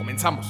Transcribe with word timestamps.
Comenzamos. 0.00 0.46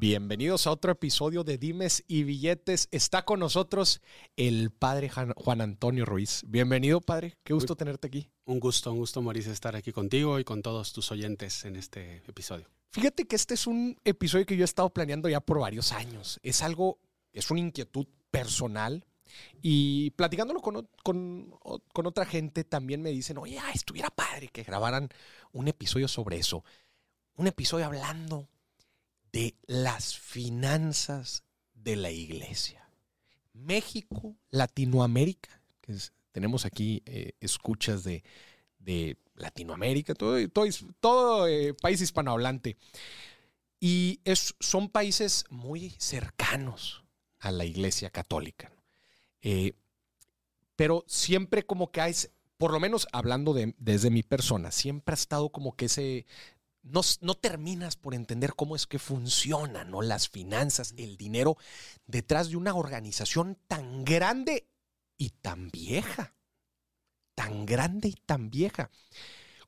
Bienvenidos 0.00 0.66
a 0.66 0.72
otro 0.72 0.90
episodio 0.90 1.44
de 1.44 1.58
Dimes 1.58 2.02
y 2.08 2.24
Billetes. 2.24 2.88
Está 2.90 3.24
con 3.24 3.38
nosotros 3.38 4.00
el 4.34 4.72
padre 4.72 5.08
Juan 5.08 5.60
Antonio 5.60 6.04
Ruiz. 6.04 6.42
Bienvenido, 6.48 7.00
padre. 7.00 7.36
Qué 7.44 7.54
gusto 7.54 7.76
tenerte 7.76 8.08
aquí. 8.08 8.28
Un 8.46 8.58
gusto, 8.58 8.90
un 8.90 8.98
gusto, 8.98 9.22
Maurice, 9.22 9.52
estar 9.52 9.76
aquí 9.76 9.92
contigo 9.92 10.40
y 10.40 10.44
con 10.44 10.60
todos 10.60 10.92
tus 10.92 11.12
oyentes 11.12 11.64
en 11.64 11.76
este 11.76 12.24
episodio. 12.26 12.66
Fíjate 12.90 13.28
que 13.28 13.36
este 13.36 13.54
es 13.54 13.68
un 13.68 13.96
episodio 14.04 14.44
que 14.44 14.56
yo 14.56 14.62
he 14.62 14.64
estado 14.64 14.90
planeando 14.90 15.28
ya 15.28 15.38
por 15.40 15.60
varios 15.60 15.92
años. 15.92 16.40
Es 16.42 16.62
algo, 16.62 16.98
es 17.32 17.48
una 17.52 17.60
inquietud 17.60 18.08
personal. 18.32 19.04
Y 19.62 20.10
platicándolo 20.10 20.60
con, 20.60 20.88
con 21.04 22.06
otra 22.06 22.26
gente 22.26 22.64
también 22.64 23.02
me 23.02 23.10
dicen, 23.10 23.38
oye, 23.38 23.58
estuviera 23.72 24.10
padre 24.10 24.48
que 24.48 24.64
grabaran 24.64 25.08
un 25.52 25.68
episodio 25.68 26.08
sobre 26.08 26.38
eso 26.38 26.64
un 27.36 27.46
episodio 27.46 27.86
hablando 27.86 28.48
de 29.32 29.54
las 29.66 30.16
finanzas 30.18 31.44
de 31.74 31.96
la 31.96 32.10
iglesia. 32.10 32.88
México, 33.54 34.36
Latinoamérica, 34.50 35.60
que 35.80 35.96
tenemos 36.30 36.64
aquí 36.64 37.02
eh, 37.06 37.32
escuchas 37.40 38.04
de, 38.04 38.22
Latinoamérica, 39.34 40.14
todo, 40.14 40.46
todo, 40.48 40.66
todo 41.00 41.48
eh, 41.48 41.74
país 41.74 42.00
hispanohablante. 42.00 42.76
Y 43.80 44.20
es, 44.24 44.54
son 44.60 44.88
países 44.88 45.44
muy 45.50 45.90
cercanos 45.98 47.02
a 47.38 47.50
la 47.50 47.64
iglesia 47.64 48.10
católica. 48.10 48.70
Eh, 49.40 49.72
pero 50.76 51.04
siempre 51.06 51.64
como 51.64 51.90
que 51.90 52.00
hay, 52.00 52.14
por 52.56 52.72
lo 52.72 52.80
menos 52.80 53.08
hablando 53.12 53.54
de, 53.54 53.74
desde 53.78 54.10
mi 54.10 54.22
persona, 54.22 54.70
siempre 54.70 55.12
ha 55.12 55.14
estado 55.14 55.50
como 55.50 55.74
que 55.74 55.86
ese 55.86 56.26
no, 56.82 57.34
terminas 57.34 57.96
por 57.96 58.14
entender 58.14 58.54
cómo 58.54 58.76
es 58.76 58.86
que 58.86 58.98
funcionan 58.98 59.90
¿no? 59.90 60.02
las 60.02 60.28
finanzas, 60.28 60.94
el 60.96 61.16
dinero 61.16 61.56
detrás 62.06 62.50
de 62.50 62.56
una 62.56 62.74
organización 62.74 63.58
tan 63.68 64.04
grande 64.04 64.68
y 65.16 65.30
tan 65.30 65.70
vieja. 65.70 66.34
Tan 67.34 67.64
grande 67.64 68.08
y 68.08 68.14
tan 68.14 68.50
vieja. 68.50 68.90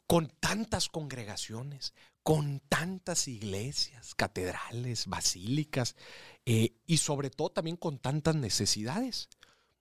Con 0.07 0.29
tantas 0.41 0.89
congregaciones, 0.89 1.95
con 2.23 2.61
tantas 2.61 3.29
iglesias, 3.29 4.15
catedrales, 4.15 5.07
basílicas 5.07 5.97
eh, 6.45 6.75
y 6.87 6.99
sobre 6.99 7.31
todo 7.31 7.51
también 7.51 7.77
con 7.77 7.99
tantas 7.99 8.35
necesidades. 8.35 9.29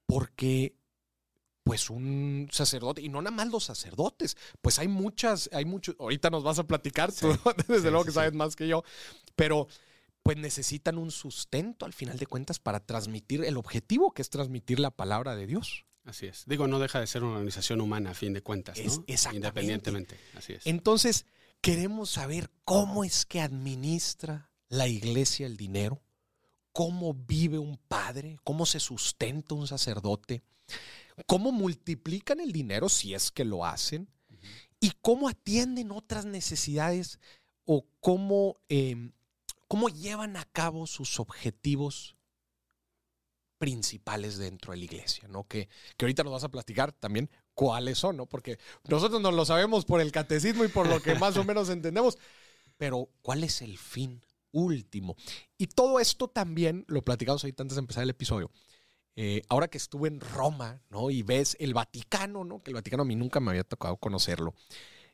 Porque 0.06 0.76
pues 1.64 1.90
un 1.90 2.50
sacerdote, 2.52 3.02
y 3.02 3.10
no 3.10 3.22
nada 3.22 3.36
más 3.36 3.48
los 3.48 3.64
sacerdotes, 3.64 4.36
pues 4.62 4.80
hay 4.80 4.88
muchas, 4.88 5.50
hay 5.54 5.66
muchos, 5.66 5.96
ahorita 6.00 6.30
nos 6.30 6.44
vas 6.44 6.60
a 6.60 6.66
platicar, 6.66 7.12
desde 7.68 7.90
luego 7.90 8.06
que 8.06 8.12
sabes 8.12 8.34
más 8.34 8.56
que 8.56 8.68
yo, 8.68 8.84
pero 9.36 9.68
pues 10.24 10.38
necesitan 10.38 10.98
un 10.98 11.12
sustento 11.12 11.86
al 11.86 11.94
final 11.94 12.18
de 12.18 12.26
cuentas 12.26 12.60
para 12.60 12.80
transmitir 12.80 13.44
el 13.44 13.58
objetivo 13.58 14.14
que 14.14 14.22
es 14.22 14.30
transmitir 14.30 14.80
la 14.80 14.92
palabra 14.92 15.36
de 15.36 15.48
Dios. 15.48 15.86
Así 16.06 16.28
es. 16.28 16.44
Digo, 16.46 16.68
no 16.68 16.80
deja 16.80 17.00
de 17.00 17.08
ser 17.08 17.24
una 17.24 17.34
organización 17.34 17.80
humana 17.82 18.12
a 18.12 18.14
fin 18.14 18.34
de 18.34 18.42
cuentas, 18.42 18.78
¿no? 18.78 19.06
Independientemente. 19.34 20.18
Así 20.36 20.54
es. 20.54 20.66
Entonces, 20.66 21.26
queremos 21.62 22.10
saber 22.10 22.50
cómo 22.66 23.06
es 23.06 23.26
que 23.26 23.40
administra 23.40 24.52
la 24.68 24.88
iglesia 24.88 25.46
el 25.46 25.56
dinero, 25.56 26.02
cómo 26.74 27.14
vive 27.14 27.58
un 27.58 27.78
padre, 27.78 28.38
cómo 28.44 28.66
se 28.66 28.82
sustenta 28.82 29.56
un 29.56 29.68
sacerdote 29.68 30.44
cómo 31.26 31.52
multiplican 31.52 32.40
el 32.40 32.52
dinero 32.52 32.90
si 32.90 33.14
es 33.14 33.32
que 33.32 33.46
lo 33.46 33.66
hacen 33.66 34.10
y 34.80 34.92
cómo 35.02 35.30
atienden 35.30 35.92
otras 35.92 36.26
necesidades 36.26 37.20
o 37.66 37.86
cómo, 38.00 38.58
em, 38.70 39.12
cómo 39.68 39.90
llevan 39.90 40.36
a 40.36 40.46
cabo 40.46 40.88
sus 40.88 41.20
objetivos 41.20 42.16
principales 43.58 44.38
dentro 44.38 44.72
de 44.74 44.80
la 44.80 44.84
iglesia, 44.84 45.28
¿no? 45.30 45.48
Que, 45.48 45.70
que 45.96 46.04
ahorita 46.04 46.24
nos 46.24 46.34
vas 46.34 46.44
a 46.44 46.52
platicar 46.52 46.92
también 46.92 47.30
cuáles 47.54 47.98
son, 47.98 48.18
¿no? 48.18 48.26
Porque 48.26 48.60
nosotros 48.90 49.22
no 49.22 49.32
lo 49.32 49.46
sabemos 49.46 49.86
por 49.86 50.02
el 50.02 50.12
catecismo 50.12 50.66
y 50.66 50.68
por 50.68 50.88
lo 50.88 51.02
que 51.02 51.16
más 51.20 51.38
o 51.38 51.46
menos 51.46 51.70
entendemos, 51.70 52.18
pero 52.78 53.10
¿cuál 53.22 53.44
es 53.46 53.62
el 53.62 53.78
fin 53.78 54.22
último? 54.52 55.16
Y 55.58 55.68
todo 55.68 56.02
esto 56.02 56.28
también 56.28 56.84
lo 56.90 57.04
platicamos 57.04 57.44
ahorita 57.44 57.64
antes 57.64 57.76
de 57.78 57.82
empezar 57.82 58.04
el 58.04 58.10
episodio. 58.10 58.52
Eh, 59.16 59.42
ahora 59.50 59.68
que 59.68 59.78
estuve 59.78 60.08
en 60.08 60.20
Roma, 60.20 60.82
¿no? 60.90 61.10
Y 61.12 61.22
ves 61.22 61.56
el 61.60 61.74
Vaticano, 61.74 62.44
¿no? 62.44 62.64
Que 62.64 62.72
el 62.72 62.76
Vaticano 62.76 63.04
a 63.04 63.06
mí 63.06 63.16
nunca 63.16 63.40
me 63.40 63.52
había 63.52 63.64
tocado 63.64 63.98
conocerlo. 63.98 64.56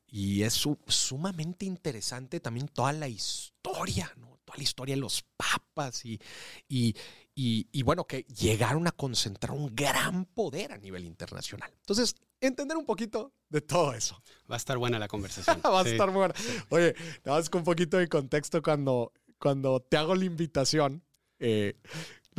Y 0.08 0.44
es 0.44 0.66
sumamente 0.88 1.66
interesante 1.66 2.40
también 2.40 2.68
toda 2.68 2.94
la 2.94 3.08
historia, 3.08 4.12
¿no? 4.18 4.40
Toda 4.44 4.58
la 4.58 4.64
historia 4.64 4.96
de 4.96 5.02
los 5.02 5.24
papas 5.38 6.04
y, 6.06 6.20
y, 6.68 6.96
y, 7.36 7.84
bueno, 7.84 8.06
que 8.06 8.24
llegaron 8.24 8.88
a 8.88 8.92
concentrar 8.92 9.56
un 9.56 9.76
gran 9.76 10.26
poder 10.26 10.72
a 10.72 10.78
nivel 10.78 11.06
internacional. 11.06 11.72
Entonces, 11.80 12.16
entender 12.42 12.76
un 12.76 12.86
poquito 12.86 13.34
de 13.50 13.62
todo 13.62 13.94
eso. 13.94 14.22
Va 14.50 14.56
a 14.56 14.58
estar 14.58 14.78
buena 14.78 14.98
la 14.98 15.08
conversación. 15.08 15.62
Va 15.64 15.82
a 15.82 15.88
estar 15.88 16.10
buena. 16.10 16.34
Oye, 16.70 16.96
nada 17.24 17.38
más 17.38 17.50
con 17.50 17.60
un 17.60 17.66
poquito 17.66 17.98
de 17.98 18.08
contexto 18.08 18.62
cuando, 18.64 19.14
cuando 19.38 19.80
te 19.80 19.98
hago 19.98 20.16
la 20.16 20.26
invitación. 20.26 21.04
Eh, 21.40 21.80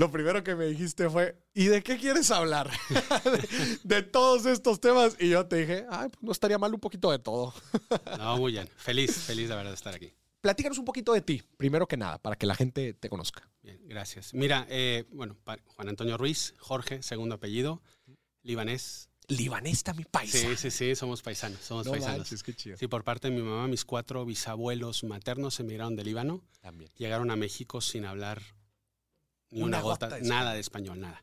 lo 0.01 0.11
primero 0.11 0.43
que 0.43 0.55
me 0.55 0.65
dijiste 0.65 1.11
fue, 1.11 1.37
¿y 1.53 1.67
de 1.67 1.83
qué 1.83 1.99
quieres 1.99 2.31
hablar? 2.31 2.71
de, 3.85 4.03
todos 4.03 4.47
estos 4.47 4.81
temas. 4.81 5.15
Y 5.21 5.29
yo 5.29 5.45
te 5.45 5.57
dije, 5.57 5.85
ay, 5.91 6.09
pues 6.09 6.23
no 6.23 6.33
estaría 6.33 6.57
mal 6.57 6.73
un 6.73 6.81
poquito 6.81 7.11
de 7.11 7.19
todo. 7.19 7.53
no, 8.19 8.39
muy 8.39 8.53
bien. 8.53 8.67
Feliz, 8.79 9.15
feliz 9.15 9.51
de 9.51 9.57
verdad 9.57 9.73
de 9.73 9.75
estar 9.75 9.95
aquí. 9.95 10.11
Platícanos 10.41 10.79
un 10.79 10.87
poquito 10.87 11.13
de 11.13 11.21
ti, 11.21 11.43
primero 11.59 11.87
que 11.87 11.99
nada, 11.99 12.17
para 12.17 12.35
que 12.35 12.47
la 12.47 12.55
gente 12.55 12.95
te 12.95 13.11
conozca. 13.11 13.47
Bien, 13.63 13.79
gracias. 13.85 14.33
Mira, 14.33 14.67
eh, 14.71 15.05
bueno, 15.13 15.37
Juan 15.45 15.91
Antonio 15.91 16.17
Ruiz, 16.17 16.55
Jorge, 16.57 17.03
segundo 17.03 17.35
apellido, 17.35 17.83
libanés. 18.43 19.11
Libanés 19.29 19.85
mi 19.95 20.07
país. 20.07 20.31
Sí, 20.31 20.57
sí, 20.57 20.71
sí, 20.71 20.97
somos 20.97 21.21
paisanos, 21.21 21.61
somos 21.61 21.87
paisanos. 21.87 22.27
Sí, 22.77 22.87
por 22.89 23.05
parte 23.05 23.29
de 23.29 23.37
mi 23.37 23.43
mamá, 23.43 23.69
mis 23.69 23.85
cuatro 23.85 24.25
bisabuelos 24.25 25.05
maternos 25.05 25.61
emigraron 25.61 25.95
de 25.95 26.05
Líbano. 26.05 26.43
También. 26.63 26.91
Llegaron 26.97 27.31
a 27.31 27.37
México 27.37 27.83
sin 27.83 28.07
hablar 28.07 28.41
ni 29.51 29.63
una, 29.63 29.81
gota, 29.81 30.19
nada 30.23 30.55
de 30.55 30.61
español, 30.61 31.01
nada. 31.01 31.23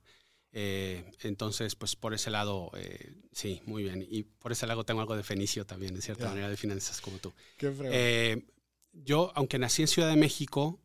Eh, 0.60 1.04
entonces, 1.22 1.76
pues 1.76 1.96
por 1.96 2.14
ese 2.14 2.32
lado, 2.32 2.72
eh, 2.76 3.14
sí, 3.32 3.62
muy 3.66 3.84
bien. 3.84 4.06
Y 4.10 4.24
por 4.24 4.52
ese 4.52 4.66
lado 4.66 4.84
tengo 4.84 5.02
algo 5.02 5.16
de 5.16 5.24
fenicio 5.24 5.66
también, 5.66 5.94
de 5.94 6.02
cierta 6.02 6.30
manera, 6.30 6.50
de 6.50 6.58
finanzas 6.58 7.02
como 7.02 7.20
tú. 7.20 7.34
Qué 7.58 7.74
eh, 7.84 8.44
yo, 8.92 9.32
aunque 9.36 9.60
nací 9.60 9.84
en 9.84 9.88
Ciudad 9.88 10.10
de 10.10 10.16
México, 10.16 10.80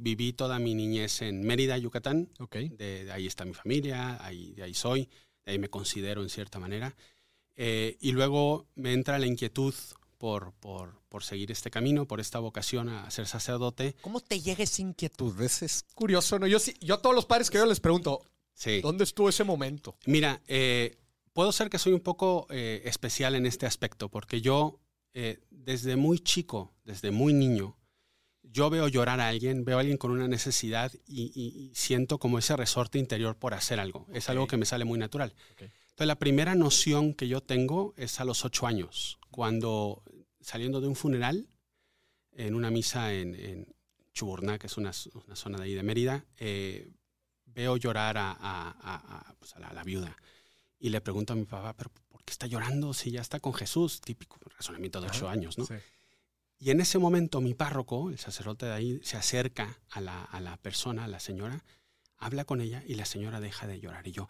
viví 0.00 0.32
toda 0.32 0.58
mi 0.58 0.74
niñez 0.74 1.20
en 1.22 1.42
Mérida, 1.42 1.76
Yucatán. 1.76 2.30
De, 2.78 3.10
ahí 3.12 3.26
está 3.26 3.44
mi 3.44 3.52
familia, 3.52 4.24
ahí, 4.24 4.54
de 4.54 4.62
ahí 4.62 4.74
soy, 4.74 5.10
de 5.44 5.52
ahí 5.52 5.58
me 5.58 5.68
considero 5.68 6.22
en 6.22 6.30
cierta 6.30 6.58
manera. 6.58 6.96
y 7.56 8.12
luego 8.12 8.66
me 8.74 8.94
entra 8.94 9.18
la 9.18 9.26
inquietud 9.26 9.74
por, 10.24 10.54
por, 10.54 11.02
por, 11.10 11.22
seguir 11.22 11.52
este 11.52 11.70
camino, 11.70 12.08
por 12.08 12.18
esta 12.18 12.38
vocación 12.38 12.88
a 12.88 13.10
ser 13.10 13.26
sacerdote. 13.26 13.94
¿Cómo 14.00 14.20
te 14.20 14.40
llega 14.40 14.64
esa 14.64 14.80
inquietud? 14.80 15.38
Es, 15.42 15.84
curioso, 15.94 16.38
¿no? 16.38 16.46
Yo, 16.46 16.56
yo 16.80 16.94
a 16.94 17.02
todos 17.02 17.14
los 17.14 17.26
padres 17.26 17.50
que 17.50 17.58
yo 17.58 17.66
les 17.66 17.78
pregunto, 17.78 18.22
¿dónde 18.80 19.04
estuvo 19.04 19.28
ese 19.28 19.44
momento? 19.44 19.98
Mira, 20.06 20.40
eh, 20.48 20.96
puedo 21.34 21.52
ser 21.52 21.68
que 21.68 21.78
soy 21.78 21.92
un 21.92 22.00
poco 22.00 22.46
eh, 22.48 22.80
especial 22.86 23.34
en 23.34 23.44
este 23.44 23.66
aspecto, 23.66 24.08
porque 24.08 24.40
yo 24.40 24.80
eh, 25.12 25.40
desde 25.50 25.94
muy 25.94 26.20
chico, 26.20 26.72
desde 26.84 27.10
muy 27.10 27.34
niño, 27.34 27.76
yo 28.42 28.70
veo 28.70 28.88
llorar 28.88 29.20
a 29.20 29.28
alguien, 29.28 29.66
veo 29.66 29.76
a 29.76 29.80
alguien 29.80 29.98
con 29.98 30.10
una 30.10 30.26
necesidad 30.26 30.90
y, 31.06 31.70
siento 31.74 32.18
como 32.18 32.38
ese 32.38 32.56
resorte 32.56 32.98
interior 32.98 33.36
por 33.36 33.52
hacer 33.52 33.78
algo. 33.78 34.06
Es 34.10 34.30
algo 34.30 34.46
que 34.46 34.56
me 34.56 34.64
sale 34.64 34.86
muy 34.86 34.98
natural. 34.98 35.34
Entonces, 35.58 36.06
la 36.06 36.18
primera 36.18 36.54
noción 36.54 37.12
que 37.12 37.28
yo 37.28 37.42
tengo 37.42 37.92
es 37.98 38.20
a 38.20 38.24
los 38.24 38.46
ocho 38.46 38.66
años, 38.66 39.18
cuando 39.30 40.02
saliendo 40.44 40.80
de 40.80 40.88
un 40.88 40.94
funeral, 40.94 41.48
en 42.32 42.54
una 42.54 42.70
misa 42.70 43.12
en, 43.12 43.66
Chuburná, 44.12 44.58
que 44.58 44.68
es 44.68 44.76
una, 44.76 44.92
zona 44.92 45.58
de 45.58 45.64
ahí 45.64 45.74
de 45.74 45.82
Mérida, 45.82 46.24
eh, 46.36 46.92
veo 47.46 47.76
llorar 47.76 48.16
a, 48.18 49.34
pues 49.38 49.54
la, 49.58 49.82
viuda. 49.82 50.16
Y 50.78 50.90
le 50.90 51.00
pregunto 51.00 51.32
a 51.32 51.36
mi 51.36 51.44
papá, 51.44 51.74
¿pero 51.74 51.90
por 52.08 52.22
qué 52.22 52.30
está 52.30 52.46
llorando 52.46 52.94
si 52.94 53.10
ya 53.10 53.20
está 53.20 53.40
con 53.40 53.54
Jesús? 53.54 54.00
Típico 54.00 54.38
razonamiento 54.56 55.00
de 55.00 55.08
ocho 55.08 55.28
años, 55.28 55.58
¿no? 55.58 55.66
Y 56.58 56.70
en 56.70 56.80
ese 56.80 56.98
momento 56.98 57.40
mi 57.40 57.54
párroco, 57.54 58.10
el 58.10 58.18
sacerdote 58.18 58.66
de 58.66 58.72
ahí, 58.72 59.00
se 59.02 59.16
acerca 59.16 59.80
a 59.90 60.00
la, 60.00 60.22
a 60.22 60.40
la 60.40 60.56
persona, 60.58 61.04
a 61.04 61.08
la 61.08 61.18
señora, 61.18 61.64
habla 62.16 62.44
con 62.44 62.60
ella 62.60 62.84
y 62.86 62.94
la 62.94 63.04
señora 63.04 63.40
deja 63.40 63.66
de 63.66 63.80
llorar. 63.80 64.06
Y 64.06 64.12
yo, 64.12 64.28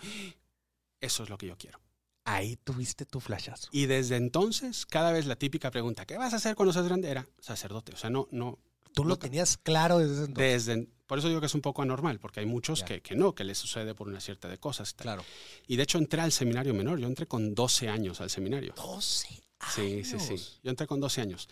eso 1.00 1.24
es 1.24 1.28
lo 1.28 1.36
que 1.36 1.46
yo 1.46 1.58
quiero. 1.58 1.83
Ahí 2.24 2.56
tuviste 2.56 3.04
tu 3.04 3.20
flashazo. 3.20 3.68
Y 3.70 3.86
desde 3.86 4.16
entonces, 4.16 4.86
cada 4.86 5.12
vez 5.12 5.26
la 5.26 5.36
típica 5.36 5.70
pregunta, 5.70 6.06
¿qué 6.06 6.16
vas 6.16 6.32
a 6.32 6.36
hacer 6.36 6.54
cuando 6.56 6.72
seas 6.72 6.86
grande? 6.86 7.10
Era 7.10 7.26
sacerdote. 7.40 7.92
O 7.92 7.96
sea, 7.96 8.08
no, 8.10 8.28
no. 8.30 8.58
Tú 8.94 9.02
lo 9.04 9.10
no- 9.10 9.18
tenías 9.18 9.56
claro 9.58 9.98
desde 9.98 10.24
entonces. 10.26 10.66
Desde, 10.66 10.88
por 11.06 11.18
eso 11.18 11.28
digo 11.28 11.40
que 11.40 11.46
es 11.46 11.54
un 11.54 11.60
poco 11.60 11.82
anormal, 11.82 12.18
porque 12.20 12.40
hay 12.40 12.46
muchos 12.46 12.82
que, 12.82 13.02
que 13.02 13.14
no, 13.14 13.34
que 13.34 13.44
les 13.44 13.58
sucede 13.58 13.94
por 13.94 14.08
una 14.08 14.20
cierta 14.20 14.48
de 14.48 14.56
cosas. 14.58 14.94
tal. 14.94 15.04
Claro. 15.04 15.24
Y 15.66 15.76
de 15.76 15.82
hecho 15.82 15.98
entré 15.98 16.22
al 16.22 16.32
seminario 16.32 16.72
menor. 16.72 16.98
Yo 16.98 17.06
entré 17.08 17.26
con 17.26 17.54
12 17.54 17.88
años 17.88 18.20
al 18.22 18.30
seminario. 18.30 18.72
12 18.76 19.28
años. 19.28 19.74
Sí, 19.74 20.04
sí, 20.04 20.18
sí. 20.18 20.36
Yo 20.62 20.70
entré 20.70 20.86
con 20.86 21.00
12 21.00 21.20
años. 21.20 21.48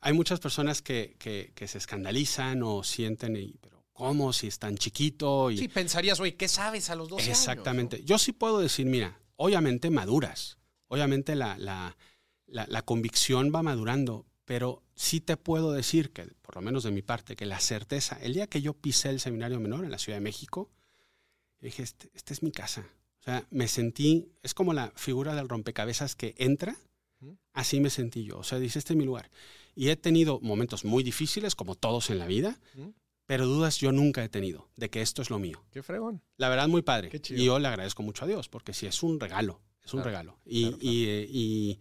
Hay 0.00 0.12
muchas 0.14 0.40
personas 0.40 0.80
que, 0.82 1.14
que- 1.18 1.52
que 1.54 1.68
se 1.68 1.78
escandalizan 1.78 2.62
o 2.64 2.82
sienten, 2.82 3.36
y, 3.36 3.54
pero 3.60 3.84
¿cómo? 3.92 4.32
Si 4.32 4.46
es 4.48 4.58
tan 4.58 4.76
chiquito. 4.78 5.50
Y, 5.50 5.58
Sí, 5.58 5.68
pensarías, 5.68 6.18
oye, 6.20 6.34
¿qué 6.36 6.48
sabes 6.48 6.88
a 6.90 6.94
los 6.96 7.08
12 7.08 7.24
años? 7.24 7.38
Exactamente. 7.38 8.02
Yo 8.04 8.18
sí 8.18 8.32
puedo 8.32 8.58
decir, 8.60 8.86
mira, 8.86 9.20
obviamente 9.38 9.88
maduras. 9.88 10.58
Obviamente 10.88 11.34
la, 11.34 11.56
la, 11.58 11.96
la, 12.46 12.66
la 12.68 12.82
convicción 12.82 13.50
va 13.54 13.62
madurando, 13.62 14.26
pero 14.44 14.82
sí 14.94 15.20
te 15.20 15.36
puedo 15.36 15.72
decir 15.72 16.10
que, 16.10 16.24
por 16.42 16.56
lo 16.56 16.62
menos 16.62 16.82
de 16.82 16.90
mi 16.90 17.02
parte, 17.02 17.36
que 17.36 17.46
la 17.46 17.60
certeza, 17.60 18.18
el 18.20 18.34
día 18.34 18.46
que 18.46 18.60
yo 18.62 18.74
pisé 18.74 19.10
el 19.10 19.20
seminario 19.20 19.60
menor 19.60 19.84
en 19.84 19.90
la 19.90 19.98
Ciudad 19.98 20.16
de 20.16 20.22
México, 20.22 20.70
dije, 21.60 21.82
este, 21.82 22.10
esta 22.14 22.32
es 22.32 22.42
mi 22.42 22.50
casa. 22.50 22.88
O 23.20 23.22
sea, 23.22 23.46
me 23.50 23.68
sentí, 23.68 24.32
es 24.42 24.54
como 24.54 24.72
la 24.72 24.92
figura 24.96 25.34
del 25.34 25.48
rompecabezas 25.48 26.14
que 26.14 26.34
entra, 26.38 26.76
así 27.52 27.80
me 27.80 27.90
sentí 27.90 28.24
yo. 28.24 28.38
O 28.38 28.44
sea, 28.44 28.58
dice, 28.58 28.78
este 28.78 28.94
es 28.94 28.96
mi 28.96 29.04
lugar. 29.04 29.30
Y 29.74 29.90
he 29.90 29.96
tenido 29.96 30.40
momentos 30.40 30.84
muy 30.84 31.02
difíciles, 31.02 31.54
como 31.54 31.74
todos 31.74 32.10
en 32.10 32.18
la 32.18 32.26
vida. 32.26 32.58
Pero 33.28 33.44
dudas 33.46 33.76
yo 33.78 33.92
nunca 33.92 34.24
he 34.24 34.28
tenido 34.30 34.70
de 34.76 34.88
que 34.88 35.02
esto 35.02 35.20
es 35.20 35.28
lo 35.28 35.38
mío. 35.38 35.62
Qué 35.70 35.82
fregón. 35.82 36.22
La 36.38 36.48
verdad, 36.48 36.66
muy 36.66 36.80
padre. 36.80 37.10
Qué 37.10 37.20
chido. 37.20 37.40
Y 37.40 37.44
yo 37.44 37.58
le 37.58 37.68
agradezco 37.68 38.02
mucho 38.02 38.24
a 38.24 38.28
Dios, 38.28 38.48
porque 38.48 38.72
sí, 38.72 38.86
es 38.86 39.02
un 39.02 39.20
regalo, 39.20 39.60
es 39.84 39.92
un 39.92 39.98
Claro, 40.00 40.08
regalo. 40.10 40.38
Y, 40.46 40.62
claro, 40.62 40.78
claro. 40.78 40.92
y, 40.94 41.04
eh, 41.06 41.26
y, 41.28 41.80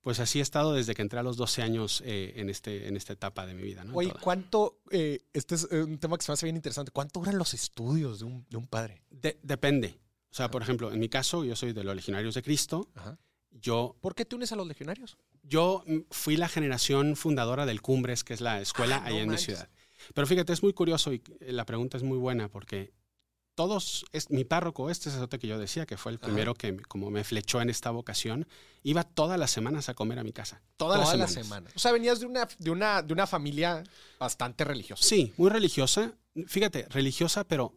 pues 0.00 0.20
así 0.20 0.38
he 0.38 0.42
estado 0.42 0.72
desde 0.72 0.94
que 0.94 1.02
entré 1.02 1.18
a 1.18 1.22
los 1.22 1.36
12 1.36 1.62
años 1.62 2.02
eh, 2.06 2.32
en, 2.36 2.48
este, 2.48 2.88
en 2.88 2.96
esta 2.96 3.12
etapa 3.12 3.44
de 3.44 3.52
mi 3.54 3.62
vida. 3.62 3.84
Oye, 3.92 4.08
toda. 4.08 4.20
¿cuánto? 4.22 4.80
eh, 4.90 5.20
este 5.34 5.56
es 5.56 5.68
eh, 5.70 5.82
un 5.82 5.98
tema 5.98 6.16
que 6.16 6.24
se 6.24 6.30
me 6.30 6.34
hace 6.34 6.46
bien 6.46 6.56
interesante. 6.56 6.92
¿Cuánto 6.92 7.20
duran 7.20 7.36
los 7.38 7.52
estudios 7.54 8.20
de 8.20 8.24
un, 8.24 8.46
de 8.48 8.56
un 8.56 8.66
padre? 8.66 9.02
De- 9.10 9.38
depende. 9.42 9.98
O 10.30 10.34
sea, 10.36 10.50
por 10.50 10.62
ejemplo, 10.62 10.92
en 10.92 10.98
mi 11.00 11.08
caso, 11.08 11.44
yo 11.44 11.56
soy 11.56 11.72
de 11.72 11.84
los 11.84 11.94
legionarios 11.94 12.34
de 12.34 12.42
Cristo. 12.42 12.88
Ajá. 12.94 13.18
Yo, 13.50 13.96
¿Por 14.00 14.14
qué 14.14 14.24
te 14.24 14.36
unes 14.36 14.52
a 14.52 14.56
los 14.56 14.66
legionarios? 14.66 15.16
yo 15.42 15.82
mm, 15.86 15.98
fui 16.10 16.36
la 16.36 16.48
generación 16.48 17.16
fundadora 17.16 17.64
del 17.66 17.80
Cumbres, 17.80 18.22
que 18.24 18.34
es 18.34 18.40
la 18.40 18.60
escuela 18.60 18.96
Ah, 18.96 19.00
no 19.00 19.06
allá 19.14 19.22
en 19.22 19.30
mi 19.30 19.38
ciudad. 19.38 19.68
Pero 20.14 20.26
fíjate, 20.26 20.52
es 20.52 20.62
muy 20.62 20.72
curioso 20.72 21.12
y 21.12 21.22
la 21.40 21.64
pregunta 21.66 21.96
es 21.96 22.02
muy 22.02 22.18
buena 22.18 22.48
porque 22.48 22.92
todos, 23.54 24.04
es, 24.12 24.30
mi 24.30 24.44
párroco, 24.44 24.90
este 24.90 25.04
sacerdote 25.04 25.38
que 25.38 25.46
yo 25.46 25.58
decía, 25.58 25.86
que 25.86 25.96
fue 25.96 26.12
el 26.12 26.18
Ajá. 26.18 26.26
primero 26.26 26.54
que 26.54 26.76
como 26.76 27.10
me 27.10 27.24
flechó 27.24 27.60
en 27.62 27.70
esta 27.70 27.90
vocación, 27.90 28.46
iba 28.82 29.02
todas 29.02 29.38
las 29.38 29.50
semanas 29.50 29.88
a 29.88 29.94
comer 29.94 30.18
a 30.18 30.24
mi 30.24 30.32
casa. 30.32 30.60
Todas, 30.76 31.00
Toda 31.00 31.14
la 31.14 31.22
las 31.22 31.32
semanas. 31.32 31.46
semana. 31.46 31.70
O 31.74 31.78
sea, 31.78 31.92
venías 31.92 32.20
de 32.20 32.26
una, 32.26 32.46
de 32.58 32.70
una, 32.70 33.02
de 33.02 33.12
una 33.14 33.26
familia 33.26 33.82
bastante 34.20 34.62
religiosa. 34.64 35.02
Sí, 35.02 35.32
muy 35.38 35.48
religiosa. 35.50 36.12
Fíjate, 36.46 36.86
religiosa, 36.90 37.44
pero 37.44 37.74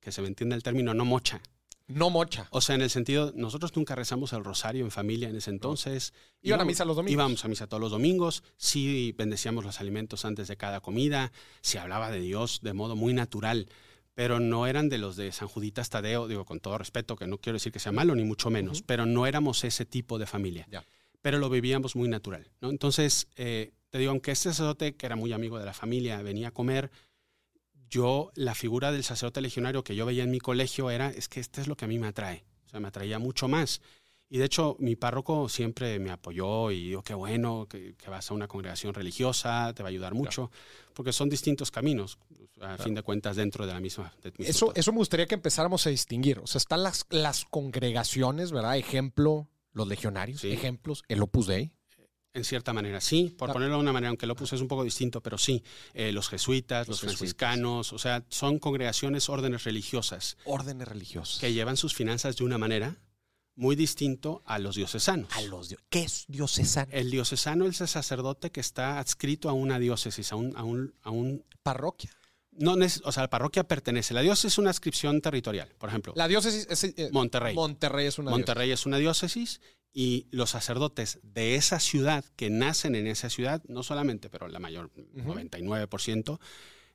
que 0.00 0.12
se 0.12 0.20
me 0.20 0.28
entienda 0.28 0.54
el 0.54 0.62
término, 0.62 0.92
no 0.92 1.06
mocha. 1.06 1.40
No 1.88 2.10
mocha. 2.10 2.46
O 2.50 2.60
sea, 2.60 2.74
en 2.74 2.82
el 2.82 2.90
sentido, 2.90 3.32
nosotros 3.34 3.74
nunca 3.76 3.94
rezamos 3.94 4.32
el 4.32 4.44
rosario 4.44 4.84
en 4.84 4.90
familia 4.90 5.28
en 5.28 5.36
ese 5.36 5.50
entonces. 5.50 6.12
Iban 6.42 6.60
a 6.60 6.64
misa 6.64 6.84
los 6.84 6.96
domingos. 6.96 7.12
Íbamos 7.12 7.44
a 7.44 7.48
misa 7.48 7.66
todos 7.66 7.80
los 7.80 7.90
domingos, 7.90 8.42
sí 8.56 9.14
bendecíamos 9.16 9.64
los 9.64 9.80
alimentos 9.80 10.24
antes 10.24 10.48
de 10.48 10.56
cada 10.56 10.80
comida, 10.80 11.32
se 11.60 11.78
hablaba 11.78 12.10
de 12.10 12.20
Dios 12.20 12.60
de 12.62 12.72
modo 12.72 12.96
muy 12.96 13.14
natural, 13.14 13.68
pero 14.14 14.40
no 14.40 14.66
eran 14.66 14.88
de 14.88 14.98
los 14.98 15.16
de 15.16 15.32
San 15.32 15.48
Juditas 15.48 15.88
Tadeo, 15.90 16.28
digo 16.28 16.44
con 16.44 16.60
todo 16.60 16.76
respeto, 16.78 17.16
que 17.16 17.26
no 17.26 17.38
quiero 17.38 17.56
decir 17.56 17.72
que 17.72 17.78
sea 17.78 17.92
malo, 17.92 18.14
ni 18.14 18.24
mucho 18.24 18.50
menos, 18.50 18.82
pero 18.82 19.06
no 19.06 19.26
éramos 19.26 19.64
ese 19.64 19.84
tipo 19.86 20.18
de 20.18 20.26
familia, 20.26 20.66
Ya. 20.70 20.84
pero 21.22 21.38
lo 21.38 21.48
vivíamos 21.48 21.96
muy 21.96 22.08
natural. 22.08 22.50
¿no? 22.60 22.68
Entonces, 22.70 23.28
eh, 23.36 23.72
te 23.90 23.98
digo, 23.98 24.10
aunque 24.10 24.32
este 24.32 24.50
sacerdote, 24.50 24.96
que 24.96 25.06
era 25.06 25.16
muy 25.16 25.32
amigo 25.32 25.58
de 25.58 25.64
la 25.64 25.72
familia, 25.74 26.20
venía 26.22 26.48
a 26.48 26.50
comer, 26.50 26.90
yo, 27.92 28.32
la 28.34 28.54
figura 28.54 28.90
del 28.90 29.04
sacerdote 29.04 29.42
legionario 29.42 29.84
que 29.84 29.94
yo 29.94 30.06
veía 30.06 30.24
en 30.24 30.30
mi 30.30 30.40
colegio 30.40 30.90
era, 30.90 31.10
es 31.10 31.28
que 31.28 31.40
este 31.40 31.60
es 31.60 31.68
lo 31.68 31.76
que 31.76 31.84
a 31.84 31.88
mí 31.88 31.98
me 31.98 32.06
atrae, 32.06 32.42
o 32.64 32.70
sea, 32.70 32.80
me 32.80 32.88
atraía 32.88 33.18
mucho 33.18 33.48
más. 33.48 33.82
Y 34.30 34.38
de 34.38 34.46
hecho, 34.46 34.76
mi 34.78 34.96
párroco 34.96 35.50
siempre 35.50 35.98
me 35.98 36.10
apoyó 36.10 36.70
y 36.70 36.88
dijo, 36.88 37.02
qué 37.02 37.12
bueno 37.12 37.66
que, 37.68 37.94
que 37.96 38.08
vas 38.08 38.30
a 38.30 38.34
una 38.34 38.48
congregación 38.48 38.94
religiosa, 38.94 39.74
te 39.74 39.82
va 39.82 39.88
a 39.88 39.90
ayudar 39.90 40.14
mucho, 40.14 40.50
porque 40.94 41.12
son 41.12 41.28
distintos 41.28 41.70
caminos, 41.70 42.18
a 42.62 42.78
fin 42.78 42.94
de 42.94 43.02
cuentas, 43.02 43.36
dentro 43.36 43.66
de 43.66 43.74
la 43.74 43.80
misma. 43.80 44.10
Eso, 44.38 44.66
todo. 44.66 44.74
eso 44.74 44.92
me 44.92 44.98
gustaría 44.98 45.26
que 45.26 45.34
empezáramos 45.34 45.86
a 45.86 45.90
distinguir. 45.90 46.38
O 46.38 46.46
sea, 46.46 46.60
están 46.60 46.82
las, 46.82 47.04
las 47.10 47.44
congregaciones, 47.44 48.52
¿verdad? 48.52 48.78
Ejemplo, 48.78 49.50
los 49.74 49.86
legionarios. 49.86 50.40
Sí. 50.40 50.50
Ejemplos, 50.50 51.04
el 51.08 51.20
Opus 51.20 51.46
Dei. 51.46 51.72
En 52.34 52.44
cierta 52.44 52.72
manera, 52.72 53.00
sí, 53.00 53.24
por 53.36 53.48
Claro. 53.48 53.52
ponerlo 53.54 53.76
de 53.76 53.82
una 53.82 53.92
manera, 53.92 54.08
aunque 54.08 54.26
lo 54.26 54.34
puse 54.34 54.54
es 54.56 54.62
un 54.62 54.68
poco 54.68 54.84
distinto, 54.84 55.20
pero 55.20 55.36
sí, 55.36 55.62
eh, 55.92 56.12
los 56.12 56.28
jesuitas, 56.30 56.88
Los 56.88 57.02
los, 57.02 57.12
jesuitas. 57.12 57.18
franciscanos, 57.18 57.92
o 57.92 57.98
sea, 57.98 58.24
son 58.30 58.58
congregaciones, 58.58 59.28
órdenes 59.28 59.64
religiosas 59.64 60.38
Órdenes 60.46 60.88
religiosas. 60.88 61.38
que 61.40 61.52
llevan 61.52 61.76
sus 61.76 61.94
finanzas 61.94 62.36
de 62.36 62.44
una 62.44 62.56
manera 62.56 62.96
muy 63.54 63.76
distinto 63.76 64.42
a 64.46 64.58
los 64.58 64.76
diocesanos. 64.76 65.28
A 65.36 65.42
los 65.42 65.74
¿Qué 65.90 66.04
es 66.04 66.24
diocesano? 66.26 66.90
El 66.90 67.10
diocesano 67.10 67.66
es 67.66 67.82
el 67.82 67.88
sacerdote 67.88 68.50
que 68.50 68.60
está 68.60 68.98
adscrito 68.98 69.50
a 69.50 69.52
una 69.52 69.78
diócesis, 69.78 70.32
a 70.32 70.36
un, 70.36 70.56
a 70.56 70.64
un, 70.64 70.94
a 71.02 71.10
un 71.10 71.44
Parroquia. 71.62 72.10
no 72.52 72.76
o 73.04 73.12
sea, 73.12 73.24
la 73.24 73.30
parroquia 73.30 73.64
pertenece. 73.64 74.14
La 74.14 74.22
diócesis 74.22 74.54
es 74.54 74.58
una 74.58 74.70
adscripción 74.70 75.20
territorial. 75.20 75.68
Por 75.78 75.90
ejemplo, 75.90 76.14
La 76.16 76.28
diócesis 76.28 76.66
es 76.70 76.84
eh, 76.84 77.10
Monterrey. 77.12 77.54
Monterrey 77.54 78.06
es 78.06 78.18
una 78.18 78.30
Monterrey 78.30 78.70
es 78.70 78.86
una 78.86 78.96
diócesis 78.96 79.60
y 79.92 80.26
los 80.30 80.50
sacerdotes 80.50 81.18
de 81.22 81.54
esa 81.56 81.78
ciudad 81.78 82.24
que 82.36 82.50
nacen 82.50 82.94
en 82.94 83.06
esa 83.06 83.28
ciudad, 83.28 83.62
no 83.68 83.82
solamente, 83.82 84.30
pero 84.30 84.48
la 84.48 84.58
mayor, 84.58 84.90
Ujú. 85.14 85.34
99%, 85.34 86.40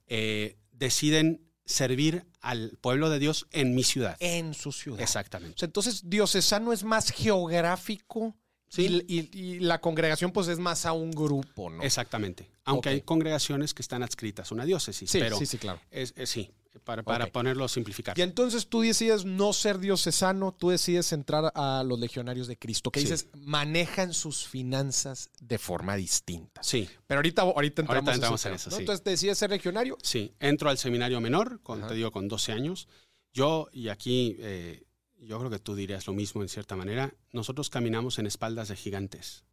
eh, 0.08 0.58
deciden 0.72 1.42
servir 1.66 2.26
al 2.42 2.78
pueblo 2.82 3.10
de 3.10 3.20
Dios 3.20 3.46
en 3.52 3.76
mi 3.76 3.84
ciudad. 3.84 4.16
En 4.20 4.54
su 4.54 4.72
ciudad. 4.72 5.02
Exactamente. 5.02 5.66
Entonces, 5.66 6.10
diocesano 6.10 6.74
es 6.74 6.84
más 6.84 7.12
geográfico 7.12 8.36
Sí. 8.70 9.04
y, 9.08 9.20
y- 9.20 9.40
y 9.56 9.60
la 9.60 9.80
congregación, 9.80 10.32
pues, 10.32 10.48
es 10.50 10.60
más 10.60 10.86
a 10.86 10.92
un 10.94 11.12
grupo, 11.12 11.70
¿no? 11.70 11.82
Exactamente. 11.84 12.50
Aunque 12.66 12.90
hay 12.90 13.02
congregaciones 13.02 13.74
que 13.74 13.82
están 13.82 14.04
adscritas 14.04 14.52
a 14.52 14.56
una 14.56 14.66
diócesis, 14.66 15.10
sí, 15.10 15.20
pero 15.20 15.38
sí, 15.38 15.46
sí, 15.46 15.58
claro. 15.58 15.80
es, 15.90 16.14
es- 16.18 16.30
sí, 16.30 16.52
para, 16.84 17.02
para 17.02 17.26
Ok. 17.26 17.32
ponerlo 17.32 17.68
simplificar. 17.68 18.18
Y 18.20 18.22
entonces 18.22 18.68
tú 18.68 18.82
decides 18.82 19.26
no 19.26 19.52
ser 19.54 19.80
diocesano, 19.80 20.52
tú 20.54 20.70
decides 20.70 21.12
entrar 21.12 21.52
a 21.56 21.84
los 21.84 21.98
legionarios 22.00 22.48
de 22.48 22.58
Cristo, 22.58 22.92
que 22.92 23.00
Sí. 23.00 23.06
dices, 23.06 23.28
manejan 23.34 24.14
sus 24.14 24.46
finanzas 24.48 25.30
de 25.42 25.58
forma 25.58 25.96
distinta. 25.96 26.62
Sí, 26.62 26.88
Pero 27.08 27.20
ahorita, 27.20 27.42
ahorita 27.44 27.82
entramos, 27.82 27.98
Ahorita 28.10 28.14
entramos 28.16 28.46
en 28.46 28.50
tema, 28.50 28.56
eso, 28.58 28.70
¿no? 28.70 28.76
sí. 28.76 28.82
Entonces 28.82 29.04
decides 29.04 29.38
ser 29.38 29.50
legionario. 29.50 29.98
sí. 30.04 30.34
Entro 30.40 30.70
al 30.70 30.78
seminario 30.78 31.20
menor, 31.22 31.62
con, 31.64 31.88
te 31.88 31.94
digo, 31.94 32.12
con 32.12 32.28
12 32.28 32.52
años. 32.52 32.88
Yo, 33.34 33.70
y 33.72 33.90
aquí 33.90 34.36
eh, 34.40 34.84
yo 35.20 35.38
creo 35.40 35.50
que 35.50 35.60
tú 35.60 35.76
dirías 35.76 36.08
lo 36.08 36.14
mismo 36.14 36.42
en 36.42 36.50
cierta 36.50 36.76
manera, 36.76 37.14
nosotros 37.32 37.70
caminamos 37.70 38.20
en 38.20 38.28
espaldas 38.28 38.68
de 38.70 38.76
gigantes. 38.76 39.44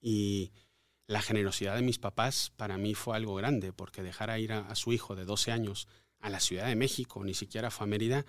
Y 0.00 0.52
la 1.06 1.20
generosidad 1.22 1.74
de 1.76 1.82
mis 1.82 1.98
papás 1.98 2.52
para 2.56 2.78
mí 2.78 2.94
fue 2.94 3.16
algo 3.16 3.34
grande, 3.34 3.72
porque 3.72 4.02
dejar 4.02 4.30
a 4.30 4.38
ir 4.38 4.52
a, 4.52 4.60
a 4.68 4.74
su 4.74 4.92
hijo 4.92 5.16
de 5.16 5.24
12 5.24 5.52
años 5.52 5.88
a 6.20 6.30
la 6.30 6.40
Ciudad 6.40 6.66
de 6.66 6.76
México, 6.76 7.24
ni 7.24 7.34
siquiera 7.34 7.70
fue 7.70 7.84
a 7.84 7.88
Mérida, 7.88 8.24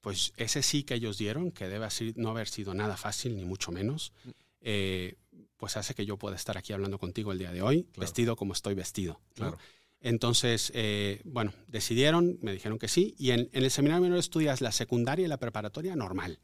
pues 0.00 0.32
ese 0.36 0.62
sí 0.62 0.84
que 0.84 0.94
ellos 0.94 1.18
dieron, 1.18 1.50
que 1.50 1.68
debe 1.68 1.84
así- 1.86 2.12
no 2.16 2.30
haber 2.30 2.48
sido 2.48 2.74
nada 2.74 2.96
fácil, 2.96 3.36
ni 3.36 3.44
mucho 3.44 3.72
menos, 3.72 4.12
eh, 4.60 5.16
pues 5.56 5.76
hace 5.76 5.94
que 5.94 6.06
yo 6.06 6.16
pueda 6.16 6.36
estar 6.36 6.56
aquí 6.56 6.72
hablando 6.72 6.98
contigo 6.98 7.32
el 7.32 7.38
día 7.38 7.52
de 7.52 7.62
hoy, 7.62 7.82
Claro. 7.84 8.00
vestido 8.00 8.36
como 8.36 8.52
estoy 8.52 8.74
vestido. 8.74 9.20
¿no? 9.30 9.34
Claro. 9.34 9.58
Entonces, 10.00 10.70
eh, 10.74 11.20
bueno, 11.24 11.52
decidieron, 11.68 12.38
me 12.42 12.52
dijeron 12.52 12.78
que 12.78 12.88
sí, 12.88 13.14
y 13.18 13.30
en, 13.30 13.48
en 13.52 13.64
el 13.64 13.70
seminario 13.70 14.02
menor 14.02 14.18
estudias 14.18 14.60
la 14.60 14.72
secundaria 14.72 15.24
y 15.24 15.28
la 15.28 15.38
preparatoria 15.38 15.96
normal. 15.96 16.38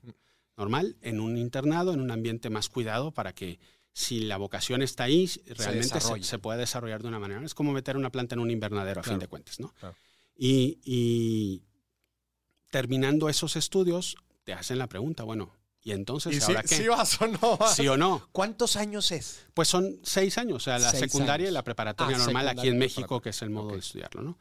Normal, 0.57 0.97
en 1.01 1.21
un 1.21 1.37
internado, 1.37 1.93
en 1.95 2.01
un 2.01 2.11
ambiente 2.11 2.51
más 2.51 2.69
cuidado 2.69 3.13
para 3.13 3.33
que 3.35 3.59
si 3.93 4.21
la 4.21 4.37
vocación 4.39 4.83
está 4.83 5.05
ahí, 5.05 5.31
realmente 5.47 5.89
se, 5.89 5.95
desarrolle. 5.95 6.25
se 6.25 6.39
pueda 6.39 6.59
desarrollar 6.59 7.03
de 7.03 7.09
una 7.09 7.19
manera. 7.19 7.45
Es 7.45 7.55
como 7.55 7.73
meter 7.73 7.97
una 7.97 8.11
planta 8.11 8.35
en 8.35 8.41
un 8.41 8.51
invernadero, 8.51 9.01
a 9.01 9.03
Claro. 9.03 9.17
fin 9.17 9.21
de 9.21 9.29
cuentas, 9.29 9.61
¿no? 9.61 9.73
Claro. 9.75 9.95
Y, 10.37 10.79
y 10.85 11.63
terminando 12.71 13.29
esos 13.29 13.57
estudios, 13.57 14.17
te 14.45 14.53
hacen 14.55 14.79
la 14.79 14.89
pregunta, 14.89 15.25
bueno, 15.25 15.55
¿y 15.83 15.93
entonces 15.93 16.37
¿Y 16.37 16.41
si, 16.41 16.87
vas 16.89 17.21
o 17.21 17.27
no 17.27 17.57
vas? 17.57 17.75
¿Sí 17.77 17.87
o 17.89 17.97
no? 17.97 18.29
¿Cuántos 18.33 18.77
años 18.77 19.11
es? 19.13 19.47
Pues 19.55 19.69
son 19.69 19.99
seis 20.03 20.39
años, 20.39 20.57
o 20.57 20.61
sea, 20.61 20.79
la 20.79 20.91
Seis 20.91 21.01
secundaria 21.01 21.47
años. 21.47 21.53
y 21.53 21.55
la 21.55 21.65
preparatoria 21.65 22.17
Ah, 22.17 22.21
normal 22.21 22.49
aquí 22.49 22.69
en 22.69 22.79
México, 22.79 23.21
que 23.21 23.31
es 23.31 23.43
el 23.43 23.51
modo 23.51 23.73
de 23.73 23.79
estudiarlo, 23.79 24.23
¿no? 24.23 24.39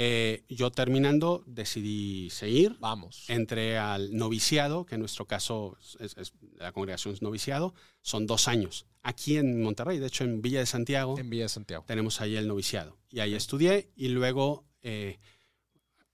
Eh, 0.00 0.44
yo 0.48 0.70
terminando 0.70 1.42
decidí 1.46 2.30
seguir. 2.30 2.76
Vamos. 2.78 3.24
Entré 3.28 3.78
al 3.78 4.14
noviciado, 4.16 4.86
que 4.86 4.94
en 4.94 5.00
nuestro 5.00 5.26
caso 5.26 5.76
es, 5.98 6.16
es- 6.16 6.32
la 6.56 6.70
congregación 6.72 7.14
es 7.14 7.20
noviciado, 7.22 7.74
son 8.00 8.26
dos 8.26 8.46
años. 8.46 8.86
Aquí 9.02 9.38
en 9.38 9.60
Monterrey, 9.60 9.98
de 9.98 10.06
hecho 10.06 10.22
en 10.22 10.40
Villa 10.40 10.60
de 10.60 10.66
Santiago, 10.66 11.18
En 11.18 11.28
Villa 11.30 11.44
de 11.44 11.48
Santiago. 11.48 11.84
tenemos 11.86 12.20
ahí 12.20 12.36
el 12.36 12.46
noviciado. 12.46 12.96
Y 13.10 13.18
ahí 13.20 13.34
estudié 13.34 13.90
y 13.96 14.08
luego, 14.08 14.66
eh, 14.82 15.18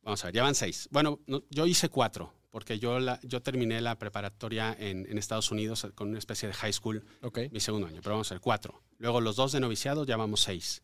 vamos 0.02 0.22
a 0.24 0.28
ver, 0.28 0.34
ya 0.36 0.42
van 0.44 0.54
seis. 0.54 0.88
Bueno, 0.90 1.20
no, 1.26 1.42
yo 1.50 1.66
hice 1.66 1.90
cuatro, 1.90 2.32
porque 2.54 2.78
yo, 2.78 3.00
la, 3.00 3.18
yo 3.24 3.42
terminé 3.42 3.80
la 3.80 3.98
preparatoria 3.98 4.76
en, 4.78 5.06
en 5.10 5.18
Estados 5.18 5.50
Unidos 5.50 5.88
con 5.96 6.10
una 6.10 6.20
especie 6.20 6.46
de 6.46 6.54
high 6.54 6.72
school 6.72 7.04
Ok. 7.22 7.40
mi 7.50 7.58
segundo 7.58 7.88
año, 7.88 8.00
pero 8.00 8.14
vamos 8.14 8.30
a 8.30 8.34
ver, 8.36 8.40
cuatro. 8.40 8.80
Luego 8.98 9.20
los 9.20 9.34
dos 9.34 9.50
de 9.50 9.58
noviciado 9.58 10.04
ya 10.06 10.16
vamos 10.16 10.42
seis. 10.42 10.80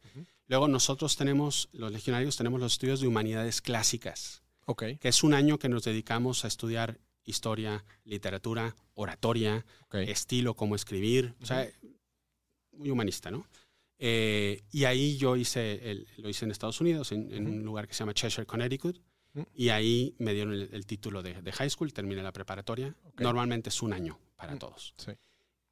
Luego 0.48 0.66
nosotros 0.66 1.16
tenemos, 1.16 1.68
los 1.72 1.92
legionarios 1.92 2.36
tenemos 2.36 2.58
los 2.58 2.72
estudios 2.72 3.00
de 3.00 3.06
humanidades 3.06 3.60
clásicas, 3.62 4.42
Ok. 4.66 4.82
que 4.98 5.08
es 5.08 5.22
un 5.22 5.32
año 5.32 5.60
que 5.60 5.68
nos 5.68 5.84
dedicamos 5.84 6.44
a 6.44 6.48
estudiar 6.48 6.98
historia, 7.24 7.84
literatura, 8.02 8.74
oratoria, 8.94 9.64
Ok. 9.84 9.94
estilo, 10.08 10.54
cómo 10.54 10.74
escribir, 10.74 11.34
o 11.40 11.46
sea, 11.46 11.70
muy 12.72 12.90
humanista, 12.90 13.30
¿no? 13.30 13.46
Eh, 14.00 14.64
y 14.72 14.86
ahí 14.86 15.16
yo 15.18 15.36
hice, 15.36 15.88
el- 15.88 16.08
lo 16.16 16.28
hice 16.28 16.46
en 16.46 16.50
Estados 16.50 16.80
Unidos, 16.80 17.12
en, 17.12 17.32
en 17.32 17.46
un 17.46 17.62
lugar 17.62 17.86
que 17.86 17.94
se 17.94 18.00
llama 18.00 18.12
Cheshire, 18.14 18.44
Connecticut. 18.46 18.98
Y 19.54 19.68
ahí 19.68 20.14
me 20.18 20.34
dieron 20.34 20.52
el, 20.54 20.68
el 20.72 20.86
título 20.86 21.22
de, 21.22 21.40
de 21.42 21.52
high 21.52 21.70
school, 21.70 21.92
terminé 21.92 22.22
la 22.22 22.32
preparatoria. 22.32 22.94
Normalmente 23.18 23.68
es 23.68 23.82
un 23.82 23.92
año 23.92 24.18
para 24.36 24.54
Mm. 24.54 24.58
todos. 24.58 24.94
Sí. 24.96 25.12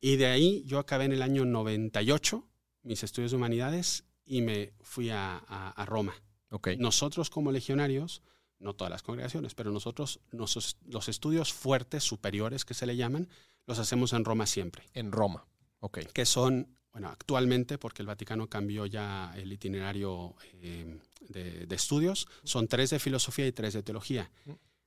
Y 0.01 0.17
de 0.17 0.27
ahí 0.27 0.63
yo 0.65 0.79
acabé 0.79 1.05
en 1.07 1.13
el 1.13 1.23
año 1.23 1.45
98 1.45 2.45
mis 2.83 3.03
estudios 3.03 3.33
de 3.33 3.37
humanidades 3.37 4.05
y 4.25 4.43
me 4.43 4.73
fui 4.81 5.11
a, 5.11 5.37
a- 5.49 5.71
a 5.71 5.87
Roma. 5.87 6.15
Ok. 6.51 6.69
Nosotros 6.79 7.31
como 7.31 7.51
legionarios, 7.53 8.23
no 8.59 8.75
todas 8.75 8.91
las 8.91 9.03
congregaciones, 9.03 9.55
pero 9.55 9.71
nosotros 9.73 10.21
nos- 10.33 10.77
los 10.87 11.09
estudios 11.09 11.53
fuertes, 11.53 12.05
superiores 12.05 12.65
que 12.65 12.75
se 12.75 12.87
le 12.87 12.97
llaman, 12.97 13.29
los 13.67 13.79
hacemos 13.79 14.13
en 14.13 14.25
Roma 14.25 14.47
siempre, 14.47 14.85
En 14.95 15.13
Roma. 15.13 15.47
Ok. 15.81 15.99
que 16.13 16.25
son, 16.27 16.69
bueno, 16.93 17.09
actualmente, 17.09 17.79
porque 17.79 18.03
el 18.03 18.07
Vaticano 18.07 18.49
cambió 18.49 18.87
ya 18.87 19.33
el 19.37 19.53
itinerario 19.53 20.35
eh, 20.63 20.99
de, 21.29 21.67
de 21.67 21.77
estudios, 21.77 22.27
son 22.45 22.67
tres 22.69 22.91
de 22.91 22.99
filosofía 22.99 23.47
y 23.47 23.53
tres 23.53 23.75
de 23.75 23.83
teología. 23.83 24.31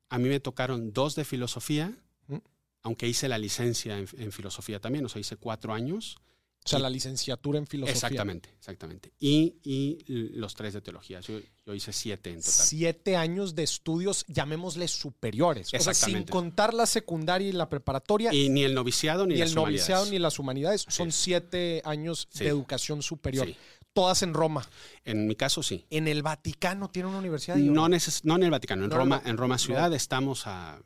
A 0.10 0.18
mí 0.18 0.28
me 0.28 0.40
tocaron 0.40 0.92
dos 0.94 1.16
de 1.16 1.24
filosofía, 1.26 1.94
Mm. 2.28 2.38
aunque 2.84 3.08
hice 3.08 3.28
la 3.28 3.38
licencia 3.38 3.98
en, 3.98 4.08
en 4.18 4.32
filosofía 4.32 4.80
también, 4.80 5.06
o 5.06 5.10
sea, 5.10 5.20
hice 5.20 5.36
cuatro 5.38 5.74
años. 5.74 6.18
O 6.64 6.70
sea, 6.70 6.78
Y- 6.78 6.82
la 6.84 6.90
licenciatura 6.92 7.58
en 7.58 7.66
filosofía. 7.66 7.94
Exactamente, 7.96 8.50
exactamente. 8.58 9.12
Y, 9.20 9.56
y 9.64 9.98
los 10.36 10.54
tres 10.54 10.74
de 10.74 10.82
teología. 10.82 11.20
Yo, 11.22 11.40
yo 11.66 11.74
hice 11.74 11.92
siete 11.92 12.30
en 12.30 12.38
total. 12.38 12.52
Siete 12.52 13.16
años 13.18 13.56
de 13.56 13.64
estudios, 13.64 14.26
llamémosle 14.28 14.88
superiores. 14.88 15.68
O 15.68 15.70
sea, 15.72 15.80
sin 15.80 15.90
Exactamente. 15.90 16.32
contar 16.32 16.74
la 16.76 16.86
secundaria 16.86 17.50
y 17.50 17.52
la 17.52 17.68
preparatoria, 17.68 18.32
Y 18.32 18.50
ni 18.50 18.64
el 18.64 18.76
noviciado 18.76 19.26
ni, 19.26 19.34
ni 19.34 19.40
las 19.40 19.50
el 19.50 19.56
noviciado 19.56 20.06
ni 20.06 20.20
las 20.20 20.38
humanidades, 20.38 20.86
son 20.88 21.12
siete 21.12 21.82
años 21.84 22.28
Sí. 22.32 22.44
de 22.44 22.50
educación 22.52 23.02
superior. 23.02 23.48
Sí. 23.48 23.56
Todas 23.94 24.22
en 24.22 24.34
Roma. 24.36 24.66
En 25.04 25.28
mi 25.28 25.36
caso, 25.36 25.64
sí. 25.64 25.86
En 25.90 26.08
el 26.08 26.22
Vaticano 26.22 26.90
tiene 26.92 27.10
una 27.10 27.18
universidad. 27.18 27.58
ahí, 27.58 27.68
¿o 27.70 27.72
No, 27.74 27.88
neces- 27.90 28.22
no 28.24 28.36
en 28.36 28.44
el 28.44 28.52
Vaticano, 28.52 28.84
en 28.84 28.90
No, 28.92 28.98
Roma, 28.98 29.22
no. 29.24 29.30
en 29.32 29.36
Roma 29.38 29.58
ciudad 29.58 29.92
estamos 29.94 30.46
a 30.46 30.80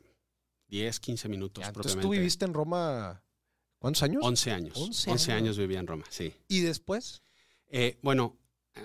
10, 0.68 0.98
15 1.00 1.28
minutos 1.28 1.62
Ya, 1.62 1.68
entonces 1.68 1.98
tú 2.00 2.08
viviste 2.08 2.44
en 2.46 2.54
Roma, 2.54 3.22
¿cuántos 3.86 4.02
años? 4.02 4.22
11 4.24 4.50
años. 4.52 4.76
11 4.76 5.10
11, 5.10 5.32
años. 5.32 5.42
años 5.42 5.58
vivía 5.58 5.80
en 5.80 5.86
Roma, 5.86 6.04
sí. 6.10 6.32
Y 6.48 6.60
después, 6.60 7.22
Eh, 7.68 7.98
bueno, 8.00 8.36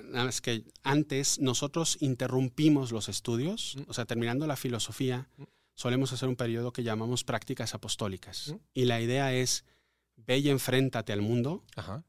nada 0.06 0.26
más 0.26 0.42
que 0.42 0.64
antes 0.82 1.38
nosotros 1.40 1.98
interrumpimos 2.02 2.92
los 2.92 3.10
estudios, 3.10 3.76
Mm. 3.78 3.82
o 3.90 3.94
sea, 3.94 4.06
terminando 4.06 4.48
la 4.48 4.56
filosofía, 4.56 5.28
Mm. 5.38 5.44
solemos 5.76 6.12
hacer 6.14 6.28
un 6.28 6.36
periodo 6.36 6.74
que 6.74 6.82
llamamos 6.82 7.24
prácticas 7.24 7.76
apostólicas. 7.76 8.48
Mm. 8.48 8.56
Y 8.74 8.86
la 8.86 9.00
idea 9.00 9.34
es, 9.36 9.66
ve 10.16 10.40
y 10.40 10.50
enfréntate 10.50 11.14
al 11.14 11.22
mundo 11.22 11.64
Ajá. 11.76 12.04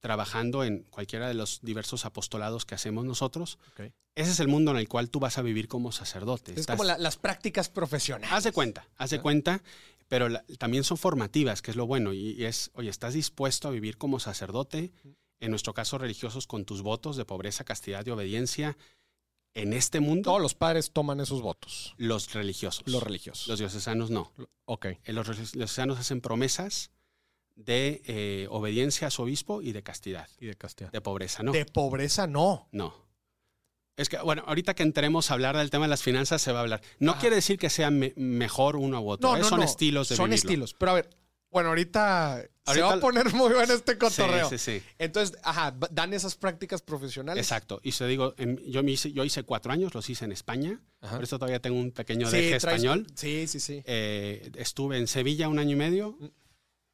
trabajando 0.00 0.64
en 0.64 0.82
cualquiera 0.90 1.26
de 1.28 1.32
los 1.34 1.60
diversos 1.62 2.04
apostolados 2.04 2.66
que 2.66 2.74
hacemos 2.74 3.06
nosotros. 3.06 3.58
Ese 4.14 4.30
es 4.32 4.40
el 4.40 4.48
mundo 4.48 4.70
en 4.72 4.76
el 4.76 4.86
cual 4.88 5.08
tú 5.08 5.18
vas 5.20 5.38
a 5.38 5.42
vivir 5.42 5.66
como 5.68 5.90
sacerdote. 5.90 6.52
es 6.52 6.58
Estás- 6.60 6.76
como 6.76 6.84
la- 6.84 6.98
las 6.98 7.16
prácticas 7.16 7.70
profesionales. 7.70 8.30
Haz 8.32 8.44
de 8.44 8.52
cuenta, 8.52 8.86
haz 8.96 9.10
de 9.10 9.16
Ah. 9.16 9.22
cuenta, 9.22 9.62
pero 10.08 10.28
la- 10.28 10.44
también 10.58 10.84
son 10.84 10.96
formativas, 10.98 11.62
que 11.62 11.70
es 11.70 11.76
lo 11.76 11.86
bueno. 11.86 12.12
Y, 12.12 12.30
y 12.32 12.44
es, 12.44 12.70
oye, 12.74 12.90
¿estás 12.90 13.14
dispuesto 13.14 13.68
a 13.68 13.70
vivir 13.70 13.96
como 13.98 14.20
sacerdote? 14.20 14.92
En 15.40 15.50
nuestro 15.50 15.74
caso, 15.74 15.98
religiosos, 15.98 16.46
con 16.46 16.64
tus 16.64 16.82
votos 16.82 17.16
de 17.16 17.24
pobreza, 17.24 17.64
castidad 17.64 18.06
y 18.06 18.10
obediencia 18.10 18.76
en 19.54 19.72
este 19.72 20.00
mundo. 20.00 20.30
Todos 20.30 20.40
los 20.42 20.54
padres 20.54 20.90
toman 20.92 21.20
esos 21.20 21.42
votos. 21.42 21.94
Los 21.98 22.32
religiosos. 22.32 22.82
Los 22.86 23.02
religiosos. 23.02 23.46
Los 23.48 23.58
diocesanos 23.58 24.10
no. 24.10 24.32
ok. 24.64 24.86
Eh, 25.04 25.12
Los 25.12 25.52
diocesanos 25.52 25.98
hacen 25.98 26.20
promesas 26.20 26.90
de 27.56 28.02
eh, 28.06 28.46
obediencia 28.50 29.06
a 29.08 29.10
su 29.10 29.22
obispo 29.22 29.62
y 29.62 29.72
de 29.72 29.82
castidad. 29.82 30.28
Y 30.40 30.46
de 30.46 30.56
castidad. 30.56 30.90
De 30.90 31.00
pobreza, 31.00 31.42
no. 31.42 31.52
De 31.52 31.64
pobreza, 31.66 32.26
no. 32.26 32.68
No. 32.72 33.03
Es 33.96 34.08
que, 34.08 34.18
bueno, 34.18 34.42
ahorita 34.46 34.74
que 34.74 34.82
entremos 34.82 35.30
a 35.30 35.34
hablar 35.34 35.56
del 35.56 35.70
tema 35.70 35.84
de 35.84 35.90
las 35.90 36.02
finanzas, 36.02 36.42
se 36.42 36.50
va 36.52 36.58
a 36.58 36.62
hablar. 36.62 36.82
No 36.98 37.12
Ajá. 37.12 37.20
quiere 37.20 37.36
decir 37.36 37.58
que 37.58 37.70
sea 37.70 37.90
me- 37.90 38.12
mejor 38.16 38.74
uno 38.76 39.00
u 39.00 39.08
otro. 39.10 39.30
No, 39.30 39.36
¿eh? 39.36 39.40
no, 39.40 39.48
Son 39.48 39.60
no. 39.60 39.64
estilos 39.64 40.08
de 40.08 40.16
Son 40.16 40.26
vivirlo. 40.30 40.48
estilos. 40.50 40.74
Pero 40.74 40.90
a 40.90 40.94
ver, 40.96 41.10
bueno, 41.50 41.68
ahorita, 41.68 42.42
se 42.66 42.80
va 42.82 42.94
a 42.94 42.98
poner 43.00 43.32
muy 43.32 43.52
bueno 43.54 43.72
este 43.72 43.96
cotorreo. 43.96 44.48
Sí, 44.50 44.58
sí, 44.58 44.80
sí. 44.80 44.86
Entonces, 44.98 45.38
ajá, 45.44 45.72
dan 45.92 46.12
esas 46.12 46.34
prácticas 46.34 46.82
profesionales. 46.82 47.40
Exacto. 47.44 47.78
Y 47.84 47.92
se 47.92 48.04
digo, 48.08 48.34
en- 48.36 48.58
yo, 48.68 48.82
me 48.82 48.90
hice, 48.90 49.12
yo 49.12 49.24
hice 49.24 49.44
cuatro 49.44 49.70
años, 49.72 49.94
los 49.94 50.10
hice 50.10 50.24
en 50.24 50.32
España. 50.32 50.80
Ajá. 51.00 51.14
Por 51.14 51.22
eso 51.22 51.38
todavía 51.38 51.60
tengo 51.60 51.78
un 51.78 51.92
pequeño 51.92 52.28
Sí, 52.28 52.36
deje 52.38 52.56
traes- 52.58 52.74
español. 52.74 53.06
Sí, 53.14 53.46
sí, 53.46 53.60
sí. 53.60 53.80
Eh, 53.86 54.50
estuve 54.56 54.98
en 54.98 55.06
Sevilla 55.06 55.46
un 55.48 55.60
año 55.60 55.70
y 55.72 55.76
medio. 55.76 56.16
Mm. 56.18 56.26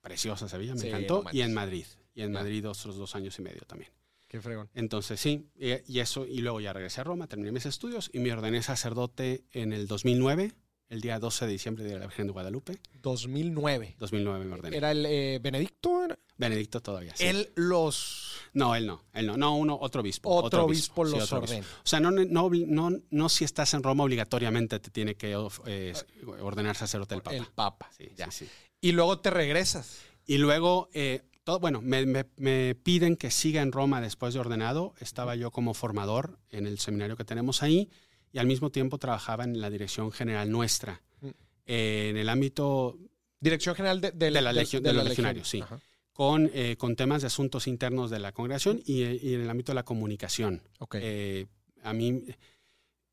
Preciosa 0.03 0.49
Sevilla, 0.51 0.75
me 0.75 0.81
Sí, 0.81 0.89
encantó. 0.89 1.23
no 1.25 1.31
y 1.33 1.41
en 1.41 1.55
Madrid. 1.55 1.87
Y 2.15 2.23
en. 2.23 2.33
Madrid 2.33 2.69
otros 2.69 2.97
dos 2.97 3.15
años 3.15 3.39
y 3.39 3.43
medio 3.43 3.63
también. 3.63 3.91
Qué 4.31 4.41
fregón. 4.41 4.71
Entonces 4.75 5.19
sí, 5.19 5.51
y, 5.59 5.73
y 5.93 5.99
eso, 5.99 6.25
y 6.25 6.39
luego 6.39 6.61
ya 6.61 6.73
regresé 6.73 7.01
a 7.01 7.05
Roma, 7.05 7.27
terminé 7.27 7.51
mis 7.51 7.67
estudios 7.67 8.11
y 8.13 8.21
me 8.21 8.33
ordené 8.33 8.63
sacerdote 8.63 9.43
en 9.51 9.73
el 9.73 9.89
2009, 9.89 10.53
el 10.89 11.01
día 11.01 11.19
12 11.19 11.47
de 11.47 11.51
diciembre 11.51 11.83
de 11.83 11.99
la 11.99 12.07
Virgen 12.07 12.29
de 12.29 12.33
Guadalupe. 12.33 12.79
2009. 13.03 13.97
2009 13.99 14.45
me 14.45 14.55
ordené. 14.55 14.77
¿Era 14.77 14.93
el 14.93 15.05
eh, 15.05 15.41
Benedicto? 15.43 16.05
¿Era? 16.05 16.17
Benedicto 16.37 16.81
todavía. 16.81 17.13
sí. 17.17 17.27
Él 17.27 17.51
los... 17.57 18.37
No, 18.53 18.77
él 18.77 18.87
no, 18.87 19.05
él 19.15 19.27
no, 19.27 19.37
no, 19.37 19.57
uno, 19.57 19.77
otro 19.81 20.01
obispo. 20.01 20.31
Otro 20.31 20.65
obispo 20.65 21.05
sí, 21.05 21.11
los 21.17 21.33
obispo. 21.33 21.37
ordena. 21.37 21.67
O 21.85 21.87
sea, 21.89 21.99
no, 21.99 22.13
no, 22.13 22.51
no, 22.51 22.91
no 23.11 23.29
si 23.29 23.45
estás 23.45 23.75
en 23.75 23.83
Roma 23.83 24.05
obligatoriamente 24.05 24.79
te 24.79 24.91
tiene 24.91 25.17
que 25.17 25.37
eh, 25.67 25.93
ordenar 26.41 26.77
sacerdote 26.77 27.17
el 27.17 27.23
Papa. 27.23 27.37
El 27.37 27.47
Papa. 27.47 27.91
Sí, 27.99 28.09
ya. 28.17 28.31
sí, 28.31 28.47
sí. 28.47 28.51
Y 28.81 28.93
luego 28.93 29.19
te 29.19 29.31
regresas. 29.31 29.99
Y 30.25 30.39
luego, 30.39 30.89
eh, 30.93 31.23
todo, 31.45 31.59
bueno, 31.61 31.81
me, 31.81 32.07
me- 32.07 32.27
me 32.37 32.75
piden 32.75 33.17
que 33.17 33.31
siga 33.31 33.63
en 33.63 33.73
Roma 33.73 34.01
después 34.01 34.35
de 34.35 34.41
ordenado. 34.41 34.95
Estaba 35.01 35.37
yo 35.37 35.51
como 35.51 35.75
formador 35.75 36.39
en 36.51 36.67
el 36.67 36.79
seminario 36.79 37.17
que 37.17 37.25
tenemos 37.25 37.63
ahí 37.63 37.91
y 38.33 38.39
al 38.39 38.47
mismo 38.47 38.71
tiempo 38.71 38.99
trabajaba 38.99 39.45
en 39.45 39.61
la 39.61 39.71
dirección 39.71 40.13
general 40.13 40.51
nuestra. 40.51 41.03
Mm. 41.21 41.29
Eh, 41.67 42.09
en 42.11 42.17
el 42.17 42.29
ámbito 42.29 42.99
Dirección 43.43 43.75
General 43.75 44.01
de, 44.03 44.11
De 44.13 44.31
la 44.31 44.53
legión- 44.53 44.83
de 44.83 44.93
los 44.93 45.03
legionarios, 45.05 45.49
sí. 45.49 45.61
Ajá. 45.63 45.81
con, 46.13 46.51
eh, 46.53 46.77
con 46.77 46.95
temas 46.95 47.23
de 47.23 47.29
asuntos 47.29 47.67
internos 47.67 48.11
de 48.11 48.19
la 48.19 48.33
congregación 48.33 48.83
y, 48.85 49.03
y 49.05 49.35
en 49.35 49.41
el 49.41 49.49
ámbito 49.51 49.73
de 49.73 49.77
la 49.77 49.83
comunicación. 49.85 50.61
Ok. 50.79 50.97
Eh, 51.01 51.47
a 51.83 51.95
mí, 51.95 52.23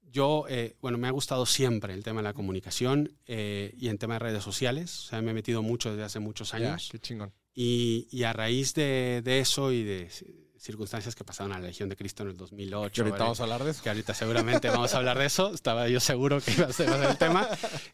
yo, 0.02 0.46
eh, 0.50 0.76
bueno, 0.82 0.98
me 0.98 1.08
ha 1.08 1.12
gustado 1.12 1.46
siempre 1.46 1.94
el 1.94 2.04
tema 2.04 2.20
de 2.20 2.24
la 2.26 2.34
comunicación 2.34 3.14
eh, 3.26 3.74
y 3.78 3.88
en 3.88 3.98
tema 3.98 4.16
de 4.16 4.20
redes 4.20 4.44
sociales. 4.44 5.06
O 5.06 5.10
sea, 5.12 5.22
me 5.22 5.32
he 5.32 5.34
metido 5.34 5.62
mucho 5.62 5.92
desde 5.92 6.04
hace 6.04 6.20
muchos 6.20 6.54
años. 6.54 6.90
qué 6.92 7.00
chingón. 7.00 7.32
Y, 7.60 8.08
y 8.12 8.22
a 8.24 8.34
raíz 8.34 8.76
de, 8.76 9.22
de 9.24 9.40
eso 9.40 9.72
y 9.72 9.84
de 9.84 10.10
ci- 10.10 10.32
circunstancias 10.60 11.16
que 11.16 11.24
pasaron 11.24 11.54
a 11.54 11.60
la 11.60 11.66
Legión 11.68 11.90
de 11.90 11.96
Cristo 11.96 12.22
en 12.22 12.30
el 12.30 12.38
2008, 12.38 12.94
Que 12.94 13.02
ahorita 13.02 13.24
vamos 13.24 13.40
a 13.40 13.44
hablar 13.44 13.64
de 13.64 13.72
eso. 13.72 13.82
que 13.82 13.90
ahorita 13.90 14.14
seguramente 14.14 14.70
vamos 14.70 14.94
a 14.94 14.98
hablar 14.98 15.18
de 15.18 15.26
eso, 15.26 15.52
estaba 15.54 15.88
yo 15.90 16.00
seguro 16.00 16.40
que 16.40 16.52
iba 16.52 16.68
a 16.68 16.74
ser, 16.74 16.88
el 16.90 17.18
tema, 17.18 17.48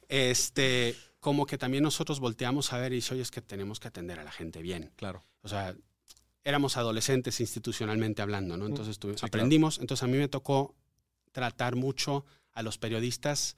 este, 0.09 0.95
como 1.19 1.45
que 1.45 1.57
también 1.57 1.83
nosotros 1.83 2.19
volteamos 2.19 2.73
a 2.73 2.77
ver 2.77 2.91
y 2.91 2.95
dice, 2.97 3.13
oye, 3.13 3.23
es 3.23 3.31
que 3.31 3.41
tenemos 3.41 3.79
que 3.79 3.87
atender 3.87 4.19
a 4.19 4.23
la 4.23 4.31
gente 4.31 4.61
bien. 4.61 4.91
Claro. 4.95 5.23
O 5.43 5.47
sea, 5.47 5.75
éramos 6.43 6.75
adolescentes 6.77 7.39
institucionalmente 7.39 8.21
hablando, 8.21 8.57
¿no? 8.57 8.65
Entonces 8.65 8.97
Mm, 9.01 9.13
sí, 9.15 9.25
aprendimos, 9.25 9.79
entonces 9.79 10.03
a 10.03 10.07
mí 10.07 10.17
me 10.17 10.27
tocó 10.27 10.75
tratar 11.31 11.75
mucho 11.75 12.25
a 12.51 12.63
los 12.63 12.77
periodistas 12.77 13.55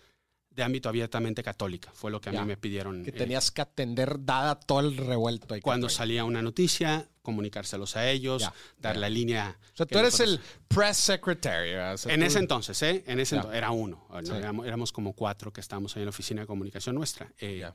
de 0.55 0.63
ámbito 0.63 0.87
abiertamente 0.87 1.43
católica, 1.43 1.91
fue 1.93 2.09
lo 2.11 2.21
que 2.21 2.29
a 2.29 2.31
Ya. 2.33 2.41
mí 2.41 2.47
me 2.47 2.57
pidieron. 2.57 3.03
Que 3.03 3.09
eh, 3.09 3.13
tenías 3.13 3.51
que 3.51 3.61
atender 3.61 4.17
dada 4.23 4.55
todo 4.59 4.79
el 4.79 4.95
revuelto. 4.95 5.53
ahí 5.53 5.61
cuando 5.61 5.89
salía 5.89 6.23
una 6.23 6.41
noticia, 6.41 7.09
comunicárselos 7.21 7.95
a 7.97 8.09
ellos, 8.09 8.41
Ya, 8.43 8.53
dar 8.79 8.95
ya. 8.95 9.01
la 9.01 9.09
línea. 9.09 9.57
O 9.73 9.77
sea, 9.77 9.85
tú 9.85 9.97
eres 9.99 10.13
nosotros- 10.19 10.35
el 10.39 10.65
press 10.67 10.97
secretary. 10.97 11.73
o 11.75 11.97
sea, 11.97 12.13
En 12.13 12.21
tú- 12.21 12.25
ese 12.27 12.39
entonces, 12.39 12.81
¿eh? 12.83 13.03
En 13.07 13.19
ese 13.19 13.35
entonces, 13.35 13.57
era 13.57 13.71
uno. 13.71 14.07
¿no? 14.09 14.21
Sí. 14.25 14.31
Éramos, 14.31 14.65
éramos 14.65 14.91
como 14.91 15.13
cuatro 15.13 15.51
que 15.51 15.59
estábamos 15.61 15.95
ahí 15.95 16.03
en 16.03 16.05
la 16.05 16.11
oficina 16.11 16.41
de 16.41 16.47
comunicación 16.47 16.95
nuestra. 16.95 17.31
Eh. 17.39 17.67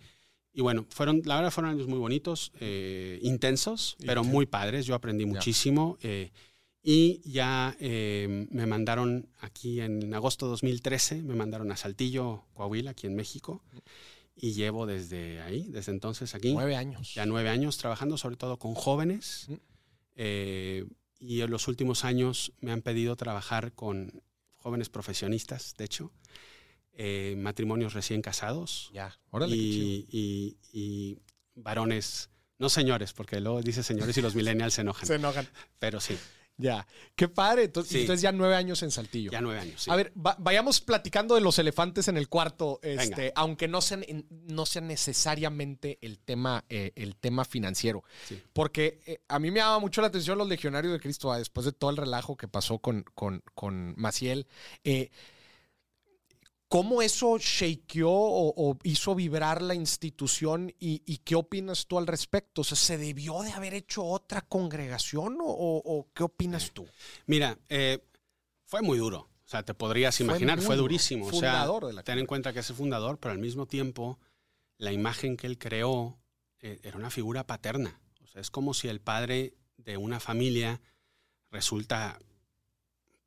Y 0.53 0.63
bueno, 0.63 0.87
fueron, 0.91 1.23
la 1.27 1.37
verdad 1.37 1.51
fueron 1.51 1.73
años 1.73 1.87
muy 1.87 1.99
bonitos, 1.99 2.51
eh, 2.61 3.19
intensos, 3.23 3.97
pero 4.05 4.25
muy 4.25 4.47
padres. 4.47 4.87
Yo 4.87 4.95
aprendí 4.95 5.27
muchísimo. 5.27 5.99
eh, 6.03 6.33
Y 6.83 7.21
ya 7.31 7.77
eh, 7.79 8.47
me 8.51 8.65
mandaron 8.67 9.29
aquí 9.41 9.81
en 9.81 10.15
agosto 10.15 10.47
de 10.47 10.51
2013, 10.51 11.23
me 11.23 11.35
mandaron 11.35 11.71
a 11.73 11.77
Saltillo, 11.77 12.45
Coahuila, 12.55 12.93
aquí 12.93 13.07
en 13.07 13.15
México. 13.17 13.63
Y 14.35 14.53
llevo 14.53 14.87
desde 14.87 15.43
ahí, 15.43 15.65
desde 15.69 15.93
entonces 15.93 16.35
aquí. 16.35 16.55
Nueve 16.55 16.77
años. 16.77 17.13
Ya 17.15 17.27
nueve 17.27 17.51
años 17.51 17.77
trabajando 17.77 18.17
sobre 18.17 18.37
todo 18.37 18.59
con 18.59 18.75
jóvenes. 18.75 19.47
Mm. 19.49 19.55
Eh, 20.17 20.87
y 21.19 21.43
en 21.43 21.51
los 21.51 21.69
últimos 21.69 22.05
años 22.07 22.53
me 22.61 22.73
han 22.73 22.81
pedido 22.81 23.15
trabajar 23.17 23.73
con 23.75 24.23
jóvenes 24.57 24.89
profesionistas, 24.89 25.75
de 25.77 25.85
hecho, 25.85 26.13
eh, 26.95 27.35
matrimonios 27.39 27.93
recién 27.95 28.21
casados 28.23 28.91
Ya, 28.95 29.19
órale. 29.31 29.55
y- 29.57 30.57
y 30.73 31.19
varones, 31.55 32.31
no 32.59 32.69
señores, 32.71 33.13
porque 33.13 33.41
luego 33.41 33.61
dice 33.63 33.83
señores 33.83 34.17
y 34.17 34.23
los 34.23 34.35
millennials 34.35 34.75
se 34.75 34.81
enojan, 34.83 35.07
Se 35.07 35.15
enojan. 35.17 35.47
pero 35.79 36.01
sí, 36.01 36.17
Ya. 36.61 36.87
Qué 37.17 37.29
padre. 37.29 37.65
Entonces, 37.65 37.93
Sí. 37.93 38.01
entonces 38.03 38.23
ya 38.23 38.33
nueve 38.33 38.55
años 38.55 38.83
en 38.83 38.91
Saltillo. 38.91 39.31
ya 39.31 39.41
nueve 39.41 39.61
años. 39.61 39.83
sí. 39.83 39.91
A 39.91 39.97
ver, 39.97 40.13
va- 40.17 40.37
vayamos 40.39 40.81
platicando 40.81 41.35
de 41.35 41.41
los 41.41 41.59
elefantes 41.59 42.09
en 42.09 42.17
el 42.17 42.29
cuarto, 42.29 42.79
este, 42.83 43.33
aunque 43.35 43.69
no 43.69 43.81
sean, 43.81 44.05
en- 44.07 44.27
no 44.31 44.67
sea 44.67 44.83
necesariamente 44.83 45.99
el 46.03 46.19
tema, 46.19 46.65
eh, 46.69 46.93
el 46.97 47.17
tema 47.17 47.45
financiero. 47.45 48.03
Sí. 48.29 48.43
Porque 48.53 49.01
eh, 49.07 49.21
a 49.29 49.39
mí 49.39 49.51
me 49.51 49.59
llama 49.61 49.79
mucho 49.79 50.01
la 50.01 50.09
atención 50.09 50.39
los 50.39 50.49
legionarios 50.49 50.93
de 50.93 51.01
Cristo, 51.01 51.33
ah, 51.33 51.39
después 51.39 51.65
de 51.67 51.73
todo 51.73 51.91
el 51.91 51.97
relajo 51.97 52.37
que 52.37 52.49
pasó 52.49 52.79
con, 52.79 53.05
con, 53.15 53.43
con 53.55 53.95
Maciel. 53.97 54.47
eh, 54.85 55.11
¿Cómo 56.71 57.03
eso 57.03 57.37
shakeó 57.37 58.09
o, 58.09 58.55
o 58.71 58.79
hizo 58.85 59.17
vibrar 59.17 59.61
la 59.61 59.75
institución 59.75 60.73
y, 60.79 61.03
y 61.05 61.19
qué 61.19 61.35
opinas 61.35 61.87
tú 61.89 61.99
al 61.99 62.07
respecto? 62.07 62.61
O 62.61 62.65
sea, 62.65 62.77
¿se 62.77 62.97
debió 62.97 63.43
de 63.43 63.51
haber 63.51 63.75
hecho 63.75 64.05
otra 64.05 64.41
congregación 64.43 65.39
o, 65.41 65.47
o- 65.47 65.83
o 65.99 66.07
qué 66.15 66.23
opinas 66.23 66.71
tú? 66.71 66.87
Mira, 67.27 67.59
eh, 67.69 67.99
fue 68.67 68.83
muy 68.83 68.99
duro. 68.99 69.19
O 69.45 69.49
sea, 69.51 69.65
te 69.65 69.75
podrías 69.75 70.21
imaginar, 70.21 70.61
fue, 70.61 70.77
duro. 70.77 70.85
durísimo. 70.85 71.27
O 71.27 71.31
Fundador 71.31 71.83
sea, 71.83 71.89
de 71.89 71.93
la 71.95 72.03
ten 72.05 72.21
en 72.21 72.27
cuenta 72.27 72.53
que 72.53 72.61
es 72.61 72.71
el 72.71 72.77
fundador, 72.77 73.19
pero 73.19 73.33
al 73.33 73.41
mismo 73.41 73.67
tiempo, 73.67 74.21
la 74.79 74.93
imagen 74.93 75.37
que 75.37 75.49
él 75.49 75.59
creó 75.59 76.21
eh, 76.61 76.79
era 76.85 76.97
una 76.97 77.11
figura 77.11 77.45
paterna. 77.49 78.01
O 78.23 78.29
sea, 78.29 78.41
es 78.41 78.51
como 78.53 78.75
si 78.75 78.87
el 78.87 79.01
padre 79.01 79.55
de 79.77 79.97
una 79.97 80.21
familia 80.21 80.81
resulta, 81.51 82.21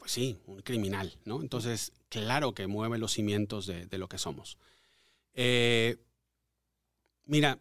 pues 0.04 0.12
sí, 0.12 0.38
un 0.48 0.62
criminal, 0.64 1.18
¿no? 1.24 1.42
Entonces, 1.42 1.94
claro 2.10 2.54
que 2.54 2.68
mueve 2.68 2.98
los 2.98 3.14
cimientos 3.14 3.68
de, 3.68 3.86
de 3.86 3.98
lo 3.98 4.10
que 4.10 4.18
somos. 4.18 4.58
Eh, 5.34 5.96
mira, 7.24 7.58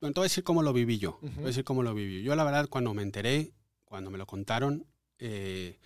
bueno, 0.00 0.14
te 0.14 0.20
voy 0.20 0.26
a 0.26 0.30
decir 0.30 0.44
cómo 0.44 0.62
lo 0.62 0.72
viví 0.72 0.98
yo. 0.98 1.18
Te 1.20 1.30
voy 1.30 1.42
a 1.42 1.46
decir 1.48 1.64
cómo 1.64 1.82
lo 1.82 1.92
viví 1.94 2.22
yo. 2.22 2.36
La 2.36 2.44
verdad, 2.44 2.68
cuando 2.68 2.94
me 2.94 3.02
enteré, 3.02 3.50
cuando 3.84 4.12
me 4.12 4.18
lo 4.18 4.24
contaron, 4.24 4.86
eh, 5.18 5.80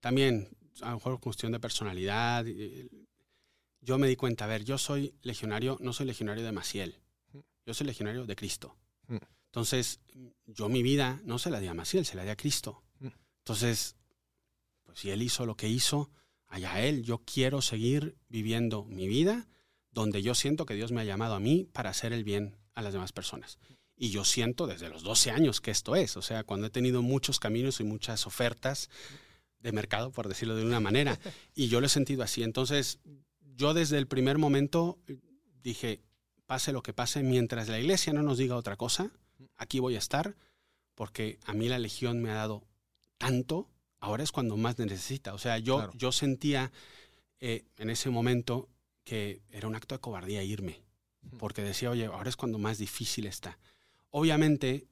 también, 0.00 0.48
a 0.80 0.90
lo 0.90 0.96
mejor 0.96 1.20
cuestión 1.20 1.52
de 1.52 1.60
personalidad, 1.60 2.44
eh, 2.48 2.88
yo 3.80 3.96
me 3.96 4.08
di 4.08 4.16
cuenta, 4.16 4.46
a 4.46 4.48
ver, 4.48 4.64
yo 4.64 4.76
soy 4.76 5.14
legionario, 5.22 5.78
no 5.80 5.92
soy 5.92 6.06
legionario 6.06 6.44
de 6.44 6.50
Maciel, 6.50 6.98
yo 7.64 7.74
soy 7.74 7.86
legionario 7.86 8.26
de 8.26 8.34
Cristo. 8.34 8.76
Entonces, 9.52 10.00
yo 10.46 10.68
mi 10.68 10.82
vida 10.82 11.20
no 11.22 11.38
se 11.38 11.48
la 11.48 11.60
di 11.60 11.68
a 11.68 11.74
Maciel, 11.74 12.04
se 12.04 12.16
la 12.16 12.24
di 12.24 12.30
a 12.30 12.36
Cristo. 12.36 12.82
Entonces, 13.44 13.94
si 14.96 15.10
él 15.10 15.20
hizo 15.20 15.44
lo 15.44 15.56
que 15.56 15.68
hizo, 15.68 16.10
allá 16.48 16.80
él, 16.80 17.02
yo 17.02 17.18
quiero 17.18 17.60
seguir 17.60 18.16
viviendo 18.28 18.84
mi 18.84 19.06
vida 19.06 19.46
donde 19.90 20.22
yo 20.22 20.34
siento 20.34 20.64
que 20.64 20.74
Dios 20.74 20.90
me 20.90 21.02
ha 21.02 21.04
llamado 21.04 21.34
a 21.34 21.40
mí 21.40 21.68
para 21.70 21.90
hacer 21.90 22.14
el 22.14 22.24
bien 22.24 22.56
a 22.72 22.80
las 22.80 22.94
demás 22.94 23.12
personas. 23.12 23.58
Y 23.94 24.08
yo 24.08 24.24
siento 24.24 24.66
desde 24.66 24.88
los 24.88 25.02
12 25.02 25.30
años 25.30 25.60
que 25.60 25.70
esto 25.70 25.96
es, 25.96 26.16
o 26.16 26.22
sea, 26.22 26.44
cuando 26.44 26.66
he 26.66 26.70
tenido 26.70 27.02
muchos 27.02 27.38
caminos 27.38 27.80
y 27.80 27.84
muchas 27.84 28.26
ofertas 28.26 28.88
de 29.60 29.72
mercado, 29.72 30.12
por 30.12 30.28
decirlo 30.28 30.56
de 30.56 30.64
una 30.64 30.80
manera, 30.80 31.18
y 31.54 31.68
yo 31.68 31.80
lo 31.80 31.86
he 31.86 31.90
sentido 31.90 32.22
así. 32.22 32.42
Entonces, 32.42 33.00
yo 33.54 33.74
desde 33.74 33.98
el 33.98 34.06
primer 34.06 34.38
momento 34.38 34.98
eh, 35.08 35.18
dije, 35.62 36.02
pase 36.46 36.72
lo 36.72 36.82
que 36.82 36.94
pase, 36.94 37.22
mientras 37.22 37.68
la 37.68 37.78
iglesia 37.78 38.14
no 38.14 38.22
nos 38.22 38.38
diga 38.38 38.56
otra 38.56 38.76
cosa, 38.76 39.10
aquí 39.56 39.78
voy 39.78 39.94
a 39.94 39.98
estar, 39.98 40.36
porque 40.94 41.38
a 41.44 41.52
mí 41.52 41.68
la 41.68 41.78
legión 41.78 42.22
me 42.22 42.30
ha 42.30 42.34
dado 42.34 42.66
tanto, 43.18 43.68
ahora 44.06 44.22
es 44.22 44.32
cuando 44.32 44.56
más 44.56 44.78
necesita. 44.78 45.34
O 45.34 45.38
sea, 45.38 45.58
yo, 45.58 45.76
Claro. 45.76 45.92
yo 45.96 46.12
sentía 46.12 46.72
eh, 47.40 47.64
en 47.76 47.90
ese 47.90 48.08
momento 48.08 48.68
que 49.04 49.42
era 49.50 49.66
un 49.68 49.74
acto 49.74 49.94
de 49.94 50.00
cobardía 50.00 50.42
irme, 50.42 50.80
porque 51.38 51.62
decía, 51.62 51.90
oye, 51.90 52.06
ahora 52.06 52.28
es 52.30 52.36
cuando 52.36 52.58
más 52.58 52.78
difícil 52.78 53.26
está. 53.26 53.58
Obviamente, 54.10 54.86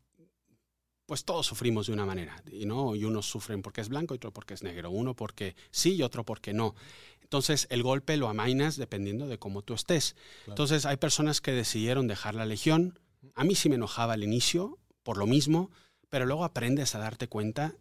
pues 1.07 1.25
todos 1.25 1.47
sufrimos 1.47 1.87
de 1.87 1.93
una 1.93 2.07
manera, 2.07 2.43
y 2.51 2.67
no, 2.67 2.95
y 2.95 3.05
unos 3.05 3.27
sufren 3.27 3.63
porque 3.63 3.81
es 3.81 3.89
blanco 3.89 4.15
y 4.15 4.17
otro 4.17 4.33
porque 4.33 4.55
es 4.55 4.63
negro, 4.63 4.91
uno 4.91 5.15
porque 5.15 5.55
sí 5.71 5.95
y 5.95 6.03
otro 6.03 6.25
porque 6.25 6.53
no. 6.53 6.75
Entonces, 7.23 7.67
el 7.71 7.83
golpe 7.83 8.17
lo 8.17 8.29
amainas 8.29 8.77
dependiendo 8.77 9.27
de 9.27 9.39
cómo 9.39 9.63
tú 9.63 9.75
estés. 9.75 10.17
Entonces, 10.47 10.87
hay 10.87 10.97
personas 10.97 11.41
que 11.41 11.53
decidieron 11.53 12.07
dejar 12.07 12.35
la 12.35 12.47
legión. 12.47 12.99
A 13.35 13.45
mí 13.45 13.55
sí 13.55 13.69
me 13.69 13.77
enojaba 13.77 14.13
al 14.15 14.23
inicio, 14.25 14.79
por 15.03 15.17
lo 15.19 15.27
mismo, 15.27 15.71
pero 16.11 16.27
luego 16.27 16.45
aprendes 16.45 16.95
a 16.95 16.99
darte 16.99 17.27
cuenta, 17.29 17.75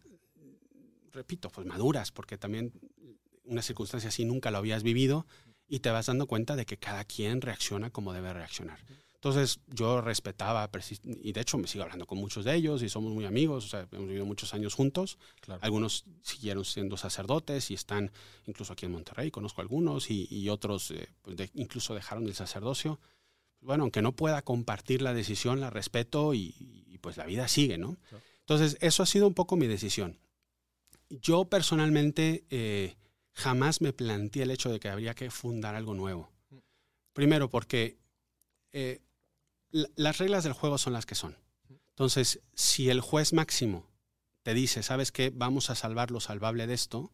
repito, 1.14 1.48
pues 1.50 1.66
maduras, 1.66 2.12
porque 2.12 2.36
también 2.36 2.72
una 3.44 3.62
circunstancia 3.62 4.08
así 4.08 4.24
nunca 4.24 4.50
lo 4.50 4.58
habías 4.58 4.82
vivido 4.82 5.26
y 5.68 5.80
te 5.80 5.90
vas 5.90 6.06
dando 6.06 6.26
cuenta 6.26 6.56
de 6.56 6.66
que 6.66 6.76
cada 6.76 7.04
quien 7.04 7.40
reacciona 7.40 7.90
como 7.90 8.12
debe 8.12 8.32
reaccionar. 8.32 8.84
Entonces 9.14 9.60
yo 9.68 10.02
respetaba, 10.02 10.68
y 11.02 11.32
de 11.32 11.40
hecho 11.40 11.56
me 11.56 11.66
sigo 11.66 11.84
hablando 11.84 12.06
con 12.06 12.18
muchos 12.18 12.44
de 12.44 12.54
ellos 12.54 12.82
y 12.82 12.90
somos 12.90 13.14
muy 13.14 13.24
amigos, 13.24 13.64
o 13.64 13.68
sea, 13.68 13.88
hemos 13.90 14.06
vivido 14.06 14.26
muchos 14.26 14.52
años 14.52 14.74
juntos. 14.74 15.16
Claro. 15.40 15.60
Algunos 15.64 16.04
siguieron 16.22 16.66
siendo 16.66 16.98
sacerdotes 16.98 17.70
y 17.70 17.74
están 17.74 18.10
incluso 18.46 18.74
aquí 18.74 18.84
en 18.84 18.92
Monterrey, 18.92 19.30
conozco 19.30 19.62
algunos, 19.62 20.10
y, 20.10 20.28
y 20.30 20.50
otros 20.50 20.90
eh, 20.90 21.08
pues 21.22 21.38
de- 21.38 21.50
incluso 21.54 21.94
dejaron 21.94 22.26
el 22.26 22.34
sacerdocio. 22.34 23.00
Bueno, 23.62 23.84
aunque 23.84 24.02
no 24.02 24.12
pueda 24.12 24.42
compartir 24.42 25.00
la 25.00 25.14
decisión, 25.14 25.58
la 25.58 25.70
respeto 25.70 26.34
y, 26.34 26.54
y, 26.86 26.98
pues 26.98 27.16
la 27.16 27.24
vida 27.24 27.48
sigue, 27.48 27.78
¿no? 27.78 27.96
Claro. 28.10 28.22
Entonces, 28.40 28.76
eso 28.82 29.02
ha 29.02 29.06
sido 29.06 29.26
un 29.26 29.32
poco 29.32 29.56
mi 29.56 29.66
decisión. 29.66 30.18
Yo 31.20 31.44
personalmente 31.46 32.44
eh, 32.50 32.96
jamás 33.32 33.80
me 33.80 33.92
planteé 33.92 34.42
el 34.44 34.50
hecho 34.50 34.70
de 34.70 34.80
que 34.80 34.88
habría 34.88 35.14
que 35.14 35.30
fundar 35.30 35.74
algo 35.74 35.94
nuevo. 35.94 36.30
Primero, 37.12 37.48
porque 37.48 37.98
eh, 38.72 39.00
la- 39.70 39.88
las 39.96 40.18
reglas 40.18 40.44
del 40.44 40.52
juego 40.52 40.78
son 40.78 40.92
las 40.92 41.06
que 41.06 41.14
son. 41.14 41.36
Entonces, 41.90 42.40
si 42.54 42.90
el 42.90 43.00
juez 43.00 43.32
máximo 43.32 43.88
te 44.42 44.52
dice, 44.54 44.82
¿sabes 44.82 45.12
qué? 45.12 45.30
Vamos 45.32 45.70
a 45.70 45.74
salvar 45.74 46.10
lo 46.10 46.20
salvable 46.20 46.66
de 46.66 46.74
esto, 46.74 47.12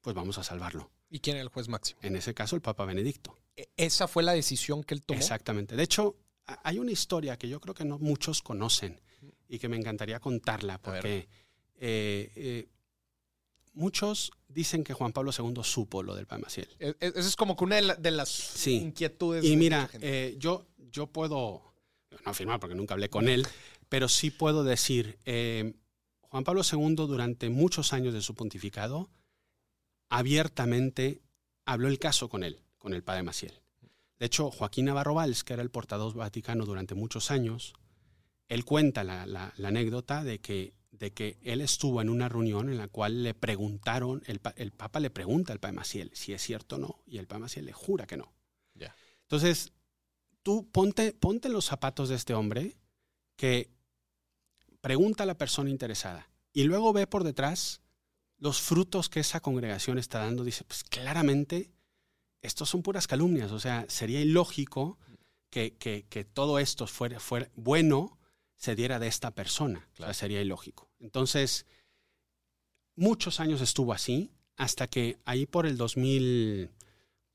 pues 0.00 0.14
vamos 0.16 0.36
a 0.38 0.42
salvarlo. 0.44 0.90
¿Y 1.08 1.20
quién 1.20 1.36
era 1.36 1.42
el 1.42 1.48
juez 1.48 1.68
máximo? 1.68 2.00
En 2.02 2.16
ese 2.16 2.34
caso, 2.34 2.56
el 2.56 2.62
Papa 2.62 2.84
Benedicto. 2.84 3.36
E- 3.56 3.68
Esa 3.76 4.08
fue 4.08 4.22
la 4.22 4.32
decisión 4.32 4.82
que 4.82 4.94
él 4.94 5.02
tomó. 5.02 5.18
Exactamente. 5.18 5.76
De 5.76 5.82
hecho, 5.82 6.16
hay 6.64 6.78
una 6.78 6.90
historia 6.90 7.36
que 7.36 7.48
yo 7.48 7.60
creo 7.60 7.74
que 7.74 7.84
no 7.84 7.98
muchos 7.98 8.42
conocen 8.42 9.00
y 9.48 9.58
que 9.58 9.68
me 9.68 9.76
encantaría 9.76 10.18
contarla 10.20 10.78
porque 10.78 11.28
eh, 11.76 12.32
eh, 12.34 12.68
muchos 13.72 14.32
dicen 14.48 14.82
que 14.84 14.92
Juan 14.94 15.12
Pablo 15.12 15.30
II 15.36 15.62
supo 15.62 16.02
lo 16.02 16.14
del 16.14 16.26
Padre 16.26 16.42
Maciel. 16.44 16.68
E- 16.78 16.94
e- 17.00 17.06
Esa 17.14 17.20
es 17.28 17.36
como 17.36 17.56
que 17.56 17.64
una 17.64 17.76
de, 17.76 17.82
la- 17.82 17.94
de 17.96 18.10
las 18.10 18.28
Sí. 18.28 18.76
inquietudes. 18.76 19.44
Y 19.44 19.50
de 19.50 19.56
mira, 19.56 19.86
gente. 19.88 20.28
eh, 20.28 20.36
yo, 20.38 20.66
yo 20.90 21.06
puedo, 21.06 21.62
no 22.24 22.30
afirmar 22.30 22.58
porque 22.60 22.74
nunca 22.74 22.94
hablé 22.94 23.08
con 23.08 23.28
él, 23.28 23.46
pero 23.88 24.08
sí 24.08 24.30
puedo 24.30 24.64
decir, 24.64 25.18
eh, 25.24 25.74
Juan 26.22 26.44
Pablo 26.44 26.62
II 26.70 26.94
durante 26.96 27.48
muchos 27.50 27.92
años 27.92 28.12
de 28.14 28.20
su 28.22 28.34
pontificado 28.34 29.08
abiertamente 30.08 31.22
habló 31.64 31.88
el 31.88 31.98
caso 31.98 32.28
con 32.28 32.42
él, 32.44 32.60
con 32.78 32.94
el 32.94 33.02
padre 33.02 33.22
Maciel. 33.22 33.60
De 34.18 34.26
hecho, 34.26 34.50
Joaquín 34.50 34.86
Navarro 34.86 35.14
Valls, 35.14 35.44
que 35.44 35.52
era 35.54 35.62
el 35.62 35.70
portavoz 35.70 36.14
vaticano 36.14 36.66
durante 36.66 36.94
muchos 36.94 37.30
años, 37.30 37.72
él 38.48 38.64
cuenta 38.64 39.04
la, 39.04 39.24
la- 39.26 39.54
la 39.56 39.68
anécdota 39.68 40.24
de 40.24 40.40
que, 40.40 40.74
de 40.90 41.12
que 41.12 41.38
él 41.42 41.60
estuvo 41.60 42.00
en 42.02 42.08
una 42.10 42.28
reunión 42.28 42.68
en 42.68 42.76
la 42.78 42.88
cual 42.88 43.22
le 43.22 43.32
preguntaron, 43.34 44.22
el, 44.26 44.40
el 44.56 44.72
Papa 44.72 45.00
le 45.00 45.10
pregunta 45.10 45.52
al 45.52 45.60
padre 45.60 45.76
Maciel 45.76 46.10
si 46.14 46.32
es 46.32 46.42
cierto 46.42 46.76
o 46.76 46.78
no, 46.78 47.02
y 47.06 47.18
el 47.18 47.26
padre 47.26 47.42
Maciel 47.42 47.64
le 47.66 47.72
jura 47.72 48.06
que 48.06 48.16
no. 48.16 48.32
Ya. 48.74 48.94
Entonces, 49.22 49.72
tú 50.42 50.68
ponte, 50.70 51.12
ponte 51.12 51.48
los 51.48 51.64
zapatos 51.66 52.08
de 52.08 52.16
este 52.16 52.34
hombre 52.34 52.76
que 53.36 53.70
pregunta 54.80 55.22
a 55.24 55.26
la 55.26 55.38
persona 55.38 55.70
interesada 55.70 56.30
y 56.52 56.64
luego 56.64 56.92
ve 56.92 57.06
por 57.06 57.24
detrás 57.24 57.80
los 58.38 58.60
frutos 58.60 59.08
que 59.08 59.20
esa 59.20 59.40
congregación 59.40 59.98
está 59.98 60.18
dando. 60.20 60.44
Dice, 60.44 60.64
pues 60.64 60.82
claramente, 60.84 61.70
estos 62.42 62.70
son 62.70 62.82
puras 62.82 63.06
calumnias. 63.06 63.52
O 63.52 63.60
sea, 63.60 63.84
sería 63.88 64.20
ilógico 64.20 64.98
que, 65.50 65.76
que- 65.76 66.06
que 66.08 66.24
todo 66.24 66.58
esto 66.58 66.86
fuera, 66.86 67.20
fuera 67.20 67.50
bueno 67.54 68.18
se 68.60 68.76
diera 68.76 68.98
de 68.98 69.06
esta 69.06 69.30
persona. 69.30 69.88
O 69.94 69.96
sea, 69.96 70.12
sería 70.12 70.42
ilógico. 70.42 70.90
Entonces, 71.00 71.64
muchos 72.94 73.40
años 73.40 73.62
estuvo 73.62 73.94
así, 73.94 74.30
hasta 74.56 74.86
que 74.86 75.18
ahí 75.24 75.46
por 75.46 75.64
el 75.64 75.78
2004, 75.78 76.76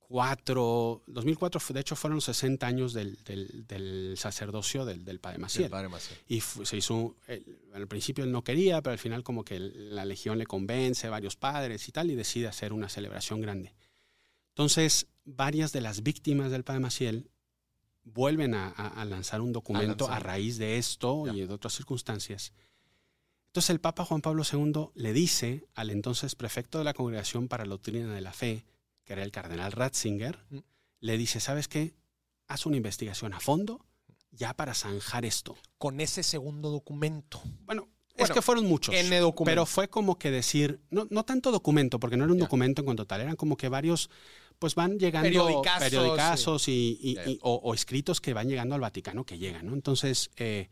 2004, 0.07 1.03
2004 1.07 1.73
de 1.73 1.79
hecho 1.79 1.95
fueron 1.95 2.17
los 2.17 2.25
60 2.25 2.67
años 2.67 2.93
del, 2.93 3.17
del, 3.23 4.13
sacerdocio 4.17 4.85
del, 4.85 5.03
del, 5.03 5.19
Padre 5.19 5.39
Maciel. 5.39 5.71
Padre 5.71 5.89
Maciel. 5.89 6.19
Y 6.27 6.41
se 6.41 6.77
hizo, 6.77 7.15
al 7.73 7.87
principio 7.87 8.23
él 8.23 8.31
no 8.31 8.43
quería, 8.43 8.83
pero 8.83 8.91
al 8.91 8.99
final 8.99 9.23
como 9.23 9.43
que 9.43 9.59
la 9.59 10.05
legión 10.05 10.37
le 10.37 10.45
convence, 10.45 11.09
varios 11.09 11.35
padres 11.35 11.89
y 11.89 11.91
tal, 11.91 12.11
y 12.11 12.15
decide 12.15 12.47
hacer 12.47 12.71
una 12.71 12.87
celebración 12.87 13.41
grande. 13.41 13.73
Entonces, 14.49 15.07
varias 15.23 15.71
de 15.71 15.81
las 15.81 16.03
víctimas 16.03 16.51
del 16.51 16.63
Padre 16.63 16.81
Maciel 16.81 17.31
vuelven 18.05 18.53
a, 18.53 19.05
lanzar 19.05 19.41
un 19.41 19.51
documento 19.51 20.09
a, 20.09 20.19
raíz 20.19 20.57
de 20.57 20.77
esto 20.77 21.27
y 21.33 21.45
de 21.45 21.53
otras 21.53 21.73
circunstancias. 21.73 22.53
Entonces 23.47 23.71
el 23.71 23.81
Papa 23.81 24.05
Juan 24.05 24.21
Pablo 24.21 24.43
II 24.49 24.89
le 24.93 25.13
dice 25.13 25.67
al 25.73 25.89
entonces 25.89 26.35
prefecto 26.35 26.77
de 26.77 26.83
la 26.83 26.93
Congregación 26.93 27.47
para 27.47 27.65
la 27.65 27.71
Doctrina 27.71 28.13
de 28.13 28.21
la 28.21 28.33
Fe, 28.33 28.65
que 29.03 29.13
era 29.13 29.23
el 29.23 29.31
cardenal 29.31 29.71
Ratzinger, 29.71 30.39
mm. 30.49 30.57
le 30.99 31.17
dice, 31.17 31.39
¿sabes 31.39 31.67
qué? 31.67 31.95
Haz 32.47 32.65
una 32.65 32.77
investigación 32.77 33.33
a 33.33 33.39
fondo 33.39 33.85
ya 34.31 34.53
para 34.53 34.73
zanjar 34.73 35.25
esto. 35.25 35.55
Con 35.77 36.01
ese 36.01 36.21
segundo 36.21 36.69
documento. 36.69 37.41
Bueno, 37.65 37.87
es 38.17 38.31
que 38.31 38.41
fueron 38.41 38.65
muchos. 38.65 38.95
Pero 39.45 39.65
fue 39.65 39.87
como 39.87 40.17
que 40.17 40.31
decir, 40.31 40.79
no, 40.89 41.07
no 41.09 41.23
tanto 41.25 41.51
documento, 41.51 41.99
porque 41.99 42.17
no 42.17 42.25
era 42.25 42.33
un 42.33 42.39
documento 42.39 42.81
en 42.81 42.85
cuanto 42.85 43.05
tal, 43.05 43.21
eran 43.21 43.35
como 43.35 43.57
que 43.57 43.69
varios, 43.69 44.09
pues 44.59 44.75
van 44.75 44.97
llegando 44.97 45.61
periodicazos, 45.79 46.67
y, 46.67 47.17
o, 47.41 47.73
escritos 47.73 48.21
que 48.21 48.33
van 48.33 48.47
llegando 48.47 48.75
al 48.75 48.81
Vaticano 48.81 49.25
que 49.25 49.37
llegan, 49.37 49.65
¿no? 49.65 49.73
Entonces, 49.73 50.31
eh, 50.37 50.69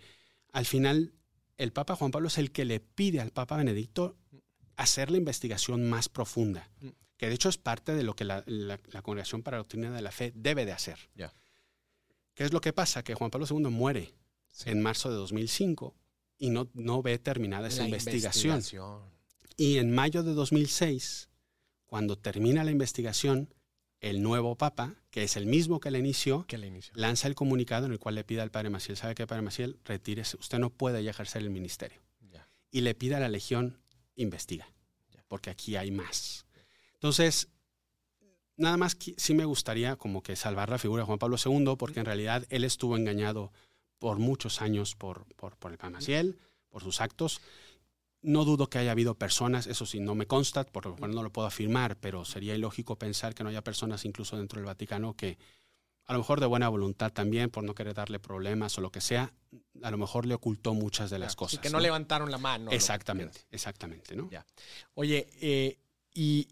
al 0.52 0.66
final, 0.66 1.14
el 1.58 1.72
Papa 1.72 1.96
Juan 1.96 2.12
Pablo 2.12 2.28
es 2.28 2.38
el 2.38 2.52
que 2.52 2.66
le 2.66 2.80
pide 2.80 3.20
al 3.20 3.32
Papa 3.32 3.58
Benedicto 3.58 4.18
hacer 4.76 5.12
la 5.12 5.18
investigación 5.18 5.90
más 5.90 6.10
profunda. 6.10 6.70
Mm 6.82 6.90
que 7.24 7.30
de 7.30 7.36
hecho 7.36 7.48
es 7.48 7.58
parte 7.58 7.94
de 7.94 8.04
lo 8.04 8.18
que 8.18 8.26
la, 8.26 8.44
Congregación 9.02 9.44
para 9.44 9.56
la 9.56 9.60
Doctrina 9.60 9.92
de 9.92 10.02
la 10.02 10.12
Fe 10.12 10.34
debe 10.36 10.66
de 10.66 10.74
hacer. 10.74 11.00
¿Qué 12.34 12.44
es 12.44 12.52
lo 12.52 12.60
que 12.60 12.74
pasa? 12.74 13.02
Que 13.02 13.16
Juan 13.16 13.32
Pablo 13.32 13.48
II 13.50 13.70
muere 13.70 14.14
en 14.66 14.82
marzo 14.82 15.10
de 15.10 15.16
2005 15.16 15.96
y 16.38 16.50
no, 16.50 16.70
no 16.74 17.02
ve 17.02 17.18
terminada 17.20 17.70
esa 17.70 17.86
investigación. 17.86 18.62
Y 19.56 19.78
en 19.78 19.96
mayo 19.96 20.24
de 20.24 20.34
2006, 20.34 21.30
cuando 21.86 22.18
termina 22.18 22.66
la 22.66 22.72
investigación, 22.72 23.54
el 24.04 24.22
nuevo 24.22 24.56
Papa, 24.56 24.96
que 25.12 25.24
es 25.24 25.38
el 25.38 25.46
mismo 25.46 25.80
que 25.80 25.90
la 25.90 25.98
inició, 25.98 26.46
lanza 26.94 27.30
el 27.30 27.36
comunicado 27.36 27.86
en 27.86 27.94
el 27.94 28.00
cual 28.00 28.16
le 28.16 28.26
pide 28.26 28.42
al 28.42 28.52
Padre 28.52 28.70
Maciel, 28.70 28.98
¿sabe 28.98 29.16
qué, 29.16 29.26
Padre 29.26 29.44
Maciel? 29.44 29.80
Retírese, 29.86 30.36
usted 30.38 30.60
no 30.60 30.70
puede 30.70 31.02
ya 31.02 31.12
ejercer 31.12 31.42
el 31.42 31.50
ministerio. 31.50 32.02
Y 32.70 32.82
le 32.82 32.96
pide 32.96 33.16
a 33.16 33.20
la 33.20 33.30
Legión, 33.30 33.80
investiga, 34.16 34.68
porque 35.30 35.50
aquí 35.50 35.78
hay 35.78 35.92
más. 35.92 36.46
Entonces, 36.96 37.48
nada 38.58 38.76
más 38.76 38.98
sí 39.16 39.34
me 39.34 39.46
gustaría 39.46 39.96
como 39.96 40.22
que 40.22 40.36
salvar 40.36 40.70
la 40.70 40.80
figura 40.80 41.04
de 41.04 41.06
Juan 41.06 41.20
Pablo 41.20 41.38
II, 41.44 41.76
porque 41.78 42.02
en 42.02 42.06
realidad 42.06 42.46
él 42.50 42.66
estuvo 42.66 42.98
engañado 42.98 43.54
por 44.00 44.20
muchos 44.20 44.62
años 44.62 44.96
por, 44.96 45.26
por, 45.36 45.56
por 45.56 45.72
el 45.72 45.78
Pamaciel, 45.78 46.38
por 46.68 46.84
sus 46.84 47.00
actos. 47.00 47.40
No 48.24 48.46
dudo 48.46 48.70
que 48.70 48.80
haya 48.80 48.92
habido 48.92 49.16
personas, 49.16 49.68
eso 49.68 49.86
sí, 49.86 50.00
no 50.00 50.16
me 50.16 50.26
consta, 50.26 50.64
por 50.64 50.86
lo 50.86 50.96
cual 50.96 51.14
no 51.14 51.22
lo 51.22 51.32
puedo 51.32 51.48
afirmar, 51.48 51.98
pero 51.98 52.26
sería 52.26 52.56
ilógico 52.56 52.98
pensar 52.98 53.36
que 53.36 53.44
no 53.44 53.50
haya 53.50 53.64
personas 53.64 54.06
incluso 54.06 54.38
dentro 54.38 54.58
del 54.58 54.66
Vaticano 54.66 55.16
que 55.16 55.38
a 56.06 56.14
lo 56.14 56.20
mejor 56.20 56.40
de 56.40 56.46
buena 56.46 56.68
voluntad 56.70 57.12
también, 57.12 57.50
por 57.50 57.64
no 57.64 57.76
querer 57.76 57.94
darle 57.94 58.20
problemas 58.20 58.78
o 58.78 58.82
lo 58.82 58.92
que 58.92 59.02
sea, 59.02 59.34
a 59.82 59.92
lo 59.92 59.98
mejor 59.98 60.26
le 60.26 60.34
ocultó 60.34 60.74
muchas 60.74 61.10
de 61.10 61.20
las 61.20 61.36
cosas. 61.36 61.56
Y 61.56 61.58
que 61.60 61.70
no, 61.70 61.80
levantaron 61.80 62.30
la 62.30 62.38
mano. 62.38 62.72
Exactamente, 62.72 63.42
exactamente, 63.52 64.16
¿no? 64.16 64.30
Ya. 64.30 64.46
Oye, 64.96 65.30
eh, 65.42 65.78
y, 66.14 66.48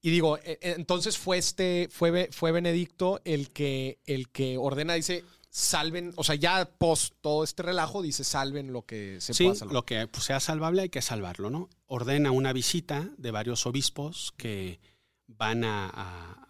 y 0.00 0.10
digo, 0.10 0.38
e, 0.38 0.58
e, 0.60 0.72
entonces 0.72 1.18
fue 1.18 1.38
este, 1.38 1.88
fue, 1.90 2.28
fue 2.30 2.52
Benedicto 2.52 3.20
el 3.24 3.50
que, 3.50 3.98
el 4.06 4.28
que 4.28 4.56
ordena, 4.56 4.94
dice, 4.94 5.24
salven, 5.54 6.14
o 6.16 6.24
sea, 6.24 6.34
ya 6.34 6.64
post 6.64 7.14
todo 7.20 7.44
este 7.44 7.62
relajo, 7.62 8.00
dice, 8.00 8.24
salven 8.24 8.72
lo 8.72 8.86
que 8.86 9.20
se 9.20 9.34
sí, 9.34 9.52
lo 9.70 9.84
que 9.84 10.06
pues, 10.06 10.24
sea 10.24 10.40
salvable 10.40 10.80
hay 10.80 10.88
que 10.88 11.02
salvarlo, 11.02 11.50
¿no? 11.50 11.68
Ordena 11.86 12.30
una 12.30 12.54
visita 12.54 13.10
de 13.18 13.30
varios 13.30 13.66
obispos 13.66 14.32
que 14.38 14.80
van 15.26 15.62
a, 15.64 16.48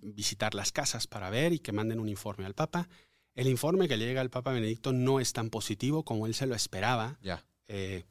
visitar 0.00 0.54
las 0.54 0.70
casas 0.70 1.08
para 1.08 1.28
ver 1.28 1.52
y 1.52 1.58
que 1.58 1.72
manden 1.72 1.98
un 1.98 2.08
informe 2.08 2.46
al 2.46 2.54
Papa. 2.54 2.88
El 3.34 3.48
informe 3.48 3.88
que 3.88 3.96
le 3.96 4.06
llega 4.06 4.20
al 4.20 4.30
Papa 4.30 4.52
Benedicto 4.52 4.92
no 4.92 5.18
es 5.18 5.32
tan 5.32 5.50
positivo 5.50 6.04
como 6.04 6.26
él 6.26 6.34
se 6.34 6.46
lo 6.46 6.54
esperaba. 6.54 7.18
Ya. 7.22 7.44
Eh, 7.66 8.04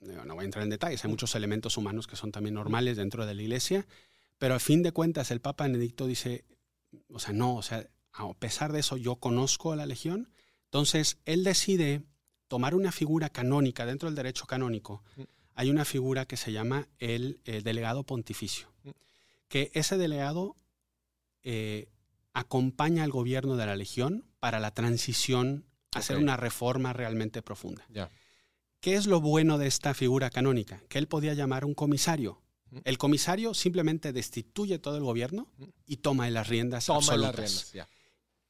no 0.00 0.34
voy 0.34 0.44
a 0.44 0.44
entrar 0.44 0.62
en 0.62 0.70
detalles, 0.70 1.04
hay 1.04 1.10
muchos 1.10 1.34
elementos 1.34 1.76
humanos 1.76 2.06
que 2.06 2.14
son 2.14 2.30
también 2.30 2.54
normales 2.54 2.96
dentro 2.96 3.26
de 3.26 3.34
la 3.34 3.42
iglesia, 3.42 3.86
pero 4.38 4.54
a 4.54 4.60
fin 4.60 4.84
de 4.84 4.92
cuentas 4.92 5.32
el 5.32 5.40
Papa 5.40 5.64
Benedicto 5.64 6.06
dice, 6.06 6.44
o 7.08 7.18
sea, 7.18 7.32
no, 7.32 7.56
o 7.56 7.62
sea, 7.62 7.88
a 8.16 8.32
pesar 8.34 8.72
de 8.72 8.80
eso 8.80 8.96
yo 8.96 9.16
conozco 9.16 9.72
a 9.72 9.76
la 9.76 9.86
Legión, 9.86 10.30
entonces 10.64 11.18
él 11.24 11.44
decide 11.44 12.02
tomar 12.48 12.74
una 12.74 12.92
figura 12.92 13.28
canónica 13.28 13.86
dentro 13.86 14.08
del 14.08 14.16
derecho 14.16 14.46
canónico. 14.46 15.02
Mm. 15.16 15.22
Hay 15.54 15.70
una 15.70 15.84
figura 15.84 16.26
que 16.26 16.36
se 16.36 16.52
llama 16.52 16.88
el, 16.98 17.40
delegado 17.44 18.04
pontificio, 18.04 18.68
mm. 18.84 18.90
que 19.48 19.70
ese 19.74 19.96
delegado 19.96 20.56
eh, 21.42 21.88
acompaña 22.32 23.04
al 23.04 23.10
gobierno 23.10 23.56
de 23.56 23.66
la 23.66 23.76
Legión 23.76 24.24
para 24.38 24.60
la 24.60 24.72
transición 24.72 25.64
a 25.92 26.00
hacer 26.00 26.18
una 26.18 26.36
reforma 26.36 26.92
realmente 26.92 27.42
profunda. 27.42 27.86
¿Qué 28.80 28.94
es 28.94 29.06
lo 29.06 29.20
bueno 29.20 29.58
de 29.58 29.66
esta 29.66 29.94
figura 29.94 30.30
canónica? 30.30 30.82
Que 30.88 30.98
él 30.98 31.08
podía 31.08 31.34
llamar 31.34 31.64
un 31.64 31.74
comisario. 31.74 32.42
El 32.84 32.98
comisario 32.98 33.54
simplemente 33.54 34.12
destituye 34.12 34.78
todo 34.78 34.96
el 34.96 35.04
gobierno 35.04 35.48
y 35.86 35.98
toma 35.98 36.28
las 36.30 36.48
riendas 36.48 36.90
absolutas. 36.90 37.72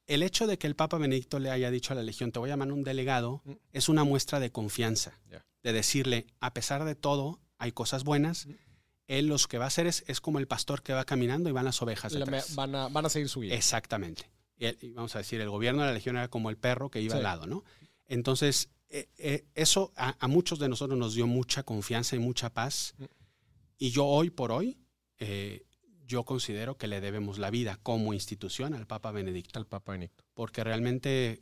El 0.07 0.23
hecho 0.23 0.47
de 0.47 0.57
que 0.57 0.67
el 0.67 0.75
Papa 0.75 0.97
Benedicto 0.97 1.39
le 1.39 1.51
haya 1.51 1.69
dicho 1.69 1.93
a 1.93 1.95
la 1.95 2.03
Legión, 2.03 2.31
te 2.31 2.39
voy 2.39 2.49
a 2.49 2.53
llamar 2.53 2.71
un 2.71 2.83
delegado, 2.83 3.43
es 3.73 3.89
una 3.89 4.03
muestra 4.03 4.39
de 4.39 4.51
confianza. 4.51 5.19
De 5.63 5.73
decirle, 5.73 6.27
a 6.39 6.53
pesar 6.53 6.85
de 6.85 6.95
todo, 6.95 7.41
hay 7.57 7.73
cosas 7.73 8.03
buenas. 8.03 8.47
Él 9.07 9.27
lo 9.27 9.37
que 9.37 9.57
va 9.57 9.65
a 9.65 9.67
hacer 9.67 9.85
es, 9.85 10.03
es 10.07 10.21
como 10.21 10.39
el 10.39 10.47
pastor 10.47 10.81
que 10.81 10.93
va 10.93 11.03
caminando 11.05 11.49
y 11.49 11.51
van 11.51 11.65
las 11.65 11.81
ovejas 11.81 12.13
detrás. 12.13 12.55
Van 12.55 12.73
a, 12.75 12.87
van 12.87 13.05
a 13.05 13.09
seguir 13.09 13.27
su. 13.27 13.43
Exactamente. 13.43 14.29
Y, 14.57 14.91
vamos 14.91 15.15
a 15.15 15.19
decir, 15.19 15.39
el 15.41 15.49
gobierno 15.49 15.81
de 15.81 15.89
la 15.89 15.93
Legión 15.93 16.17
era 16.17 16.29
como 16.29 16.49
el 16.49 16.57
perro 16.57 16.89
que 16.89 17.01
iba 17.01 17.15
al 17.15 17.23
lado, 17.23 17.45
¿no? 17.45 17.63
Entonces, 18.07 18.69
eh, 18.89 19.09
eh, 19.17 19.45
eso 19.55 19.91
a, 19.95 20.27
muchos 20.27 20.59
de 20.59 20.69
nosotros 20.69 20.97
nos 20.97 21.13
dio 21.13 21.27
mucha 21.27 21.63
confianza 21.63 22.15
y 22.15 22.19
mucha 22.19 22.49
paz. 22.49 22.95
Mm. 22.97 23.03
Y 23.79 23.91
yo 23.91 24.05
hoy 24.05 24.29
por 24.29 24.51
hoy, 24.51 24.77
eh, 25.19 25.66
yo 26.07 26.23
considero 26.23 26.77
que 26.77 26.87
le 26.87 27.01
debemos 27.01 27.37
la 27.37 27.51
vida 27.51 27.77
como 27.83 28.13
institución 28.13 28.73
al 28.73 28.87
Papa 28.87 29.11
Benedicto. 29.11 29.59
Al 29.59 29.67
Papa 29.67 29.91
Benedicto. 29.91 30.23
Porque 30.33 30.63
realmente 30.63 31.41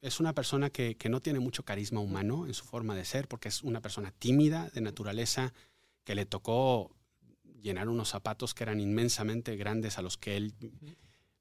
es 0.00 0.20
una 0.20 0.34
persona 0.34 0.70
que, 0.70 0.96
que, 0.96 1.08
no 1.08 1.20
tiene 1.20 1.38
mucho 1.38 1.64
carisma 1.64 2.00
humano 2.00 2.46
en 2.46 2.54
su 2.54 2.64
forma 2.64 2.94
de 2.94 3.04
ser, 3.04 3.28
porque 3.28 3.48
es 3.48 3.62
una 3.62 3.80
persona 3.80 4.12
tímida 4.18 4.68
de 4.74 4.80
naturaleza, 4.80 5.54
que 6.04 6.14
le 6.14 6.26
tocó 6.26 6.94
llenar 7.60 7.88
unos 7.88 8.08
zapatos 8.08 8.54
que 8.54 8.64
eran 8.64 8.80
inmensamente 8.80 9.56
grandes 9.56 9.96
a 9.98 10.02
los 10.02 10.18
que 10.18 10.36
él, 10.36 10.54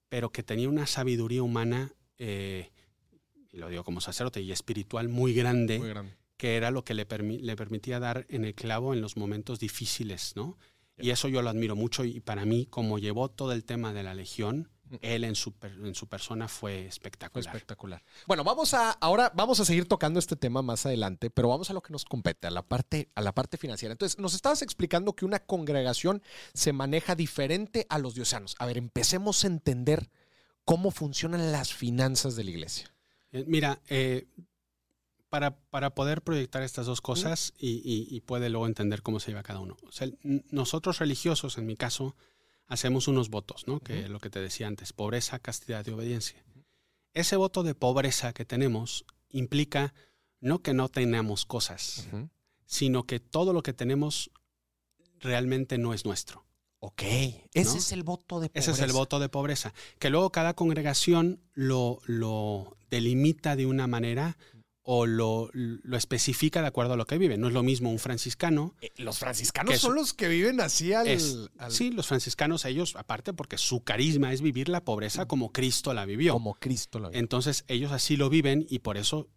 pero 0.08 0.32
que 0.32 0.44
tenía 0.44 0.70
una 0.70 0.86
sabiduría 0.86 1.42
humana 1.42 1.96
y 3.52 3.58
lo 3.58 3.70
digo 3.70 3.84
como 3.84 4.02
sacerdote, 4.02 4.42
y 4.42 4.52
espiritual 4.52 5.10
muy 5.10 5.34
grande, 5.34 5.82
que 6.38 6.56
era 6.56 6.72
lo 6.72 6.84
que 6.84 6.94
le, 6.94 7.06
le 7.06 7.56
permitía 7.56 8.00
dar 8.00 8.26
en 8.30 8.46
el 8.46 8.56
clavo 8.56 8.94
en 8.94 9.02
los 9.02 9.18
momentos 9.18 9.60
difíciles, 9.60 10.34
¿no? 10.36 10.58
Y 11.02 11.10
eso 11.10 11.28
yo 11.28 11.42
lo 11.42 11.50
admiro 11.50 11.76
mucho 11.76 12.04
y 12.04 12.20
para 12.20 12.46
mí, 12.46 12.66
como 12.66 13.00
llevó 13.00 13.30
todo 13.30 13.52
el 13.52 13.64
tema 13.64 13.94
de 13.94 14.04
la 14.04 14.14
legión, 14.14 14.70
él 15.02 15.24
en 15.24 15.36
su, 15.36 15.54
en 15.62 15.96
su 15.96 16.08
persona 16.08 16.48
fue 16.48 16.86
espectacular. 16.86 17.46
espectacular. 17.46 18.04
Bueno, 18.28 18.44
vamos 18.44 18.74
a, 18.74 18.92
ahora 18.92 19.32
vamos 19.36 19.60
a 19.60 19.66
seguir 19.66 19.88
tocando 19.88 20.20
este 20.20 20.36
tema 20.36 20.62
más 20.62 20.86
adelante, 20.86 21.30
pero 21.30 21.48
vamos 21.48 21.70
a 21.70 21.74
lo 21.74 21.82
que 21.82 21.94
nos 21.94 22.04
compete, 22.04 22.48
a 22.48 22.52
la 22.52 22.62
parte, 22.62 23.10
a 23.16 23.22
la 23.22 23.34
parte 23.34 23.58
financiera. 23.58 23.94
Entonces, 23.94 24.20
nos 24.20 24.34
estabas 24.34 24.62
explicando 24.62 25.14
que 25.14 25.26
una 25.26 25.40
congregación 25.40 26.22
se 26.54 26.74
maneja 26.74 27.16
diferente 27.16 27.86
a 27.90 28.00
los 28.00 28.16
diosanos. 28.16 28.56
A 28.60 28.66
ver, 28.66 28.78
empecemos 28.78 29.44
a 29.44 29.48
entender 29.48 30.10
cómo 30.66 30.92
funcionan 30.92 31.52
las 31.52 31.74
finanzas 31.74 32.36
de 32.36 32.44
la 32.44 32.52
iglesia. 32.52 32.94
Eh, 33.32 33.46
mira, 33.48 33.82
eh, 33.88 34.28
para, 35.32 35.56
para, 35.56 35.96
poder 35.96 36.22
proyectar 36.22 36.62
estas 36.62 36.86
dos 36.86 37.00
cosas 37.00 37.54
y, 37.58 38.20
puede 38.26 38.50
luego 38.50 38.68
entender 38.68 39.02
cómo 39.02 39.22
se 39.22 39.32
lleva 39.32 39.44
cada 39.44 39.62
uno. 39.62 39.78
nosotros 40.52 41.00
religiosos, 41.00 41.58
en 41.58 41.66
mi 41.66 41.78
caso, 41.78 42.18
hacemos 42.68 43.08
unos 43.08 43.30
votos, 43.30 43.66
¿no? 43.66 43.80
Que 43.80 44.02
es 44.02 44.10
lo 44.10 44.20
que 44.20 44.30
te 44.30 44.42
decía 44.42 44.68
antes, 44.68 44.92
pobreza, 44.92 45.40
castidad 45.40 45.88
y 45.88 45.92
obediencia. 45.92 46.44
Ese 47.14 47.38
voto 47.38 47.64
de 47.64 47.76
pobreza 47.76 48.34
que 48.34 48.44
tenemos 48.44 49.06
implica 49.30 49.94
no 50.42 50.60
que 50.60 50.74
no 50.74 50.90
tengamos 50.90 51.46
cosas, 51.46 52.10
sino 52.66 53.04
que 53.04 53.22
todo 53.22 53.54
lo 53.54 53.64
que 53.64 53.72
tenemos 53.72 54.32
realmente 55.22 55.78
no 55.78 55.94
es 55.94 56.04
nuestro. 56.04 56.46
Ok, 56.80 57.04
ese 57.54 57.78
es 57.78 57.94
el 57.94 58.04
voto 58.04 58.42
de 58.42 58.50
pobreza. 58.50 58.72
Ese 58.72 58.84
es 58.84 58.90
el 58.90 58.92
voto 58.92 59.20
de 59.20 59.30
pobreza. 59.30 59.74
Que 59.98 60.10
luego 60.10 60.30
cada 60.32 60.56
congregación 60.56 61.40
lo, 61.54 62.02
lo 62.06 62.76
delimita 62.90 63.56
de 63.56 63.66
una 63.66 63.88
manera 63.88 64.36
o 64.84 65.06
lo, 65.06 65.50
lo, 65.54 65.98
especifica 65.98 66.62
de 66.62 66.68
acuerdo 66.68 66.94
a 66.94 66.98
lo 66.98 67.06
que 67.06 67.18
viven. 67.18 67.40
No 67.40 67.48
es 67.48 67.54
lo 67.54 67.64
mismo 67.64 67.92
un 67.92 68.00
franciscano. 68.00 68.76
Eh, 68.82 68.90
los 68.98 69.20
franciscanos 69.20 69.80
son 69.80 69.96
los 69.96 70.14
que 70.14 70.28
viven 70.28 70.60
así 70.60 70.94
al, 70.94 71.08
Sí, 71.70 71.92
los 71.92 72.08
franciscanos, 72.08 72.66
ellos, 72.66 72.96
aparte 72.96 73.34
porque 73.34 73.58
su 73.58 73.84
carisma 73.84 74.34
es 74.34 74.42
vivir 74.42 74.70
la 74.70 74.84
pobreza 74.84 75.28
como 75.28 75.52
Cristo 75.52 75.94
la 75.94 76.06
vivió. 76.06 76.34
Como 76.34 76.56
Cristo 76.56 77.00
la 77.00 77.10
vivió. 77.10 77.20
Entonces 77.20 77.64
ellos 77.68 77.92
así 77.92 78.18
lo 78.18 78.30
viven 78.30 78.66
y 78.70 78.80
por 78.80 78.98
eso 78.98 79.30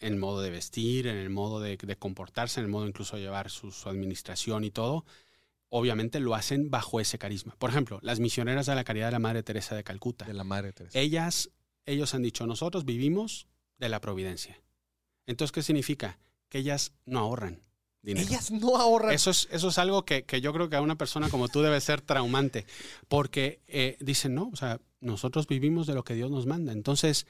en 0.00 0.18
modo 0.18 0.40
de 0.40 0.50
vestir, 0.50 1.06
en 1.06 1.16
el 1.16 1.30
modo 1.30 1.60
de, 1.60 1.78
comportarse, 1.98 2.60
en 2.60 2.66
el 2.66 2.70
modo 2.70 2.86
incluso 2.86 3.16
de 3.16 3.22
llevar 3.22 3.50
su, 3.50 3.70
administración 3.88 4.64
y 4.64 4.70
todo, 4.70 5.04
obviamente 5.68 6.18
lo 6.20 6.34
hacen 6.34 6.70
bajo 6.70 7.00
ese 7.00 7.18
carisma. 7.18 7.54
Por 7.58 7.70
ejemplo, 7.70 8.00
las 8.02 8.18
misioneras 8.18 8.66
de 8.66 8.74
la 8.74 8.84
caridad 8.84 9.06
de 9.06 9.12
la 9.12 9.18
Madre 9.18 9.42
Teresa 9.42 9.76
de 9.76 9.84
Calcuta. 9.84 10.24
De 10.24 10.34
la 10.34 10.44
Madre 10.44 10.72
Teresa. 10.72 10.98
Ellas, 10.98 11.50
ellos 11.86 12.14
han 12.14 12.22
dicho, 12.22 12.46
nosotros 12.46 12.84
vivimos 12.84 13.46
de 13.78 13.88
la 13.88 14.00
providencia. 14.00 14.60
Entonces, 15.28 15.52
¿qué 15.52 15.62
significa? 15.62 16.18
Que 16.48 16.58
ellas 16.58 16.92
no 17.04 17.20
ahorran. 17.20 17.60
Dinero. 18.00 18.26
Ellas 18.26 18.50
no 18.50 18.76
ahorran. 18.76 19.12
Eso 19.12 19.30
es, 19.30 19.46
eso 19.50 19.68
es 19.68 19.78
algo 19.78 20.04
que, 20.04 20.24
yo 20.40 20.52
creo 20.54 20.70
que 20.70 20.76
a 20.76 20.80
una 20.80 20.96
persona 20.96 21.28
como 21.28 21.48
tú 21.48 21.60
debe 21.60 21.80
ser 21.82 22.00
traumante, 22.00 22.64
porque 23.08 23.60
eh, 23.68 23.98
dicen, 24.00 24.34
no, 24.34 24.48
o 24.50 24.56
sea, 24.56 24.80
nosotros 25.00 25.46
vivimos 25.46 25.86
de 25.86 25.94
lo 25.94 26.02
que 26.02 26.14
Dios 26.14 26.30
nos 26.30 26.46
manda. 26.46 26.72
Entonces, 26.72 27.26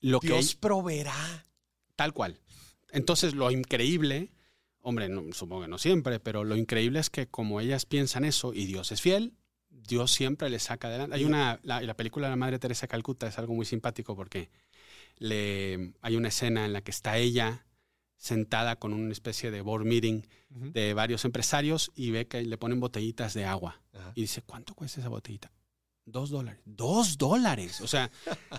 lo 0.00 0.20
que... 0.20 0.28
Dios 0.28 0.54
proveerá. 0.54 1.44
Tal 1.96 2.14
cual. 2.14 2.40
Entonces, 2.90 3.34
lo 3.34 3.50
increíble, 3.50 4.32
hombre, 4.80 5.10
supongo 5.32 5.62
que 5.62 5.68
no 5.68 5.76
siempre, 5.76 6.20
pero 6.20 6.44
lo 6.44 6.56
increíble 6.56 6.98
es 6.98 7.10
que 7.10 7.26
como 7.26 7.60
ellas 7.60 7.84
piensan 7.84 8.24
eso 8.24 8.54
y 8.54 8.64
Dios 8.64 8.90
es 8.90 9.02
fiel, 9.02 9.34
Dios 9.68 10.12
siempre 10.12 10.48
les 10.48 10.62
saca 10.62 10.88
adelante. 10.88 11.14
Hay 11.14 11.24
una, 11.24 11.60
la, 11.62 11.82
la 11.82 11.94
película 11.94 12.28
de 12.28 12.30
la 12.30 12.36
Madre 12.36 12.58
Teresa 12.58 12.86
Calcuta 12.86 13.26
es 13.26 13.38
algo 13.38 13.52
muy 13.52 13.66
simpático 13.66 14.16
porque 14.16 14.48
le, 15.18 15.94
hay 16.00 16.16
una 16.16 16.28
escena 16.28 16.64
en 16.64 16.72
la 16.72 16.82
que 16.82 16.90
está 16.90 17.18
ella 17.18 17.66
sentada 18.16 18.76
con 18.76 18.92
una 18.92 19.12
especie 19.12 19.50
de 19.50 19.60
board 19.60 19.84
meeting 19.84 20.22
de 20.48 20.94
varios 20.94 21.24
empresarios 21.24 21.90
y 21.94 22.10
ve 22.10 22.26
que 22.26 22.42
le 22.42 22.56
ponen 22.56 22.80
botellitas 22.80 23.34
de 23.34 23.44
agua. 23.44 23.82
Y 24.14 24.22
dice, 24.22 24.42
¿cuánto 24.42 24.74
cuesta 24.74 25.00
esa 25.00 25.08
botellita? 25.08 25.52
Dos 26.06 26.30
dólares. 26.30 26.60
Dos 26.66 27.16
dólares. 27.16 27.80
O 27.80 27.86
sea, 27.86 28.10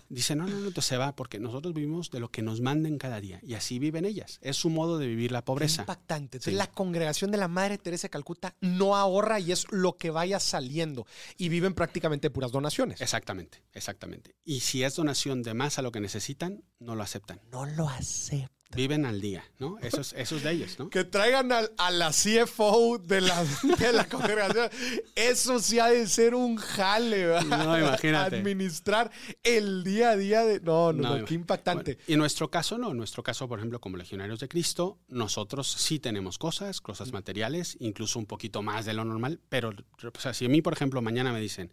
dice, 0.09 0.35
no, 0.35 0.45
no, 0.45 0.51
no, 0.51 0.67
entonces 0.67 0.85
se 0.85 0.97
va 0.97 1.15
porque 1.15 1.39
nosotros 1.39 1.73
vivimos 1.73 2.09
de 2.09 2.19
lo 2.19 2.29
que 2.29 2.41
nos 2.41 2.59
manden 2.59 2.97
cada 2.97 3.21
día. 3.21 3.39
Y 3.43 3.53
así 3.53 3.77
viven 3.77 4.05
ellas. 4.05 4.39
Es 4.41 4.57
su 4.57 4.69
modo 4.69 4.97
de 4.97 5.07
vivir 5.07 5.31
la 5.31 5.45
pobreza. 5.45 5.83
impactante. 5.83 6.37
Entonces, 6.37 6.55
la 6.55 6.71
congregación 6.71 7.31
de 7.31 7.37
la 7.37 7.47
Madre 7.47 7.77
Teresa 7.77 8.07
de 8.07 8.11
Calcuta 8.11 8.55
no 8.61 8.95
ahorra 8.95 9.39
y 9.39 9.51
es 9.51 9.65
lo 9.71 9.97
que 9.97 10.09
vaya 10.09 10.39
saliendo. 10.39 11.05
Y 11.37 11.49
viven 11.49 11.75
prácticamente 11.75 12.29
puras 12.31 12.51
donaciones. 12.51 13.01
Exactamente, 13.01 13.63
exactamente. 13.73 14.35
Y 14.43 14.61
si 14.61 14.83
es 14.83 14.95
donación 14.95 15.43
de 15.43 15.53
más 15.53 15.77
a 15.77 15.83
lo 15.83 15.91
que 15.91 15.99
necesitan, 15.99 16.63
no 16.79 16.95
lo 16.95 17.03
aceptan. 17.03 17.41
No 17.51 17.65
lo 17.65 17.87
aceptan. 17.87 18.54
Viven 18.73 19.05
al 19.05 19.21
día, 19.21 19.43
¿no? 19.59 19.77
Eso 19.79 20.01
es, 20.01 20.13
eso 20.13 20.39
de 20.39 20.51
ellos, 20.51 20.79
¿no? 20.79 20.89
Que 20.89 21.03
traigan 21.03 21.51
a, 21.51 21.91
la 21.91 22.09
CFO 22.09 22.97
de 22.97 23.21
la, 23.21 23.45
de 23.77 23.93
la 23.93 24.05
congregación. 24.09 24.69
Eso 25.15 25.59
sí 25.59 25.79
ha 25.79 25.87
de 25.87 26.07
ser 26.07 26.33
un 26.35 26.57
jale, 26.57 27.27
¿verdad? 27.27 27.65
No, 27.65 27.79
imagínate. 27.79 28.37
Administrar 28.37 29.11
el 29.43 29.83
día 29.83 30.09
a 30.11 30.17
día 30.17 30.43
de. 30.43 30.59
No, 30.59 30.91
no, 30.91 31.23
qué 31.25 31.35
impactante. 31.35 31.99
y 32.07 32.13
en 32.13 32.19
nuestro 32.19 32.49
caso, 32.49 32.77
no. 32.77 32.91
En 32.91 32.97
nuestro 32.97 33.23
caso, 33.23 33.47
por 33.47 33.59
ejemplo, 33.59 33.79
como 33.79 33.97
legionarios 33.97 34.39
de 34.39 34.47
Cristo, 34.47 34.99
nosotros 35.07 35.71
sí 35.71 35.99
tenemos 35.99 36.37
cosas, 36.37 36.81
cosas 36.81 37.13
materiales, 37.13 37.77
incluso 37.79 38.19
un 38.19 38.25
poquito 38.25 38.61
más 38.61 38.85
de 38.85 38.93
lo 38.93 39.05
normal. 39.05 39.39
Pero, 39.47 39.69
o 39.69 40.19
sea, 40.19 40.33
si 40.33 40.45
a 40.45 40.49
mí, 40.49 40.61
por 40.61 40.73
ejemplo, 40.73 41.01
mañana 41.01 41.31
me 41.31 41.39
dicen, 41.39 41.71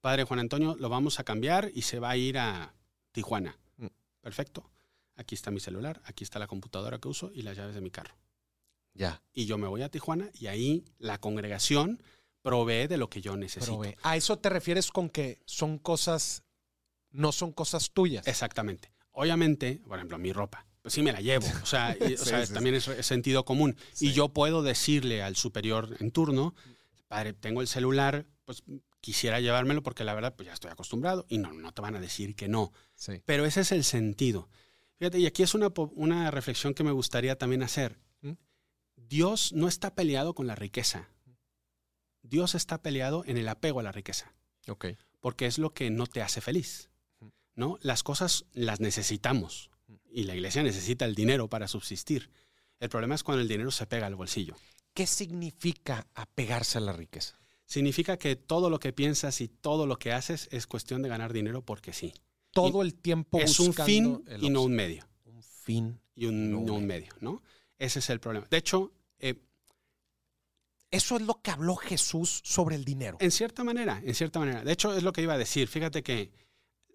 Padre 0.00 0.24
Juan 0.24 0.40
Antonio, 0.40 0.76
lo 0.78 0.90
vamos 0.90 1.18
a 1.18 1.24
cambiar 1.24 1.70
y 1.74 1.82
se 1.82 1.98
va 1.98 2.10
a 2.10 2.16
ir 2.16 2.38
a 2.38 2.74
Tijuana. 3.12 3.58
Mm. 3.78 3.86
Perfecto 4.20 4.70
aquí 5.16 5.34
está 5.34 5.50
mi 5.50 5.60
celular, 5.60 6.00
aquí 6.04 6.24
está 6.24 6.38
la 6.38 6.46
computadora 6.46 6.98
que 6.98 7.08
uso 7.08 7.30
y 7.34 7.42
las 7.42 7.56
llaves 7.56 7.74
de 7.74 7.80
mi 7.80 7.90
carro. 7.90 8.14
Ya. 8.94 9.22
Y 9.32 9.46
yo 9.46 9.58
me 9.58 9.66
voy 9.68 9.82
a 9.82 9.90
Tijuana 9.90 10.30
y 10.34 10.46
ahí 10.46 10.84
la 10.98 11.18
congregación 11.18 12.02
provee 12.42 12.86
de 12.86 12.96
lo 12.96 13.10
que 13.10 13.20
yo 13.20 13.36
necesito. 13.36 13.82
¿A 14.02 14.16
eso 14.16 14.38
te 14.38 14.48
refieres 14.48 14.90
con 14.90 15.10
que 15.10 15.40
son 15.44 15.78
cosas, 15.78 16.44
no 17.10 17.32
son 17.32 17.52
cosas 17.52 17.90
tuyas? 17.90 18.26
Exactamente. 18.26 18.92
Obviamente, 19.10 19.80
por 19.86 19.98
ejemplo, 19.98 20.18
mi 20.18 20.32
ropa, 20.32 20.66
pues 20.82 20.94
sí 20.94 21.02
me 21.02 21.12
la 21.12 21.20
llevo. 21.20 21.46
O 21.62 21.66
sea, 21.66 21.96
también 22.54 22.76
es, 22.76 22.84
sentido 23.00 23.44
común. 23.44 23.76
Y 23.98 24.12
yo 24.12 24.28
puedo 24.28 24.62
decirle 24.62 25.22
al 25.22 25.36
superior 25.36 25.96
en 26.00 26.10
turno, 26.10 26.54
padre, 27.08 27.32
tengo 27.32 27.60
el 27.60 27.66
celular, 27.66 28.26
pues 28.44 28.62
quisiera 29.00 29.40
llevármelo 29.40 29.82
porque 29.82 30.04
la 30.04 30.14
verdad, 30.14 30.34
pues 30.36 30.46
ya 30.46 30.52
estoy 30.52 30.70
acostumbrado. 30.70 31.26
Y 31.28 31.38
no, 31.38 31.52
no 31.52 31.72
te 31.72 31.82
van 31.82 31.96
a 31.96 32.00
decir 32.00 32.36
que 32.36 32.46
no. 32.48 32.72
Pero 33.24 33.44
ese 33.44 33.62
es 33.62 33.72
el 33.72 33.84
sentido. 33.84 34.48
Fíjate, 34.98 35.18
y 35.18 35.26
aquí 35.26 35.42
es 35.42 35.54
una, 35.54 35.72
una 35.94 36.30
reflexión 36.30 36.74
que 36.74 36.84
me 36.84 36.92
gustaría 36.92 37.36
también 37.36 37.62
hacer. 37.62 37.98
¿Mm? 38.22 38.32
Dios 38.96 39.52
no 39.52 39.68
está 39.68 39.94
peleado 39.94 40.34
con 40.34 40.46
la 40.46 40.54
riqueza. 40.54 41.10
Dios 42.22 42.54
está 42.54 42.82
peleado 42.82 43.22
en 43.26 43.36
el 43.36 43.48
apego 43.48 43.80
a 43.80 43.82
la 43.82 43.92
riqueza. 43.92 44.34
Okay. 44.66 44.96
Porque 45.20 45.46
es 45.46 45.58
lo 45.58 45.72
que 45.72 45.90
no 45.90 46.06
te 46.06 46.22
hace 46.22 46.40
feliz. 46.40 46.90
¿no? 47.54 47.78
Las 47.82 48.02
cosas 48.02 48.46
las 48.52 48.80
necesitamos. 48.80 49.70
Y 50.10 50.24
la 50.24 50.34
iglesia 50.34 50.62
necesita 50.62 51.04
el 51.04 51.14
dinero 51.14 51.48
para 51.48 51.68
subsistir. 51.68 52.30
El 52.80 52.88
problema 52.88 53.14
es 53.14 53.22
cuando 53.22 53.42
el 53.42 53.48
dinero 53.48 53.70
se 53.70 53.86
pega 53.86 54.06
al 54.06 54.16
bolsillo. 54.16 54.56
¿Qué 54.94 55.06
significa 55.06 56.06
apegarse 56.14 56.78
a 56.78 56.80
la 56.80 56.92
riqueza? 56.92 57.38
Significa 57.66 58.16
que 58.16 58.34
todo 58.34 58.70
lo 58.70 58.78
que 58.78 58.92
piensas 58.92 59.40
y 59.40 59.48
todo 59.48 59.86
lo 59.86 59.98
que 59.98 60.12
haces 60.12 60.48
es 60.52 60.66
cuestión 60.66 61.02
de 61.02 61.08
ganar 61.08 61.32
dinero 61.32 61.62
porque 61.62 61.92
sí 61.92 62.14
todo 62.56 62.82
el 62.82 62.94
tiempo 62.94 63.38
es 63.38 63.60
un 63.60 63.72
fin 63.72 64.24
y 64.40 64.50
no 64.50 64.62
un 64.62 64.74
medio. 64.74 65.06
Un 65.24 65.42
fin 65.42 66.00
y 66.14 66.26
un, 66.26 66.50
no 66.50 66.74
un 66.74 66.86
medio, 66.86 67.12
¿no? 67.20 67.42
Ese 67.78 67.98
es 67.98 68.10
el 68.10 68.20
problema. 68.20 68.46
De 68.50 68.56
hecho, 68.56 68.92
eh, 69.18 69.34
eso 70.90 71.16
es 71.16 71.22
lo 71.22 71.40
que 71.42 71.50
habló 71.50 71.76
Jesús 71.76 72.40
sobre 72.44 72.76
el 72.76 72.84
dinero. 72.84 73.18
En 73.20 73.30
cierta 73.30 73.64
manera, 73.64 74.00
en 74.04 74.14
cierta 74.14 74.38
manera. 74.38 74.64
De 74.64 74.72
hecho, 74.72 74.96
es 74.96 75.02
lo 75.02 75.12
que 75.12 75.22
iba 75.22 75.34
a 75.34 75.38
decir. 75.38 75.68
Fíjate 75.68 76.02
que 76.02 76.32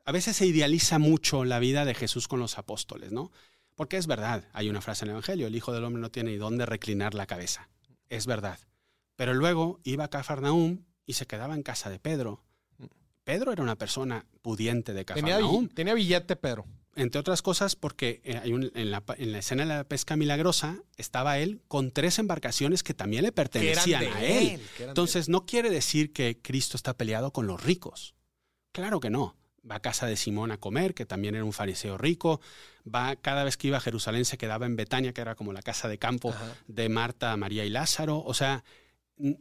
a 0.05 0.11
veces 0.11 0.37
se 0.37 0.45
idealiza 0.45 0.97
mucho 0.97 1.45
la 1.45 1.59
vida 1.59 1.85
de 1.85 1.93
Jesús 1.93 2.27
con 2.27 2.39
los 2.39 2.57
apóstoles, 2.57 3.11
¿no? 3.11 3.31
Porque 3.75 3.97
es 3.97 4.07
verdad, 4.07 4.47
hay 4.53 4.69
una 4.69 4.81
frase 4.81 5.05
en 5.05 5.09
el 5.09 5.13
Evangelio, 5.13 5.47
el 5.47 5.55
Hijo 5.55 5.71
del 5.71 5.83
Hombre 5.83 6.01
no 6.01 6.11
tiene 6.11 6.31
ni 6.31 6.37
dónde 6.37 6.65
reclinar 6.65 7.13
la 7.13 7.27
cabeza. 7.27 7.69
Es 8.09 8.25
verdad. 8.25 8.59
Pero 9.15 9.33
luego 9.33 9.79
iba 9.83 10.05
a 10.05 10.09
Cafarnaúm 10.09 10.85
y 11.05 11.13
se 11.13 11.27
quedaba 11.27 11.55
en 11.55 11.63
casa 11.63 11.89
de 11.89 11.99
Pedro 11.99 12.43
Pedro 13.23 13.51
era 13.51 13.63
una 13.63 13.75
persona 13.75 14.25
pudiente 14.41 14.93
de 14.93 15.05
Cafarnaúm. 15.05 15.67
Tenía, 15.67 15.75
tenía 15.75 15.93
billete, 15.93 16.35
Pedro. 16.35 16.65
Entre 16.95 17.19
otras 17.19 17.41
cosas, 17.41 17.77
porque 17.77 18.21
eh, 18.25 18.37
hay 18.43 18.51
en, 18.51 18.91
la, 18.91 19.03
escena 19.37 19.63
de 19.63 19.69
la 19.69 19.83
pesca 19.85 20.17
milagrosa 20.17 20.79
estaba 20.97 21.37
él 21.37 21.61
con 21.69 21.91
tres 21.91 22.19
embarcaciones 22.19 22.83
que 22.83 22.93
también 22.93 23.23
le 23.23 23.31
pertenecían 23.31 24.03
a 24.11 24.23
él. 24.23 24.61
Entonces, 24.79 25.29
no 25.29 25.45
quiere 25.45 25.69
decir 25.69 26.11
que 26.11 26.39
Cristo 26.41 26.75
está 26.75 26.97
peleado 26.97 27.31
con 27.31 27.47
los 27.47 27.63
ricos. 27.63 28.13
Claro 28.73 28.99
que 28.99 29.09
no. 29.09 29.37
Va 29.69 29.75
a 29.75 29.79
casa 29.79 30.07
de 30.07 30.17
Simón 30.17 30.51
a 30.51 30.57
comer, 30.57 30.93
que 30.93 31.05
también 31.05 31.35
era 31.35 31.45
un 31.45 31.53
fariseo 31.53 31.97
rico. 31.97 32.41
Va 32.83 33.15
cada 33.15 33.43
vez 33.43 33.55
que 33.55 33.67
iba 33.67 33.77
a 33.77 33.81
Jerusalén 33.81 34.25
se 34.25 34.37
quedaba 34.37 34.65
en 34.65 34.75
Betania, 34.75 35.13
que 35.13 35.21
era 35.21 35.35
como 35.35 35.53
la 35.53 35.61
casa 35.61 35.87
de 35.87 35.97
campo 35.97 36.33
de 36.67 36.89
Marta, 36.89 37.37
María 37.37 37.63
y 37.63 37.69
Lázaro. 37.69 38.19
O 38.19 38.33
sea, 38.33 38.63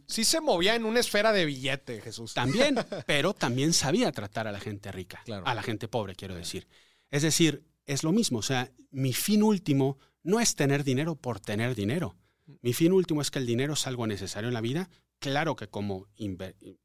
Sí 0.06 0.24
se 0.24 0.40
movía 0.40 0.74
en 0.74 0.84
una 0.84 1.00
esfera 1.00 1.32
de 1.32 1.46
billete, 1.46 2.00
Jesús. 2.00 2.34
También, 2.34 2.76
pero 3.06 3.32
también 3.32 3.72
sabía 3.72 4.12
tratar 4.12 4.46
a 4.46 4.52
la 4.52 4.60
gente 4.60 4.92
rica, 4.92 5.22
a 5.44 5.54
la 5.54 5.62
gente 5.62 5.88
pobre, 5.88 6.14
quiero 6.14 6.34
decir. 6.34 6.68
Es 7.10 7.22
decir, 7.22 7.64
es 7.86 8.04
lo 8.04 8.12
mismo, 8.12 8.38
o 8.38 8.42
sea, 8.42 8.70
mi 8.90 9.12
fin 9.12 9.42
último 9.42 9.98
no 10.22 10.38
es 10.40 10.54
tener 10.54 10.84
dinero 10.84 11.16
por 11.16 11.40
tener 11.40 11.74
dinero. 11.74 12.14
Mi 12.62 12.72
fin 12.72 12.92
último 12.92 13.22
es 13.22 13.30
que 13.30 13.38
el 13.38 13.46
dinero 13.46 13.74
es 13.74 13.86
algo 13.86 14.06
necesario 14.06 14.48
en 14.48 14.54
la 14.54 14.60
vida. 14.60 14.90
Claro 15.18 15.56
que 15.56 15.68
como 15.68 16.08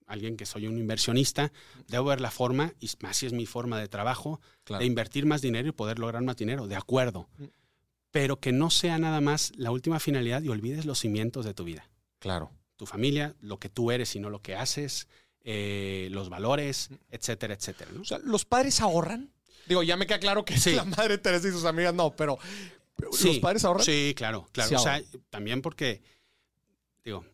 alguien 0.07 0.37
que 0.37 0.45
soy 0.45 0.67
un 0.67 0.77
inversionista, 0.77 1.51
debo 1.87 2.05
ver 2.05 2.21
la 2.21 2.31
forma, 2.31 2.73
y 2.79 2.89
más 3.01 3.17
si 3.17 3.25
es 3.25 3.33
mi 3.33 3.45
forma 3.45 3.79
de 3.79 3.87
trabajo, 3.87 4.39
de 4.67 4.85
invertir 4.85 5.25
más 5.25 5.41
dinero 5.41 5.69
y 5.69 5.71
poder 5.71 5.99
lograr 5.99 6.21
más 6.23 6.37
dinero, 6.37 6.67
de 6.67 6.75
acuerdo. 6.75 7.29
Mm. 7.37 7.45
Pero 8.11 8.39
que 8.39 8.51
no 8.51 8.69
sea 8.69 8.97
nada 8.97 9.21
más 9.21 9.51
la 9.55 9.71
última 9.71 9.99
finalidad 9.99 10.41
y 10.43 10.49
olvides 10.49 10.85
los 10.85 10.99
cimientos 10.99 11.45
de 11.45 11.53
tu 11.53 11.63
vida. 11.63 11.89
Claro 12.19 12.51
tu 12.75 12.85
familia, 12.85 13.35
lo 13.41 13.59
que 13.59 13.69
tú 13.69 13.91
eres 13.91 14.15
y 14.15 14.19
no 14.19 14.29
lo 14.29 14.41
que 14.41 14.55
haces, 14.55 15.07
eh, 15.43 16.07
los 16.11 16.29
valores, 16.29 16.89
etcétera, 17.09 17.53
etcétera. 17.53 17.91
O 17.99 18.05
sea, 18.05 18.17
¿los 18.19 18.45
padres 18.45 18.81
ahorran? 18.81 19.31
Digo, 19.67 19.83
ya 19.83 19.97
me 19.97 20.07
queda 20.07 20.19
claro 20.19 20.45
que 20.45 20.57
sí. 20.57 20.71
la 20.75 20.85
madre 20.85 21.17
Teresa 21.17 21.47
y 21.47 21.51
sus 21.51 21.65
amigas 21.65 21.93
no, 21.93 22.15
pero 22.15 22.37
¿los 22.97 23.39
padres 23.39 23.63
ahorran? 23.65 23.85
Sí, 23.85 24.13
claro, 24.15 24.47
claro. 24.51 24.75
o 24.75 24.79
sea, 24.79 25.01
también 25.29 25.61
porque, 25.61 26.01
digo, 27.03 27.25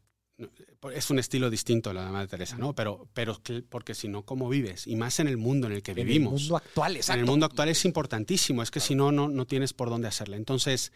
es 0.94 1.10
un 1.10 1.20
estilo 1.20 1.50
distinto 1.50 1.94
la 1.94 2.10
madre 2.10 2.28
Teresa, 2.28 2.58
¿no? 2.58 2.74
Pero, 2.74 3.08
pero 3.14 3.40
porque 3.70 3.94
si 3.94 4.08
no, 4.08 4.24
¿cómo 4.24 4.50
vives? 4.50 4.88
Y 4.88 4.96
más 4.96 5.20
en 5.20 5.28
el 5.28 5.38
mundo 5.38 5.68
en 5.68 5.74
el 5.74 5.84
que 5.84 5.94
vivimos. 5.94 6.34
En 6.34 6.38
el 6.38 6.42
mundo 6.42 6.58
actual, 6.58 6.96
exacto. 6.96 7.14
En 7.14 7.20
el 7.20 7.26
mundo 7.26 7.46
actual 7.46 7.70
es 7.70 7.86
importantísimo, 7.86 8.64
es 8.64 8.72
que 8.72 8.80
si 8.80 8.96
no, 8.96 9.12
no, 9.12 9.28
no 9.28 9.46
tienes 9.46 9.74
por 9.74 9.90
dónde 9.90 10.08
hacerle. 10.08 10.38
Entonces, 10.38 10.92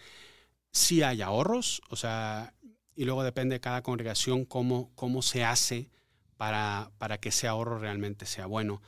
sí 0.72 1.04
hay 1.04 1.22
ahorros, 1.22 1.82
o 1.90 1.96
sea, 1.96 2.55
y 2.96 3.06
luego 3.06 3.24
depende 3.24 3.56
de 3.56 3.60
cada 3.60 3.82
congregación 3.84 4.46
cómo, 4.46 4.92
cómo 4.96 5.22
se 5.22 5.44
hace 5.44 5.90
para, 6.38 6.92
para 6.98 7.18
que 7.20 7.30
ese 7.30 7.48
ahorro 7.48 7.78
realmente 7.80 8.26
sea 8.26 8.46
bueno. 8.46 8.82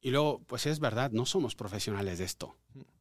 Y 0.00 0.10
luego, 0.10 0.40
pues 0.46 0.66
es 0.66 0.80
verdad, 0.80 1.10
no 1.12 1.26
somos 1.26 1.54
profesionales 1.54 2.18
de 2.18 2.24
esto. 2.24 2.56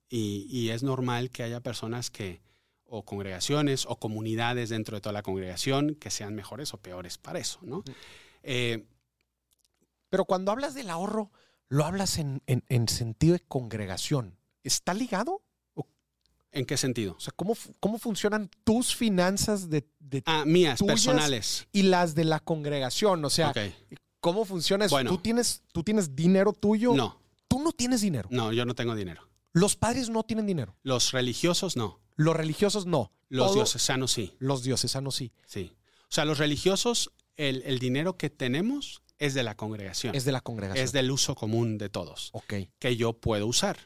y, 0.09 0.45
y 0.49 0.69
es 0.71 0.83
normal 0.83 1.29
que 1.29 1.43
haya 1.43 1.61
personas 1.61 2.09
que, 2.11 2.41
o 2.85 3.05
congregaciones 3.05 3.85
o 3.87 3.95
comunidades 3.97 4.69
dentro 4.69 4.97
de 4.97 5.01
toda 5.01 5.13
la 5.13 5.23
congregación 5.23 5.95
que 5.95 6.09
sean 6.11 6.35
mejores 6.35 6.73
o 6.73 6.77
peores 6.77 7.17
para 7.17 7.39
eso, 7.39 7.59
¿no? 7.63 7.83
Eh, 8.43 8.85
Pero 10.09 10.25
cuando 10.25 10.51
hablas 10.51 10.73
del 10.73 10.89
ahorro, 10.89 11.31
lo 11.69 11.85
hablas 11.85 12.17
en, 12.17 12.41
en- 12.47 12.63
en 12.67 12.87
sentido 12.89 13.33
de 13.33 13.39
congregación. 13.39 14.37
¿Está 14.63 14.93
ligado? 14.93 15.41
¿En 16.51 16.65
qué 16.65 16.75
sentido? 16.75 17.13
O 17.15 17.19
sea, 17.21 17.31
¿cómo, 17.33 17.55
cómo 17.79 17.97
funcionan 17.97 18.49
tus 18.65 18.93
finanzas 18.93 19.69
de, 19.69 19.87
de- 20.11 20.23
Ah, 20.27 20.43
mías, 20.45 20.77
tuyas 20.77 20.93
personales. 21.03 21.67
y 21.71 21.83
las 21.83 22.13
de 22.13 22.25
la 22.25 22.39
congregación? 22.39 23.23
O 23.25 23.29
sea. 23.31 23.53
¿cómo 24.19 24.45
funciona 24.45 24.85
eso? 24.85 24.93
Bueno. 24.95 25.09
¿Tú, 25.09 25.17
tienes, 25.17 25.63
¿Tú 25.71 25.83
tienes 25.83 26.15
dinero 26.15 26.53
tuyo? 26.53 26.93
No, 26.93 27.19
Tú 27.47 27.59
no 27.63 27.71
tienes 27.71 28.01
dinero. 28.01 28.29
no, 28.31 28.53
yo 28.53 28.65
no 28.65 28.75
tengo 28.75 28.93
dinero. 28.95 29.27
Los 29.53 29.75
padres 29.75 30.09
no 30.09 30.23
tienen 30.23 30.45
dinero. 30.45 30.77
Los 30.83 31.11
religiosos 31.11 31.75
no. 31.75 31.99
Los 32.15 32.35
religiosos 32.35 32.85
no. 32.85 33.11
Los 33.29 33.47
Todo- 33.47 33.55
diocesanos 33.55 34.11
sí, 34.11 34.35
Los 34.39 34.61
diocesanos 34.63 35.15
sí. 35.15 35.31
sí. 35.45 35.73
O 36.03 36.13
sea, 36.13 36.25
los 36.25 36.37
religiosos, 36.37 37.11
el, 37.37 37.63
el 37.65 37.79
dinero 37.79 38.17
que 38.17 38.29
tenemos 38.29 39.01
es 39.17 39.33
de 39.33 39.43
la 39.43 39.55
congregación. 39.55 40.13
Es 40.15 40.25
de 40.25 40.31
la 40.33 40.41
congregación. 40.41 40.83
es 40.83 40.91
del 40.91 41.09
uso 41.11 41.35
común 41.35 41.77
de 41.77 41.89
todos, 41.89 42.29
Ok. 42.33 42.53
que 42.79 42.95
yo 42.97 43.13
puedo 43.13 43.47
usar 43.47 43.77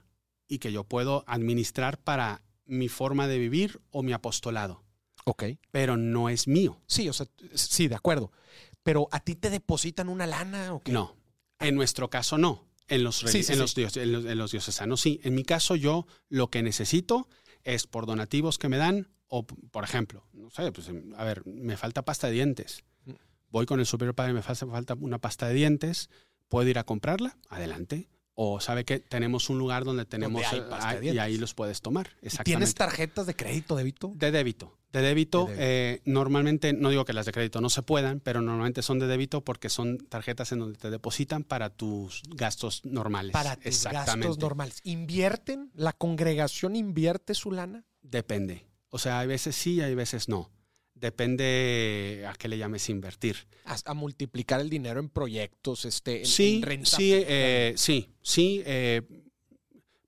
y 0.48 0.58
que 0.60 0.72
yo 0.72 0.84
puedo 0.84 1.24
administrar 1.28 1.98
para 2.02 2.42
mi 2.66 2.88
forma 2.90 3.28
de 3.28 3.38
vivir 3.38 3.82
o 3.92 4.02
mi 4.04 4.14
apostolado, 4.14 4.84
Ok. 5.26 5.44
pero 5.72 5.98
no 5.98 6.30
es 6.30 6.48
mío. 6.48 6.80
Sí, 6.88 7.10
o 7.10 7.14
sea, 7.14 7.28
sí, 7.54 7.88
de 7.88 7.96
acuerdo. 7.96 8.32
Pero 8.84 9.08
a 9.12 9.20
ti 9.20 9.36
te 9.36 9.50
depositan 9.50 10.08
una 10.10 10.28
lana 10.28 10.74
o 10.74 10.82
qué? 10.82 10.92
No. 10.92 11.16
En 11.60 11.76
nuestro 11.76 12.10
caso 12.10 12.38
no. 12.38 12.68
En 12.88 13.04
los, 13.04 13.18
Sí, 13.18 13.28
sí, 13.28 13.38
en, 13.40 13.44
sí. 13.44 13.56
Los 13.56 13.74
dios- 13.76 13.98
en 13.98 14.12
los- 14.12 14.26
en 14.26 14.38
los 14.38 14.52
diocesanos 14.52 15.02
sí. 15.02 15.20
En 15.24 15.34
mi 15.36 15.44
caso 15.44 15.76
yo 15.76 16.06
lo 16.30 16.50
que 16.52 16.62
necesito 16.62 17.28
es 17.64 17.88
por 17.88 18.06
donativos 18.06 18.60
que 18.60 18.70
me 18.70 18.78
dan 18.78 19.10
o, 19.28 19.46
por 19.48 19.84
ejemplo, 19.84 20.28
no 20.34 20.52
sé, 20.52 20.72
pues 20.72 20.90
a 21.18 21.24
ver, 21.24 21.44
me 21.48 21.76
falta 21.78 22.06
pasta 22.06 22.28
de 22.28 22.34
dientes. 22.34 22.84
Mm. 23.06 23.14
Voy 23.50 23.66
con 23.66 23.80
el 23.80 23.88
superior 23.88 24.14
padre, 24.14 24.34
me 24.34 24.44
falta, 24.44 24.68
falta 24.68 24.94
una 24.94 25.18
pasta 25.18 25.48
de 25.48 25.56
dientes, 25.56 26.12
¿puedo 26.48 26.70
ir 26.70 26.78
a 26.78 26.84
comprarla? 26.84 27.36
Adelante. 27.50 28.08
O 28.36 28.60
sabe 28.60 28.84
que 28.86 29.00
tenemos 29.00 29.50
un 29.50 29.58
lugar 29.58 29.84
donde 29.86 30.06
tenemos 30.06 30.44
hay 30.46 30.60
eh, 30.60 30.64
pasta 30.70 30.90
de 30.90 30.96
ah, 30.96 30.98
y 30.98 31.02
dientes. 31.02 31.24
ahí 31.24 31.38
los 31.38 31.54
puedes 31.56 31.82
tomar. 31.82 32.08
¿Y 32.22 32.28
Exactamente. 32.28 32.44
¿Tienes 32.44 32.76
tarjetas 32.76 33.26
de 33.26 33.36
crédito, 33.36 33.76
débito? 33.78 34.12
De 34.14 34.30
débito. 34.30 34.78
De 34.96 35.02
débito, 35.02 35.46
De 35.46 35.52
débito. 35.54 35.62
eh, 35.64 36.02
normalmente, 36.06 36.74
no 36.74 36.90
digo 36.90 37.06
que 37.06 37.14
las 37.14 37.26
de 37.26 37.32
crédito 37.32 37.62
no 37.62 37.70
se 37.70 37.82
puedan, 37.82 38.20
pero 38.20 38.42
normalmente 38.42 38.82
son 38.82 39.00
de 39.00 39.08
débito 39.08 39.42
porque 39.42 39.70
son 39.70 39.98
tarjetas 39.98 40.52
en 40.52 40.60
donde 40.60 40.78
te 40.78 40.90
depositan 40.90 41.44
para 41.44 41.70
tus 41.70 42.22
gastos 42.30 42.82
normales. 42.86 43.32
Para 43.34 43.56
tus 43.58 43.84
gastos 43.84 44.38
normales. 44.38 44.80
¿Invierten? 44.84 45.72
¿La 45.76 45.94
congregación 45.94 46.76
invierte 46.76 47.34
su 47.34 47.52
lana? 47.52 47.86
Depende. 48.02 48.66
O 48.90 48.98
sea, 48.98 49.20
hay 49.20 49.28
veces 49.28 49.56
sí, 49.56 49.82
hay 49.82 49.96
veces 49.96 50.30
no. 50.30 50.50
Depende 50.94 52.26
a 52.28 52.34
qué 52.36 52.48
le 52.48 52.58
llames 52.58 52.90
invertir. 52.90 53.36
A, 53.66 53.76
a 53.86 53.94
multiplicar 53.94 54.62
el 54.62 54.70
dinero 54.70 55.00
en 55.00 55.10
proyectos, 55.10 55.86
este, 55.86 56.20
en, 56.20 56.26
sí, 56.26 56.56
en 56.58 56.62
renta 56.62 56.90
sí, 56.98 57.12
eh, 57.14 57.74
sí, 57.76 58.10
sí. 58.22 58.64
eh, 58.66 59.02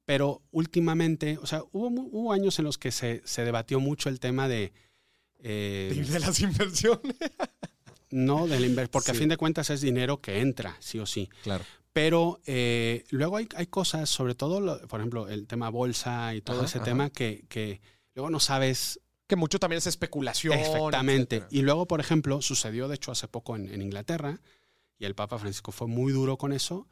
pero 0.07 0.41
últimamente, 0.51 1.37
o 1.41 1.45
sea, 1.45 1.63
hubo, 1.73 2.31
años 2.31 2.57
en 2.59 2.65
los 2.65 2.77
que 2.77 2.91
se, 2.93 3.21
se 3.25 3.43
debatió 3.43 3.81
mucho 3.81 4.07
el 4.07 4.21
tema 4.21 4.47
de... 4.47 4.71
eh, 5.39 5.91
de, 5.93 6.01
de 6.13 6.19
las 6.21 6.39
inversiones. 6.39 7.13
no, 8.09 8.47
del 8.47 8.63
inver- 8.73 8.87
porque 8.89 9.11
a 9.11 9.13
fin 9.13 9.27
de 9.27 9.35
cuentas 9.35 9.69
es 9.69 9.81
dinero 9.81 10.21
que 10.21 10.39
entra, 10.39 10.77
sí 10.79 10.97
o 10.99 11.05
sí. 11.05 11.29
Claro. 11.43 11.65
Pero 11.91 12.39
eh, 12.45 13.03
luego 13.09 13.35
hay, 13.35 13.49
hay 13.55 13.67
cosas, 13.67 14.09
sobre 14.09 14.33
todo, 14.33 14.61
lo- 14.61 14.79
por 14.87 15.01
ejemplo, 15.01 15.27
el 15.27 15.45
tema 15.45 15.69
bolsa 15.69 16.33
y 16.35 16.41
todo 16.41 16.59
Ajá, 16.59 16.65
ese 16.67 16.77
ajá. 16.77 16.85
tema 16.85 17.09
que, 17.09 17.43
que 17.49 17.81
luego 18.15 18.29
no 18.29 18.39
sabes 18.39 19.01
Que 19.27 19.35
mucho 19.35 19.59
también 19.59 19.79
es 19.79 19.87
especulación. 19.87 20.57
exactamente. 20.57 21.35
etcétera. 21.37 21.59
Y 21.59 21.63
luego, 21.63 21.85
por 21.85 21.99
ejemplo, 21.99 22.41
sucedió, 22.41 22.87
de 22.87 22.95
hecho, 22.95 23.11
hace 23.11 23.27
poco 23.27 23.57
en, 23.57 23.67
en 23.73 23.81
Inglaterra, 23.81 24.39
y 24.97 25.03
el 25.03 25.15
Papa 25.15 25.37
Francisco 25.37 25.73
fue 25.73 25.87
muy 25.87 26.13
duro 26.13 26.37
con 26.37 26.53
eso, 26.53 26.87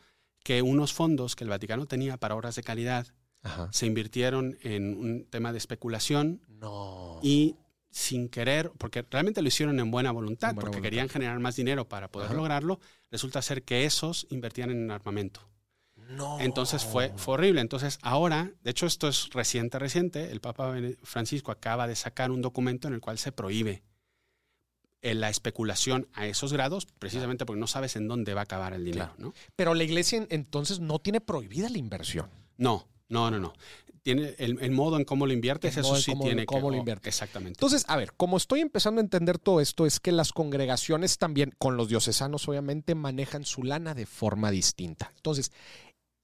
que 0.45 0.61
unos 0.61 0.93
fondos 0.93 1.35
que 1.35 1.43
el 1.43 1.49
Vaticano 1.49 1.87
tenía 1.87 2.17
para 2.17 2.35
obras 2.35 2.53
de 2.55 2.61
calidad 2.61 3.07
Ajá. 3.41 3.67
se 3.71 3.87
invirtieron 3.87 4.57
en 4.61 4.95
un 4.95 5.25
tema 5.25 5.51
de 5.51 5.57
especulación 5.57 6.39
No. 6.47 7.19
y 7.23 7.55
sin 7.89 8.29
querer, 8.29 8.71
porque 8.77 9.03
realmente 9.09 9.41
lo 9.41 9.47
hicieron 9.47 9.79
en 9.79 9.89
buena 9.89 10.11
voluntad, 10.11 10.51
En 10.51 10.55
buena 10.57 10.65
porque 10.65 10.75
voluntad. 10.77 10.83
querían 10.89 11.09
generar 11.09 11.39
más 11.39 11.55
dinero 11.55 11.89
para 11.89 12.09
poder 12.11 12.27
Ajá. 12.27 12.35
lograrlo, 12.35 12.79
resulta 13.09 13.41
ser 13.41 13.63
que 13.63 13.85
esos 13.85 14.27
invertían 14.29 14.69
en 14.69 14.91
armamento. 14.91 15.41
no. 15.95 16.39
Entonces 16.39 16.83
fue, 16.85 17.11
fue 17.15 17.33
horrible. 17.35 17.61
Entonces 17.61 17.97
ahora, 18.03 18.51
de 18.63 18.69
hecho 18.69 18.85
esto 18.85 19.07
es 19.07 19.29
reciente, 19.31 19.79
reciente, 19.79 20.31
el 20.31 20.41
Papa 20.41 20.75
Francisco 21.01 21.51
acaba 21.51 21.87
de 21.87 21.95
sacar 21.95 22.29
un 22.29 22.43
documento 22.43 22.87
en 22.87 22.93
el 22.93 23.01
cual 23.01 23.17
se 23.17 23.31
prohíbe 23.31 23.81
eh, 25.05 25.13
la 25.15 25.29
especulación 25.29 26.07
a 26.13 26.25
esos 26.27 26.51
grados, 26.53 26.87
precisamente 26.99 27.45
porque 27.45 27.59
no 27.59 27.67
sabes 27.67 27.95
en 27.95 28.07
dónde 28.07 28.33
va 28.33 28.41
a 28.41 28.43
acabar 28.43 28.73
el 28.73 28.83
dinero. 28.85 29.05
Claro. 29.15 29.29
¿no? 29.29 29.33
Pero 29.55 29.73
la 29.73 29.83
iglesia 29.83 30.17
en- 30.17 30.27
entonces 30.29 30.79
no 30.79 30.99
tiene 30.99 31.21
prohibida 31.21 31.69
la 31.69 31.77
inversión. 31.77 32.29
no, 32.57 32.87
no, 33.07 33.29
no, 33.29 33.39
no. 33.39 33.53
Tiene 34.01 34.35
el, 34.37 34.59
el 34.61 34.71
modo 34.71 34.97
en 34.97 35.03
cómo 35.05 35.25
lo 35.25 35.33
inviertes, 35.33 35.77
El 35.77 35.83
eso 35.85 35.95
sí 35.95 36.11
cómo- 36.11 36.25
tiene 36.25 36.45
cómo 36.45 36.67
que... 36.67 36.71
lo 36.71 36.77
oh, 36.77 36.79
inviertes. 36.79 37.07
Exactamente. 37.07 37.57
Entonces, 37.57 37.85
a 37.87 37.95
ver, 37.97 38.13
como 38.13 38.37
estoy 38.37 38.61
empezando 38.61 38.99
a 38.99 39.03
entender 39.03 39.39
todo 39.39 39.61
esto, 39.61 39.85
es 39.87 39.99
que 39.99 40.11
las 40.11 40.31
congregaciones 40.31 41.17
también, 41.17 41.53
con 41.57 41.75
los 41.77 41.87
diocesanos 41.87 42.47
obviamente, 42.47 42.93
manejan 42.93 43.45
su 43.45 43.63
lana 43.63 43.93
de 43.95 44.05
forma 44.05 44.51
distinta. 44.51 45.11
Entonces, 45.15 45.51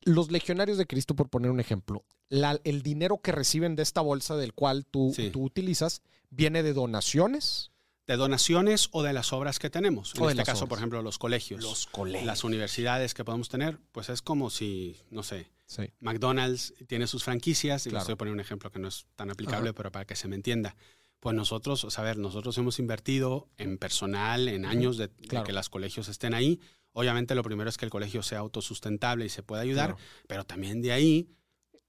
los 0.04 0.30
legionarios 0.32 0.78
de 0.78 0.86
Cristo, 0.88 1.16
por 1.16 1.30
poner 1.30 1.50
un 1.50 1.60
ejemplo, 1.60 2.04
la- 2.30 2.60
el 2.64 2.82
dinero 2.84 3.20
que 3.20 3.32
reciben 3.32 3.76
de 3.76 3.84
esta 3.84 4.02
bolsa 4.02 4.36
del 4.36 4.54
cual 4.54 4.86
tú, 4.86 5.12
Sí. 5.16 5.30
tú 5.32 5.44
utilizas, 5.44 6.02
viene 6.30 6.62
de 6.64 6.74
donaciones. 6.74 7.71
De 8.08 8.16
donaciones 8.18 8.90
o 8.92 9.04
de 9.04 9.14
las 9.14 9.32
obras 9.32 9.60
que 9.60 9.70
tenemos. 9.70 10.14
En 10.16 10.24
O 10.24 10.30
este 10.30 10.44
caso, 10.44 10.60
obras. 10.66 10.70
por 10.70 10.78
ejemplo, 10.80 11.02
los 11.02 11.18
colegios. 11.18 11.62
Los 11.64 11.88
colegios. 11.88 12.26
las 12.26 12.44
universidades 12.44 13.14
que 13.14 13.24
podemos 13.24 13.48
tener, 13.50 13.80
pues 13.92 14.10
es 14.10 14.22
como 14.22 14.50
si, 14.50 14.98
no 15.10 15.24
sé, 15.24 15.48
Sí. 15.66 15.84
McDonald's 16.02 16.74
tiene 16.88 17.08
sus 17.08 17.24
franquicias, 17.24 17.86
y 17.86 17.90
Claro. 17.90 18.00
les 18.02 18.04
estoy 18.04 18.16
poniendo 18.18 18.36
un 18.36 18.42
ejemplo 18.42 18.72
que 18.72 18.80
no 18.80 18.88
es 18.90 19.06
tan 19.16 19.30
aplicable, 19.32 19.70
Ajá. 19.70 19.76
pero 19.78 19.92
para 19.92 20.06
que 20.06 20.16
se 20.16 20.28
me 20.28 20.36
entienda. 20.36 20.76
Pues 21.22 21.36
nosotros, 21.36 21.84
o 21.86 21.92
sea, 21.92 22.04
a 22.04 22.08
ver, 22.08 22.18
nosotros 22.18 22.58
hemos 22.58 22.80
invertido 22.80 23.48
en 23.58 23.78
personal, 23.78 24.48
en 24.50 24.66
años 24.66 24.98
de, 24.98 25.10
que 25.46 25.54
los 25.54 25.70
colegios 25.70 26.08
estén 26.10 26.34
ahí. 26.34 26.60
Obviamente 26.94 27.36
lo 27.36 27.44
primero 27.44 27.70
es 27.70 27.78
que 27.78 27.86
el 27.86 27.92
colegio 27.92 28.24
sea 28.24 28.40
autosustentable 28.40 29.26
y 29.26 29.30
se 29.30 29.44
pueda 29.44 29.62
ayudar, 29.62 29.96
Claro. 29.96 30.04
pero 30.28 30.44
también 30.46 30.82
de 30.82 30.92
ahí 30.92 31.30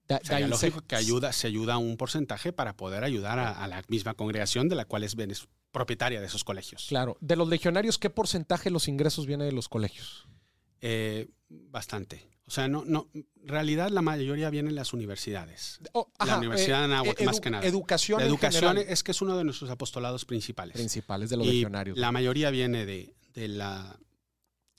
Da- 0.06 0.20
se- 0.22 0.46
lógico 0.46 0.82
que 0.82 0.94
ayuda, 0.94 1.32
se 1.32 1.46
ayuda 1.48 1.78
un 1.78 1.96
porcentaje 1.96 2.52
para 2.52 2.76
poder 2.76 3.02
ayudar 3.02 3.38
a, 3.38 3.50
a 3.64 3.66
la 3.66 3.82
misma 3.88 4.14
congregación 4.14 4.68
de 4.68 4.76
la 4.76 4.84
cual 4.84 5.02
es, 5.02 5.16
benes- 5.16 5.48
propietaria 5.72 6.20
de 6.20 6.26
esos 6.26 6.44
colegios. 6.44 6.86
Claro. 6.88 7.16
De 7.20 7.34
los 7.34 7.48
legionarios, 7.48 7.98
¿qué 7.98 8.10
porcentaje 8.10 8.64
de 8.64 8.70
los 8.70 8.86
ingresos 8.88 9.26
viene 9.26 9.44
de 9.44 9.52
los 9.52 9.68
colegios? 9.68 10.26
Eh, 10.80 11.28
bastante. 11.48 12.28
O 12.46 12.50
sea, 12.50 12.68
no, 12.68 12.84
no, 12.84 13.08
en 13.14 13.26
realidad 13.44 13.88
la 13.90 14.02
mayoría 14.02 14.50
viene 14.50 14.68
en 14.68 14.74
las 14.74 14.92
universidades. 14.92 15.78
Oh, 15.92 16.10
La 16.26 16.38
Universidad 16.38 16.80
de 16.80 16.84
Anáhuac, 16.84 17.18
edu- 17.18 17.24
más 17.24 17.40
que 17.40 17.50
nada. 17.50 17.66
Educación. 17.66 18.20
La 18.20 18.26
educación 18.26 18.78
es 18.78 19.02
que 19.02 19.12
es 19.12 19.22
uno 19.22 19.36
de 19.38 19.44
nuestros 19.44 19.70
apostolados 19.70 20.24
principales. 20.24 20.74
principales 20.74 21.30
de 21.30 21.36
los 21.38 21.46
Y 21.46 21.52
legionarios. 21.52 21.96
La 21.96 22.12
mayoría 22.12 22.50
viene 22.50 22.84
de, 22.84 23.14
de 23.32 23.48
la 23.48 23.98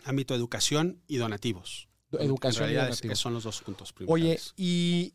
ámbito 0.04 0.34
de 0.34 0.40
educación 0.40 1.02
y 1.08 1.16
donativos. 1.18 1.88
Educación 2.12 2.66
en 2.66 2.70
y 2.70 2.74
realidad 2.76 2.90
es- 2.90 2.98
donativos. 2.98 3.20
son 3.20 3.34
los 3.34 3.44
dos 3.46 3.62
puntos 3.62 3.94
Oye, 4.06 4.24
principales. 4.36 4.54
y, 4.58 5.14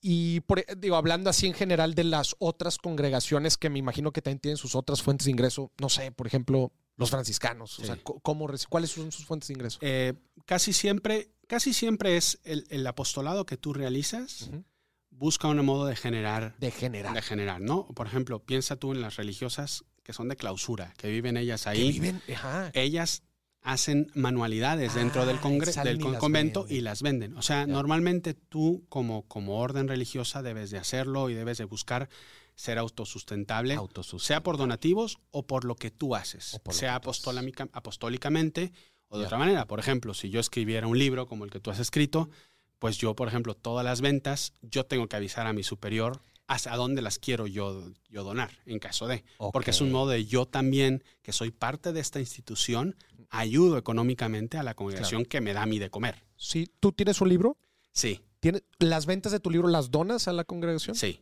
y 0.00 0.40
por- 0.40 0.64
digo, 0.78 0.96
hablando 0.96 1.30
así 1.30 1.46
en 1.46 1.54
general 1.54 1.94
de 1.94 2.04
las 2.04 2.34
otras 2.38 2.78
congregaciones 2.78 3.56
que 3.56 3.70
me 3.70 3.78
imagino 3.78 4.12
que 4.12 4.22
también 4.22 4.40
tienen 4.40 4.56
sus 4.56 4.74
otras 4.74 5.02
fuentes 5.02 5.26
de 5.26 5.30
ingreso, 5.32 5.70
no 5.80 5.88
sé, 5.88 6.10
por 6.12 6.26
ejemplo, 6.26 6.72
los 6.96 7.10
franciscanos, 7.10 7.78
o 7.78 7.84
sea, 7.84 7.96
¿cómo, 8.02 8.46
¿cuáles 8.68 8.90
son 8.90 9.10
sus 9.12 9.24
fuentes 9.24 9.48
de 9.48 9.54
ingreso? 9.54 9.78
Eh, 9.82 10.14
casi 10.46 10.72
siempre, 10.72 11.30
casi 11.46 11.72
siempre 11.72 12.16
es 12.16 12.38
el, 12.44 12.66
el 12.70 12.86
apostolado 12.86 13.46
que 13.46 13.56
tú 13.56 13.72
realizas, 13.72 14.42
Ujú. 14.42 14.64
busca 15.10 15.48
un 15.48 15.64
modo 15.64 15.86
de 15.86 15.96
generar, 15.96 16.54
De 16.58 16.70
general. 16.70 17.14
de 17.14 17.22
generar, 17.22 17.60
¿no? 17.60 17.86
Por 17.88 18.06
ejemplo, 18.06 18.44
piensa 18.44 18.76
tú 18.76 18.92
en 18.92 19.00
las 19.00 19.16
religiosas 19.16 19.84
que 20.02 20.12
son 20.12 20.28
de 20.28 20.36
clausura, 20.36 20.92
que 20.98 21.08
viven 21.08 21.36
ellas 21.36 21.64
que 21.64 21.68
ahí. 21.70 21.92
viven, 21.92 22.22
ajá, 22.34 22.70
ellas 22.74 23.22
hacen 23.62 24.10
manualidades 24.14 24.94
dentro 24.94 25.26
del, 25.26 25.36
Ah, 25.36 25.40
congre- 25.42 25.72
salen 25.72 25.98
del 25.98 26.02
con- 26.04 26.14
convento 26.16 26.60
venden. 26.62 26.76
y 26.78 26.80
las 26.80 27.02
venden. 27.02 27.36
O 27.36 27.42
sea, 27.42 27.66
normalmente 27.66 28.34
tú 28.34 28.84
como, 28.88 29.22
como 29.28 29.58
orden 29.60 29.86
religiosa 29.88 30.42
debes 30.42 30.70
de 30.70 30.78
hacerlo 30.78 31.28
y 31.28 31.34
debes 31.34 31.58
de 31.58 31.64
buscar 31.64 32.08
ser 32.54 32.78
autosustentable, 32.78 33.74
autosustentable. 33.74 34.26
sea 34.26 34.42
por 34.42 34.56
donativos 34.56 35.18
o 35.30 35.46
por 35.46 35.64
lo 35.64 35.76
que 35.76 35.90
tú 35.90 36.14
haces, 36.14 36.58
sea 36.70 36.94
apostólica- 36.96 37.68
apostólicamente 37.72 38.72
o 39.08 39.18
de 39.18 39.24
otra 39.26 39.38
manera. 39.38 39.66
Por 39.66 39.78
ejemplo, 39.78 40.14
si 40.14 40.30
yo 40.30 40.40
escribiera 40.40 40.86
un 40.86 40.98
libro 40.98 41.26
como 41.26 41.44
el 41.44 41.50
que 41.50 41.60
tú 41.60 41.70
has 41.70 41.78
escrito, 41.80 42.30
pues 42.78 42.96
yo, 42.98 43.14
por 43.14 43.28
ejemplo, 43.28 43.54
todas 43.54 43.84
las 43.84 44.00
ventas, 44.00 44.54
yo 44.62 44.84
tengo 44.86 45.06
que 45.06 45.16
avisar 45.16 45.46
a 45.46 45.52
mi 45.52 45.62
superior 45.62 46.22
hacia 46.50 46.74
dónde 46.74 47.00
las 47.00 47.18
quiero 47.20 47.46
yo, 47.46 47.92
yo 48.08 48.24
donar, 48.24 48.50
en 48.66 48.80
caso 48.80 49.06
de. 49.06 49.24
Porque 49.52 49.70
es 49.70 49.80
un 49.80 49.92
modo 49.92 50.10
de 50.10 50.26
yo 50.26 50.46
también, 50.46 51.04
que 51.22 51.32
soy 51.32 51.52
parte 51.52 51.92
de 51.92 52.00
esta 52.00 52.18
institución, 52.18 52.96
ayudo 53.28 53.78
económicamente 53.78 54.58
a 54.58 54.64
la 54.64 54.74
congregación 54.74 55.24
que 55.24 55.40
me 55.40 55.52
da 55.52 55.62
a 55.62 55.66
mí 55.66 55.78
de 55.78 55.90
comer. 55.90 56.24
Sí, 56.36 56.68
¿tú 56.80 56.90
tienes 56.90 57.20
un 57.20 57.28
libro? 57.28 57.56
Sí, 57.92 58.20
¿Tiene, 58.40 58.62
¿Las 58.78 59.06
ventas 59.06 59.30
de 59.30 59.38
tu 59.38 59.50
libro 59.50 59.68
las 59.68 59.90
donas 59.92 60.26
a 60.26 60.32
la 60.32 60.44
congregación? 60.44 60.96
Sí. 60.96 61.20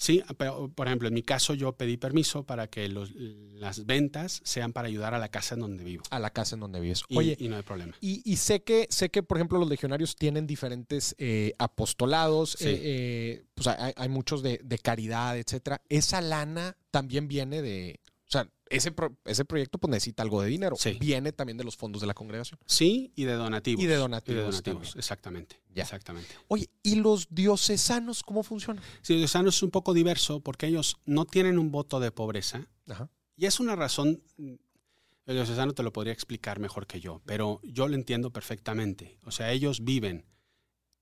Sí, 0.00 0.22
pero 0.36 0.70
por 0.72 0.86
ejemplo, 0.86 1.08
en 1.08 1.14
mi 1.14 1.22
caso 1.22 1.54
yo 1.54 1.72
pedí 1.72 1.96
permiso 1.96 2.44
para 2.44 2.68
que 2.68 2.88
los, 2.88 3.10
las 3.16 3.84
ventas 3.84 4.40
sean 4.44 4.72
para 4.72 4.86
ayudar 4.86 5.12
a 5.12 5.18
la 5.18 5.28
casa 5.28 5.56
en 5.56 5.60
donde 5.60 5.82
vivo. 5.82 6.04
A 6.10 6.20
la 6.20 6.30
casa 6.30 6.54
en 6.54 6.60
donde 6.60 6.78
vives. 6.78 7.02
Y, 7.08 7.18
Oye, 7.18 7.36
y 7.38 7.48
no 7.48 7.56
hay 7.56 7.62
problema. 7.62 7.94
y, 8.00 8.22
y 8.24 8.36
sé 8.36 8.62
que 8.62 8.86
sé 8.90 9.10
que, 9.10 9.24
por 9.24 9.38
ejemplo, 9.38 9.58
los 9.58 9.68
legionarios 9.68 10.14
tienen 10.14 10.46
diferentes 10.46 11.16
eh, 11.18 11.52
apostolados. 11.58 12.56
Sí. 12.58 12.68
eh, 12.68 12.80
eh, 12.82 13.44
pues 13.54 13.66
hay, 13.66 13.92
hay 13.96 14.08
muchos 14.08 14.42
de, 14.42 14.60
de 14.62 14.78
caridad, 14.78 15.36
etcétera. 15.36 15.82
Esa 15.88 16.20
lana 16.20 16.76
también 16.92 17.26
viene 17.26 17.60
de. 17.60 18.00
O 18.28 18.30
sea, 18.30 18.46
ese, 18.68 18.92
pro- 18.92 19.16
ese 19.24 19.46
proyecto 19.46 19.78
pues, 19.78 19.90
necesita 19.90 20.22
algo 20.22 20.42
de 20.42 20.48
dinero. 20.50 20.76
Sí. 20.76 20.98
Viene 21.00 21.32
también 21.32 21.56
de 21.56 21.64
los 21.64 21.76
fondos 21.76 22.02
de 22.02 22.06
la 22.06 22.12
congregación. 22.12 22.60
Sí, 22.66 23.10
y 23.16 23.24
de 23.24 23.32
donativos. 23.32 23.82
Y 23.82 23.86
de 23.86 23.94
Y 23.94 23.96
donativos. 23.96 24.36
de 24.38 24.44
donativos, 24.44 24.96
exactamente. 24.96 25.62
Ya. 25.74 25.84
Exactamente. 25.84 26.34
Oye, 26.48 26.68
¿y 26.82 26.96
los 26.96 27.28
diocesanos 27.30 28.22
cómo 28.22 28.42
funcionan? 28.42 28.84
Sí, 29.00 29.14
el 29.14 29.20
diocesano 29.20 29.48
es 29.48 29.62
un 29.62 29.70
poco 29.70 29.94
diverso 29.94 30.40
porque 30.40 30.66
ellos 30.66 30.98
no 31.06 31.24
tienen 31.24 31.58
un 31.58 31.70
voto 31.72 32.00
de 32.00 32.10
pobreza. 32.10 32.66
Ajá. 32.86 33.08
Y 33.36 33.46
es 33.46 33.60
una 33.60 33.74
razón, 33.76 34.22
el 34.36 35.34
diocesano 35.34 35.72
te 35.72 35.82
lo 35.82 35.92
podría 35.92 36.12
explicar 36.12 36.58
mejor 36.58 36.86
que 36.86 37.00
yo, 37.00 37.22
pero 37.24 37.60
yo 37.62 37.88
lo 37.88 37.94
entiendo 37.94 38.30
perfectamente. 38.30 39.18
O 39.24 39.30
sea, 39.30 39.52
ellos 39.52 39.84
viven 39.84 40.26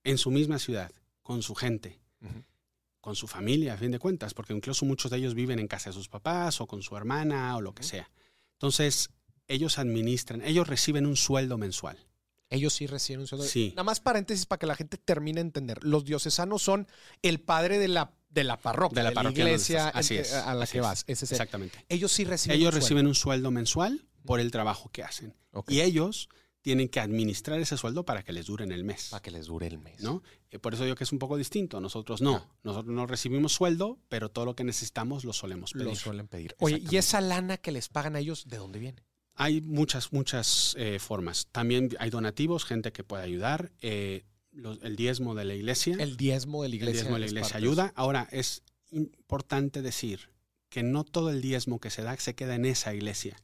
en 0.04 0.18
su 0.18 0.30
misma 0.30 0.60
ciudad, 0.60 0.92
con 1.22 1.42
su 1.42 1.56
gente, 1.56 1.98
Ujú. 2.20 2.44
Con 3.07 3.14
su 3.14 3.28
familia, 3.28 3.74
a 3.74 3.76
fin 3.76 3.92
de 3.92 4.00
cuentas, 4.00 4.34
porque 4.34 4.52
incluso 4.52 4.84
muchos 4.84 5.12
de 5.12 5.18
ellos 5.18 5.34
viven 5.34 5.61
en 5.61 5.68
casa 5.68 5.90
de 5.90 5.94
sus 5.94 6.09
papás 6.09 6.61
o 6.61 6.66
con 6.66 6.82
su 6.82 6.96
hermana 6.96 7.57
o 7.57 7.61
lo 7.61 7.72
que 7.72 7.84
sea. 7.84 8.11
Entonces, 8.54 9.11
ellos 9.46 9.78
administran, 9.78 10.42
ellos 10.42 10.66
reciben 10.66 11.07
un 11.07 11.14
sueldo 11.16 11.57
mensual. 11.57 11.96
Ellos 12.50 12.72
sí 12.74 12.88
reciben 12.88 13.20
un 13.20 13.28
sueldo. 13.28 13.44
Sí. 13.46 13.68
Nada 13.76 13.84
más 13.84 14.00
paréntesis 14.00 14.44
para 14.46 14.59
que 14.59 14.66
la 14.66 14.74
gente 14.74 14.98
termine 14.98 15.36
de 15.36 15.42
entender. 15.42 15.84
Los 15.84 16.04
diocesanos 16.04 16.62
son 16.64 16.88
el 17.22 17.38
padre 17.38 17.78
de 17.78 17.86
la, 17.86 18.11
de 18.28 18.42
la 18.42 18.57
parroquia, 18.57 19.02
De 19.04 19.09
la 19.09 19.14
parroquia 19.14 19.44
donde 19.44 19.52
iglesia. 19.52 19.88
Así 19.90 20.14
en- 20.16 20.20
es, 20.22 20.32
a 20.32 20.52
la 20.57 20.64
así 20.64 20.72
que 20.72 20.78
es. 20.78 20.82
vas. 20.82 21.04
Ese 21.07 21.24
es 21.26 21.30
el- 21.30 21.36
Exactamente. 21.36 21.84
ellos 21.88 22.11
sí 22.11 22.24
reciben 22.24 22.57
Ellos 22.57 22.66
un 22.66 22.72
sueldo. 22.72 22.84
reciben 22.86 23.07
un 23.07 23.14
sueldo 23.14 23.50
mensual 23.52 24.04
por 24.24 24.40
el 24.40 24.50
trabajo 24.50 24.90
que 24.90 25.04
hacen. 25.04 25.32
Y 25.68 25.80
ellos 25.82 26.28
tienen 26.66 26.88
que 26.88 26.98
administrar 26.98 27.60
ese 27.60 27.76
sueldo 27.76 28.04
para 28.04 28.24
que 28.24 28.32
les 28.32 28.46
dure 28.46 28.64
en 28.64 28.72
el 28.72 28.82
mes. 28.82 29.10
Para 29.12 29.22
que 29.22 29.30
les 29.30 29.46
dure 29.46 29.68
el 29.68 29.78
mes. 29.78 30.02
¿no? 30.02 30.24
Eh, 30.50 30.58
Por 30.58 30.74
eso 30.74 30.82
digo 30.82 30.96
que 30.96 31.04
es 31.04 31.12
un 31.12 31.20
poco 31.20 31.36
distinto. 31.36 31.80
Nosotros 31.80 32.20
no. 32.20 32.32
Ya. 32.40 32.48
Nosotros 32.64 32.92
no 32.92 33.06
recibimos 33.06 33.52
sueldo, 33.52 34.00
pero 34.08 34.30
todo 34.32 34.46
lo 34.46 34.56
que 34.56 34.64
necesitamos 34.64 35.24
lo 35.24 35.32
solemos 35.32 35.70
pedir. 35.74 35.86
Lo 35.86 35.94
suelen 35.94 36.26
pedir. 36.26 36.56
Oye, 36.58 36.82
¿y 36.90 36.96
esa 36.96 37.20
lana 37.20 37.56
que 37.56 37.70
les 37.70 37.88
pagan 37.88 38.16
a 38.16 38.18
ellos, 38.18 38.48
de 38.48 38.56
dónde 38.56 38.80
viene? 38.80 39.04
Hay 39.36 39.60
muchas, 39.60 40.12
muchas 40.12 40.74
eh, 40.76 40.98
formas. 40.98 41.46
También 41.52 41.90
hay 42.00 42.10
donativos, 42.10 42.64
gente 42.64 42.90
que 42.90 43.04
puede 43.04 43.22
ayudar. 43.22 43.70
eh, 43.80 44.24
los- 44.50 44.82
el 44.82 44.96
diezmo 44.96 45.36
de 45.36 45.44
la 45.44 45.54
iglesia. 45.54 45.94
El 46.00 46.16
diezmo 46.16 46.64
de 46.64 46.68
la 46.68 46.74
el 46.74 46.74
iglesia. 46.80 47.02
diezmo 47.02 47.14
de 47.14 47.20
la 47.20 47.26
es 47.26 47.32
iglesia 47.32 47.56
ayuda. 47.58 47.92
Ahora, 47.94 48.26
es 48.32 48.62
importante 48.90 49.82
decir 49.82 50.30
que 50.68 50.82
no 50.82 51.04
todo 51.04 51.30
el 51.30 51.40
diezmo 51.42 51.78
que 51.78 51.90
se 51.90 52.02
da 52.02 52.16
se 52.16 52.34
queda 52.34 52.54
en 52.56 52.64
esa 52.64 52.92
iglesia. 52.92 53.36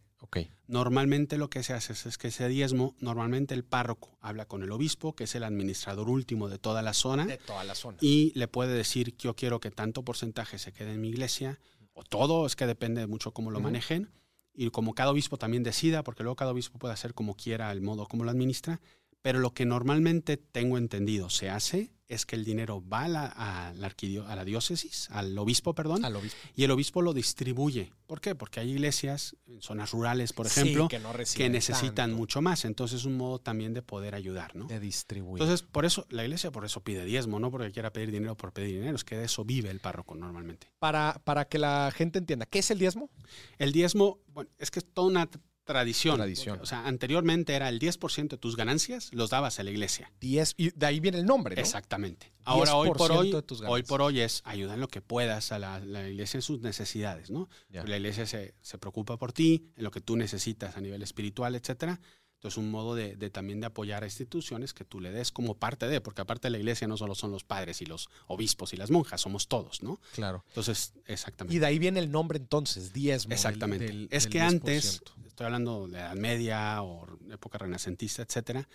Normalmente 0.66 1.36
lo 1.36 1.50
que 1.50 1.62
se 1.62 1.72
hace 1.72 1.92
es, 1.92 2.06
es 2.06 2.18
que 2.18 2.28
ese 2.28 2.48
diezmo, 2.48 2.94
normalmente 3.00 3.54
el 3.54 3.64
párroco 3.64 4.16
habla 4.20 4.46
con 4.46 4.62
el 4.62 4.70
obispo, 4.70 5.14
que 5.14 5.24
es 5.24 5.34
el 5.34 5.44
administrador 5.44 6.08
último 6.08 6.48
de 6.48 6.58
toda 6.58 6.82
la 6.82 6.94
zona, 6.94 7.26
De 7.26 7.38
toda 7.38 7.64
la 7.64 7.74
zona. 7.74 7.98
y 8.00 8.32
le 8.34 8.48
puede 8.48 8.72
decir 8.72 9.14
que 9.16 9.24
yo 9.24 9.36
quiero 9.36 9.60
que 9.60 9.70
tanto 9.70 10.04
porcentaje 10.04 10.58
se 10.58 10.72
quede 10.72 10.92
en 10.92 11.00
mi 11.00 11.08
iglesia, 11.08 11.58
o 11.92 12.04
todo, 12.04 12.46
es 12.46 12.56
que 12.56 12.66
depende 12.66 13.06
mucho 13.06 13.32
cómo 13.32 13.50
lo 13.50 13.60
manejen, 13.60 14.10
y 14.54 14.70
como 14.70 14.94
cada 14.94 15.10
obispo 15.10 15.38
también 15.38 15.62
decida, 15.62 16.02
porque 16.04 16.22
luego 16.22 16.36
cada 16.36 16.52
obispo 16.52 16.78
puede 16.78 16.94
hacer 16.94 17.14
como 17.14 17.34
quiera 17.34 17.70
el 17.72 17.80
modo 17.80 18.06
como 18.06 18.24
lo 18.24 18.30
administra, 18.30 18.80
pero 19.22 19.38
lo 19.38 19.54
que 19.54 19.64
normalmente 19.64 20.36
tengo 20.36 20.78
entendido 20.78 21.30
se 21.30 21.48
hace 21.50 21.92
es 22.08 22.26
que 22.26 22.36
el 22.36 22.44
dinero 22.44 22.86
va 22.86 23.04
a 23.04 23.08
la, 23.08 23.24
a 23.26 23.72
la 23.72 23.86
arquidio- 23.88 24.26
a 24.26 24.36
la 24.36 24.44
diócesis, 24.44 25.08
al 25.12 25.38
obispo, 25.38 25.74
perdón, 25.74 26.04
Al 26.04 26.14
obispo. 26.16 26.36
y 26.54 26.64
el 26.64 26.70
obispo 26.70 27.00
lo 27.00 27.14
distribuye. 27.14 27.90
¿Por 28.06 28.20
qué? 28.20 28.34
Porque 28.34 28.60
hay 28.60 28.70
iglesias 28.72 29.34
en 29.46 29.62
zonas 29.62 29.92
rurales, 29.92 30.34
por 30.34 30.46
Sí, 30.46 30.60
ejemplo, 30.60 30.88
que, 30.88 30.98
no 30.98 31.12
que 31.12 31.16
reciben 31.18 31.52
necesitan 31.52 31.94
tanto 31.94 32.16
mucho 32.18 32.42
más. 32.42 32.66
Entonces 32.66 33.00
es 33.00 33.06
un 33.06 33.16
modo 33.16 33.38
también 33.38 33.72
de 33.72 33.80
poder 33.80 34.14
ayudar, 34.14 34.54
¿no? 34.54 34.66
De 34.66 34.78
distribuir. 34.78 35.42
Entonces, 35.42 35.66
por 35.66 35.86
eso, 35.86 36.04
la 36.10 36.22
iglesia 36.24 36.50
por 36.52 36.66
eso 36.66 36.82
pide 36.82 37.06
diezmo, 37.06 37.40
no 37.40 37.50
porque 37.50 37.70
quiera 37.72 37.90
pedir 37.94 38.10
dinero 38.10 38.36
por 38.36 38.52
pedir 38.52 38.74
dinero, 38.74 38.96
es 38.96 39.04
que 39.04 39.16
de 39.16 39.24
eso 39.24 39.46
vive 39.46 39.70
el 39.70 39.80
párroco 39.80 40.14
normalmente. 40.14 40.66
para, 40.80 41.18
para 41.24 41.46
que 41.46 41.58
la 41.58 41.90
gente 41.96 42.18
entienda, 42.18 42.44
¿qué 42.44 42.58
es 42.58 42.70
el 42.70 42.78
diezmo? 42.78 43.08
El 43.56 43.72
diezmo, 43.72 44.18
bueno, 44.26 44.50
es 44.58 44.70
que 44.70 44.80
es 44.80 44.84
toda 44.92 45.06
una 45.08 45.30
tradición. 45.64 46.16
Tradición. 46.16 46.60
O 46.60 46.66
sea, 46.66 46.86
anteriormente 46.86 47.54
era 47.54 47.68
el 47.68 47.78
10% 47.78 48.28
de 48.28 48.38
tus 48.38 48.56
ganancias, 48.56 49.10
los 49.12 49.30
dabas 49.30 49.58
a 49.58 49.62
la 49.62 49.70
iglesia. 49.70 50.12
10, 50.20 50.54
y 50.56 50.70
de 50.70 50.86
ahí 50.86 51.00
viene 51.00 51.18
el 51.18 51.26
nombre, 51.26 51.54
¿no? 51.56 51.60
Exactamente. 51.60 52.32
Ahora, 52.44 52.74
hoy 52.74 52.90
por 52.90 53.10
10% 53.10 53.60
hoy, 53.60 53.66
hoy 53.68 53.82
por 53.82 54.02
hoy 54.02 54.20
es 54.20 54.42
ayuda 54.44 54.74
en 54.74 54.80
lo 54.80 54.88
que 54.88 55.00
puedas 55.00 55.52
a 55.52 55.58
la, 55.58 55.78
la 55.80 56.08
iglesia 56.08 56.38
en 56.38 56.42
sus 56.42 56.60
necesidades, 56.60 57.30
¿no? 57.30 57.48
La 57.70 57.96
iglesia 57.96 58.26
se, 58.26 58.54
se 58.60 58.78
preocupa 58.78 59.16
por 59.16 59.32
ti, 59.32 59.70
en 59.76 59.84
lo 59.84 59.90
que 59.90 60.00
tú 60.00 60.16
necesitas 60.16 60.76
a 60.76 60.80
nivel 60.80 61.02
espiritual, 61.02 61.54
etcétera. 61.54 62.00
Entonces, 62.42 62.58
un 62.58 62.72
modo 62.72 62.96
de, 62.96 63.14
de 63.14 63.30
también 63.30 63.60
de 63.60 63.66
apoyar 63.68 64.02
a 64.02 64.06
instituciones 64.06 64.74
que 64.74 64.84
tú 64.84 64.98
le 64.98 65.12
des 65.12 65.30
como 65.30 65.54
parte 65.54 65.86
de, 65.86 66.00
porque 66.00 66.22
aparte 66.22 66.48
de 66.48 66.50
la 66.50 66.58
iglesia 66.58 66.88
no 66.88 66.96
solo 66.96 67.14
son 67.14 67.30
los 67.30 67.44
padres 67.44 67.80
y 67.82 67.86
los 67.86 68.08
obispos 68.26 68.72
y 68.72 68.76
las 68.76 68.90
monjas, 68.90 69.20
somos 69.20 69.46
todos, 69.46 69.80
¿no? 69.84 70.00
Claro. 70.12 70.44
Entonces, 70.48 70.92
exactamente. 71.06 71.54
Y 71.54 71.60
de 71.60 71.66
ahí 71.66 71.78
viene 71.78 72.00
el 72.00 72.10
nombre 72.10 72.38
entonces, 72.38 72.92
diezmo. 72.92 73.32
Exactamente. 73.32 73.84
del- 73.86 74.08
es 74.10 74.24
del 74.24 74.32
que 74.32 74.40
10%. 74.40 74.42
antes, 74.48 75.02
estoy 75.24 75.46
hablando 75.46 75.86
de 75.86 75.98
Edad 76.00 76.16
Media 76.16 76.82
o 76.82 77.06
época 77.30 77.58
renacentista, 77.58 78.22
etcétera, 78.22 78.68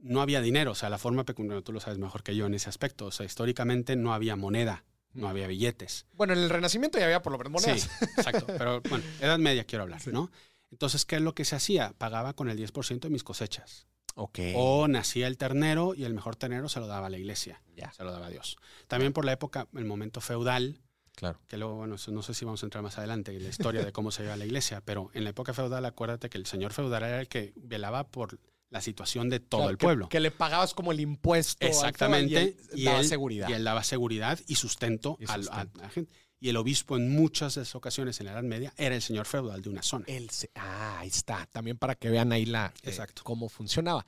no 0.00 0.20
había 0.20 0.42
dinero. 0.42 0.72
O 0.72 0.74
sea, 0.74 0.90
la 0.90 0.98
forma 0.98 1.24
pecuniaria, 1.24 1.62
tú 1.64 1.72
lo 1.72 1.80
sabes 1.80 1.98
mejor 1.98 2.22
que 2.22 2.36
yo 2.36 2.44
en 2.44 2.52
ese 2.52 2.68
aspecto. 2.68 3.06
O 3.06 3.10
sea, 3.10 3.24
históricamente 3.24 3.96
no 3.96 4.12
había 4.12 4.36
moneda, 4.36 4.84
no 5.14 5.28
había 5.28 5.46
billetes. 5.46 6.04
Bueno, 6.12 6.34
en 6.34 6.40
el 6.40 6.50
Renacimiento 6.50 6.98
ya 6.98 7.06
había 7.06 7.22
por 7.22 7.32
lo 7.32 7.38
menos 7.38 7.52
monedas. 7.52 7.80
Sí, 7.98 8.04
exacto. 8.18 8.44
Pero 8.46 8.82
bueno, 8.82 9.02
Edad 9.18 9.38
Media 9.38 9.64
quiero 9.64 9.84
hablar, 9.84 10.00
Sí. 10.02 10.10
¿no? 10.12 10.30
Entonces, 10.70 11.04
¿qué 11.04 11.16
es 11.16 11.22
lo 11.22 11.34
que 11.34 11.44
se 11.44 11.56
hacía? 11.56 11.94
Pagaba 11.98 12.34
con 12.34 12.48
el 12.50 12.58
10% 12.58 13.00
de 13.00 13.10
mis 13.10 13.24
cosechas. 13.24 13.86
Ok. 14.14 14.38
O 14.56 14.88
nacía 14.88 15.26
el 15.28 15.38
ternero 15.38 15.94
y 15.94 16.04
el 16.04 16.12
mejor 16.14 16.34
ternero 16.36 16.68
se 16.68 16.80
lo 16.80 16.86
daba 16.86 17.06
a 17.06 17.10
la 17.10 17.18
iglesia, 17.18 17.62
se 17.96 18.04
lo 18.04 18.10
daba 18.12 18.26
a 18.26 18.30
Dios. 18.30 18.56
También 18.88 19.12
por 19.12 19.24
la 19.24 19.32
época, 19.32 19.68
el 19.74 19.84
momento 19.84 20.20
feudal, 20.20 20.80
Claro. 21.14 21.40
que 21.48 21.56
luego, 21.56 21.74
bueno, 21.76 21.96
no 22.08 22.22
sé 22.22 22.34
si 22.34 22.44
vamos 22.44 22.62
a 22.62 22.66
entrar 22.66 22.82
más 22.82 22.96
adelante 22.98 23.34
en 23.34 23.42
la 23.42 23.48
historia 23.48 23.84
de 23.84 23.92
cómo 23.92 24.10
se 24.10 24.22
iba 24.24 24.34
a 24.34 24.36
la 24.36 24.44
iglesia, 24.44 24.80
pero 24.84 25.10
en 25.14 25.24
la 25.24 25.30
época 25.30 25.52
feudal, 25.54 25.84
acuérdate 25.84 26.28
que 26.30 26.38
el 26.38 26.46
señor 26.46 26.72
feudal 26.72 27.02
era 27.02 27.20
el 27.20 27.28
que 27.28 27.52
velaba 27.56 28.04
por 28.08 28.38
la 28.70 28.80
situación 28.80 29.28
de 29.30 29.40
todo 29.40 29.60
Claro, 29.62 29.70
el 29.70 29.78
pueblo. 29.78 30.08
Que, 30.10 30.20
le 30.20 30.30
pagabas 30.30 30.74
como 30.74 30.92
el 30.92 31.00
impuesto. 31.00 31.64
al 31.64 31.70
Exactamente. 31.72 32.56
y 32.74 32.80
él 32.80 32.84
daba 32.84 33.02
seguridad. 33.04 33.48
y 33.48 33.52
él 33.52 33.64
daba 33.64 33.82
seguridad 33.82 34.38
y 34.46 34.56
sustento, 34.56 35.16
Y 35.20 35.26
sustento. 35.26 35.80
a 35.80 35.82
la 35.82 35.88
gente. 35.90 36.12
Y 36.40 36.48
el 36.50 36.56
obispo 36.56 36.96
en 36.96 37.10
muchas 37.10 37.56
de 37.56 37.62
esas 37.62 37.74
ocasiones 37.74 38.20
en 38.20 38.26
la 38.26 38.32
Edad 38.32 38.42
Media 38.44 38.72
era 38.76 38.94
el 38.94 39.02
señor 39.02 39.26
feudal 39.26 39.60
de 39.60 39.70
una 39.70 39.82
zona. 39.82 40.06
Ah, 40.54 41.00
ahí 41.00 41.08
está. 41.08 41.46
También 41.50 41.78
para 41.78 41.96
que 41.96 42.10
vean 42.10 42.32
ahí 42.32 42.46
la 42.46 42.72
eh, 42.82 42.90
Exacto. 42.90 43.22
cómo 43.24 43.48
funcionaba. 43.48 44.06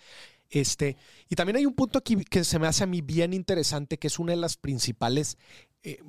Este, 0.48 0.96
y 1.28 1.36
también 1.36 1.56
hay 1.56 1.66
un 1.66 1.74
punto 1.74 1.98
aquí 1.98 2.16
que 2.24 2.44
se 2.44 2.58
me 2.58 2.66
hace 2.66 2.84
a 2.84 2.86
mí 2.86 3.00
bien 3.00 3.32
interesante, 3.32 3.98
que 3.98 4.08
es 4.08 4.18
una 4.18 4.32
de 4.32 4.36
las 4.36 4.56
principales, 4.56 5.38
eh, 5.82 6.02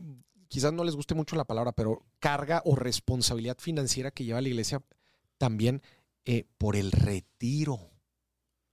quizás 0.47 0.73
no 0.73 0.83
les 0.83 0.95
guste 0.95 1.13
mucho 1.15 1.35
la 1.35 1.45
palabra, 1.45 1.71
pero 1.71 2.03
carga 2.19 2.61
o 2.65 2.75
responsabilidad 2.75 3.57
financiera 3.59 4.11
que 4.11 4.25
lleva 4.25 4.41
la 4.41 4.49
iglesia 4.49 4.81
también 5.37 5.81
eh, 6.25 6.45
por 6.57 6.75
el 6.75 6.91
retiro 6.91 7.91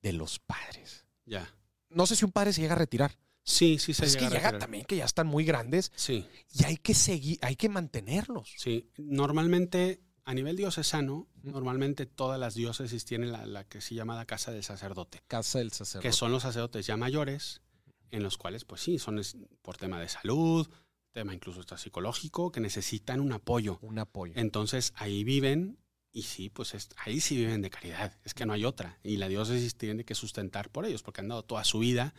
de 0.02 0.12
los 0.12 0.38
padres. 0.38 1.06
Ya. 1.24 1.54
No 1.90 2.06
sé 2.06 2.16
si 2.16 2.24
un 2.24 2.32
padre 2.32 2.52
se 2.52 2.60
llega 2.60 2.74
a 2.74 2.78
retirar. 2.78 3.18
Sí, 3.48 3.78
sí 3.78 3.94
se 3.94 4.02
Pero 4.02 4.10
es 4.10 4.16
que 4.18 4.28
llega 4.28 4.58
también 4.58 4.84
que 4.84 4.96
ya 4.96 5.06
están 5.06 5.26
muy 5.26 5.44
grandes 5.44 5.90
Sí, 5.96 6.26
y 6.52 6.64
hay 6.64 6.76
que 6.76 6.92
seguir, 6.92 7.38
hay 7.40 7.56
que 7.56 7.68
mantenerlos. 7.70 8.52
sí. 8.56 8.90
Normalmente, 8.98 10.00
a 10.24 10.34
nivel 10.34 10.56
diocesano, 10.56 11.28
normalmente 11.42 12.04
todas 12.04 12.38
las 12.38 12.54
diócesis 12.54 13.04
tienen 13.06 13.32
la, 13.32 13.46
la 13.46 13.64
que 13.64 13.80
se 13.80 13.94
llama 13.94 14.14
la 14.16 14.26
casa 14.26 14.52
del 14.52 14.62
sacerdote. 14.64 15.22
Casa 15.26 15.58
del 15.60 15.72
sacerdote. 15.72 16.08
que 16.08 16.12
son 16.12 16.30
los 16.32 16.42
sacerdotes 16.42 16.86
ya 16.86 16.96
mayores, 16.98 17.62
en 18.10 18.22
los 18.22 18.36
cuales, 18.36 18.64
pues 18.64 18.82
sí, 18.82 18.98
son 18.98 19.18
es- 19.18 19.36
por 19.62 19.76
tema 19.78 19.98
de 20.00 20.08
salud, 20.08 20.68
tema 21.12 21.32
incluso 21.34 21.60
hasta 21.60 21.78
psicológico, 21.78 22.52
que 22.52 22.60
necesitan 22.60 23.20
un 23.20 23.32
apoyo. 23.32 23.78
un 23.82 23.98
apoyo. 23.98 24.34
Entonces 24.36 24.92
ahí 24.96 25.24
viven, 25.24 25.78
y 26.12 26.22
sí, 26.24 26.50
pues 26.50 26.74
es- 26.74 26.90
ahí 26.98 27.20
sí 27.20 27.36
viven 27.36 27.62
de 27.62 27.70
caridad, 27.70 28.14
es 28.24 28.34
que 28.34 28.44
no 28.46 28.52
hay 28.52 28.64
otra. 28.66 28.98
Y 29.02 29.16
la 29.16 29.28
diócesis 29.28 29.74
tiene 29.76 30.04
que 30.04 30.14
sustentar 30.14 30.68
por 30.70 30.84
ellos, 30.84 31.02
porque 31.02 31.22
han 31.22 31.28
dado 31.28 31.44
toda 31.44 31.64
su 31.64 31.78
vida. 31.78 32.12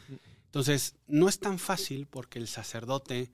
Entonces, 0.50 0.96
no 1.06 1.30
es 1.30 1.40
tan 1.40 1.60
fácil 1.60 2.08
porque 2.08 2.40
el 2.40 2.48
sacerdote 2.48 3.32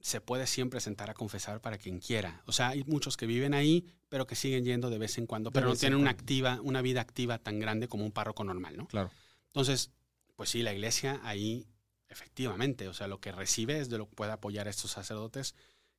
se 0.00 0.20
puede 0.20 0.48
siempre 0.48 0.80
sentar 0.80 1.08
a 1.08 1.14
confesar 1.14 1.60
para 1.60 1.78
quien 1.78 2.00
quiera. 2.00 2.42
O 2.46 2.52
sea, 2.52 2.70
hay 2.70 2.82
muchos 2.84 3.16
que 3.16 3.26
viven 3.26 3.54
ahí, 3.54 3.86
pero 4.08 4.26
que 4.26 4.34
siguen 4.34 4.64
yendo 4.64 4.90
de 4.90 4.98
vez 4.98 5.18
en 5.18 5.26
cuando, 5.26 5.52
pero 5.52 5.68
no 5.68 5.76
tienen 5.76 6.00
una 6.00 6.10
activa, 6.10 6.58
una 6.62 6.82
vida 6.82 7.00
activa 7.00 7.38
tan 7.38 7.60
grande 7.60 7.86
como 7.86 8.04
un 8.04 8.10
párroco 8.10 8.42
normal, 8.42 8.76
¿no? 8.76 8.86
Claro. 8.88 9.10
Entonces, 9.46 9.92
pues 10.34 10.50
sí, 10.50 10.62
la 10.62 10.72
iglesia 10.72 11.20
ahí, 11.22 11.68
efectivamente, 12.08 12.88
o 12.88 12.92
sea, 12.92 13.06
lo 13.06 13.20
que 13.20 13.30
recibe 13.30 13.78
es 13.78 13.88
de 13.88 13.98
lo 13.98 14.08
que 14.08 14.16
puede 14.16 14.32
apoyar 14.32 14.66
a 14.66 14.70
estos 14.70 14.90
sacerdotes 14.90 15.54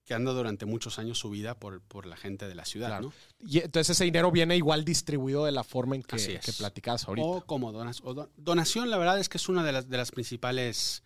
que 0.06 0.14
han 0.14 0.24
dado 0.24 0.38
durante 0.38 0.66
muchos 0.66 0.99
años 0.99 1.18
su 1.18 1.30
vida 1.32 1.60
por, 1.60 1.82
por 1.82 2.06
la 2.06 2.16
gente 2.16 2.47
de 2.47 2.53
la 2.56 2.64
ciudad, 2.66 2.88
Claro. 2.89 3.12
¿no? 3.39 3.47
Y 3.49 3.60
entonces 3.60 3.89
ese 3.97 4.03
dinero 4.06 4.32
viene 4.32 4.56
igual 4.56 4.86
distribuido 4.86 5.45
de 5.45 5.51
la 5.51 5.64
forma 5.64 5.95
en 5.95 6.03
que, 6.03 6.16
Así 6.18 6.32
es. 6.34 6.45
que 6.45 6.53
platicabas 6.53 7.08
ahorita. 7.08 7.28
O 7.28 7.41
como 7.45 7.74
donas- 7.74 8.01
o 8.03 8.14
do- 8.14 8.30
donación, 8.38 8.89
la 8.91 8.97
verdad 8.97 9.20
es 9.20 9.30
que 9.30 9.38
es 9.38 9.49
una 9.49 9.64
de 9.64 9.72
las, 9.72 9.89
de 9.89 9.97
las 9.97 10.12
principales 10.12 11.01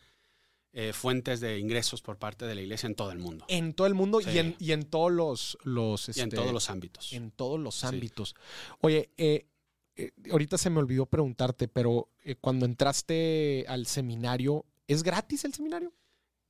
eh, 0.73 0.93
fuentes 0.93 1.39
de 1.39 1.57
ingresos 1.57 2.01
por 2.03 2.17
parte 2.17 2.45
de 2.45 2.53
la 2.55 2.61
iglesia 2.61 2.87
en 2.87 2.93
todo 2.95 3.11
el 3.11 3.17
mundo. 3.19 3.45
En 3.47 3.73
todo 3.73 3.87
el 3.87 3.95
mundo 3.95 4.21
Sí. 4.21 4.29
y, 4.31 4.37
en, 4.37 4.55
y 4.59 4.71
en 4.73 4.83
todos 4.83 5.11
los... 5.11 5.57
los 5.63 6.09
y 6.09 6.19
en 6.19 6.27
este, 6.27 6.35
todos 6.35 6.51
los 6.53 6.69
ámbitos. 6.69 7.11
En 7.13 7.31
todos 7.31 7.59
los 7.59 7.75
Sí. 7.75 7.85
ámbitos. 7.87 8.35
Oye, 8.81 9.09
eh, 9.17 9.47
eh, 9.95 10.11
ahorita 10.29 10.57
se 10.57 10.69
me 10.69 10.77
olvidó 10.79 11.05
preguntarte, 11.07 11.67
pero 11.69 12.09
cuando 12.41 12.65
entraste 12.67 13.65
al 13.67 13.87
seminario, 13.87 14.65
¿es 14.87 15.01
gratis 15.03 15.43
el 15.45 15.53
seminario? 15.53 15.91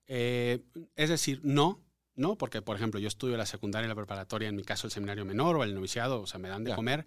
Es 0.07 1.09
decir, 1.09 1.39
no, 1.43 1.79
no, 2.19 2.35
porque 2.37 2.61
por 2.61 2.75
ejemplo 2.75 2.99
yo 2.99 3.07
estudio 3.07 3.37
la 3.37 3.45
secundaria 3.45 3.85
y 3.85 3.89
la 3.89 3.95
preparatoria, 3.95 4.49
en 4.49 4.55
mi 4.55 4.63
caso 4.63 4.85
el 4.87 4.91
seminario 4.91 5.25
menor 5.25 5.55
o 5.57 5.63
el 5.63 5.73
noviciado, 5.73 6.21
o 6.21 6.27
sea, 6.27 6.39
me 6.39 6.49
dan 6.49 6.63
de 6.63 6.69
Ya. 6.71 6.75
comer, 6.75 7.05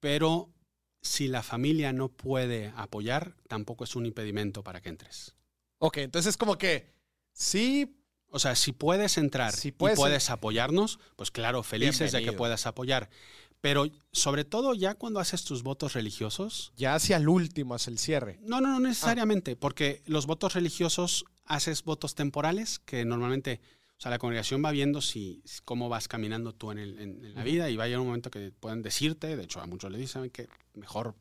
pero 0.00 0.50
si 1.00 1.28
la 1.28 1.42
familia 1.42 1.92
no 1.92 2.08
puede 2.08 2.72
apoyar, 2.76 3.34
tampoco 3.48 3.84
es 3.84 3.94
un 3.94 4.06
impedimento 4.06 4.64
para 4.64 4.80
que 4.80 4.88
entres. 4.88 5.34
Ok, 5.78 5.98
entonces 5.98 6.30
es 6.30 6.36
como 6.36 6.58
que 6.58 6.92
sí, 7.32 7.94
O 8.30 8.38
sea, 8.38 8.54
si 8.56 8.72
puedes 8.72 9.16
entrar 9.16 9.54
Si 9.54 9.68
y 9.68 9.72
puedes 9.72 10.28
apoyarnos, 10.28 10.98
pues 11.16 11.30
claro, 11.30 11.62
felices 11.62 11.98
de 12.12 12.18
que 12.18 12.24
Bienvenido. 12.24 12.36
puedas 12.36 12.66
apoyar. 12.66 13.08
Pero 13.62 13.86
sobre 14.12 14.44
todo 14.44 14.74
ya 14.74 14.94
cuando 14.96 15.18
haces 15.18 15.44
tus 15.44 15.62
votos 15.62 15.94
religiosos, 15.94 16.72
ya 16.76 16.94
hacia 16.94 17.16
el 17.16 17.26
último, 17.28 17.74
hacia 17.74 17.90
el 17.90 17.98
cierre. 17.98 18.38
no, 18.42 18.60
no, 18.60 18.68
no 18.68 18.80
necesariamente, 18.80 19.56
porque 19.56 20.02
los 20.04 20.26
votos 20.26 20.52
religiosos 20.52 21.24
haces 21.46 21.82
votos 21.84 22.14
temporales 22.14 22.78
que 22.80 23.04
normalmente, 23.06 23.60
o 23.98 24.00
sea, 24.00 24.10
la 24.10 24.18
congregación 24.18 24.62
va 24.64 24.70
viendo 24.70 25.00
si 25.00 25.42
cómo 25.64 25.88
vas 25.88 26.06
caminando 26.08 26.54
tú 26.54 26.70
en, 26.70 26.78
el- 26.78 26.98
en- 27.00 27.24
en 27.24 27.34
la 27.34 27.42
vida 27.42 27.68
y 27.68 27.76
va 27.76 27.84
a 27.84 27.86
llegar 27.88 28.00
un 28.00 28.06
momento 28.06 28.30
que 28.30 28.52
pueden 28.52 28.80
decirte, 28.82 29.36
de 29.36 29.42
hecho 29.44 29.60
a 29.60 29.66
muchos 29.66 29.90
les 29.90 30.00
dicen 30.00 30.30
que 30.30 30.48
mejor 30.74 31.14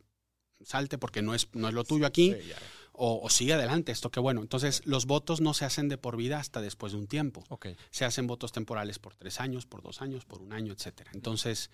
salte 0.64 0.98
porque 0.98 1.22
no 1.22 1.34
es, 1.36 1.48
no 1.54 1.68
es 1.68 1.74
lo 1.74 1.84
tuyo 1.84 2.06
aquí, 2.06 2.34
Sí, 2.34 2.52
o, 3.00 3.20
o 3.24 3.30
sigue 3.30 3.54
adelante, 3.54 3.92
esto 3.92 4.10
qué 4.10 4.20
bueno. 4.20 4.42
Entonces, 4.42 4.82
los 4.86 5.06
votos 5.06 5.40
no 5.40 5.54
se 5.54 5.66
hacen 5.66 5.88
de 5.88 6.00
por 6.00 6.18
vida 6.18 6.40
hasta 6.40 6.62
después 6.62 6.94
de 6.94 6.98
un 6.98 7.06
tiempo. 7.08 7.44
Se 7.92 8.06
hacen 8.06 8.26
votos 8.26 8.52
temporales 8.52 8.98
por 8.98 9.16
tres 9.16 9.40
años, 9.40 9.68
por 9.68 9.84
dos 9.84 10.02
años, 10.02 10.26
por 10.26 10.42
un 10.42 10.52
año, 10.52 10.74
etcétera. 10.74 11.12
Entonces, 11.14 11.70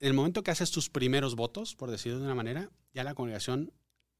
en 0.00 0.08
el 0.08 0.14
momento 0.14 0.42
que 0.42 0.50
haces 0.50 0.72
tus 0.72 0.90
primeros 0.90 1.36
votos, 1.36 1.76
por 1.76 1.92
decirlo 1.92 2.18
de 2.18 2.24
una 2.24 2.34
manera, 2.34 2.70
ya 2.92 3.04
la 3.04 3.14
congregación, 3.14 3.72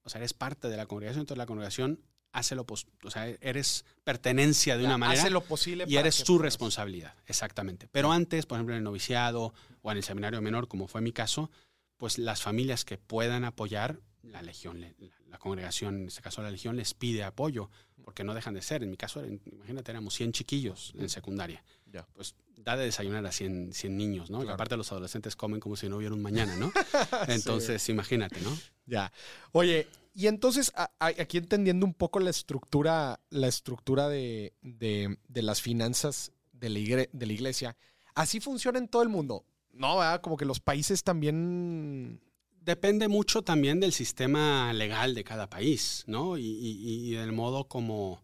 o 0.04 0.08
sea, 0.10 0.20
eres 0.20 0.32
parte 0.32 0.68
de 0.68 0.76
la 0.76 0.86
congregación, 0.86 1.22
entonces 1.22 1.38
la 1.38 1.46
congregación 1.46 2.00
hace 2.32 2.54
lo 2.54 2.64
pos- 2.64 2.86
o 3.04 3.10
sea, 3.10 3.26
eres 3.40 3.84
pertenencia 4.04 4.76
de 4.78 4.84
una 4.84 4.98
manera 4.98 5.20
Hace 5.20 5.30
lo 5.30 5.42
posible 5.42 5.84
y 5.86 5.96
eres 5.96 6.24
puedas- 6.24 6.42
responsabilidad, 6.42 7.14
exactamente. 7.26 7.88
Pero 7.92 8.10
antes, 8.12 8.46
por 8.46 8.56
ejemplo, 8.56 8.74
en 8.74 8.78
el 8.78 8.84
noviciado 8.84 9.52
o 9.82 9.90
en 9.90 9.98
el 9.98 10.02
seminario 10.04 10.40
menor, 10.42 10.68
como 10.68 10.88
fue 10.88 11.00
mi 11.00 11.12
caso, 11.12 11.50
pues 11.98 12.18
las 12.18 12.42
familias 12.42 12.84
que 12.84 12.98
puedan 12.98 13.44
apoyar, 13.44 14.00
la 14.22 14.42
legión, 14.42 14.80
le- 14.80 14.94
la, 14.98 15.14
la 15.28 15.38
congregación, 15.38 16.02
en 16.02 16.08
este 16.08 16.22
caso 16.22 16.42
la 16.42 16.50
legión, 16.50 16.76
les 16.76 16.94
pide 16.94 17.22
apoyo, 17.24 17.70
porque 18.02 18.24
no 18.24 18.34
dejan 18.34 18.54
de 18.54 18.62
ser. 18.62 18.82
En 18.82 18.90
mi 18.90 18.96
caso, 18.96 19.22
imagínate, 19.24 19.90
éramos 19.92 20.14
100 20.14 20.32
chiquillos 20.32 20.92
en 20.98 21.08
secundaria. 21.08 21.62
Ya. 21.86 22.06
Pues 22.14 22.34
da 22.56 22.76
de 22.76 22.84
desayunar 22.86 23.24
a 23.26 23.32
100, 23.32 23.72
100 23.72 23.96
niños, 23.96 24.30
¿no? 24.30 24.38
Y 24.38 24.42
Claro. 24.42 24.54
aparte 24.54 24.76
los 24.76 24.90
adolescentes 24.90 25.36
comen 25.36 25.60
como 25.60 25.76
si 25.76 25.88
no 25.88 25.96
hubiera 25.98 26.14
un 26.14 26.22
mañana, 26.22 26.56
¿no? 26.56 26.72
Entonces, 27.28 27.88
imagínate, 27.88 28.40
¿no? 28.40 28.56
Ya. 28.86 29.12
Oye, 29.52 29.86
y 30.14 30.26
entonces 30.26 30.72
a- 30.74 30.90
a- 30.98 31.06
aquí 31.06 31.38
entendiendo 31.38 31.86
un 31.86 31.94
poco 31.94 32.20
la 32.20 32.30
estructura, 32.30 33.20
la 33.30 33.48
estructura 33.48 34.08
de, 34.08 34.52
de- 34.62 35.18
de 35.28 35.42
las 35.42 35.60
finanzas 35.62 36.32
de 36.52 36.68
la, 36.70 36.78
igre- 36.78 37.10
de 37.12 37.26
la 37.26 37.32
iglesia, 37.32 37.76
así 38.14 38.40
funciona 38.40 38.78
en 38.78 38.88
todo 38.88 39.02
el 39.02 39.08
mundo. 39.08 39.44
No, 39.72 39.96
¿verdad? 39.98 40.20
Como 40.20 40.36
que 40.36 40.44
los 40.44 40.60
países 40.60 41.02
también. 41.02 42.20
Depende 42.60 43.08
mucho 43.08 43.42
también 43.42 43.80
del 43.80 43.92
sistema 43.92 44.72
legal 44.72 45.14
de 45.14 45.24
cada 45.24 45.48
país, 45.50 46.04
¿no? 46.06 46.38
Y, 46.38 46.44
y- 46.44 47.08
y 47.08 47.12
del 47.14 47.32
modo 47.32 47.66
como 47.66 48.22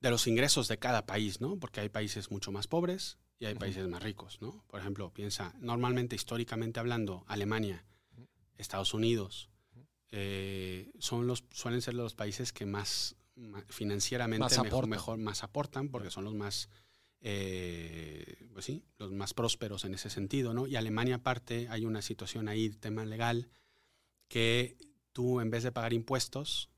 de 0.00 0.10
los 0.10 0.26
ingresos 0.26 0.66
de 0.66 0.78
cada 0.78 1.06
país, 1.06 1.40
¿no? 1.40 1.56
Porque 1.58 1.80
hay 1.80 1.88
países 1.90 2.30
mucho 2.30 2.50
más 2.52 2.66
pobres 2.66 3.18
y 3.38 3.44
hay 3.46 3.54
países 3.54 3.86
más 3.86 4.02
ricos, 4.02 4.38
¿no? 4.40 4.64
Por 4.66 4.80
ejemplo, 4.80 5.12
piensa, 5.12 5.54
normalmente, 5.60 6.16
históricamente 6.16 6.80
hablando, 6.80 7.24
Alemania, 7.28 7.84
Estados 8.56 8.94
Unidos, 8.94 9.50
eh, 10.12 10.90
son 10.98 11.26
los, 11.26 11.44
suelen 11.52 11.82
ser 11.82 11.94
los 11.94 12.14
países 12.14 12.52
que 12.52 12.66
más 12.66 13.16
financieramente 13.68 14.40
Más 14.40 14.62
mejor, 14.62 14.86
mejor- 14.86 15.18
más 15.18 15.42
aportan, 15.44 15.88
porque 15.88 16.10
son 16.10 16.24
los 16.24 16.34
más, 16.34 16.68
eh, 17.22 18.48
pues 18.52 18.64
sí, 18.64 18.84
los 18.98 19.12
más 19.12 19.34
prósperos 19.34 19.84
en 19.84 19.94
ese 19.94 20.10
sentido, 20.10 20.52
¿no? 20.52 20.66
Y 20.66 20.76
Alemania 20.76 21.16
aparte, 21.16 21.68
hay 21.70 21.84
una 21.86 22.02
situación 22.02 22.48
ahí, 22.48 22.70
tema 22.70 23.04
legal, 23.04 23.48
que 24.28 24.76
tú 25.12 25.40
en 25.40 25.50
vez 25.50 25.62
de 25.62 25.72
pagar 25.72 25.92
impuestos, 25.92 26.70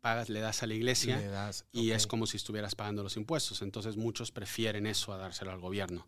pagas, 0.00 0.28
le 0.28 0.40
das 0.40 0.62
a 0.62 0.66
la 0.66 0.74
iglesia 0.74 1.20
das- 1.30 1.64
y 1.72 1.90
es 1.90 2.06
como 2.06 2.26
si 2.26 2.36
estuvieras 2.36 2.74
pagando 2.74 3.02
los 3.02 3.16
impuestos. 3.16 3.62
Entonces 3.62 3.96
muchos 3.96 4.32
prefieren 4.32 4.86
eso 4.86 5.12
a 5.12 5.16
dárselo 5.18 5.52
al 5.52 5.60
gobierno. 5.60 6.06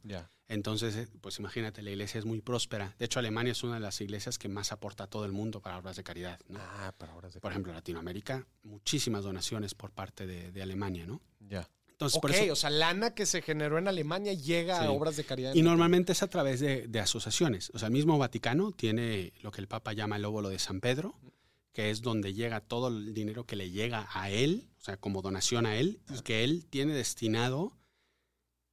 Entonces, 0.49 0.97
eh, 0.97 1.09
pues 1.21 1.39
imagínate, 1.39 1.83
la 1.83 1.91
iglesia 1.91 2.19
es 2.19 2.25
muy 2.25 2.41
próspera. 2.41 2.95
De 2.99 3.05
hecho, 3.05 3.19
Alemania 3.19 3.53
es 3.53 3.63
una 3.63 3.75
de 3.75 3.81
las 3.81 4.01
iglesias 4.01 4.39
que 4.39 4.49
más 4.49 4.73
aporta 4.73 5.05
a 5.05 5.07
todo 5.07 5.25
el 5.27 5.33
mundo 5.33 5.61
para 5.61 5.77
obras 5.79 5.97
de 5.97 6.03
caridad. 6.05 6.41
¿no? 6.49 6.59
Ah, 6.61 6.95
para 6.97 7.15
horas 7.15 7.35
de 7.35 7.41
Por 7.41 7.51
ejemplo, 7.53 7.73
Latinoamérica, 7.73 8.47
muchísimas 8.63 9.25
donaciones 9.25 9.75
por 9.75 9.91
parte 9.91 10.27
de, 10.27 10.51
de 10.51 10.63
Alemania, 10.63 11.07
¿no? 11.07 11.21
Ya. 11.41 11.69
Entonces, 11.91 12.17
Ok, 12.17 12.23
por 12.23 12.31
eso, 12.31 12.53
o 12.53 12.57
sea, 12.57 12.71
lana 12.71 13.13
que 13.15 13.27
se 13.27 13.43
generó 13.43 13.77
en 13.77 13.89
Alemania 13.89 14.33
llega 14.33 14.79
Sí. 14.79 14.87
a 14.87 14.91
obras 14.93 15.17
de 15.17 15.25
caridad. 15.25 15.53
y 15.55 15.63
normalmente 15.63 16.13
es 16.13 16.23
a 16.23 16.29
través 16.29 16.61
de, 16.61 16.87
de 16.87 17.01
asociaciones. 17.01 17.71
O 17.75 17.79
sea, 17.79 17.89
el 17.89 17.93
mismo 17.93 18.17
Vaticano 18.19 18.71
tiene 18.73 19.33
lo 19.43 19.51
que 19.51 19.61
el 19.61 19.67
Papa 19.69 19.93
llama 19.93 20.17
el 20.17 20.25
óvulo 20.25 20.49
de 20.49 20.59
San 20.61 20.81
Pedro, 20.81 21.17
que 21.73 21.91
es 21.91 22.03
donde 22.03 22.35
llega 22.35 22.61
todo 22.61 22.89
el 22.89 23.15
dinero 23.15 23.45
que 23.45 23.57
le 23.57 23.71
llega 23.71 24.09
a 24.13 24.31
él, 24.31 24.69
o 24.79 24.81
sea, 24.81 24.97
como 24.97 25.23
donación 25.23 25.67
a 25.67 25.77
él, 25.77 26.01
y 26.15 26.23
que 26.23 26.45
él 26.45 26.67
tiene 26.69 26.95
destinado 26.95 27.79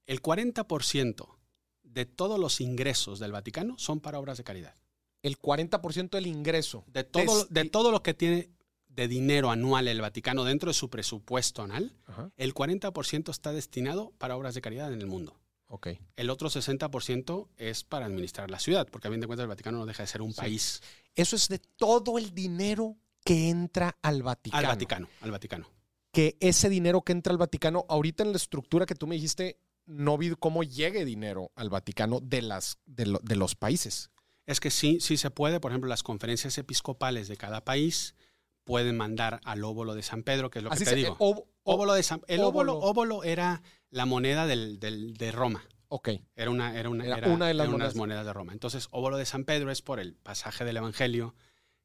el 0.07 0.21
40% 0.21 1.37
de 1.83 2.05
todos 2.05 2.39
los 2.39 2.61
ingresos 2.61 3.19
del 3.19 3.31
Vaticano 3.31 3.75
son 3.77 3.99
para 3.99 4.19
obras 4.19 4.37
de 4.37 4.43
caridad. 4.43 4.75
El 5.21 5.39
40% 5.39 6.11
del 6.11 6.27
ingreso. 6.27 6.83
De 6.87 7.03
todo, 7.03 7.45
de 7.49 7.65
todo 7.65 7.91
lo 7.91 8.03
que 8.03 8.13
tiene 8.13 8.49
de 8.87 9.07
dinero 9.07 9.49
anual 9.49 9.87
el 9.87 10.01
Vaticano 10.01 10.43
dentro 10.43 10.69
de 10.69 10.73
su 10.73 10.89
presupuesto 10.89 11.63
anual, 11.63 11.93
Ajá. 12.05 12.31
el 12.37 12.53
40% 12.53 13.29
está 13.29 13.51
destinado 13.51 14.13
para 14.17 14.37
obras 14.37 14.55
de 14.55 14.61
caridad 14.61 14.93
en 14.93 15.01
el 15.01 15.07
mundo. 15.07 15.37
Ok. 15.67 15.87
El 16.15 16.29
otro 16.29 16.49
60% 16.49 17.49
es 17.57 17.83
para 17.83 18.05
administrar 18.05 18.51
la 18.51 18.59
ciudad, 18.59 18.87
porque 18.91 19.07
a 19.07 19.11
fin 19.11 19.19
de 19.19 19.27
cuentas 19.27 19.43
el 19.43 19.49
Vaticano 19.49 19.79
no 19.79 19.85
deja 19.85 20.03
de 20.03 20.07
ser 20.07 20.21
un 20.21 20.33
Sí. 20.33 20.39
país 20.41 20.81
Eso 21.15 21.35
es 21.35 21.47
de 21.47 21.59
todo 21.59 22.17
el 22.17 22.33
dinero 22.35 22.97
que 23.23 23.49
entra 23.49 23.97
al 24.01 24.21
Vaticano. 24.21 24.59
al 24.59 24.67
Vaticano, 24.67 25.07
al 25.21 25.31
Vaticano. 25.31 25.67
que 26.11 26.37
ese 26.39 26.69
dinero 26.69 27.01
que 27.01 27.11
entra 27.13 27.31
al 27.31 27.37
Vaticano, 27.37 27.85
ahorita 27.89 28.23
en 28.23 28.31
la 28.31 28.37
estructura 28.37 28.85
que 28.85 28.95
tú 28.95 29.07
me 29.07 29.15
dijiste, 29.15 29.59
no 29.85 30.17
vi 30.17 30.33
cómo 30.39 30.63
llegue 30.63 31.03
dinero 31.05 31.51
al 31.55 31.69
Vaticano 31.69 32.19
de, 32.21 32.41
las, 32.41 32.79
de, 32.85 33.05
lo- 33.07 33.19
de 33.23 33.35
los 33.35 33.55
países. 33.55 34.11
Es 34.45 34.59
que 34.59 34.69
sí, 34.71 34.99
sí 35.01 35.17
se 35.17 35.29
puede, 35.31 35.59
por 35.59 35.71
ejemplo, 35.71 35.89
las 35.89 36.03
conferencias 36.03 36.57
episcopales 36.57 37.27
de 37.27 37.37
cada 37.37 37.63
país 37.65 38.15
pueden 38.63 38.97
mandar 38.97 39.41
al 39.43 39.63
óvulo 39.63 39.93
de 39.95 40.03
San 40.03 40.23
Pedro, 40.23 40.49
que 40.49 40.59
es 40.59 40.63
lo 40.63 40.69
que 40.71 40.83
te 40.85 40.95
digo. 40.95 41.13
eh, 41.13 41.17
ob- 41.19 41.37
ob- 41.37 41.45
óvulo 41.63 41.93
de 41.93 42.03
San, 42.03 42.21
el 42.27 42.41
óvulo, 42.41 42.73
óvulo. 42.77 42.87
óvulo 42.89 43.23
era 43.23 43.61
la 43.95 44.05
moneda 44.05 44.45
del, 44.45 44.79
del- 44.79 45.15
de 45.15 45.31
Roma. 45.31 45.63
ok, 45.87 46.09
Era 46.35 46.49
una, 46.49 46.77
era 46.77 46.89
una, 46.89 47.05
Era 47.05 47.17
era- 47.19 47.29
una 47.29 47.47
de 47.47 47.53
las 47.53 47.95
monedas. 47.95 48.25
de 48.25 48.33
Roma. 48.33 48.51
Entonces, 48.53 48.87
óvulo 48.91 49.17
de 49.17 49.25
San 49.25 49.45
Pedro 49.45 49.71
es 49.71 49.81
por 49.81 49.99
el 49.99 50.13
pasaje 50.15 50.65
del 50.65 50.77
Evangelio 50.77 51.33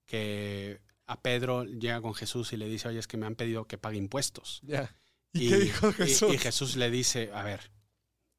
que 0.06 0.80
a 1.06 1.20
Pedro 1.22 1.64
llega 1.64 2.00
con 2.00 2.14
Jesús 2.14 2.52
y 2.52 2.56
le 2.56 2.66
dice, 2.68 2.88
oye, 2.88 2.98
es 2.98 3.06
que 3.06 3.16
me 3.16 3.26
han 3.26 3.36
pedido 3.36 3.66
que 3.66 3.78
pague 3.78 3.98
impuestos. 3.98 4.60
ya. 4.62 4.94
¿Y, 5.32 5.48
qué 5.48 5.56
dijo 5.58 5.92
Jesús? 5.92 6.34
Y, 6.34 6.38
Jesús 6.38 6.74
le 6.74 6.90
dice, 6.90 7.30
a 7.32 7.44
ver, 7.44 7.70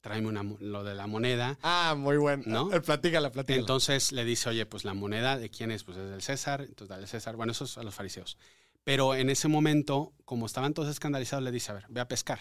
tráeme 0.01 0.27
una, 0.27 0.43
lo 0.59 0.83
de 0.83 0.93
la 0.93 1.07
moneda. 1.07 1.57
ah, 1.61 1.95
muy 1.97 2.17
bueno. 2.17 2.43
¿No? 2.45 2.73
Eh, 2.73 2.81
Platícala, 2.81 3.31
platícala. 3.31 3.59
Entonces 3.61 4.11
le 4.11 4.25
dice, 4.25 4.49
oye, 4.49 4.65
pues 4.65 4.83
la 4.83 4.93
moneda 4.93 5.37
de 5.37 5.49
quién 5.49 5.71
es, 5.71 5.85
pues 5.85 5.95
es 5.97 6.09
del 6.09 6.21
César, 6.21 6.59
entonces 6.61 6.89
dale 6.89 7.03
al 7.03 7.07
César. 7.07 7.37
Bueno, 7.37 7.53
eso 7.53 7.63
es 7.63 7.77
a 7.77 7.83
los 7.83 7.95
fariseos. 7.95 8.37
Pero 8.83 9.15
en 9.15 9.29
ese 9.29 9.47
momento, 9.47 10.11
como 10.25 10.45
estaban 10.47 10.73
todos 10.73 10.89
escandalizados, 10.89 11.43
le 11.45 11.51
dice, 11.51 11.71
a 11.71 11.75
ver, 11.75 11.85
ve 11.87 12.01
a 12.01 12.07
pescar. 12.09 12.39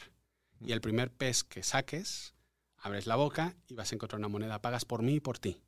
Y 0.64 0.72
el 0.72 0.80
primer 0.80 1.10
pez 1.10 1.42
que 1.44 1.62
saques, 1.62 2.34
abres 2.78 3.06
la 3.06 3.16
boca 3.16 3.54
y 3.68 3.74
vas 3.74 3.90
a 3.92 3.94
encontrar 3.94 4.18
una 4.18 4.28
moneda. 4.28 4.60
Pagas 4.60 4.84
por 4.84 5.02
mí 5.02 5.14
y 5.14 5.20
por 5.20 5.38
ti. 5.38 5.60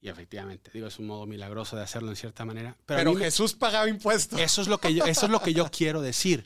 Y 0.00 0.08
efectivamente, 0.08 0.70
digo, 0.74 0.88
es 0.88 0.98
un 0.98 1.06
modo 1.06 1.26
milagroso 1.26 1.76
de 1.76 1.82
hacerlo 1.82 2.10
en 2.10 2.16
cierta 2.16 2.44
manera. 2.44 2.76
Pero, 2.86 2.98
Pero 2.98 3.12
me- 3.14 3.20
Jesús 3.24 3.54
pagaba 3.54 3.88
impuestos. 3.88 4.40
eso, 4.40 4.60
es 4.62 4.68
lo 4.68 4.78
que 4.78 4.92
yo, 4.94 5.04
eso 5.04 5.26
es 5.26 5.30
lo 5.32 5.40
que 5.40 5.54
yo 5.54 5.66
quiero 5.70 6.00
decir. 6.02 6.44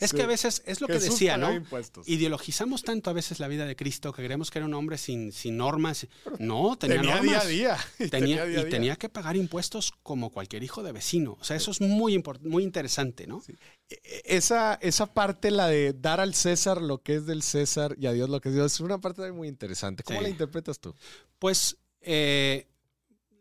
Es 0.00 0.10
Sí. 0.10 0.16
que 0.16 0.22
a 0.22 0.26
veces, 0.26 0.62
es 0.64 0.80
lo 0.80 0.86
que 0.86 1.00
decía, 1.00 1.36
¿no? 1.36 1.52
impuestos. 1.52 2.08
Ideologizamos 2.08 2.84
tanto 2.84 3.10
a 3.10 3.12
veces 3.12 3.40
la 3.40 3.48
vida 3.48 3.66
de 3.66 3.74
Cristo 3.74 4.12
que 4.12 4.24
creemos 4.24 4.50
que 4.50 4.58
era 4.60 4.66
un 4.66 4.74
hombre 4.74 4.96
sin, 4.96 5.32
sin 5.32 5.56
normas. 5.56 6.06
No, 6.38 6.76
tenía, 6.78 6.98
tenía 7.00 7.16
normas. 7.16 7.24
día 7.24 7.40
a 7.40 7.46
día. 7.46 7.76
Y 7.98 8.08
Tenía, 8.08 8.44
día 8.46 8.60
a 8.60 8.60
y 8.60 8.64
día. 8.64 8.68
tenía 8.70 8.96
que 8.96 9.08
pagar 9.08 9.36
impuestos 9.36 9.92
como 10.04 10.30
cualquier 10.30 10.62
hijo 10.62 10.82
de 10.84 10.92
vecino. 10.92 11.36
O 11.40 11.44
sea, 11.44 11.56
eso 11.56 11.72
es 11.72 11.80
muy, 11.80 12.22
muy 12.42 12.62
interesante, 12.62 13.26
¿no? 13.26 13.42
E- 13.88 13.98
Esa, 14.24 14.74
esa 14.80 15.12
parte, 15.12 15.50
la 15.50 15.66
de 15.66 15.92
dar 15.92 16.20
al 16.20 16.34
César 16.34 16.80
lo 16.80 17.02
que 17.02 17.16
es 17.16 17.26
del 17.26 17.42
César 17.42 17.96
y 17.98 18.06
a 18.06 18.12
Dios 18.12 18.28
lo 18.28 18.40
que 18.40 18.50
es 18.50 18.54
Dios, 18.54 18.72
es 18.72 18.80
una 18.80 18.98
parte 18.98 19.30
muy 19.32 19.48
interesante. 19.48 20.04
¿Cómo 20.04 20.20
Sí. 20.20 20.22
la 20.24 20.30
interpretas 20.30 20.78
tú? 20.78 20.94
Pues, 21.40 21.76
eh, 22.02 22.68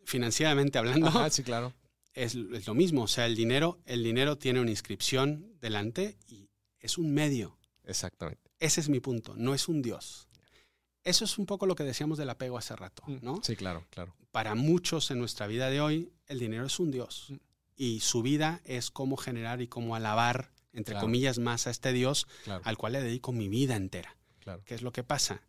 financieramente 0.05 0.77
hablando, 0.77 1.07
Ajá, 1.07 1.29
sí, 1.29 1.43
claro. 1.43 1.73
es, 2.13 2.35
es 2.35 2.65
lo 2.67 2.73
mismo. 2.73 3.03
O 3.03 3.07
sea, 3.07 3.25
el 3.25 3.35
dinero, 3.35 3.79
el 3.85 4.03
dinero 4.03 4.37
tiene 4.37 4.59
una 4.61 4.71
inscripción 4.71 5.51
delante 5.61 6.17
y 6.27 6.46
es 6.79 6.97
un 6.97 7.13
medio. 7.13 7.57
Exactamente. 7.83 8.51
Ese 8.59 8.81
es 8.81 8.89
mi 8.89 8.99
punto, 8.99 9.35
no 9.35 9.53
es 9.53 9.67
un 9.67 9.81
Dios. 9.81 10.27
Eso 11.03 11.23
es 11.25 11.37
un 11.37 11.45
poco 11.45 11.65
lo 11.65 11.75
que 11.75 11.83
decíamos 11.83 12.17
del 12.17 12.29
apego 12.29 12.57
hace 12.57 12.75
rato, 12.75 13.03
¿no? 13.21 13.39
Sí, 13.43 13.55
claro, 13.55 13.85
claro. 13.91 14.13
Para 14.31 14.55
muchos 14.55 15.09
en 15.11 15.19
nuestra 15.19 15.47
vida 15.47 15.69
de 15.69 15.79
hoy, 15.79 16.11
el 16.25 16.39
dinero 16.39 16.65
es 16.65 16.79
un 16.79 16.91
Dios. 16.91 17.27
Mm. 17.29 17.35
Y 17.77 17.99
su 18.01 18.21
vida 18.23 18.61
es 18.65 18.91
cómo 18.91 19.15
generar 19.15 19.61
y 19.61 19.67
cómo 19.67 19.95
alabar, 19.95 20.51
entre 20.73 20.93
Claro. 20.93 21.05
comillas, 21.05 21.39
más 21.39 21.65
a 21.67 21.69
este 21.69 21.93
Dios 21.93 22.27
Claro, 22.43 22.61
al 22.65 22.77
cual 22.77 22.93
le 22.93 23.01
dedico 23.01 23.31
mi 23.31 23.47
vida 23.47 23.75
entera. 23.75 24.17
claro. 24.39 24.61
¿Qué 24.65 24.75
es 24.75 24.81
lo 24.81 24.91
que 24.91 25.03
pasa? 25.03 25.41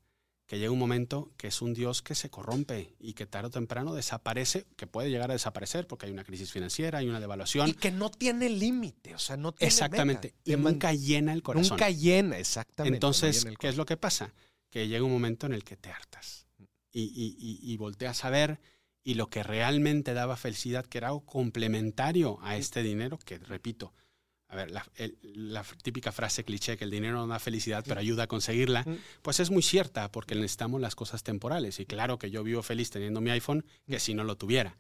Que 0.49 0.59
llega 0.59 0.73
un 0.73 0.79
momento 0.79 1.31
que 1.37 1.47
es 1.49 1.63
un 1.63 1.75
Dios 1.75 2.03
que 2.03 2.15
se 2.17 2.31
corrompe 2.31 2.97
y 2.99 3.13
que 3.13 3.27
tarde 3.27 3.49
o 3.49 3.51
temprano 3.51 3.95
desaparece, 3.95 4.67
que 4.77 4.87
puede 4.89 5.11
llegar 5.11 5.31
a 5.31 5.35
desaparecer 5.35 5.87
porque 5.87 6.07
hay 6.07 6.13
una 6.13 6.25
crisis 6.25 6.51
financiera, 6.51 6.99
hay 6.99 7.09
una 7.09 7.21
devaluación. 7.21 7.69
Y 7.69 7.75
que 7.75 7.91
no 7.93 8.11
tiene 8.11 8.49
límite, 8.49 9.15
o 9.15 9.19
sea, 9.21 9.37
no 9.37 9.53
tiene 9.53 9.69
Exactamente. 9.69 10.29
meta. 10.29 10.41
Y 10.45 10.51
Te 10.53 10.57
nunca 10.57 10.93
llena 10.95 11.33
el 11.35 11.43
corazón. 11.43 11.69
nunca 11.77 11.91
llena, 11.91 12.39
exactamente. 12.39 12.97
Entonces, 12.97 13.45
llena 13.45 13.57
¿qué 13.61 13.69
es 13.69 13.77
lo 13.77 13.85
que 13.87 13.97
pasa? 13.99 14.33
Que 14.71 14.89
llega 14.89 15.05
un 15.05 15.13
momento 15.13 15.47
en 15.47 15.53
el 15.53 15.63
que 15.65 15.77
te 15.77 15.91
hartas 15.91 16.47
y, 16.91 17.03
y- 17.03 17.37
y- 17.39 17.73
y 17.73 17.77
volteas 17.77 18.25
a 18.25 18.31
ver 18.31 18.59
y 19.05 19.15
lo 19.15 19.29
que 19.29 19.43
realmente 19.43 20.15
daba 20.15 20.37
felicidad, 20.39 20.85
que 20.87 20.97
era 20.99 21.09
algo 21.09 21.27
complementario 21.27 22.39
a 22.43 22.57
este 22.57 22.83
dinero, 22.83 23.19
que 23.19 23.39
repito, 23.39 23.93
a 24.49 24.57
ver, 24.57 24.71
la, 24.71 24.87
el- 24.97 25.19
la 25.23 25.63
típica 25.83 26.11
frase 26.11 26.43
cliché 26.45 26.77
que 26.77 26.85
el 26.85 26.91
dinero 26.91 27.17
no 27.19 27.27
da 27.27 27.39
felicidad, 27.39 27.85
pero 27.87 28.01
ayuda 28.01 28.23
a 28.25 28.27
conseguirla, 28.27 28.83
Mm. 28.87 28.97
pues 29.23 29.41
es 29.41 29.51
muy 29.51 29.63
cierta 29.63 30.11
porque 30.11 30.35
necesitamos 30.35 30.81
las 30.81 30.95
cosas 30.95 31.23
temporales. 31.23 31.79
Y 31.81 31.87
claro 31.87 32.19
que 32.19 32.31
yo 32.31 32.43
vivo 32.43 32.63
feliz 32.63 32.91
teniendo 32.91 33.21
mi 33.21 33.31
iPhone, 33.31 33.65
que 33.89 34.01
si 34.01 34.15
no 34.15 34.25
lo 34.25 34.37
tuviera, 34.37 34.77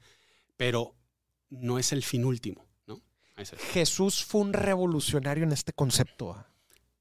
pero 0.56 0.94
no 1.50 1.78
es 1.78 1.92
el 1.92 2.02
fin 2.02 2.24
último, 2.24 2.66
¿no? 2.86 3.02
Es. 3.36 3.52
Jesús 3.72 4.24
fue 4.24 4.40
un 4.40 4.52
revolucionario 4.52 5.44
en 5.44 5.52
este 5.52 5.72
concepto. 5.72 6.44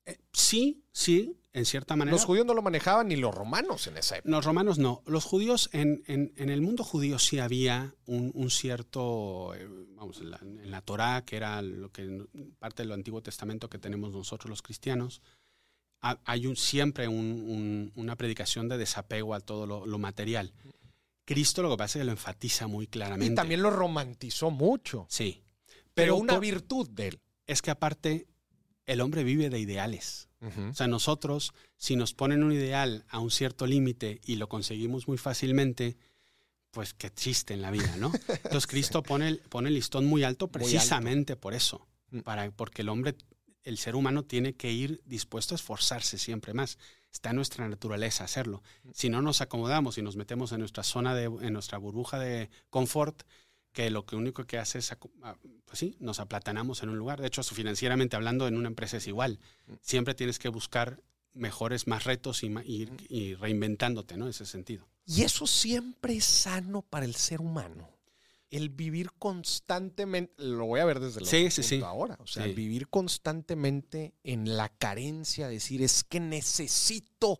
Eh, 0.07 0.17
sí, 0.31 0.83
sí, 0.91 1.37
en 1.53 1.65
cierta 1.65 1.95
manera. 1.95 2.15
Los 2.15 2.25
judíos 2.25 2.45
no 2.45 2.53
lo 2.53 2.61
manejaban 2.61 3.07
ni 3.09 3.15
los 3.17 3.33
romanos 3.35 3.85
en 3.87 3.97
esa 3.97 4.17
época. 4.17 4.29
Los 4.31 4.45
romanos 4.45 4.77
no. 4.79 5.03
Los 5.05 5.25
judíos, 5.25 5.69
en, 5.73 6.01
en- 6.07 6.33
en 6.37 6.49
el 6.49 6.61
mundo 6.61 6.83
judío 6.83 7.19
sí 7.19 7.39
había 7.39 7.93
un, 8.05 8.31
un 8.33 8.49
cierto, 8.49 9.53
eh, 9.53 9.67
vamos, 9.95 10.19
en 10.21 10.31
la, 10.31 10.37
en 10.41 10.71
la 10.71 10.81
Torá, 10.81 11.23
que 11.25 11.35
era 11.35 11.61
lo 11.61 11.91
que 11.91 12.25
parte 12.57 12.83
del 12.83 12.91
Antiguo 12.93 13.21
Testamento 13.21 13.69
que 13.69 13.77
tenemos 13.79 14.11
nosotros 14.13 14.49
los 14.49 14.61
cristianos, 14.61 15.21
ha- 16.01 16.19
hay 16.25 16.47
un, 16.47 16.55
siempre 16.55 17.07
un- 17.07 17.15
un- 17.49 17.91
una 17.95 18.15
predicación 18.15 18.69
de 18.69 18.77
desapego 18.77 19.33
a 19.33 19.39
todo 19.41 19.67
lo, 19.67 19.85
lo 19.85 19.99
material. 19.99 20.53
Cristo 21.25 21.61
lo 21.61 21.71
que 21.71 21.77
pasa 21.77 21.99
es 21.99 22.01
que 22.01 22.05
lo 22.05 22.11
enfatiza 22.13 22.67
muy 22.67 22.87
claramente. 22.87 23.33
Y 23.33 23.35
también 23.35 23.61
lo 23.61 23.69
romantizó 23.71 24.49
mucho. 24.51 25.05
Sí. 25.09 25.43
Pero, 25.93 26.13
Pero 26.13 26.15
una 26.17 26.39
virtud 26.39 26.87
de 26.89 27.07
él. 27.09 27.19
es 27.47 27.61
que 27.61 27.71
aparte, 27.71 28.27
el 28.87 29.01
hombre 29.01 29.23
vive 29.23 29.49
de 29.51 29.59
ideales. 29.59 30.29
O 30.69 30.73
sea, 30.73 30.87
nosotros, 30.87 31.53
si 31.77 31.95
nos 31.95 32.13
ponen 32.13 32.43
un 32.43 32.51
ideal 32.51 33.05
a 33.09 33.19
un 33.19 33.31
cierto 33.31 33.65
límite 33.65 34.21
y 34.25 34.35
lo 34.35 34.47
conseguimos 34.49 35.07
muy 35.07 35.17
fácilmente, 35.17 35.97
pues 36.71 36.93
que 36.93 37.07
existe 37.07 37.53
en 37.55 37.61
la 37.63 37.71
vida, 37.71 37.95
¿no? 37.97 38.11
Entonces 38.43 38.67
Cristo 38.67 39.01
pone, 39.01 39.27
el, 39.29 39.39
pone 39.39 39.69
el 39.69 39.75
listón 39.75 40.05
muy 40.05 40.23
alto 40.23 40.45
Muy 40.45 40.49
alto. 40.49 40.59
precisamente 40.59 41.35
por 41.35 41.53
eso, 41.53 41.87
Mm. 42.11 42.19
para, 42.19 42.49
porque 42.51 42.83
el 42.83 42.89
hombre, 42.89 43.15
el 43.63 43.77
ser 43.77 43.95
humano 43.95 44.23
tiene 44.23 44.53
que 44.53 44.71
ir 44.71 45.01
dispuesto 45.05 45.55
a 45.55 45.57
esforzarse 45.57 46.17
siempre 46.17 46.53
más. 46.53 46.77
Está 47.11 47.31
en 47.31 47.35
nuestra 47.37 47.67
naturaleza 47.67 48.23
hacerlo. 48.23 48.61
Si 48.93 49.09
no 49.09 49.21
nos 49.21 49.41
acomodamos 49.41 49.97
y 49.97 50.01
nos 50.03 50.15
metemos 50.15 50.51
en 50.53 50.59
nuestra 50.59 50.83
zona 50.83 51.13
de, 51.15 51.25
en 51.25 51.51
nuestra 51.51 51.77
burbuja 51.79 52.17
de 52.19 52.49
confort, 52.69 53.23
que 53.77 53.91
lo 53.91 54.07
que 54.07 54.15
único 54.15 54.43
que 54.47 54.57
hace 54.57 54.79
es, 54.79 54.91
ah, 54.91 55.35
pues 55.65 55.77
sí, 55.77 55.95
nos 55.99 56.19
aplatanamos 56.19 56.81
en 56.81 56.89
un 56.89 56.97
lugar. 56.97 57.21
De 57.21 57.27
hecho, 57.27 57.43
financieramente 57.43 58.15
hablando, 58.15 58.47
en 58.47 58.57
una 58.57 58.69
empresa 58.69 58.97
es 58.97 59.05
igual. 59.05 59.39
Siempre 59.83 60.15
tienes 60.15 60.39
que 60.39 60.49
buscar 60.49 60.99
mejores, 61.35 61.85
más 61.85 62.03
retos 62.03 62.41
y, 62.41 62.49
ma- 62.49 62.63
y- 62.65 62.89
y 63.07 63.35
reinventándote, 63.35 64.17
¿no? 64.17 64.25
En 64.25 64.31
ese 64.31 64.47
sentido. 64.47 64.87
Y 65.05 65.21
eso 65.21 65.45
siempre 65.45 66.15
es 66.15 66.25
sano 66.25 66.81
para 66.81 67.05
el 67.05 67.13
ser 67.13 67.39
humano. 67.39 67.87
El 68.49 68.69
vivir 68.69 69.11
constantemente, 69.19 70.33
lo 70.43 70.65
voy 70.65 70.79
a 70.79 70.85
ver 70.85 70.99
desde 70.99 71.19
el 71.19 71.27
Sí, 71.27 71.37
otro 71.45 71.51
sí, 71.51 71.61
punto 71.61 71.75
sí. 71.75 71.81
ahora. 71.83 72.17
O 72.21 72.25
sea, 72.25 72.45
el 72.45 72.55
vivir 72.55 72.87
constantemente 72.87 74.15
en 74.23 74.57
la 74.57 74.69
carencia, 74.69 75.47
decir, 75.47 75.83
es 75.83 76.03
que 76.03 76.19
necesito 76.19 77.37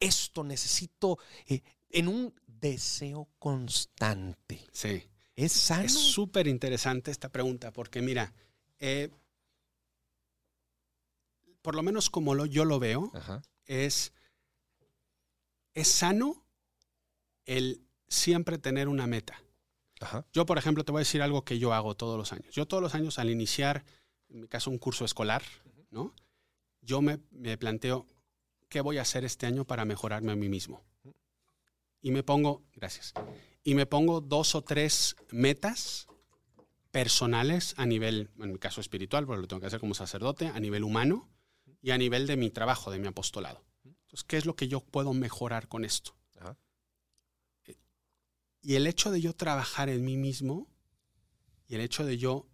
esto, 0.00 0.44
necesito, 0.44 1.18
eh, 1.46 1.62
en 1.88 2.08
un 2.08 2.34
deseo 2.46 3.28
constante. 3.38 4.60
Sí. 4.72 5.04
¿Es 5.36 5.52
sano? 5.52 5.84
Es 5.84 5.92
súper 5.92 6.46
interesante 6.46 7.10
esta 7.10 7.28
pregunta 7.28 7.72
porque 7.72 8.02
mira, 8.02 8.32
eh, 8.78 9.10
por 11.62 11.74
lo 11.74 11.82
menos 11.82 12.10
como 12.10 12.34
lo, 12.34 12.46
yo 12.46 12.64
lo 12.64 12.78
veo, 12.78 13.10
Ajá. 13.14 13.42
es, 13.66 14.12
es 15.74 15.88
sano 15.88 16.44
el 17.46 17.82
siempre 18.08 18.58
tener 18.58 18.88
una 18.88 19.06
meta. 19.06 19.42
Ajá. 20.00 20.26
Yo, 20.32 20.44
por 20.44 20.58
ejemplo, 20.58 20.84
te 20.84 20.92
voy 20.92 20.98
a 21.00 21.06
decir 21.06 21.22
algo 21.22 21.44
que 21.44 21.58
yo 21.58 21.72
hago 21.72 21.94
todos 21.94 22.18
los 22.18 22.32
años. 22.32 22.54
Yo 22.54 22.66
todos 22.66 22.82
los 22.82 22.94
años 22.94 23.18
al 23.18 23.30
iniciar, 23.30 23.84
en 24.28 24.40
mi 24.40 24.48
caso, 24.48 24.70
un 24.70 24.78
curso 24.78 25.04
escolar, 25.04 25.42
¿no? 25.90 26.12
Yo 26.80 27.00
me, 27.00 27.20
me 27.30 27.56
planteo 27.56 28.06
qué 28.68 28.80
voy 28.80 28.98
a 28.98 29.02
hacer 29.02 29.24
este 29.24 29.46
año 29.46 29.64
para 29.64 29.84
mejorarme 29.84 30.32
a 30.32 30.36
mí 30.36 30.48
mismo. 30.48 30.82
Y 32.00 32.10
me 32.10 32.24
pongo, 32.24 32.64
gracias, 32.74 33.14
y 33.64 33.74
me 33.74 33.86
pongo 33.86 34.20
dos 34.20 34.54
o 34.54 34.62
tres 34.62 35.16
metas 35.30 36.08
personales 36.90 37.74
a 37.78 37.86
nivel, 37.86 38.30
en 38.38 38.52
mi 38.52 38.58
caso 38.58 38.80
espiritual, 38.80 39.26
porque 39.26 39.42
lo 39.42 39.48
tengo 39.48 39.60
que 39.60 39.66
hacer 39.66 39.80
como 39.80 39.94
sacerdote, 39.94 40.48
a 40.48 40.60
nivel 40.60 40.84
humano 40.84 41.28
y 41.80 41.90
a 41.90 41.98
nivel 41.98 42.26
de 42.26 42.36
mi 42.36 42.50
trabajo, 42.50 42.90
de 42.90 42.98
mi 42.98 43.06
apostolado. 43.06 43.64
Entonces, 43.84 44.24
¿qué 44.24 44.36
es 44.36 44.46
lo 44.46 44.54
que 44.56 44.68
yo 44.68 44.80
puedo 44.80 45.14
mejorar 45.14 45.68
con 45.68 45.84
esto? 45.84 46.14
Ajá. 46.38 46.56
Y 48.60 48.74
el 48.74 48.86
hecho 48.86 49.10
de 49.10 49.20
yo 49.20 49.32
trabajar 49.34 49.88
en 49.88 50.04
mí 50.04 50.16
mismo 50.16 50.68
y 51.66 51.74
el 51.74 51.80
hecho 51.80 52.04
de 52.04 52.18
yo 52.18 52.46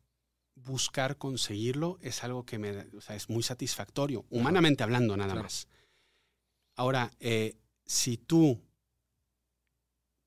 buscar 0.55 1.19
conseguirlo 1.19 1.99
es 2.01 2.25
algo 2.25 2.45
que 2.45 2.59
me, 2.59 2.71
o 2.97 3.01
sea, 3.01 3.15
es 3.17 3.29
muy 3.29 3.43
satisfactorio, 3.43 4.25
humanamente 4.31 4.83
hablando 4.83 5.17
nada 5.17 5.33
Claro. 5.33 5.45
más. 5.45 5.69
Ahora, 6.77 7.11
eh, 7.21 7.57
si 7.85 8.17
tú 8.17 8.63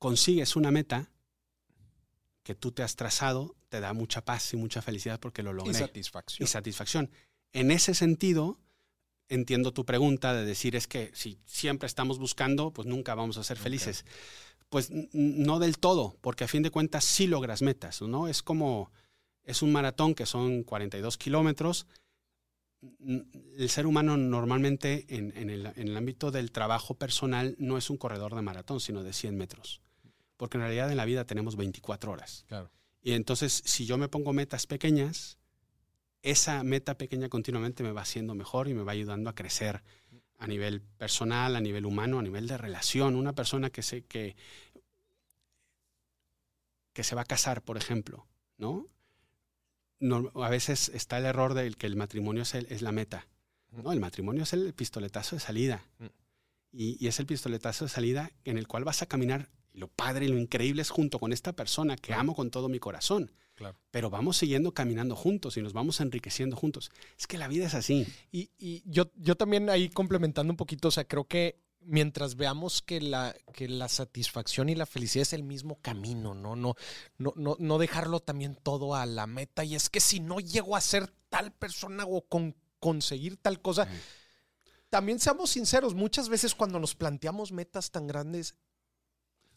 consigues 0.02 0.56
una 0.56 0.72
meta 0.72 1.12
que 2.42 2.56
tú 2.56 2.72
te 2.72 2.82
has 2.82 2.96
trazado, 2.96 3.54
te 3.68 3.78
da 3.78 3.92
mucha 3.92 4.24
paz 4.24 4.52
y 4.52 4.56
mucha 4.56 4.82
felicidad 4.82 5.20
porque 5.20 5.44
lo 5.44 5.52
Y 5.52 5.54
logré. 5.54 5.74
satisfacción. 5.74 6.44
Y 6.44 6.48
satisfacción. 6.48 7.08
En 7.52 7.70
ese 7.70 7.94
sentido, 7.94 8.58
entiendo 9.28 9.72
tu 9.72 9.84
pregunta 9.84 10.34
de 10.34 10.44
decir 10.44 10.74
es 10.74 10.88
que 10.88 11.12
si 11.14 11.38
siempre 11.46 11.86
estamos 11.86 12.18
buscando, 12.18 12.72
pues 12.72 12.88
nunca 12.88 13.14
vamos 13.14 13.36
a 13.36 13.44
ser 13.44 13.58
felices. 13.58 14.04
Pues 14.70 14.90
no 15.12 15.60
del 15.60 15.78
todo, 15.78 16.16
porque 16.20 16.42
a 16.42 16.48
fin 16.48 16.64
de 16.64 16.72
cuentas 16.72 17.04
sí 17.04 17.28
logras 17.28 17.62
metas, 17.62 18.02
¿no? 18.02 18.26
Es 18.26 18.42
como, 18.42 18.90
es 19.44 19.62
un 19.62 19.70
maratón 19.70 20.16
que 20.16 20.26
son 20.26 20.64
42 20.64 21.16
kilómetros. 21.16 21.86
El 22.98 23.68
ser 23.70 23.86
humano 23.86 24.16
normalmente 24.16 25.06
en, 25.10 25.32
en 25.36 25.48
el, 25.48 25.66
en 25.76 25.86
el 25.86 25.96
ámbito 25.96 26.32
del 26.32 26.50
trabajo 26.50 26.94
personal 26.94 27.54
no 27.60 27.78
es 27.78 27.88
un 27.88 27.98
corredor 27.98 28.34
de 28.34 28.42
maratón, 28.42 28.80
sino 28.80 29.04
de 29.04 29.12
100 29.12 29.36
metros. 29.36 29.80
Porque 30.36 30.56
en 30.56 30.62
realidad 30.62 30.90
en 30.90 30.96
la 30.96 31.04
vida 31.04 31.24
tenemos 31.24 31.56
24 31.56 32.10
horas. 32.12 32.44
Claro. 32.48 32.70
Y 33.02 33.12
entonces, 33.12 33.62
si 33.64 33.86
yo 33.86 33.98
me 33.98 34.08
pongo 34.08 34.32
metas 34.32 34.66
pequeñas, 34.66 35.38
esa 36.22 36.62
meta 36.62 36.96
pequeña 36.96 37.28
continuamente 37.28 37.82
me 37.82 37.92
va 37.92 38.02
haciendo 38.02 38.34
mejor 38.34 38.68
y 38.68 38.74
me 38.74 38.82
va 38.82 38.92
ayudando 38.92 39.28
a 39.30 39.34
crecer 39.34 39.82
a 40.38 40.46
nivel 40.46 40.80
personal, 40.82 41.54
a 41.56 41.60
nivel 41.60 41.84
humano, 41.86 42.18
a 42.18 42.22
nivel 42.22 42.46
de 42.46 42.58
relación. 42.58 43.16
Una 43.16 43.32
persona 43.32 43.70
que 43.70 43.82
se, 43.82 44.02
que, 44.04 44.36
que 46.92 47.04
se 47.04 47.14
va 47.14 47.22
a 47.22 47.26
casar, 47.26 47.62
por 47.62 47.76
ejemplo, 47.76 48.26
¿no? 48.58 48.86
No- 49.98 50.30
a 50.42 50.48
veces 50.50 50.88
está 50.90 51.18
el 51.18 51.24
error 51.26 51.54
de 51.54 51.72
que 51.74 51.86
el 51.86 51.96
matrimonio 51.96 52.42
es, 52.42 52.54
el- 52.54 52.66
es 52.70 52.82
la 52.82 52.92
meta. 52.92 53.26
¿no? 53.70 53.92
El 53.92 54.00
matrimonio 54.00 54.42
es 54.42 54.52
el 54.52 54.74
pistoletazo 54.74 55.36
de 55.36 55.40
salida. 55.40 55.84
Mm. 55.98 56.06
Y, 56.72 57.04
y 57.04 57.08
es 57.08 57.18
el 57.20 57.26
pistoletazo 57.26 57.84
de 57.84 57.88
salida 57.90 58.30
en 58.44 58.58
el 58.58 58.66
cual 58.66 58.84
vas 58.84 59.02
a 59.02 59.06
caminar. 59.06 59.48
Lo 59.74 59.88
padre 59.88 60.26
y 60.26 60.28
lo 60.28 60.38
increíble 60.38 60.82
es 60.82 60.90
junto 60.90 61.18
con 61.18 61.32
esta 61.32 61.54
persona 61.54 61.96
que 61.96 62.08
Claro. 62.08 62.20
amo 62.20 62.34
con 62.34 62.50
todo 62.50 62.68
mi 62.68 62.78
corazón. 62.78 63.30
Claro. 63.54 63.76
Pero 63.90 64.10
vamos 64.10 64.36
siguiendo 64.36 64.72
caminando 64.74 65.14
juntos 65.16 65.56
y 65.56 65.62
nos 65.62 65.72
vamos 65.72 66.00
enriqueciendo 66.00 66.56
juntos. 66.56 66.90
Es 67.18 67.26
que 67.26 67.38
la 67.38 67.48
vida 67.48 67.66
es 67.66 67.74
así. 67.74 68.06
Y, 68.30 68.50
y 68.58 68.82
yo, 68.86 69.10
yo 69.16 69.34
también 69.36 69.68
ahí 69.70 69.88
complementando 69.88 70.52
un 70.52 70.56
poquito, 70.56 70.88
o 70.88 70.90
sea, 70.90 71.04
creo 71.04 71.24
que 71.24 71.60
mientras 71.84 72.36
veamos 72.36 72.80
que 72.80 73.00
la, 73.00 73.34
que 73.52 73.68
la 73.68 73.88
satisfacción 73.88 74.68
y 74.68 74.74
la 74.74 74.86
felicidad 74.86 75.22
es 75.22 75.32
el 75.32 75.42
mismo 75.42 75.78
camino, 75.82 76.34
¿no? 76.34 76.54
No, 76.56 76.76
no, 77.18 77.32
no, 77.36 77.56
no 77.58 77.78
dejarlo 77.78 78.20
también 78.20 78.56
todo 78.62 78.94
a 78.94 79.04
la 79.06 79.26
meta. 79.26 79.64
Y 79.64 79.74
es 79.74 79.90
que 79.90 80.00
si 80.00 80.20
no 80.20 80.38
llego 80.40 80.76
a 80.76 80.80
ser 80.80 81.12
tal 81.28 81.52
persona 81.52 82.04
o 82.06 82.22
con 82.22 82.54
conseguir 82.78 83.36
tal 83.36 83.60
cosa, 83.60 83.86
Sí. 83.86 83.92
también 84.90 85.18
seamos 85.18 85.50
sinceros, 85.50 85.94
muchas 85.94 86.28
veces 86.28 86.54
cuando 86.54 86.78
nos 86.78 86.94
planteamos 86.94 87.52
metas 87.52 87.90
tan 87.90 88.06
grandes, 88.06 88.54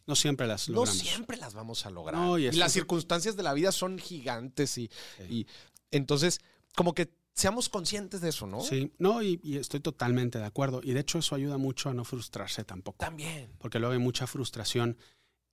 No 0.07 0.15
siempre 0.15 0.47
las 0.47 0.69
no 0.69 0.75
logramos. 0.75 0.99
siempre 0.99 1.37
las 1.37 1.53
vamos 1.53 1.85
a 1.85 1.89
lograr. 1.89 2.19
No, 2.21 2.37
y 2.37 2.51
las 2.51 2.71
circunstancias 2.73 3.35
de 3.35 3.43
la 3.43 3.53
vida 3.53 3.71
son 3.71 3.97
gigantes 3.99 4.77
y, 4.77 4.89
Sí. 5.17 5.23
y 5.29 5.47
entonces 5.91 6.39
como 6.75 6.93
que 6.93 7.11
seamos 7.33 7.69
conscientes 7.69 8.21
de 8.21 8.29
eso, 8.29 8.47
¿no? 8.47 8.61
Sí, 8.61 8.93
no, 8.97 9.21
y, 9.21 9.39
y 9.43 9.57
estoy 9.57 9.79
totalmente 9.79 10.37
de 10.39 10.45
acuerdo. 10.45 10.81
Y 10.83 10.93
de 10.93 10.99
hecho 11.01 11.17
eso 11.19 11.35
ayuda 11.35 11.57
mucho 11.57 11.89
a 11.89 11.93
no 11.93 12.05
frustrarse 12.05 12.63
tampoco. 12.63 12.97
También. 12.99 13.51
Porque 13.57 13.79
luego 13.79 13.93
hay 13.93 13.99
mucha 13.99 14.25
frustración 14.27 14.97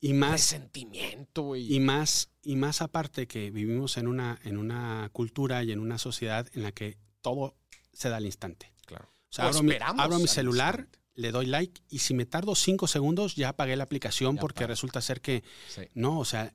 y 0.00 0.12
más, 0.14 0.32
Resentimiento 0.32 1.54
y, 1.56 1.74
y 1.76 1.80
más, 1.80 2.30
y 2.42 2.56
más 2.56 2.82
aparte 2.82 3.26
que 3.28 3.50
vivimos 3.50 3.96
en 3.96 4.08
una, 4.08 4.38
en 4.42 4.58
una 4.58 5.08
cultura 5.12 5.62
y 5.62 5.70
en 5.72 5.78
una 5.80 5.96
sociedad 5.98 6.48
en 6.54 6.62
la 6.64 6.72
que 6.72 6.98
todo 7.20 7.56
se 7.92 8.08
da 8.08 8.16
al 8.16 8.26
instante. 8.26 8.72
Claro. 8.84 9.06
O 9.30 9.32
sea, 9.32 9.46
O 9.46 9.48
abro 9.48 9.62
mi, 9.62 9.74
abro 9.80 10.18
celular, 10.26 10.80
instante. 10.80 10.98
Le 11.14 11.30
doy 11.30 11.46
like 11.46 11.82
y 11.88 11.98
si 11.98 12.14
me 12.14 12.24
tardo 12.26 12.54
cinco 12.54 12.86
segundos 12.86 13.34
ya 13.36 13.50
apagué 13.50 13.76
la 13.76 13.84
aplicación 13.84 14.36
Ya 14.36 14.40
porque 14.40 14.66
resulta 14.66 15.00
ser 15.00 15.20
que 15.20 15.42
Sí. 15.68 15.82
no, 15.94 16.18
o 16.18 16.24
sea, 16.24 16.52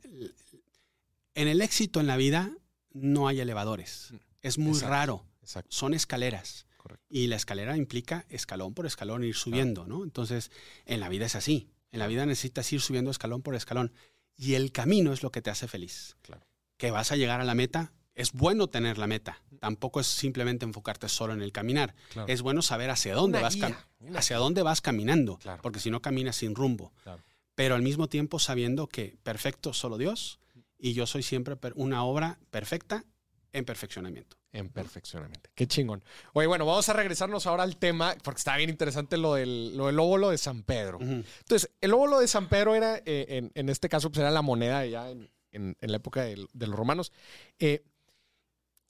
en 1.36 1.48
el 1.48 1.62
éxito 1.62 2.00
en 2.00 2.08
la 2.08 2.18
vida 2.18 2.52
no 2.92 3.28
hay 3.28 3.40
elevadores. 3.40 4.10
Mm. 4.12 4.16
Es 4.42 4.58
muy 4.58 4.72
Exacto. 4.74 4.90
raro. 4.90 5.26
Exacto. 5.42 5.70
Son 5.76 5.94
escaleras. 5.94 6.66
Correcto. 6.78 7.06
Y 7.10 7.28
la 7.28 7.36
escalera 7.36 7.78
implica 7.78 8.26
escalón 8.30 8.74
por 8.74 8.86
escalón 8.86 9.24
ir 9.24 9.36
subiendo, 9.36 9.86
¿no? 9.86 10.04
Entonces, 10.04 10.52
en 10.86 11.00
la 11.00 11.10
vida 11.10 11.26
es 11.26 11.36
así. 11.36 11.70
En 11.92 12.00
la 12.00 12.08
vida 12.08 12.26
necesitas 12.26 12.72
ir 12.74 12.82
subiendo 12.82 13.12
escalón 13.12 13.42
por 13.42 13.56
escalón. 13.56 13.92
Y 14.36 14.54
el 14.54 14.72
camino 14.72 15.14
es 15.14 15.24
lo 15.24 15.32
que 15.32 15.42
te 15.42 15.50
hace 15.50 15.68
feliz. 15.68 16.16
Claro. 16.22 16.46
Que 16.78 16.92
vas 16.92 17.12
a 17.12 17.16
llegar 17.16 17.42
a 17.42 17.44
la 17.46 17.56
meta. 17.56 17.92
Es 18.18 18.34
bueno 18.34 18.68
tener 18.68 18.98
la 18.98 19.08
meta. 19.08 19.42
Tampoco 19.60 20.00
es 20.02 20.08
simplemente 20.08 20.66
enfocarte 20.66 21.08
solo 21.08 21.34
en 21.34 21.42
el 21.42 21.52
caminar. 21.52 21.96
Claro. 22.12 22.28
Es 22.28 22.42
bueno 22.42 22.62
saber 22.62 22.90
hacia 22.90 23.14
dónde 23.16 23.40
vas 23.42 23.56
guía, 23.56 23.88
hacia 24.16 24.38
dónde 24.38 24.64
vas 24.64 24.82
caminando, 24.82 25.38
Claro. 25.38 25.62
porque 25.62 25.80
si 25.80 25.90
no 25.92 26.02
caminas 26.02 26.36
sin 26.36 26.56
rumbo. 26.56 26.92
Claro. 27.04 27.24
Pero 27.56 27.76
al 27.76 27.82
mismo 27.82 28.10
tiempo 28.10 28.40
sabiendo 28.40 28.88
que 28.88 29.18
perfecto 29.24 29.72
solo 29.74 29.98
Dios 29.98 30.40
y 30.78 30.94
yo 30.94 31.06
soy 31.08 31.24
siempre 31.24 31.56
una 31.76 32.04
obra 32.04 32.40
perfecta 32.52 33.06
en 33.54 33.66
perfeccionamiento. 33.66 34.36
En 34.52 34.70
perfeccionamiento. 34.70 35.50
Qué 35.56 35.68
chingón. 35.68 36.04
Oye, 36.34 36.48
bueno, 36.48 36.66
vamos 36.66 36.90
a 36.90 36.94
regresarnos 36.94 37.46
ahora 37.46 37.64
al 37.64 37.78
tema, 37.78 38.16
porque 38.24 38.40
está 38.40 38.58
bien 38.58 38.70
interesante 38.72 39.18
lo 39.18 39.36
del, 39.36 39.78
lo 39.78 39.88
del 39.88 40.00
óvulo 40.00 40.30
de 40.32 40.38
San 40.40 40.64
Pedro. 40.64 40.98
Entonces, 41.00 41.70
el 41.82 41.94
óvulo 41.94 42.20
de 42.20 42.28
San 42.28 42.50
Pedro 42.50 42.74
era, 42.74 42.98
eh, 43.06 43.26
en, 43.30 43.52
en 43.54 43.70
este 43.70 43.90
caso, 43.90 44.10
pues 44.10 44.20
era 44.22 44.32
la 44.32 44.42
moneda 44.42 44.84
ya 44.86 45.10
en, 45.12 45.30
en- 45.52 45.78
en 45.80 45.92
la 45.92 45.98
época 45.98 46.24
de, 46.24 46.38
los 46.38 46.70
romanos. 46.76 47.12
Eh, 47.60 47.84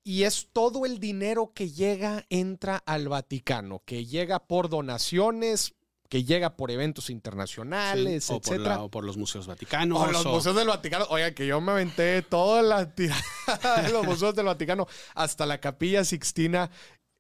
y 0.08 0.24
es 0.24 0.47
todo 0.53 0.86
el 0.86 0.99
dinero 0.99 1.51
que 1.53 1.70
llega, 1.70 2.26
entra 2.30 2.78
al 2.86 3.10
Vaticano, 3.10 3.82
que 3.86 4.05
llega 4.05 4.39
por 4.39 4.70
donaciones, 4.70 5.74
que 6.08 6.24
llega 6.24 6.55
por 6.55 6.72
eventos 6.72 7.10
internacionales, 7.10 8.24
Sí, 8.24 8.34
o, 8.34 8.39
por 8.39 8.53
etcétera. 8.53 8.76
la- 8.78 8.84
o 8.84 8.89
por 8.89 9.03
los 9.03 9.18
museos 9.18 9.47
vaticanos. 9.47 10.01
O 10.01 10.08
los 10.10 10.26
o- 10.26 10.32
museos 10.32 10.55
del 10.55 10.68
Vaticano. 10.70 11.05
Oiga, 11.10 11.32
que 11.34 11.45
yo 11.45 11.60
me 11.60 11.74
aventé 11.74 12.22
toda 12.22 12.62
la 12.62 12.95
tirada 12.95 13.22
de 13.86 13.91
los 13.91 14.05
museos 14.05 14.34
del 14.34 14.45
Vaticano 14.45 14.88
hasta 15.14 15.45
la 15.45 15.60
capilla 15.60 16.05
Sixtina. 16.05 16.72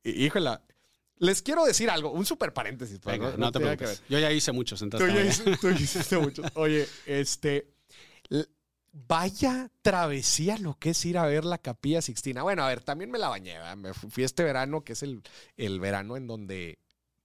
Híjola, 0.05 0.61
les 1.17 1.41
quiero 1.41 1.65
decir 1.65 1.89
algo, 1.89 2.11
un 2.11 2.25
super 2.25 2.53
paréntesis. 2.53 2.99
pero 3.03 3.17
Venga, 3.17 3.31
no- 3.31 3.47
no, 3.47 3.51
te 3.51 3.59
preocupes. 3.59 4.01
Yo 4.07 4.17
ya 4.19 4.31
hice 4.31 4.53
muchos, 4.53 4.79
Tú 4.79 4.85
entonces. 4.85 5.07
ya, 5.09 5.13
también. 5.13 5.33
hice- 5.33 5.57
tú 5.59 5.69
ya 5.71 5.75
hiciste 5.83 6.17
muchos. 6.19 6.45
Oye, 6.53 6.87
este. 7.05 7.67
Vaya 8.91 9.69
travesía 9.81 10.57
lo 10.57 10.77
que 10.79 10.91
es 10.91 11.05
ir 11.05 11.17
a 11.17 11.25
ver 11.25 11.45
la 11.45 11.57
Capilla 11.59 12.01
Sixtina. 12.01 12.43
Bueno, 12.43 12.63
a 12.63 12.67
ver, 12.67 12.81
también 12.83 13.11
me 13.11 13.19
la 13.19 13.29
bañé. 13.29 13.53
¿verdad? 13.53 13.77
Me 13.77 13.93
fu- 13.93 14.09
fui 14.09 14.23
este 14.23 14.43
verano, 14.43 14.83
que 14.83 14.93
es 14.93 15.03
el, 15.03 15.21
el 15.55 15.79
verano 15.79 16.17
en 16.17 16.25
donde, 16.27 16.79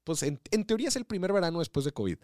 pues 0.05 0.23
en, 0.23 0.41
en 0.51 0.65
teoría 0.65 0.89
es 0.89 0.97
el 0.97 1.07
primer 1.07 1.33
verano 1.33 1.61
después 1.61 1.85
de 1.85 1.93
COVID. 1.93 2.19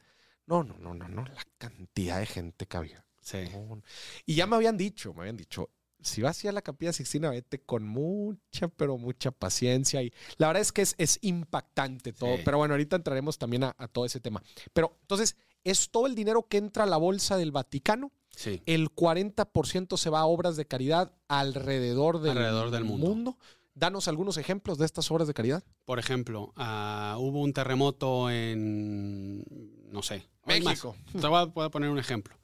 No, 0.47 0.65
no, 0.65 0.77
no, 0.79 0.95
no, 0.95 1.09
no. 1.09 1.25
La 1.25 1.45
cantidad 1.59 2.19
de 2.19 2.27
gente 2.27 2.67
que 2.67 2.77
había. 2.77 3.05
Sí. 3.21 3.39
No, 3.53 3.83
Y 4.27 4.35
ya 4.35 4.47
me 4.47 4.57
habían 4.57 4.77
dicho, 4.77 5.13
me 5.15 5.21
habían 5.21 5.37
dicho, 5.37 5.71
si 6.01 6.23
vas 6.23 6.39
a 6.43 6.47
ir 6.47 6.49
a 6.51 6.53
la 6.53 6.63
Capilla 6.63 6.93
Sixtina, 6.93 7.31
vete 7.31 7.61
con 7.61 7.87
mucha, 7.87 8.69
pero 8.69 8.97
mucha 8.99 9.31
paciencia. 9.31 10.03
Y 10.03 10.13
la 10.37 10.47
verdad 10.49 10.63
es 10.63 10.73
que 10.73 10.83
es, 10.83 10.95
es 10.99 11.19
impactante 11.23 12.13
todo. 12.13 12.37
Sí. 12.37 12.43
Pero 12.45 12.59
bueno, 12.59 12.75
ahorita 12.75 12.97
entraremos 12.97 13.37
también 13.39 13.65
a, 13.65 13.75
a 13.79 13.89
todo 13.89 14.05
ese 14.05 14.21
tema. 14.21 14.43
Pero 14.73 14.97
entonces, 15.03 15.37
es 15.65 15.91
todo 15.91 16.07
el 16.07 16.15
dinero 16.15 16.47
que 16.49 16.57
entra 16.59 16.85
a 16.85 16.87
la 16.87 16.97
bolsa 16.97 17.37
del 17.37 17.51
Vaticano. 17.53 18.13
Sí. 18.39 18.63
El 18.67 18.89
40% 18.91 19.97
se 19.97 20.11
va 20.11 20.21
a 20.21 20.27
obras 20.27 20.55
de 20.55 20.65
caridad 20.65 21.11
alrededor 21.27 22.21
del, 22.21 22.39
Alrededor 22.39 22.71
del 22.71 22.85
mundo. 22.85 23.37
Danos 23.75 24.07
algunos 24.07 24.37
ejemplos 24.37 24.79
de 24.79 24.87
estas 24.87 25.11
obras 25.11 25.27
de 25.27 25.35
caridad. 25.35 25.65
Por 25.85 25.99
ejemplo, 25.99 26.53
ah, 26.55 27.17
hubo 27.19 27.43
un 27.43 27.53
terremoto 27.53 28.31
en, 28.31 29.45
no 29.91 30.05
sé. 30.05 30.29
México. 30.47 30.95
Te 31.21 31.27
voy 31.27 31.51
a, 31.65 31.69
poner 31.69 31.91
un 31.91 31.99
ejemplo. 31.99 32.37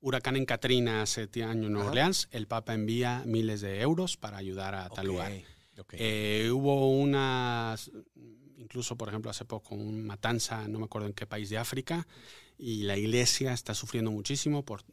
Huracán 0.00 0.36
en 0.36 0.46
Katrina 0.46 1.02
hace 1.02 1.26
ti- 1.26 1.42
año 1.42 1.66
en 1.66 1.72
Nueva. 1.72 1.88
Orleans. 1.88 2.28
El 2.30 2.46
Papa 2.46 2.72
envía 2.72 3.24
miles 3.26 3.60
de 3.60 3.80
euros 3.80 4.16
para 4.16 4.36
ayudar 4.36 4.76
a 4.76 4.88
tal 4.88 5.08
lugar. 5.08 5.32
Eh, 5.94 6.48
hubo 6.52 6.92
unas, 6.92 7.90
incluso 8.56 8.96
por 8.96 9.08
ejemplo 9.08 9.32
hace 9.32 9.44
poco, 9.44 9.74
un 9.74 10.06
matanza, 10.06 10.68
no 10.68 10.78
me 10.78 10.84
acuerdo 10.84 11.08
en 11.08 11.12
qué 11.12 11.26
país 11.26 11.50
de 11.50 11.58
África, 11.58 12.06
y 12.56 12.84
la 12.84 12.96
iglesia 12.96 13.52
está 13.52 13.74
sufriendo 13.74 14.12
muchísimo 14.12 14.64
por... 14.64 14.84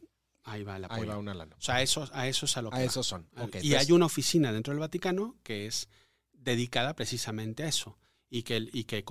Ahí 0.50 0.62
va 0.64 0.76
el 0.76 0.86
Ahí 0.88 1.04
va 1.04 1.18
una 1.18 1.34
lana. 1.34 1.54
O 1.58 1.60
sea, 1.62 1.82
eso, 1.82 2.08
a 2.12 2.26
eso 2.26 2.46
es 2.46 2.56
a 2.56 2.62
lo 2.62 2.70
que 2.70 2.76
A 2.76 2.78
va. 2.80 2.84
esos 2.84 3.06
son. 3.06 3.28
Y 3.36 3.40
entonces- 3.40 3.74
hay 3.74 3.92
una 3.92 4.06
oficina 4.06 4.52
dentro 4.52 4.72
del 4.72 4.80
Vaticano 4.80 5.36
que 5.42 5.66
es 5.66 5.88
dedicada 6.32 6.94
precisamente 6.94 7.62
a 7.64 7.68
eso. 7.68 7.98
Y 8.30 8.42
que, 8.42 8.68
y 8.74 8.84
que 8.84 9.02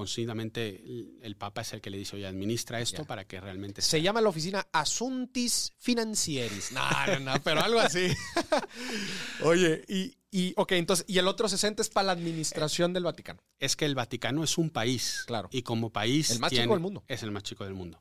el, 1.23 1.35
Papa 1.37 1.61
es 1.61 1.73
el 1.73 1.81
que 1.81 1.89
le 1.89 1.97
dice, 1.97 2.15
oye, 2.17 2.27
administra 2.27 2.79
esto 2.79 3.03
para 3.03 3.25
que 3.25 3.41
realmente 3.41 3.81
Se 3.81 3.99
llama 3.99 4.21
la 4.21 4.29
oficina 4.29 4.67
Asuntis 4.71 5.73
Financieris. 5.79 6.71
No, 6.71 6.81
no, 7.07 7.19
no, 7.21 7.41
pero 7.43 7.61
algo 7.63 7.79
así. 7.79 8.09
Oye, 9.43 9.83
y, 9.87 10.17
y, 10.31 10.53
ok, 10.55 10.73
entonces, 10.73 11.05
y 11.07 11.17
el 11.17 11.27
otro 11.27 11.49
60 11.49 11.81
es 11.81 11.89
para 11.89 12.07
la 12.07 12.11
administración 12.11 12.93
del 12.93 13.03
Vaticano. 13.03 13.41
Es 13.59 13.75
que 13.75 13.85
el 13.85 13.95
Vaticano 13.95 14.43
es 14.43 14.57
un 14.57 14.69
país. 14.69 15.23
Claro. 15.25 15.49
Y 15.51 15.63
como 15.63 15.91
país... 15.91 16.29
El 16.31 16.39
más 16.39 16.49
tiene- 16.51 16.65
chico 16.65 16.73
del 16.75 16.81
mundo. 16.81 17.03
Es 17.07 17.23
el 17.23 17.31
más 17.31 17.43
chico 17.43 17.63
del 17.63 17.73
mundo. 17.73 17.99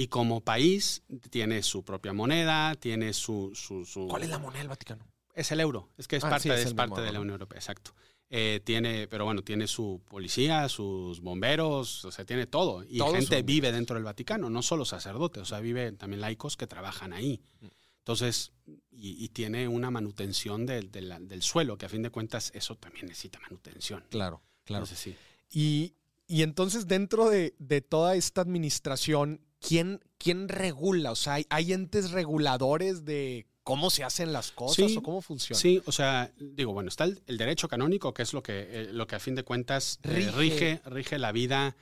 Y 0.00 0.06
como 0.06 0.40
país 0.42 1.02
tiene 1.30 1.60
su 1.64 1.82
propia 1.82 2.12
moneda, 2.12 2.74
tiene 2.76 3.12
su... 3.12 3.50
su, 3.54 3.84
su- 3.84 4.06
¿Cuál 4.06 4.22
es 4.22 4.28
la 4.28 4.38
moneda 4.38 4.60
del 4.60 4.68
Vaticano? 4.68 5.04
Es 5.34 5.50
el 5.50 5.58
euro. 5.58 5.88
Es 5.98 6.06
que 6.06 6.14
es 6.16 6.22
Ah, 6.24 6.30
parte, 6.30 6.44
sí, 6.56 6.68
es 6.68 6.72
parte 6.74 6.92
mismo, 6.92 7.04
de 7.06 7.12
la. 7.12 7.18
Unión 7.20 7.32
Europea, 7.32 7.58
exacto. 7.58 7.94
Eh, 8.30 8.60
tiene, 8.64 9.08
pero 9.08 9.24
bueno, 9.24 9.42
tiene 9.42 9.66
su 9.66 10.00
policía, 10.08 10.68
sus 10.68 11.20
bomberos, 11.20 12.04
o 12.04 12.12
sea, 12.12 12.24
tiene 12.24 12.46
todo. 12.46 12.84
Y 12.88 12.98
Todos 12.98 13.14
gente 13.16 13.42
vive 13.42 13.72
dentro 13.72 13.94
del 13.96 14.04
Vaticano, 14.04 14.48
no 14.50 14.62
solo 14.62 14.84
sacerdotes, 14.84 15.42
o 15.42 15.46
sea, 15.46 15.58
vive 15.58 15.90
también 15.92 16.20
laicos 16.20 16.56
que 16.56 16.68
trabajan 16.68 17.12
ahí. 17.12 17.40
Mm. 17.60 17.66
Entonces, 17.98 18.52
y, 18.92 19.24
y 19.24 19.28
tiene 19.30 19.66
una 19.66 19.90
manutención 19.90 20.64
del, 20.64 20.92
del- 20.92 21.26
del 21.26 21.42
suelo, 21.42 21.76
que 21.76 21.86
a 21.86 21.88
fin 21.88 22.02
de 22.02 22.10
cuentas 22.10 22.52
eso 22.54 22.76
también 22.76 23.06
necesita 23.06 23.40
manutención. 23.40 24.04
Claro, 24.10 24.42
Entonces, 24.66 24.96
sí. 24.98 25.16
Y, 25.50 25.94
y 26.28 26.42
entonces, 26.42 26.86
dentro 26.86 27.28
de, 27.28 27.54
de 27.58 27.80
toda 27.80 28.14
esta 28.14 28.42
administración, 28.42 29.40
¿quién, 29.60 30.00
quién 30.18 30.48
regula? 30.48 31.10
O 31.12 31.16
sea, 31.16 31.34
¿hay, 31.34 31.46
hay 31.50 31.72
entes 31.72 32.10
reguladores 32.10 33.04
de 33.04 33.46
cómo 33.62 33.90
se 33.90 34.02
hacen 34.04 34.32
las 34.32 34.50
cosas 34.50 34.90
Sí, 34.90 34.96
o 34.96 35.02
cómo 35.02 35.20
funciona? 35.20 35.60
Sí, 35.60 35.82
o 35.84 35.92
sea, 35.92 36.32
digo, 36.38 36.72
bueno, 36.72 36.88
está 36.88 37.04
el, 37.04 37.22
el 37.26 37.36
derecho 37.36 37.68
canónico, 37.68 38.14
que 38.14 38.22
es 38.22 38.32
lo 38.32 38.42
que, 38.42 38.66
eh, 38.70 38.88
lo 38.92 39.06
que 39.06 39.16
a 39.16 39.20
fin 39.20 39.34
de 39.34 39.42
cuentas 39.42 39.98
eh, 40.02 40.08
Rige. 40.08 40.30
rige, 40.32 40.80
rige 40.86 41.18
la 41.18 41.32
vida 41.32 41.76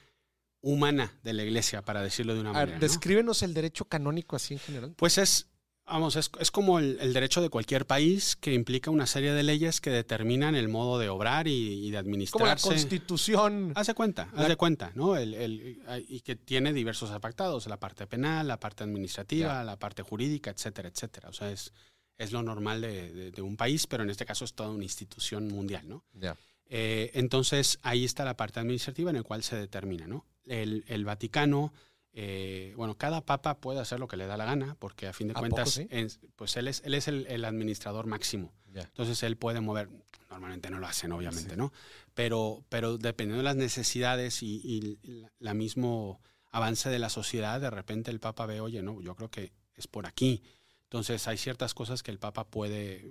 humana 0.60 1.16
de 1.22 1.32
la 1.32 1.44
iglesia, 1.44 1.82
para 1.82 2.02
decirlo 2.02 2.34
de 2.34 2.40
una 2.40 2.50
A 2.50 2.54
manera. 2.54 2.74
¿no? 2.74 2.80
descríbenos 2.80 3.42
el 3.42 3.54
derecho 3.54 3.84
canónico 3.84 4.34
así 4.34 4.54
en 4.54 4.60
general. 4.60 4.94
Pues 4.96 5.16
es, 5.18 5.46
vamos, 5.86 6.16
es, 6.16 6.30
es 6.40 6.50
como 6.50 6.78
el, 6.78 6.98
el 7.00 7.12
derecho 7.12 7.40
de 7.40 7.48
cualquier 7.48 7.86
país 7.86 8.36
que 8.36 8.52
implica 8.52 8.90
una 8.90 9.06
serie 9.06 9.32
de 9.32 9.42
leyes 9.42 9.80
que 9.80 9.90
determinan 9.90 10.54
el 10.54 10.68
modo 10.68 10.98
de 10.98 11.08
obrar 11.08 11.46
y, 11.48 11.50
y 11.52 11.74
de 11.76 11.76
Como 11.82 11.92
la 11.92 11.98
administrarse. 12.00 12.68
constitución. 12.68 13.72
Haz 13.74 13.86
de 13.86 13.94
cuenta, 13.94 14.28
La- 14.34 14.42
haz 14.42 14.48
de 14.48 14.56
cuenta, 14.56 14.92
¿no? 14.94 15.16
El, 15.16 15.34
el- 15.34 15.82
y 16.08 16.20
que 16.20 16.36
tiene 16.36 16.72
diversos 16.72 17.10
apartados, 17.10 17.66
la 17.66 17.78
parte 17.78 18.06
penal, 18.06 18.48
la 18.48 18.58
parte 18.60 18.84
administrativa, 18.84 19.62
la 19.64 19.76
parte 19.78 20.02
jurídica, 20.02 20.50
etcétera, 20.50 20.88
etcétera. 20.88 21.28
O 21.28 21.32
sea, 21.32 21.50
es, 21.50 21.72
es 22.18 22.32
lo 22.32 22.42
normal 22.42 22.80
de, 22.80 23.12
de- 23.12 23.30
de 23.30 23.42
un 23.42 23.56
país, 23.56 23.86
pero 23.86 24.02
en 24.02 24.10
este 24.10 24.24
caso 24.26 24.44
es 24.44 24.54
toda 24.54 24.70
una 24.70 24.84
institución 24.84 25.48
mundial, 25.48 25.88
¿no? 25.88 26.04
Ya. 26.14 26.36
Eh, 26.68 27.12
entonces, 27.14 27.78
ahí 27.82 28.04
está 28.04 28.24
la 28.24 28.36
parte 28.36 28.58
administrativa 28.58 29.10
en 29.10 29.16
la 29.16 29.22
cual 29.22 29.42
se 29.44 29.54
determina, 29.56 30.08
¿no? 30.08 30.24
El, 30.46 30.84
el 30.88 31.04
Vaticano, 31.04 31.72
eh, 32.18 32.72
bueno, 32.76 32.96
cada 32.96 33.20
papa 33.20 33.58
puede 33.60 33.78
hacer 33.78 34.00
lo 34.00 34.08
que 34.08 34.16
le 34.16 34.26
da 34.26 34.36
la 34.38 34.46
gana, 34.46 34.74
porque 34.78 35.06
a 35.06 35.12
fin 35.12 35.28
de 35.28 35.34
¿A 35.36 35.38
cuentas, 35.38 35.74
poco 35.76 35.82
sí? 35.82 35.86
es- 35.90 36.18
pues 36.34 36.56
él 36.56 36.66
es, 36.66 36.80
él 36.84 36.94
es 36.94 37.08
el, 37.08 37.26
el 37.28 37.44
administrador 37.44 38.06
máximo. 38.06 38.54
Ya. 38.72 38.82
Entonces, 38.82 39.22
él 39.22 39.36
puede 39.36 39.60
mover, 39.60 39.90
normalmente 40.30 40.70
no 40.70 40.78
lo 40.78 40.86
hacen, 40.86 41.12
obviamente, 41.12 41.50
Sí. 41.50 41.56
¿no? 41.56 41.72
Pero, 42.14 42.64
pero 42.70 42.96
dependiendo 42.98 43.38
de 43.38 43.44
las 43.44 43.56
necesidades 43.56 44.42
y, 44.42 44.60
y 44.64 44.98
la, 45.02 45.30
la 45.38 45.54
mismo 45.54 46.20
avance 46.50 46.88
de 46.88 46.98
la 46.98 47.10
sociedad, 47.10 47.60
de 47.60 47.68
repente 47.70 48.10
el 48.10 48.18
papa 48.20 48.46
ve, 48.46 48.60
oye, 48.60 48.82
no, 48.82 49.00
yo 49.02 49.14
creo 49.14 49.30
que 49.30 49.52
es 49.74 49.86
por 49.86 50.06
aquí. 50.06 50.42
Entonces, 50.84 51.28
hay 51.28 51.36
ciertas 51.36 51.74
cosas 51.74 52.02
que 52.02 52.10
el 52.10 52.18
papa 52.18 52.44
puede 52.48 53.04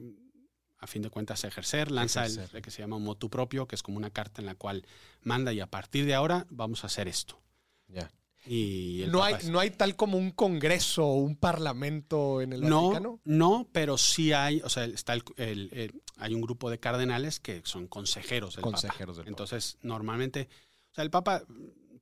a 0.79 0.87
fin 0.87 1.01
de 1.03 1.09
cuentas 1.09 1.43
ejercer, 1.43 1.89
lanza 1.91 2.25
el, 2.25 2.39
el 2.53 2.61
que 2.61 2.71
se 2.71 2.79
llama 2.81 2.95
un 2.97 3.03
motu 3.03 3.29
propio, 3.29 3.67
que 3.67 3.75
es 3.75 3.83
como 3.83 3.97
una 3.97 4.09
carta 4.09 4.41
en 4.41 4.45
la 4.45 4.55
cual 4.55 4.85
manda 5.21 5.53
y 5.53 5.59
a 5.59 5.67
partir 5.67 6.05
de 6.05 6.13
ahora 6.15 6.45
vamos 6.49 6.83
a 6.83 6.87
hacer 6.87 7.07
esto. 7.07 7.39
Ya. 7.87 8.11
Y 8.47 9.05
No 9.09 9.23
hay, 9.23 9.35
es- 9.35 9.49
no 9.49 9.59
hay 9.59 9.71
tal 9.71 9.95
como 9.95 10.17
un 10.17 10.31
congreso 10.31 11.05
o 11.05 11.15
un 11.15 11.35
parlamento 11.35 12.41
en 12.41 12.53
el 12.53 12.61
no, 12.61 12.83
Vaticano. 12.89 13.19
no, 13.25 13.67
pero 13.71 13.97
sí 13.97 14.33
hay, 14.33 14.61
o 14.63 14.69
sea, 14.69 14.85
está 14.85 15.13
el, 15.13 15.23
el- 15.37 15.69
el- 15.73 16.01
hay 16.17 16.33
un 16.33 16.41
grupo 16.41 16.69
de 16.69 16.79
cardenales 16.79 17.39
que 17.39 17.61
son 17.65 17.87
consejeros 17.87 18.55
del 18.55 18.63
Consejeros 18.63 19.15
Papa. 19.17 19.23
del. 19.25 19.27
Entonces, 19.29 19.77
normalmente, 19.81 20.47
o 20.91 20.95
sea, 20.95 21.03
el 21.03 21.09
Papa 21.11 21.43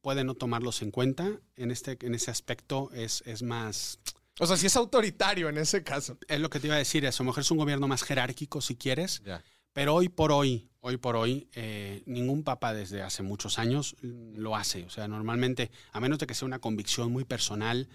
puede 0.02 0.24
no 0.24 0.36
tomarlos 0.36 0.82
en 0.82 0.92
cuenta. 0.92 1.40
En, 1.56 1.72
este, 1.72 1.98
en 2.02 2.14
ese 2.14 2.30
aspecto 2.30 2.90
es, 2.94 3.24
es 3.26 3.42
más... 3.42 4.00
O 4.40 4.48
sea, 4.48 4.58
si 4.58 4.66
es 4.66 4.76
autoritario 4.76 5.48
en 5.48 5.58
ese 5.60 5.84
caso. 5.84 6.18
Es 6.28 6.40
lo 6.40 6.50
que 6.50 6.60
te 6.60 6.68
iba 6.68 6.76
a 6.76 6.80
decir, 6.80 7.06
es, 7.06 7.20
a 7.20 7.24
lo 7.24 7.28
mejor 7.28 7.42
es 7.42 7.52
un 7.52 7.58
gobierno 7.58 7.88
más 7.88 8.04
jerárquico, 8.04 8.62
si 8.62 8.76
quieres, 8.76 9.22
Ya. 9.24 9.44
Pero 9.74 9.96
hoy 9.96 10.10
por 10.10 10.32
hoy, 10.32 10.70
hoy 10.80 10.98
por 10.98 11.16
hoy, 11.16 11.50
eh, 11.54 12.04
ningún 12.06 12.44
papa 12.44 12.74
desde 12.74 13.02
hace 13.02 13.24
muchos 13.24 13.58
años 13.58 13.96
lo 14.02 14.56
hace. 14.56 14.84
O 14.86 14.90
sea, 14.90 15.08
normalmente, 15.08 15.72
a 15.92 16.00
menos 16.00 16.20
de 16.20 16.28
que 16.28 16.36
sea 16.36 16.46
una 16.46 16.60
convicción 16.60 17.12
muy 17.12 17.26
personal 17.26 17.90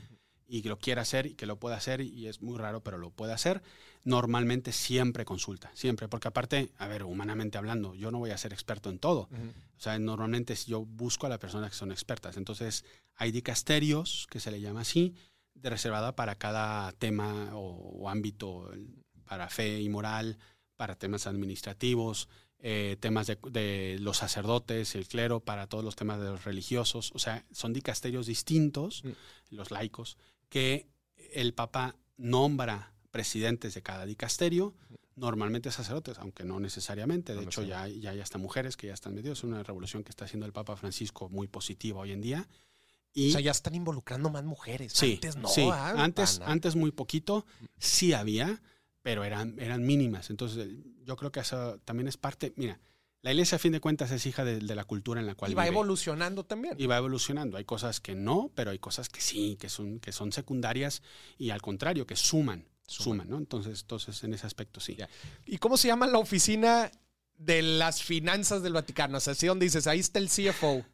y 0.46 0.62
que 0.62 0.70
lo 0.70 0.78
quiera 0.78 1.02
hacer 1.02 1.26
y 1.26 1.34
que 1.34 1.46
lo 1.46 1.58
pueda 1.58 1.76
hacer, 1.76 2.00
y 2.00 2.26
es 2.26 2.40
muy 2.40 2.58
raro, 2.58 2.82
pero 2.82 2.98
lo 2.98 3.10
puede 3.10 3.32
hacer, 3.32 3.62
normalmente 4.04 4.72
siempre 4.72 5.24
consulta, 5.24 5.70
siempre. 5.74 6.08
Porque 6.08 6.28
aparte, 6.28 6.72
a 6.78 6.88
ver, 6.88 7.04
humanamente 7.04 7.58
hablando, 7.58 7.94
yo 7.94 8.10
no 8.10 8.18
voy 8.18 8.30
a 8.30 8.38
ser 8.38 8.52
experto 8.52 8.90
en 8.90 8.98
todo. 8.98 9.28
O 9.76 9.80
sea, 9.80 9.98
normalmente 9.98 10.54
yo 10.66 10.84
busco 10.84 11.26
a 11.26 11.28
las 11.28 11.38
personas 11.38 11.70
que 11.70 11.76
son 11.76 11.92
expertas. 11.92 12.36
Entonces, 12.36 12.84
hay 13.14 13.30
dicasterios, 13.30 14.26
que 14.30 14.40
se 14.40 14.50
le 14.50 14.60
llama 14.60 14.80
así, 14.80 15.14
de 15.54 15.70
reservada 15.70 16.16
para 16.16 16.36
cada 16.36 16.90
tema 16.92 17.50
o, 17.54 18.00
o 18.00 18.08
ámbito, 18.08 18.70
para 19.26 19.50
fe 19.50 19.80
y 19.82 19.88
moral, 19.90 20.38
para 20.78 20.94
temas 20.96 21.26
administrativos, 21.26 22.28
eh, 22.60 22.96
temas 23.00 23.26
de, 23.26 23.36
de 23.50 23.98
los 24.00 24.16
sacerdotes, 24.16 24.94
el 24.94 25.06
clero, 25.06 25.40
para 25.40 25.66
todos 25.66 25.84
los 25.84 25.96
temas 25.96 26.18
de 26.20 26.28
los 26.30 26.44
religiosos. 26.44 27.10
O 27.14 27.18
sea, 27.18 27.44
son 27.52 27.72
dicasterios 27.74 28.26
distintos, 28.26 29.02
Mm. 29.04 29.10
los 29.56 29.70
laicos, 29.70 30.16
que 30.48 30.86
el 31.34 31.52
Papa 31.52 31.94
nombra 32.16 32.92
presidentes 33.10 33.74
de 33.74 33.82
cada 33.82 34.06
dicasterio, 34.06 34.74
normalmente 35.16 35.70
sacerdotes, 35.72 36.18
aunque 36.18 36.44
no 36.44 36.60
necesariamente. 36.60 37.34
De 37.34 37.42
No 37.42 37.48
hecho, 37.48 37.62
ya, 37.64 37.88
ya 37.88 38.10
hay 38.12 38.20
hasta 38.20 38.38
mujeres 38.38 38.76
que 38.76 38.86
ya 38.86 38.94
están 38.94 39.14
metidos. 39.14 39.38
Es 39.38 39.44
una 39.44 39.62
revolución 39.64 40.04
que 40.04 40.10
está 40.10 40.24
haciendo 40.26 40.46
el 40.46 40.52
Papa 40.52 40.76
Francisco 40.76 41.28
muy 41.28 41.48
positiva 41.48 42.00
hoy 42.00 42.12
en 42.12 42.20
día. 42.20 42.48
Y 43.14 43.30
O 43.30 43.32
sea, 43.32 43.40
ya 43.40 43.50
están 43.50 43.74
involucrando 43.74 44.30
más 44.30 44.44
mujeres. 44.44 44.92
Sí, 44.92 45.14
Antes 45.14 45.36
no. 45.36 45.48
sí. 45.48 45.62
ah, 45.72 45.94
antes, 46.04 46.40
antes 46.44 46.76
muy 46.76 46.92
poquito 46.92 47.44
sí 47.78 48.12
había, 48.12 48.60
pero 49.02 49.24
eran, 49.24 49.56
eran 49.58 49.84
mínimas. 49.84 50.30
Entonces, 50.30 50.68
yo 51.04 51.16
creo 51.16 51.32
que 51.32 51.40
eso 51.40 51.78
también 51.84 52.08
es 52.08 52.16
parte. 52.16 52.52
Mira, 52.56 52.80
la 53.22 53.32
iglesia 53.32 53.56
a 53.56 53.58
fin 53.58 53.72
de 53.72 53.80
cuentas 53.80 54.10
es 54.10 54.24
hija 54.26 54.44
de, 54.44 54.60
de 54.60 54.74
la 54.74 54.84
cultura 54.84 55.20
en 55.20 55.26
la 55.26 55.34
cual 55.34 55.50
Y 55.50 55.54
va 55.54 55.64
vive. 55.64 55.74
evolucionando 55.74 56.44
también. 56.44 56.74
Y 56.78 56.86
va 56.86 56.96
evolucionando. 56.98 57.56
Hay 57.56 57.64
cosas 57.64 58.00
que 58.00 58.14
no, 58.14 58.50
pero 58.54 58.70
hay 58.70 58.78
cosas 58.78 59.08
que 59.08 59.20
sí, 59.20 59.56
que 59.60 59.68
son, 59.68 59.98
que 60.00 60.12
son 60.12 60.32
secundarias 60.32 61.02
y 61.36 61.50
al 61.50 61.62
contrario, 61.62 62.06
que 62.06 62.16
suman. 62.16 62.66
Suman. 62.86 63.04
Suman, 63.04 63.30
¿no? 63.30 63.38
Entonces, 63.38 63.80
entonces, 63.82 64.22
en 64.24 64.34
ese 64.34 64.46
aspecto 64.46 64.80
sí. 64.80 64.94
Ya. 64.96 65.08
¿Y 65.46 65.58
cómo 65.58 65.76
se 65.76 65.88
llama 65.88 66.06
la 66.06 66.18
oficina 66.18 66.90
de 67.36 67.60
las 67.62 68.02
finanzas 68.02 68.62
del 68.62 68.72
Vaticano? 68.72 69.18
O 69.18 69.20
sea, 69.20 69.32
así 69.32 69.46
donde 69.46 69.66
dices, 69.66 69.86
ahí 69.86 69.98
está 70.00 70.18
el 70.18 70.28
CFO. 70.28 70.84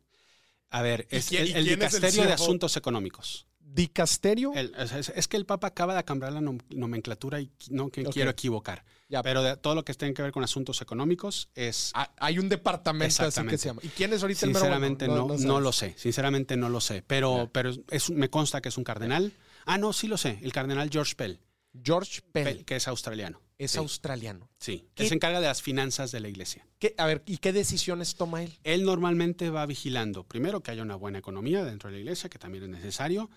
A 0.70 0.82
ver, 0.82 1.06
¿Y 1.10 1.16
es 1.16 1.30
el, 1.30 1.54
el 1.54 1.64
dicasterio 1.66 2.24
de 2.24 2.32
asuntos 2.32 2.76
económicos. 2.76 3.46
Dicasterio. 3.74 4.52
El- 4.54 4.72
es, 4.76 5.26
que 5.28 5.36
el 5.36 5.46
Papa 5.46 5.66
acaba 5.66 5.96
de 5.96 6.04
cambiar 6.04 6.32
la 6.32 6.40
nom- 6.40 6.62
nomenclatura 6.70 7.40
y 7.40 7.50
no 7.70 7.90
que 7.90 8.04
quiero 8.04 8.30
equivocar. 8.30 8.84
Ya. 9.08 9.20
Pero 9.22 9.42
de 9.42 9.56
todo 9.56 9.74
lo 9.74 9.84
que 9.84 9.92
tenga 9.94 10.14
que 10.14 10.22
ver 10.22 10.30
con 10.32 10.44
asuntos 10.44 10.80
económicos 10.80 11.48
es 11.56 11.90
Ah, 11.94 12.10
hay 12.18 12.38
un 12.38 12.48
departamento 12.48 13.22
así 13.24 13.42
que 13.46 13.58
se 13.58 13.68
llama. 13.68 13.80
¿Y 13.82 13.88
quién 13.88 14.12
es 14.12 14.22
ahorita 14.22 14.46
el 14.46 14.52
mero 14.52 14.60
Sinceramente 14.60 15.06
bueno? 15.08 15.22
no, 15.26 15.32
no, 15.34 15.38
sabes. 15.38 15.62
lo 15.62 15.72
sé, 15.72 15.94
sinceramente 15.98 16.56
no 16.56 16.68
lo 16.68 16.80
sé, 16.80 17.02
pero, 17.06 17.44
Ya. 17.44 17.50
pero 17.50 17.70
es, 17.90 18.10
me 18.10 18.30
consta 18.30 18.60
que 18.60 18.68
es 18.68 18.78
un 18.78 18.84
cardenal. 18.84 19.32
Ah, 19.66 19.76
no, 19.76 19.92
sí 19.92 20.06
lo 20.06 20.16
sé, 20.18 20.38
el 20.42 20.52
cardenal 20.52 20.88
George 20.90 21.14
Pell, 21.16 21.40
George 21.82 22.22
Pell 22.32 22.44
Pell, 22.44 22.64
que 22.64 22.76
es 22.76 22.86
australiano. 22.86 23.40
es 23.58 23.72
sí. 23.72 23.78
australiano. 23.78 24.48
Sí, 24.58 24.88
¿Qué- 24.94 25.02
él 25.04 25.08
se 25.08 25.14
encarga 25.16 25.40
de 25.40 25.46
las 25.48 25.62
finanzas 25.62 26.12
de 26.12 26.20
la 26.20 26.28
iglesia. 26.28 26.66
¿Qué- 26.78 26.94
a 26.98 27.06
ver, 27.06 27.22
¿y 27.26 27.38
qué 27.38 27.52
decisiones 27.52 28.14
toma 28.14 28.42
él? 28.44 28.56
Él 28.62 28.84
normalmente 28.84 29.50
va 29.50 29.66
vigilando, 29.66 30.22
primero, 30.24 30.60
que 30.62 30.70
haya 30.70 30.82
una 30.82 30.96
buena 30.96 31.18
economía 31.18 31.64
dentro 31.64 31.88
de 31.90 31.96
la 31.96 32.00
iglesia, 32.00 32.28
que 32.30 32.38
también 32.38 32.64
es 32.64 32.70
necesario. 32.70 33.30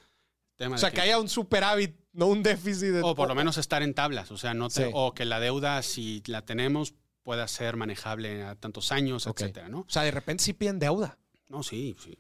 Tema 0.57 0.75
O 0.75 0.77
de 0.77 0.81
sea, 0.81 0.91
que 0.91 1.01
haya 1.01 1.19
un 1.19 1.29
superávit, 1.29 1.95
no 2.13 2.27
un 2.27 2.43
déficit. 2.43 2.89
De 2.91 3.01
o 3.03 3.15
por 3.15 3.27
lo 3.29 3.35
menos 3.35 3.57
estar 3.57 3.81
en 3.83 3.93
tablas, 3.93 4.31
o 4.31 4.37
sea, 4.37 4.53
no 4.53 4.67
te- 4.69 4.85
Sí. 4.87 4.91
o 4.93 5.13
que 5.13 5.23
la 5.25 5.39
deuda, 5.39 5.81
si 5.83 6.21
la 6.27 6.43
tenemos, 6.43 6.93
pueda 7.23 7.47
ser 7.47 7.75
manejable 7.77 8.43
a 8.43 8.55
tantos 8.55 8.91
años, 8.91 9.27
Ok. 9.27 9.39
etcétera, 9.41 9.69
¿no? 9.69 9.79
O 9.81 9.89
sea, 9.89 10.03
de 10.03 10.11
repente 10.11 10.43
sí 10.43 10.53
piden 10.53 10.79
deuda. 10.79 11.17
No, 11.47 11.63
sí, 11.63 11.95
sí. 12.03 12.17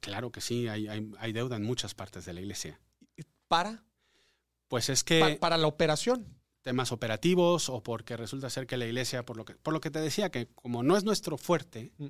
Claro 0.00 0.32
que 0.32 0.40
sí, 0.40 0.66
hay, 0.68 0.88
hay, 0.88 1.10
hay 1.18 1.32
deuda 1.34 1.56
en 1.56 1.62
muchas 1.64 1.94
partes 1.94 2.24
de 2.24 2.32
la 2.32 2.40
iglesia. 2.40 2.80
¿Para? 3.48 3.84
Pues 4.68 4.88
es 4.88 5.04
que 5.04 5.20
Pa- 5.20 5.36
para 5.38 5.58
la 5.58 5.66
operación. 5.66 6.26
temas 6.62 6.92
operativos 6.92 7.68
o 7.68 7.82
porque 7.82 8.16
resulta 8.16 8.48
ser 8.48 8.66
que 8.66 8.78
la 8.78 8.86
iglesia, 8.86 9.26
por 9.26 9.36
lo 9.36 9.44
que, 9.44 9.54
por 9.54 9.74
lo 9.74 9.82
que 9.82 9.90
te 9.90 10.00
decía, 10.00 10.30
que 10.30 10.46
como 10.54 10.82
no 10.82 10.96
es 10.96 11.04
nuestro 11.04 11.36
fuerte, 11.36 11.92
Mm. 11.98 12.06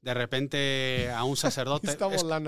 De 0.00 0.14
repente 0.14 1.10
a 1.10 1.24
un 1.24 1.36
sacerdote 1.36 1.88
es, 1.90 1.98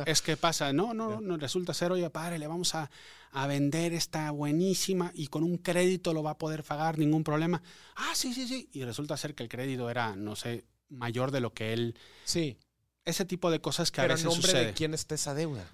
es 0.07 0.23
que 0.23 0.37
pasa, 0.37 0.73
no, 0.73 0.95
no, 0.95 1.21
no, 1.21 1.37
resulta 1.37 1.75
ser, 1.75 1.93
oye, 1.93 2.09
padre, 2.11 2.39
le 2.39 2.47
vamos 2.47 2.75
a, 2.75 2.91
a 3.33 3.47
vender 3.47 3.93
esta 3.93 4.31
buenísima 4.31 5.11
y 5.15 5.27
con 5.29 5.43
un 5.43 5.59
crédito 5.59 6.13
lo 6.15 6.23
va 6.23 6.33
a 6.33 6.39
poder 6.39 6.63
pagar, 6.65 6.99
ningún 6.99 7.25
problema. 7.25 7.63
Ah, 7.97 8.13
sí, 8.15 8.33
sí, 8.35 8.47
sí. 8.47 8.69
Y 8.73 8.85
resulta 8.85 9.17
ser 9.17 9.35
que 9.35 9.43
el 9.43 9.49
crédito 9.49 9.91
era, 9.91 10.15
no 10.17 10.37
sé, 10.37 10.65
mayor 10.89 11.31
de 11.31 11.41
lo 11.41 11.53
que 11.53 11.73
él... 11.73 11.97
Sí. 12.25 12.59
Ese 13.05 13.25
tipo 13.25 13.51
de 13.51 13.61
cosas 13.61 13.91
que 13.91 14.03
Pero 14.03 14.13
a 14.13 14.17
veces 14.17 14.27
nombre 14.27 14.43
sucede. 14.43 14.67
de 14.67 14.73
quién 14.75 14.95
está 14.95 15.15
esa 15.15 15.35
deuda. 15.35 15.65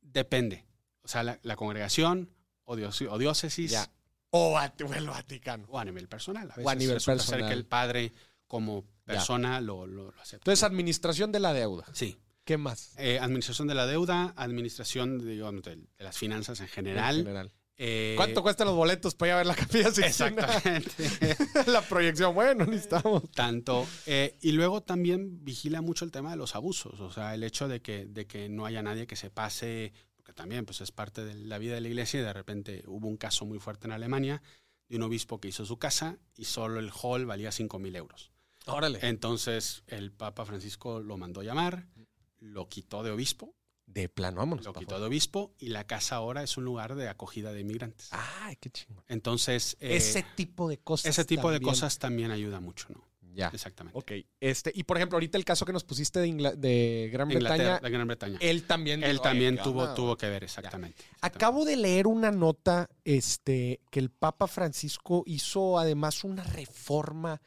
Depende. 0.00 0.64
O 1.02 1.08
sea, 1.08 1.22
la, 1.22 1.38
la 1.42 1.56
congregación 1.56 2.30
o, 2.64 2.76
dios- 2.76 3.02
o 3.02 3.18
diócesis 3.18 3.70
Ya. 3.70 3.90
O, 4.30 4.58
o 4.58 4.94
el 4.94 5.06
Vaticano. 5.08 5.66
o 5.68 5.78
a 5.78 5.84
nivel 5.84 6.06
personal. 6.08 6.44
A 6.50 6.56
veces 6.56 6.66
O 6.66 6.70
a 6.70 6.74
nivel 6.74 6.94
resulta 6.96 7.22
ser 7.22 7.46
que 7.46 7.52
el 7.52 7.64
padre 7.64 8.12
como. 8.46 8.84
Persona 9.08 9.60
lo, 9.60 9.86
lo, 9.86 10.04
lo 10.12 10.20
acepta. 10.20 10.36
Entonces, 10.42 10.62
administración 10.62 11.32
de 11.32 11.40
la 11.40 11.52
deuda. 11.52 11.84
sí. 11.92 12.16
¿Qué 12.44 12.56
más? 12.56 12.94
Eh, 12.96 13.18
administración 13.20 13.68
de 13.68 13.74
la 13.74 13.86
deuda, 13.86 14.32
administración 14.34 15.18
digamos, 15.18 15.62
de, 15.64 15.76
de 15.76 16.04
las 16.04 16.16
finanzas 16.16 16.60
en 16.60 16.68
general. 16.68 17.16
En 17.18 17.24
general. 17.26 17.52
Eh, 17.76 18.14
¿Cuánto 18.16 18.42
cuestan 18.42 18.66
los 18.68 18.74
boletos 18.74 19.14
para 19.14 19.28
ir 19.28 19.32
a 19.34 19.36
ver 19.36 19.46
la 19.46 19.54
capilla 19.54 19.90
Sixtina? 19.92 20.46
Exactamente. 20.46 21.36
la 21.70 21.82
proyección. 21.82 22.34
Bueno, 22.34 22.64
necesitamos. 22.64 23.30
Tanto. 23.32 23.86
eh, 24.06 24.38
y 24.40 24.52
luego 24.52 24.82
también 24.82 25.44
vigila 25.44 25.82
mucho 25.82 26.06
el 26.06 26.10
tema 26.10 26.30
de 26.30 26.36
los 26.36 26.56
abusos. 26.56 26.98
O 27.00 27.12
sea, 27.12 27.34
el 27.34 27.44
hecho 27.44 27.68
de 27.68 27.82
que, 27.82 28.06
de 28.06 28.26
que 28.26 28.48
no 28.48 28.64
haya 28.64 28.82
nadie 28.82 29.06
que 29.06 29.14
se 29.16 29.28
pase, 29.28 29.92
porque 30.16 30.32
también 30.32 30.64
pues, 30.64 30.80
es 30.80 30.90
parte 30.90 31.26
de 31.26 31.34
la 31.34 31.58
vida 31.58 31.74
de 31.74 31.82
la 31.82 31.88
iglesia 31.88 32.18
y 32.18 32.22
de 32.22 32.32
repente 32.32 32.82
hubo 32.86 33.06
un 33.08 33.18
caso 33.18 33.44
muy 33.44 33.58
fuerte 33.58 33.86
en 33.88 33.92
Alemania 33.92 34.40
de 34.88 34.96
un 34.96 35.02
obispo 35.02 35.38
que 35.38 35.48
hizo 35.48 35.66
su 35.66 35.78
casa 35.78 36.16
y 36.34 36.46
solo 36.46 36.80
el 36.80 36.90
hall 37.02 37.26
valía 37.26 37.52
5 37.52 37.78
mil 37.78 37.94
euros. 37.94 38.32
Órale. 38.68 38.98
Entonces 39.02 39.82
el 39.86 40.12
Papa 40.12 40.44
Francisco 40.44 41.00
lo 41.00 41.16
mandó 41.16 41.42
llamar, 41.42 41.86
lo 42.40 42.68
quitó 42.68 43.02
de 43.02 43.10
obispo, 43.10 43.54
De 43.86 44.08
plano, 44.08 44.38
vámonos. 44.38 44.64
lo 44.64 44.72
quitó 44.74 44.98
de 45.00 45.06
obispo 45.06 45.54
y 45.58 45.68
la 45.68 45.86
casa 45.86 46.16
ahora 46.16 46.42
es 46.42 46.56
un 46.56 46.64
lugar 46.64 46.94
de 46.94 47.08
acogida 47.08 47.52
de 47.52 47.60
inmigrantes. 47.60 48.08
Ay, 48.12 48.56
qué 48.56 48.70
chingón. 48.70 49.02
Entonces, 49.08 49.76
eh, 49.80 49.96
ese 49.96 50.24
tipo 50.36 50.68
de 50.68 50.78
cosas. 50.78 51.06
ese 51.10 51.24
tipo 51.24 51.50
de 51.50 51.56
también. 51.56 51.70
cosas 51.74 51.98
también 51.98 52.30
ayuda 52.30 52.60
mucho, 52.60 52.86
¿no? 52.90 53.06
Ya. 53.34 53.48
Exactamente. 53.54 53.96
Ok. 53.96 54.12
Este, 54.40 54.72
y 54.74 54.82
por 54.82 54.96
ejemplo, 54.96 55.14
ahorita 55.16 55.38
el 55.38 55.44
caso 55.44 55.64
que 55.64 55.72
nos 55.72 55.84
pusiste 55.84 56.18
de, 56.18 56.26
Ingla- 56.26 56.54
de 56.56 57.08
Gran 57.12 57.28
Bretaña, 57.28 57.78
de 57.78 57.90
Gran 57.90 58.06
Bretaña. 58.08 58.36
él 58.40 58.64
también. 58.64 59.04
Él 59.04 59.12
dijo, 59.12 59.22
también 59.22 59.54
"Oye, 59.54 59.62
¿qué 59.62 59.62
tuvo, 59.70 59.82
onda?". 59.82 59.94
tuvo 59.94 60.16
que 60.16 60.28
ver, 60.28 60.42
exactamente. 60.42 61.04
Acabo 61.20 61.64
de 61.64 61.76
leer 61.76 62.08
una 62.08 62.32
nota 62.32 62.90
este, 63.04 63.80
que 63.92 64.00
el 64.00 64.10
Papa 64.10 64.48
Francisco 64.48 65.22
hizo 65.26 65.78
además 65.78 66.24
una 66.24 66.42
reforma 66.42 67.40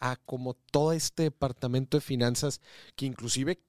a 0.00 0.16
como 0.16 0.54
todo 0.54 0.92
este 0.92 1.24
departamento 1.24 1.96
de 1.96 2.00
finanzas 2.00 2.60
que 2.96 3.06
inclusive 3.06 3.60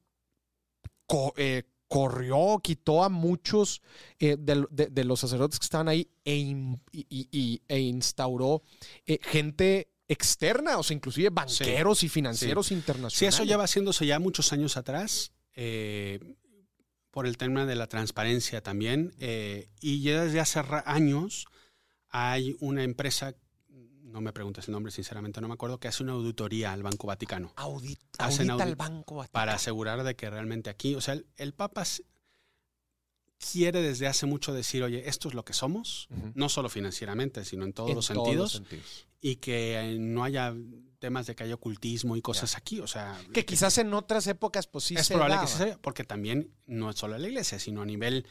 co- 1.05 1.33
eh, 1.37 1.63
corrió, 1.87 2.59
quitó 2.63 3.03
a 3.03 3.09
muchos 3.09 3.81
eh, 4.19 4.37
de, 4.39 4.65
de- 4.71 4.87
de 4.87 5.03
los 5.03 5.19
sacerdotes 5.19 5.59
que 5.59 5.65
estaban 5.65 5.89
ahí 5.89 6.09
e, 6.23 6.35
in- 6.37 6.81
y, 6.91 7.05
y- 7.09 7.27
y- 7.31 7.61
e 7.67 7.79
instauró 7.79 8.63
eh, 9.05 9.19
gente 9.21 9.89
externa, 10.07 10.77
o 10.77 10.83
sea, 10.83 10.95
inclusive 10.95 11.29
banqueros 11.29 12.03
y 12.03 12.09
financieros 12.09 12.71
internacionales. 12.71 13.17
Sí, 13.17 13.25
eso 13.25 13.43
lleva 13.43 13.63
haciéndose 13.65 14.05
ya 14.05 14.19
muchos 14.19 14.51
años 14.53 14.77
atrás, 14.77 15.31
eh, 15.55 16.19
por 17.11 17.27
el 17.27 17.35
tema 17.37 17.65
de 17.65 17.75
la 17.75 17.87
transparencia 17.87 18.61
también. 18.61 19.13
eh, 19.19 19.69
y 19.81 20.01
ya 20.01 20.23
desde 20.23 20.39
hace 20.39 20.61
años 20.85 21.45
hay 22.09 22.55
una 22.61 22.83
empresa, 22.83 23.35
no 24.11 24.21
me 24.21 24.33
preguntes 24.33 24.67
el 24.67 24.73
nombre, 24.73 24.91
sinceramente 24.91 25.41
no 25.41 25.47
me 25.47 25.53
acuerdo, 25.53 25.79
que 25.79 25.87
hace 25.87 26.03
una 26.03 26.13
auditoría 26.13 26.71
al 26.73 26.83
Banco 26.83 27.07
Vaticano 27.07 27.53
Audit, 27.55 27.99
Hacen 28.17 28.49
audita 28.51 28.65
audit- 28.65 28.67
al 28.69 28.75
Banco 28.75 29.15
Vaticano. 29.15 29.33
para 29.33 29.53
asegurar 29.55 30.03
de 30.03 30.15
que 30.15 30.29
realmente 30.29 30.69
aquí, 30.69 30.95
o 30.95 31.01
sea, 31.01 31.13
el, 31.15 31.25
el 31.37 31.53
Papa 31.53 31.83
quiere 33.51 33.81
desde 33.81 34.07
hace 34.07 34.25
mucho 34.27 34.53
decir, 34.53 34.83
oye, 34.83 35.07
esto 35.09 35.27
es 35.27 35.33
lo 35.33 35.43
que 35.43 35.53
somos, 35.53 36.07
no 36.35 36.47
solo 36.49 36.69
financieramente, 36.69 37.43
sino 37.43 37.65
en 37.65 37.73
todos 37.73 37.89
En 37.89 37.95
los 37.95 38.07
todos 38.07 38.23
sentidos, 38.27 38.51
sentidos. 38.51 39.07
y 39.19 39.37
que 39.37 39.79
eh, 39.79 39.97
no 39.99 40.23
haya 40.23 40.53
temas 40.99 41.25
de 41.25 41.35
que 41.35 41.43
haya 41.45 41.55
ocultismo 41.55 42.15
y 42.15 42.21
cosas 42.21 42.55
aquí, 42.55 42.79
o 42.79 42.85
sea... 42.87 43.19
Que 43.33 43.43
quizás 43.43 43.79
en 43.79 43.91
otras 43.95 44.27
épocas, 44.27 44.67
pues 44.67 44.83
sí 44.83 44.93
es 44.95 45.07
se 45.07 45.13
probable 45.15 45.35
daba. 45.35 45.47
que 45.47 45.51
sí 45.51 45.57
sea, 45.57 45.77
porque 45.79 46.03
también 46.03 46.51
no 46.67 46.91
es 46.91 46.95
solo 46.97 47.17
la 47.17 47.27
iglesia, 47.27 47.57
sino 47.57 47.81
a 47.81 47.85
nivel 47.85 48.27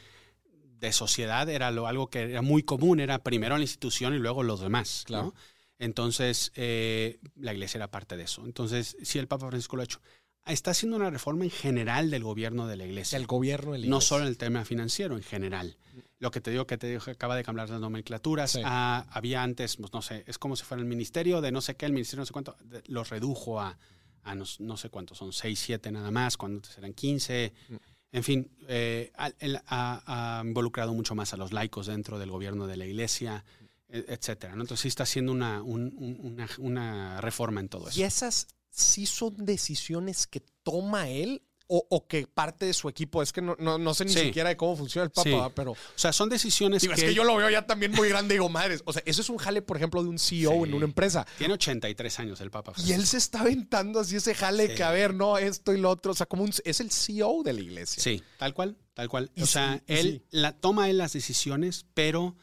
de 0.78 0.92
sociedad 0.92 1.48
era 1.48 1.72
lo, 1.72 1.88
algo 1.88 2.08
que 2.08 2.20
era 2.30 2.40
muy 2.42 2.62
común, 2.62 3.00
era 3.00 3.18
primero 3.24 3.56
la 3.56 3.62
institución 3.64 4.14
y 4.14 4.18
luego 4.18 4.44
los 4.44 4.60
demás. 4.60 5.02
Claro. 5.06 5.24
¿no? 5.24 5.34
Entonces, 5.80 6.52
eh, 6.54 7.18
la 7.36 7.52
iglesia 7.52 7.78
era 7.78 7.90
parte 7.90 8.16
de 8.16 8.24
eso. 8.24 8.44
Entonces, 8.44 8.96
sí, 9.02 9.18
el 9.18 9.26
Papa 9.26 9.48
Francisco 9.48 9.76
lo 9.76 9.82
ha 9.82 9.84
hecho. 9.86 10.00
Está 10.46 10.70
haciendo 10.70 10.96
una 10.96 11.10
reforma 11.10 11.44
en 11.44 11.50
general 11.50 12.10
del 12.10 12.22
gobierno 12.22 12.66
de 12.66 12.76
la 12.76 12.84
iglesia. 12.86 13.16
El 13.18 13.26
gobierno 13.26 13.72
de 13.72 13.78
la 13.78 13.86
No 13.86 13.96
iglesia. 13.96 14.08
solo 14.08 14.22
en 14.24 14.28
el 14.28 14.36
tema 14.38 14.64
financiero, 14.64 15.16
en 15.16 15.22
general. 15.22 15.76
Lo 16.18 16.30
que 16.30 16.40
te 16.42 16.50
digo 16.50 16.66
que 16.66 16.76
te 16.76 16.86
digo 16.86 17.00
que 17.02 17.10
acaba 17.12 17.34
de 17.34 17.42
cambiar 17.42 17.70
las 17.70 17.80
nomenclaturas. 17.80 18.52
Sí. 18.52 18.60
Ah, 18.64 19.06
había 19.10 19.42
antes, 19.42 19.76
pues, 19.78 19.92
no 19.92 20.02
sé, 20.02 20.22
es 20.26 20.38
como 20.38 20.54
si 20.54 20.64
fuera 20.64 20.82
el 20.82 20.88
ministerio 20.88 21.40
de 21.40 21.50
no 21.50 21.60
sé 21.62 21.76
qué, 21.76 21.86
el 21.86 21.92
ministerio 21.92 22.20
no 22.20 22.26
sé 22.26 22.32
cuánto, 22.32 22.56
de- 22.64 22.82
los 22.88 23.08
redujo 23.08 23.58
a, 23.60 23.78
a 24.22 24.34
no, 24.34 24.44
no 24.58 24.76
sé 24.76 24.90
cuántos, 24.90 25.16
son 25.16 25.32
6, 25.32 25.58
7 25.58 25.90
nada 25.90 26.10
más, 26.10 26.36
cuando 26.36 26.56
antes 26.58 26.76
eran 26.76 26.92
15. 26.92 27.52
Mm. 27.68 27.74
En 28.12 28.24
fin, 28.24 28.50
eh, 28.68 29.12
ha, 29.16 29.30
ha- 29.68 30.38
ha 30.40 30.44
involucrado 30.44 30.92
mucho 30.92 31.14
más 31.14 31.32
a 31.32 31.36
los 31.38 31.52
laicos 31.52 31.86
dentro 31.86 32.18
del 32.18 32.30
gobierno 32.30 32.66
de 32.66 32.76
la 32.76 32.84
iglesia, 32.86 33.44
etcétera. 33.92 34.54
¿no? 34.54 34.62
Entonces 34.62 34.82
sí 34.82 34.88
está 34.88 35.02
haciendo 35.04 35.32
una, 35.32 35.62
un- 35.62 35.94
un- 35.98 36.18
una, 36.22 36.48
una 36.58 37.20
reforma 37.20 37.60
en 37.60 37.68
todo 37.68 37.88
eso. 37.88 37.98
¿Y 37.98 38.02
esas 38.04 38.46
sí 38.70 39.06
son 39.06 39.34
decisiones 39.44 40.26
que 40.26 40.40
toma 40.62 41.08
él 41.08 41.42
o, 41.72 41.86
o 41.88 42.06
que 42.08 42.26
parte 42.26 42.66
de 42.66 42.72
su 42.74 42.88
equipo? 42.88 43.22
Es 43.22 43.32
que 43.32 43.40
no, 43.42 43.56
no, 43.60 43.78
no 43.78 43.94
sé 43.94 44.04
ni 44.04 44.12
Sí. 44.12 44.18
siquiera 44.20 44.48
de 44.48 44.56
cómo 44.56 44.76
funciona 44.76 45.04
el 45.04 45.22
Sí. 45.22 45.30
¿verdad? 45.30 45.52
pero 45.54 45.72
O 45.72 45.76
sea, 45.94 46.12
son 46.12 46.28
decisiones 46.28 46.82
digo, 46.82 46.94
que, 46.94 47.00
es 47.00 47.06
que 47.08 47.14
yo 47.14 47.22
lo 47.24 47.36
veo 47.36 47.48
ya 47.48 47.64
también 47.66 47.92
muy 47.92 48.08
grande. 48.08 48.34
Digo, 48.34 48.48
madres, 48.48 48.82
o 48.86 48.92
sea, 48.92 49.02
eso 49.06 49.20
es 49.22 49.28
un 49.30 49.36
jale, 49.38 49.62
por 49.62 49.76
ejemplo, 49.76 50.02
de 50.02 50.08
un 50.08 50.18
CEO 50.18 50.50
Sí. 50.64 50.68
en 50.68 50.74
una 50.74 50.84
empresa. 50.84 51.26
tiene 51.38 51.54
83 51.54 52.18
años 52.18 52.40
el 52.40 52.50
Papa. 52.50 52.72
Y 52.84 52.92
él 52.92 53.06
se 53.06 53.18
está 53.18 53.42
aventando 53.42 54.00
así 54.00 54.16
ese 54.16 54.34
jale 54.34 54.74
que, 54.74 54.82
a 54.82 54.90
ver, 54.90 55.14
no, 55.14 55.38
esto 55.38 55.72
y 55.72 55.78
lo 55.78 55.90
otro. 55.90 56.10
O 56.12 56.14
sea, 56.14 56.26
como 56.26 56.42
un, 56.42 56.52
es 56.64 56.80
el 56.80 56.90
CEO 56.90 57.42
de 57.44 57.52
la 57.52 57.60
iglesia. 57.60 58.02
Sí, 58.02 58.20
tal 58.38 58.52
cual, 58.52 58.76
tal 58.94 59.08
cual. 59.08 59.30
O 59.40 59.46
sea, 59.46 59.80
él 59.86 60.24
la, 60.30 60.52
toma 60.58 60.90
él 60.90 60.98
las 60.98 61.12
decisiones, 61.12 61.86
pero 61.94 62.36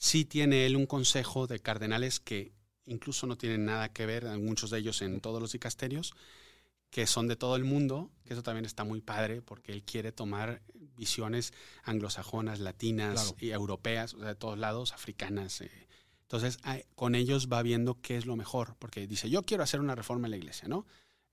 sí 0.00 0.24
tiene 0.24 0.64
él 0.64 0.76
un 0.76 0.86
consejo 0.86 1.46
de 1.46 1.60
cardenales 1.60 2.20
que 2.20 2.52
incluso 2.86 3.26
no 3.26 3.36
tienen 3.36 3.66
nada 3.66 3.92
que 3.92 4.06
ver, 4.06 4.24
muchos 4.38 4.70
de 4.70 4.78
ellos 4.78 5.02
en 5.02 5.20
todos 5.20 5.40
los 5.42 5.52
dicasterios, 5.52 6.14
que 6.90 7.06
son 7.06 7.28
de 7.28 7.36
todo 7.36 7.54
el 7.54 7.64
mundo, 7.64 8.10
que 8.24 8.32
eso 8.32 8.42
también 8.42 8.64
está 8.64 8.82
muy 8.82 9.02
padre, 9.02 9.42
porque 9.42 9.72
él 9.72 9.84
quiere 9.84 10.10
tomar 10.10 10.62
visiones 10.96 11.52
anglosajonas, 11.84 12.58
latinas 12.60 13.12
Claro. 13.20 13.36
y 13.40 13.50
europeas, 13.50 14.14
o 14.14 14.18
sea, 14.18 14.28
de 14.28 14.34
todos 14.34 14.58
lados, 14.58 14.92
africanas. 14.92 15.60
eh. 15.60 15.70
Entonces, 16.22 16.58
ah, 16.62 16.78
con 16.94 17.14
ellos 17.14 17.48
va 17.52 17.62
viendo 17.62 18.00
qué 18.00 18.16
es 18.16 18.24
lo 18.24 18.36
mejor, 18.36 18.76
porque 18.78 19.06
dice, 19.06 19.28
yo 19.28 19.44
quiero 19.44 19.62
hacer 19.62 19.80
una 19.80 19.94
reforma 19.94 20.26
en 20.26 20.30
la 20.32 20.36
iglesia, 20.38 20.66
¿no? 20.66 20.86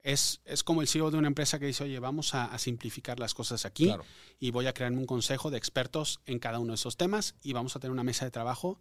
Es, 0.09 0.39
es 0.45 0.63
como 0.63 0.81
el 0.81 0.87
CEO 0.87 1.11
de 1.11 1.17
una 1.17 1.27
empresa 1.27 1.59
que 1.59 1.65
dice, 1.65 1.83
oye, 1.83 1.99
vamos 1.99 2.33
a, 2.33 2.45
a 2.45 2.57
simplificar 2.59 3.19
las 3.19 3.33
cosas 3.33 3.65
aquí 3.65 3.85
Claro. 3.87 4.05
y 4.39 4.51
voy 4.51 4.65
a 4.67 4.73
crearme 4.73 4.99
un 4.99 5.05
consejo 5.05 5.51
de 5.51 5.57
expertos 5.57 6.21
en 6.25 6.39
cada 6.39 6.59
uno 6.59 6.71
de 6.71 6.75
esos 6.75 6.95
temas 6.95 7.35
y 7.43 7.51
vamos 7.53 7.75
a 7.75 7.79
tener 7.79 7.91
una 7.91 8.03
mesa 8.05 8.23
de 8.23 8.31
trabajo 8.31 8.79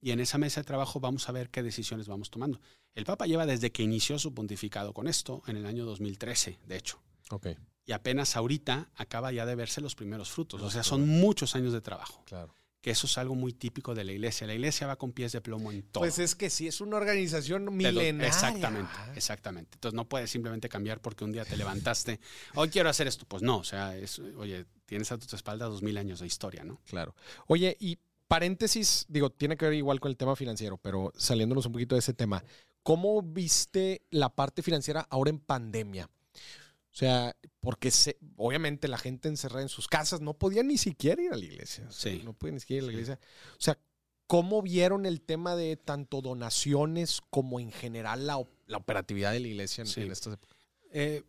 y 0.00 0.12
en 0.12 0.20
esa 0.20 0.38
mesa 0.38 0.60
de 0.60 0.64
trabajo 0.64 1.00
vamos 1.00 1.28
a 1.28 1.32
ver 1.32 1.50
qué 1.50 1.62
decisiones 1.62 2.06
vamos 2.06 2.30
tomando. 2.30 2.60
El 2.94 3.04
Papa 3.04 3.26
lleva 3.26 3.46
desde 3.46 3.72
que 3.72 3.82
inició 3.82 4.18
su 4.18 4.32
pontificado 4.32 4.92
con 4.94 5.08
esto, 5.08 5.42
en 5.46 5.56
el 5.56 5.66
año 5.66 5.84
2013, 5.84 6.58
de 6.66 6.76
hecho. 6.76 7.02
Y 7.84 7.92
apenas 7.92 8.36
ahorita 8.36 8.90
acaba 8.94 9.32
ya 9.32 9.46
de 9.46 9.56
verse 9.56 9.80
los 9.80 9.94
primeros 9.96 10.30
frutos. 10.30 10.62
O 10.62 10.70
sea, 10.70 10.84
son 10.84 11.08
muchos 11.08 11.56
años 11.56 11.72
de 11.72 11.80
trabajo. 11.80 12.22
claro. 12.26 12.54
Que 12.80 12.92
eso 12.92 13.06
es 13.06 13.18
algo 13.18 13.34
muy 13.34 13.52
típico 13.52 13.94
de 13.94 14.04
la 14.04 14.12
iglesia. 14.12 14.46
La 14.46 14.54
iglesia 14.54 14.86
va 14.86 14.96
con 14.96 15.12
pies 15.12 15.32
de 15.32 15.40
plomo 15.40 15.70
en 15.70 15.82
todo. 15.82 16.02
Pues 16.02 16.18
es 16.18 16.34
que 16.34 16.48
sí, 16.48 16.66
es 16.66 16.80
una 16.80 16.96
organización 16.96 17.76
milenaria. 17.76 18.26
Exactamente, 18.26 18.92
exactamente. 19.14 19.70
Entonces 19.74 19.94
no 19.94 20.08
puedes 20.08 20.30
simplemente 20.30 20.68
cambiar 20.68 21.00
porque 21.00 21.24
un 21.24 21.32
día 21.32 21.44
te 21.44 21.56
levantaste, 21.56 22.20
hoy 22.54 22.70
quiero 22.70 22.88
hacer 22.88 23.06
esto. 23.06 23.26
Pues 23.26 23.42
no, 23.42 23.58
o 23.58 23.64
sea, 23.64 23.96
es, 23.96 24.18
oye, 24.18 24.64
tienes 24.86 25.12
a 25.12 25.18
tu 25.18 25.36
espalda 25.36 25.66
dos 25.66 25.82
mil 25.82 25.98
años 25.98 26.20
de 26.20 26.26
historia, 26.26 26.64
¿no? 26.64 26.80
Claro. 26.86 27.14
Oye, 27.48 27.76
y 27.80 27.98
paréntesis, 28.26 29.06
digo, 29.08 29.30
tiene 29.30 29.56
que 29.56 29.66
ver 29.66 29.74
igual 29.74 30.00
con 30.00 30.10
el 30.10 30.16
tema 30.16 30.36
financiero, 30.36 30.78
pero 30.78 31.12
saliéndonos 31.16 31.66
un 31.66 31.72
poquito 31.72 31.96
de 31.96 31.98
ese 31.98 32.14
tema, 32.14 32.44
¿cómo 32.82 33.20
viste 33.22 34.02
la 34.10 34.28
parte 34.30 34.62
financiera 34.62 35.06
ahora 35.10 35.30
en 35.30 35.40
pandemia? 35.40 36.08
O 36.92 36.96
sea, 36.96 37.36
porque 37.60 37.90
se- 37.90 38.18
obviamente 38.36 38.88
la 38.88 38.98
gente 38.98 39.28
encerrada 39.28 39.62
en 39.62 39.68
sus 39.68 39.86
casas 39.88 40.20
no 40.20 40.34
podía 40.34 40.62
ni 40.62 40.76
siquiera 40.76 41.22
ir 41.22 41.32
a 41.32 41.36
la 41.36 41.44
iglesia. 41.44 41.86
O 41.88 41.92
sea, 41.92 42.12
Sí. 42.12 42.22
No 42.24 42.32
podía 42.32 42.54
ni 42.54 42.60
siquiera 42.60 42.78
ir 42.78 42.84
a 42.84 42.86
la 42.86 42.92
iglesia. 42.92 43.20
O 43.52 43.60
sea, 43.60 43.78
¿cómo 44.26 44.60
vieron 44.62 45.06
el 45.06 45.20
tema 45.20 45.54
de 45.56 45.76
tanto 45.76 46.20
donaciones 46.20 47.20
como 47.30 47.60
en 47.60 47.70
general 47.72 48.26
la, 48.26 48.42
la 48.66 48.76
operatividad 48.78 49.32
de 49.32 49.40
la 49.40 49.48
iglesia 49.48 49.82
en, 49.82 49.88
Sí. 49.88 50.00
en 50.02 50.10
estas 50.10 50.34
épocas? 50.34 50.56
Eh, 50.92 51.22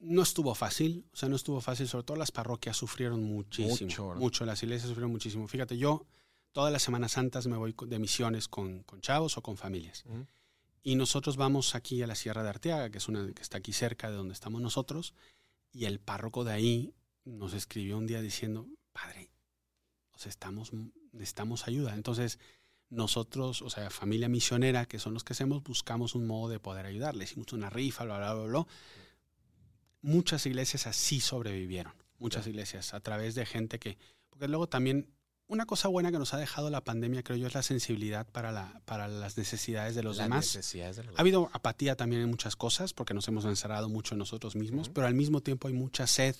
no 0.00 0.22
estuvo 0.22 0.54
fácil, 0.54 1.06
o 1.12 1.16
sea, 1.16 1.28
no 1.28 1.36
estuvo 1.36 1.60
fácil, 1.60 1.86
sobre 1.88 2.04
todo 2.04 2.16
las 2.16 2.32
parroquias 2.32 2.76
sufrieron 2.76 3.22
muchísimo, 3.22 3.70
Mucho, 3.86 4.14
mucho, 4.16 4.44
¿no? 4.44 4.50
las 4.50 4.62
iglesias 4.62 4.88
sufrieron 4.88 5.12
muchísimo. 5.12 5.46
Fíjate, 5.46 5.78
yo 5.78 6.04
todas 6.52 6.72
las 6.72 6.82
Semanas 6.82 7.12
Santas 7.12 7.46
me 7.46 7.56
voy 7.56 7.74
de 7.86 7.98
misiones 8.00 8.48
con, 8.48 8.82
con 8.82 9.00
chavos 9.00 9.36
o 9.38 9.42
con 9.42 9.56
familias. 9.56 10.04
Ujú. 10.06 10.26
Y 10.86 10.94
nosotros 10.94 11.36
vamos 11.36 11.74
aquí 11.74 12.00
a 12.02 12.06
la 12.06 12.14
Sierra 12.14 12.44
de 12.44 12.50
Arteaga, 12.50 12.90
que 12.90 12.98
es 12.98 13.08
una 13.08 13.26
que 13.32 13.42
está 13.42 13.58
aquí 13.58 13.72
cerca 13.72 14.08
de 14.08 14.14
donde 14.14 14.34
estamos 14.34 14.60
nosotros, 14.60 15.14
y 15.72 15.86
el 15.86 15.98
párroco 15.98 16.44
de 16.44 16.52
ahí 16.52 16.94
nos 17.24 17.54
escribió 17.54 17.98
un 17.98 18.06
día 18.06 18.20
diciendo, 18.20 18.68
padre, 18.92 19.28
sea, 20.16 20.30
estamos, 20.30 20.70
necesitamos 21.10 21.66
ayuda. 21.66 21.92
Entonces, 21.92 22.38
nosotros, 22.88 23.62
o 23.62 23.68
sea, 23.68 23.90
familia 23.90 24.28
misionera, 24.28 24.86
que 24.86 25.00
son 25.00 25.12
los 25.12 25.24
que 25.24 25.32
hacemos, 25.32 25.64
buscamos 25.64 26.14
un 26.14 26.24
modo 26.24 26.50
de 26.50 26.60
poder 26.60 26.86
ayudarle. 26.86 27.24
Hicimos 27.24 27.52
una 27.52 27.68
rifa, 27.68 28.04
bla, 28.04 28.18
bla, 28.18 28.34
bla, 28.34 28.44
bla. 28.44 28.66
Muchas 30.02 30.46
iglesias 30.46 30.86
así 30.86 31.18
sobrevivieron. 31.18 31.94
Muchas 32.20 32.46
iglesias 32.46 32.94
a 32.94 33.00
través 33.00 33.34
de 33.34 33.44
gente 33.44 33.80
que... 33.80 33.98
Porque 34.30 34.46
luego 34.46 34.68
también, 34.68 35.10
una 35.48 35.64
cosa 35.66 35.88
buena 35.88 36.10
que 36.10 36.18
nos 36.18 36.34
ha 36.34 36.38
dejado 36.38 36.70
la 36.70 36.82
pandemia, 36.82 37.22
creo 37.22 37.36
yo, 37.36 37.46
es 37.46 37.54
la 37.54 37.62
sensibilidad 37.62 38.26
para, 38.26 38.50
la, 38.52 38.80
para 38.84 39.06
las 39.08 39.36
necesidades 39.38 39.94
de 39.94 40.02
los 40.02 40.16
Las 40.16 40.26
demás. 40.26 40.46
necesidades 40.46 40.96
de 40.96 41.04
los 41.04 41.16
Ha 41.16 41.20
habido 41.20 41.48
apatía 41.52 41.96
también 41.96 42.22
en 42.22 42.28
muchas 42.30 42.56
cosas 42.56 42.92
porque 42.92 43.14
nos 43.14 43.26
hemos 43.28 43.44
encerrado 43.44 43.88
mucho 43.88 44.14
en 44.14 44.18
nosotros 44.18 44.56
mismos, 44.56 44.88
pero 44.88 45.06
al 45.06 45.14
mismo 45.14 45.40
tiempo 45.42 45.68
hay 45.68 45.74
mucha 45.74 46.06
sed 46.06 46.34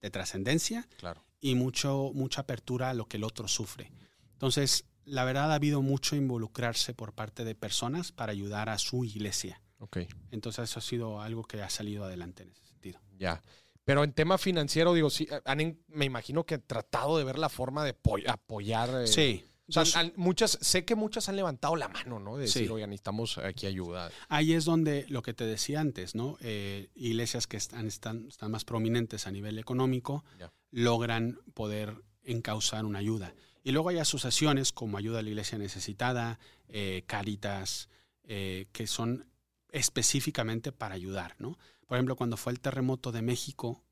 de 0.00 0.10
trascendencia 0.10 0.88
Claro. 0.98 1.22
y 1.40 1.54
mucho, 1.54 2.10
mucha 2.14 2.42
apertura 2.42 2.90
a 2.90 2.94
lo 2.94 3.06
que 3.06 3.16
el 3.18 3.24
otro 3.24 3.46
sufre. 3.48 3.92
Entonces, 4.32 4.84
la 5.04 5.24
verdad 5.24 5.52
ha 5.52 5.54
habido 5.54 5.82
mucho 5.82 6.16
involucrarse 6.16 6.94
por 6.94 7.12
parte 7.12 7.44
de 7.44 7.54
personas 7.54 8.12
para 8.12 8.32
ayudar 8.32 8.68
a 8.68 8.78
su 8.78 9.04
iglesia. 9.04 9.60
Ok. 9.78 9.98
Entonces, 10.30 10.70
eso 10.70 10.78
ha 10.78 10.82
sido 10.82 11.20
algo 11.20 11.44
que 11.44 11.62
ha 11.62 11.68
salido 11.70 12.04
adelante 12.04 12.42
en 12.42 12.50
ese 12.50 12.64
sentido. 12.66 13.00
Ya. 13.18 13.42
Pero 13.86 14.02
en 14.02 14.12
tema 14.12 14.36
financiero, 14.36 14.92
digo, 14.94 15.08
sí, 15.10 15.28
han, 15.44 15.60
en- 15.60 15.80
me 15.86 16.04
imagino 16.04 16.44
que 16.44 16.56
han 16.56 16.62
tratado 16.66 17.16
de 17.18 17.24
ver 17.24 17.38
la 17.38 17.48
forma 17.48 17.84
de 17.84 17.94
apoy- 17.94 18.24
apoyar. 18.28 18.90
eh, 19.02 19.06
Sí. 19.06 19.44
O 19.68 19.72
sea, 19.84 20.00
han- 20.00 20.12
muchas, 20.16 20.58
sé 20.60 20.84
que 20.84 20.94
muchas 20.96 21.28
han 21.28 21.36
levantado 21.36 21.74
la 21.76 21.88
mano, 21.88 22.18
¿no? 22.18 22.36
De 22.36 22.42
decir, 22.42 22.66
Sí. 22.66 22.68
oigan, 22.68 22.90
necesitamos 22.90 23.38
aquí 23.38 23.66
ayuda. 23.66 24.10
ahí 24.28 24.52
es 24.54 24.64
donde 24.64 25.06
lo 25.08 25.22
que 25.22 25.34
te 25.34 25.44
decía 25.46 25.80
antes, 25.80 26.14
¿no? 26.16 26.36
Eh, 26.40 26.88
iglesias 26.96 27.46
que 27.46 27.56
están, 27.56 27.86
están, 27.86 28.26
están 28.28 28.50
más 28.50 28.64
prominentes 28.64 29.26
a 29.28 29.30
nivel 29.30 29.56
económico 29.58 30.24
logran 30.72 31.38
poder 31.54 31.94
encauzar 32.24 32.84
una 32.84 32.98
ayuda. 32.98 33.34
Y 33.62 33.70
luego 33.72 33.88
hay 33.88 33.98
asociaciones 33.98 34.72
como 34.72 34.98
Ayuda 34.98 35.20
a 35.20 35.22
la 35.22 35.30
Iglesia 35.30 35.58
Necesitada, 35.58 36.38
eh, 36.68 37.02
Caritas, 37.06 37.88
eh, 38.24 38.66
que 38.72 38.86
son 38.86 39.26
específicamente 39.72 40.72
para 40.72 40.94
ayudar, 40.94 41.34
¿no? 41.38 41.58
Por 41.86 41.96
ejemplo, 41.96 42.16
cuando 42.16 42.36
fue 42.36 42.52
el 42.52 42.60
terremoto 42.60 43.12
de 43.12 43.22
México, 43.22 43.82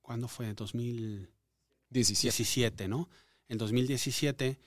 ¿cuándo 0.00 0.28
fue? 0.28 0.52
2017, 0.54 1.32
17. 1.90 2.88
¿no? 2.88 3.08
En 3.48 3.58
2017, 3.58 4.58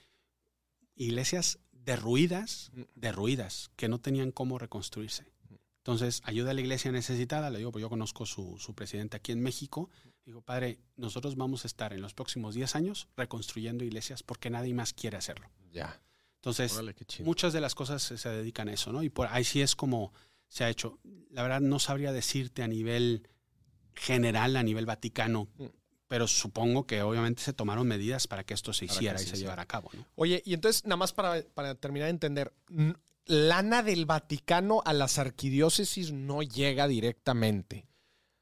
iglesias 0.95 1.59
derruidas, 1.71 2.71
Mm. 2.73 2.81
derruidas, 2.95 3.69
que 3.75 3.87
no 3.87 3.99
tenían 3.99 4.31
cómo 4.31 4.57
reconstruirse. 4.59 5.25
Entonces, 5.77 6.21
ayuda 6.25 6.51
a 6.51 6.53
la 6.53 6.59
iglesia 6.59 6.91
necesitada, 6.91 7.49
le 7.49 7.59
digo, 7.59 7.71
pues 7.71 7.81
yo 7.81 7.87
conozco 7.89 8.25
su, 8.25 8.57
su 8.59 8.75
presidente 8.75 9.15
aquí 9.15 9.31
en 9.31 9.39
México. 9.41 9.89
Digo, 10.25 10.41
padre, 10.41 10.79
nosotros 10.97 11.37
vamos 11.37 11.63
a 11.63 11.67
estar 11.67 11.93
en 11.93 12.01
los 12.01 12.13
próximos 12.13 12.55
10 12.55 12.75
años 12.75 13.07
reconstruyendo 13.15 13.85
iglesias 13.85 14.21
porque 14.21 14.49
nadie 14.49 14.73
más 14.73 14.91
quiere 14.91 15.15
hacerlo. 15.15 15.49
Ya. 15.71 16.01
Entonces, 16.35 16.73
Órale, 16.73 16.93
muchas 17.23 17.53
de 17.53 17.61
las 17.61 17.73
cosas 17.73 18.03
se, 18.03 18.17
se 18.17 18.27
dedican 18.29 18.67
a 18.67 18.73
eso, 18.73 18.91
¿no? 18.91 19.01
Y 19.01 19.09
por 19.09 19.27
ahí 19.27 19.45
sí 19.45 19.61
es 19.61 19.77
como 19.77 20.11
se 20.47 20.63
ha 20.63 20.69
hecho. 20.69 20.99
La 21.31 21.43
verdad, 21.43 21.61
no 21.61 21.79
sabría 21.79 22.11
decirte 22.11 22.63
a 22.63 22.67
nivel 22.67 23.27
general, 23.93 24.55
a 24.55 24.63
nivel 24.63 24.85
vaticano, 24.85 25.47
Mm. 25.57 25.65
pero 26.07 26.27
supongo 26.27 26.85
que 26.85 27.01
obviamente 27.01 27.41
se 27.41 27.53
tomaron 27.53 27.87
medidas 27.87 28.27
para 28.27 28.43
que 28.45 28.53
esto 28.53 28.71
se 28.73 28.85
Para 28.85 28.95
hiciera 28.97 29.21
y 29.21 29.25
se 29.25 29.37
llevara 29.37 29.63
a 29.63 29.67
cabo, 29.67 29.89
¿no? 29.93 30.05
Oye, 30.15 30.41
y 30.45 30.53
entonces, 30.53 30.83
nada 30.85 30.97
más 30.97 31.13
para, 31.13 31.41
para 31.53 31.75
terminar 31.75 32.05
de 32.05 32.11
entender, 32.11 32.53
lana 33.25 33.83
del 33.83 34.05
Vaticano 34.05 34.81
a 34.85 34.93
las 34.93 35.17
arquidiócesis 35.19 36.11
no 36.13 36.43
llega 36.43 36.87
directamente. 36.87 37.87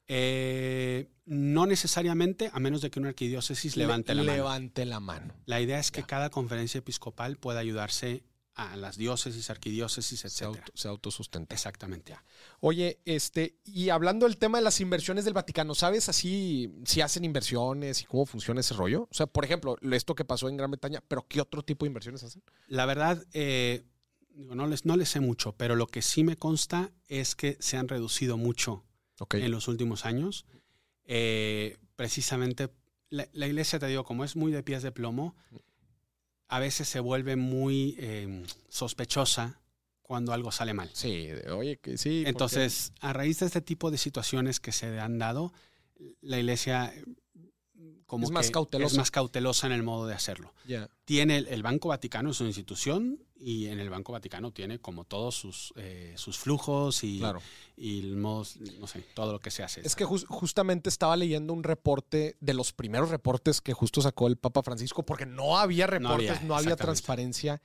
Eh, 0.08 1.10
no 1.26 1.66
necesariamente, 1.66 2.52
a 2.54 2.60
menos 2.60 2.82
de 2.84 2.92
que 2.92 3.00
una 3.00 3.10
arquidiócesis 3.10 3.76
levante 3.78 4.14
Le- 4.14 4.22
la 4.24 4.32
mano. 4.32 4.38
Levante 4.38 4.86
la 4.86 5.00
mano. 5.00 5.34
La 5.46 5.60
idea 5.60 5.80
es 5.80 5.90
que 5.90 6.02
Ya. 6.02 6.08
cada 6.08 6.30
conferencia 6.30 6.78
episcopal 6.78 7.38
pueda 7.38 7.60
ayudarse 7.60 8.24
a 8.56 8.76
las 8.78 8.98
diócesis, 8.98 9.50
arquidiócesis, 9.50 10.22
Se, 10.22 10.28
etc. 10.28 10.42
auto- 10.44 10.72
se 10.74 10.88
autosustenta. 10.88 11.54
Exactamente. 11.54 12.16
Oye, 12.62 13.00
este, 13.06 13.58
y 13.66 13.90
hablando 13.90 14.26
del 14.26 14.38
tema 14.38 14.58
de 14.60 14.64
las 14.64 14.80
inversiones 14.80 15.26
del 15.26 15.34
Vaticano, 15.34 15.76
¿sabes 15.76 16.08
así 16.10 16.74
si 16.86 17.02
hacen 17.02 17.26
inversiones 17.26 18.02
y 18.02 18.06
cómo 18.06 18.26
funciona 18.26 18.62
ese 18.62 18.74
rollo? 18.74 19.10
O 19.12 19.14
sea, 19.14 19.28
por 19.28 19.44
ejemplo, 19.44 19.78
esto 19.92 20.16
que 20.16 20.24
pasó 20.26 20.48
en 20.48 20.56
Gran 20.58 20.72
Bretaña, 20.72 21.04
pero 21.08 21.26
¿qué 21.28 21.42
otro 21.42 21.64
tipo 21.64 21.84
de 21.86 21.88
inversiones 21.88 22.24
hacen? 22.24 22.44
La 22.68 22.86
verdad, 22.86 23.24
eh, 23.34 23.84
no 24.36 24.68
les, 24.68 24.86
no 24.86 24.96
les 24.98 25.10
sé 25.10 25.20
mucho, 25.20 25.52
pero 25.58 25.76
lo 25.76 25.88
que 25.88 26.02
sí 26.02 26.24
me 26.24 26.38
consta 26.38 26.92
es 27.08 27.36
que 27.36 27.58
se 27.60 27.76
han 27.78 27.88
reducido 27.90 28.38
mucho 28.38 28.86
Ok. 29.20 29.36
en 29.36 29.52
los 29.52 29.68
últimos 29.68 30.06
años. 30.06 30.46
Eh, 31.06 31.78
precisamente, 31.96 32.70
la, 33.10 33.28
la 33.34 33.48
iglesia, 33.48 33.80
te 33.80 33.88
digo, 33.88 34.04
como 34.04 34.24
es 34.24 34.36
muy 34.36 34.52
de 34.52 34.64
pies 34.64 34.82
de 34.84 34.92
plomo, 34.92 35.36
a 36.48 36.60
veces 36.60 36.88
se 36.88 37.00
vuelve 37.00 37.36
muy 37.36 37.96
eh, 38.00 38.44
sospechosa 38.70 39.60
cuando 40.02 40.34
algo 40.34 40.52
sale 40.52 40.74
mal. 40.74 40.90
Sí, 40.94 41.30
oye, 41.52 41.78
que 41.78 41.98
sí. 41.98 42.24
Entonces, 42.28 42.94
a 43.00 43.12
raíz 43.12 43.40
de 43.40 43.48
este 43.48 43.62
tipo 43.62 43.90
de 43.90 43.98
situaciones 43.98 44.60
que 44.60 44.72
se 44.72 45.00
han 45.00 45.18
dado, 45.18 45.52
la 46.22 46.38
iglesia 46.38 46.94
como 48.06 48.26
Es 48.26 48.32
más 48.32 48.48
que 48.48 48.52
cautelosa. 48.54 48.92
es 48.94 48.98
más 48.98 49.12
cautelosa 49.12 49.68
en 49.68 49.74
el 49.74 49.84
modo 49.84 50.06
de 50.08 50.14
hacerlo. 50.14 50.54
Tiene 51.06 51.38
el, 51.38 51.48
el 51.48 51.64
Banco 51.64 51.90
Vaticano, 51.90 52.32
es 52.32 52.40
una 52.40 52.50
institución, 52.50 53.20
y 53.38 53.68
en 53.68 53.80
el 53.80 53.90
Banco 53.90 54.12
Vaticano 54.14 54.52
tiene 54.52 54.80
como 54.80 55.04
todos 55.04 55.36
sus, 55.36 55.74
eh, 55.76 56.14
sus 56.18 56.38
flujos 56.38 57.04
y, 57.04 57.20
Claro. 57.20 57.42
y 57.76 58.00
el 58.00 58.16
modo, 58.16 58.46
no 58.80 58.88
sé, 58.88 59.04
todo 59.14 59.34
lo 59.34 59.40
que 59.40 59.52
se 59.52 59.62
hace. 59.64 59.82
Es 59.86 59.96
que 59.96 60.06
jus- 60.06 60.26
justamente 60.28 60.90
estaba 60.90 61.18
leyendo 61.18 61.52
un 61.54 61.64
reporte 61.64 62.38
de 62.40 62.54
los 62.54 62.72
primeros 62.74 63.10
reportes 63.10 63.60
que 63.62 63.74
justo 63.74 64.02
sacó 64.02 64.28
el 64.28 64.38
Papa 64.38 64.64
Francisco, 64.64 65.04
porque 65.06 65.26
no 65.26 65.58
había 65.58 65.86
No 65.88 65.92
reportes, 65.94 66.30
había, 66.32 66.48
no 66.48 66.56
había, 66.56 66.76
transparencia, 66.76 67.62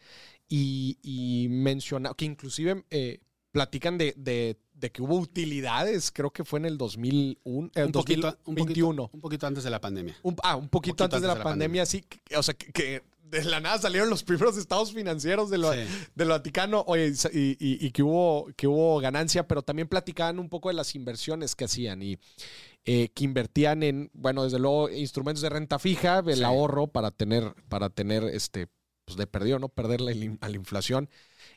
y, 0.49 0.99
y 1.03 1.47
menciona 1.49 2.13
que 2.15 2.25
inclusive 2.25 2.85
eh, 2.91 3.21
platican 3.53 3.97
de, 3.99 4.15
de- 4.17 4.59
de 4.81 4.91
que 4.91 5.03
hubo 5.03 5.17
utilidades, 5.19 6.11
creo 6.11 6.31
que 6.31 6.45
fue 6.45 6.59
en 6.59 6.65
el 6.65 6.79
2001, 6.79 7.71
eh, 7.75 7.85
un 7.85 7.93
poquito, 7.93 8.29
un, 8.47 8.55
2021. 8.57 9.03
poquito, 9.03 9.11
un 9.17 9.21
poquito 9.21 9.47
antes 9.47 9.65
de 9.65 9.71
la 9.71 9.81
pandemia. 9.81 10.17
Un- 10.23 10.37
ah, 10.43 10.57
un 10.57 10.69
poquito, 10.69 11.05
antes, 11.05 11.21
de 11.21 11.29
la, 11.29 11.43
pandemia, 11.43 11.85
sí. 11.87 12.03
que- 12.03 12.37
O 12.37 12.43
sea, 12.43 12.55
que, 12.55 12.73
que 12.73 13.03
de 13.25 13.45
la 13.45 13.61
nada 13.61 13.79
salieron 13.79 14.11
los 14.11 14.25
primeros 14.25 14.57
estados 14.57 14.93
financieros 14.93 15.51
de 15.51 15.59
lo, 15.59 15.73
Sí. 15.73 15.81
del 16.17 16.29
Vaticano 16.29 16.83
oye, 16.89 17.13
y, 17.33 17.51
y- 17.61 17.87
y 17.87 17.91
que, 17.93 18.03
hubo, 18.03 18.49
que 18.57 18.67
hubo 18.67 18.99
ganancia, 19.01 19.47
pero 19.47 19.63
también 19.63 19.87
platicaban 19.87 20.39
un 20.39 20.49
poco 20.49 20.69
de 20.69 20.75
las 20.75 20.95
inversiones 20.97 21.55
que 21.55 21.65
hacían 21.67 22.03
y 22.03 22.19
eh, 22.87 23.11
que 23.15 23.25
invertían 23.25 23.83
en, 23.83 24.11
bueno, 24.15 24.43
desde 24.43 24.59
luego, 24.59 24.89
instrumentos 24.89 25.43
de 25.43 25.51
renta 25.51 25.79
fija, 25.79 26.21
el 26.27 26.39
Sí. 26.39 26.43
ahorro 26.43 26.87
para 26.87 27.11
tener, 27.11 27.55
para 27.69 27.91
tener 27.91 28.25
este, 28.25 28.69
pues 29.05 29.19
de 29.19 29.27
perdido, 29.27 29.59
no 29.59 29.69
perder 29.69 30.01
la, 30.01 30.13
a 30.41 30.49
la 30.49 30.57
inflación. 30.57 31.11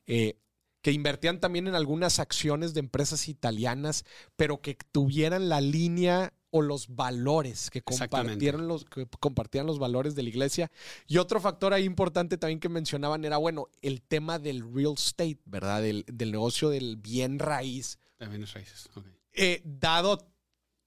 eh, 0.06 0.36
que 0.84 0.92
invertían 0.92 1.40
también 1.40 1.68
en 1.68 1.76
algunas 1.76 2.20
acciones 2.20 2.74
de 2.74 2.82
empresas 2.82 3.30
italianas, 3.30 4.04
pero 4.36 4.62
que 4.62 4.78
tuvieran 4.92 5.48
la 5.48 5.62
línea 5.62 6.34
o 6.52 6.62
los 6.62 6.94
valores, 6.94 7.72
que 7.72 7.82
compartieron 7.82 8.68
los, 8.68 8.84
que 8.86 9.08
compartieran 9.20 9.66
los 9.66 9.80
valores 9.80 10.14
de 10.14 10.24
la 10.24 10.30
iglesia. 10.30 10.72
Y 11.08 11.18
otro 11.18 11.40
factor 11.40 11.74
ahí 11.74 11.86
importante 11.86 12.38
también 12.38 12.60
que 12.60 12.68
mencionaban 12.68 13.24
era, 13.24 13.38
bueno, 13.38 13.70
el 13.82 14.02
tema 14.02 14.40
del 14.40 14.62
real 14.74 14.94
estate, 14.96 15.40
¿verdad? 15.46 15.82
Del, 15.82 16.04
del 16.06 16.34
negocio 16.34 16.70
del 16.70 16.98
bien 16.98 17.40
raíz. 17.40 17.98
De 18.20 18.28
bienes 18.28 18.54
raíces. 18.54 18.90
Eh, 19.32 19.62
dado 19.64 20.30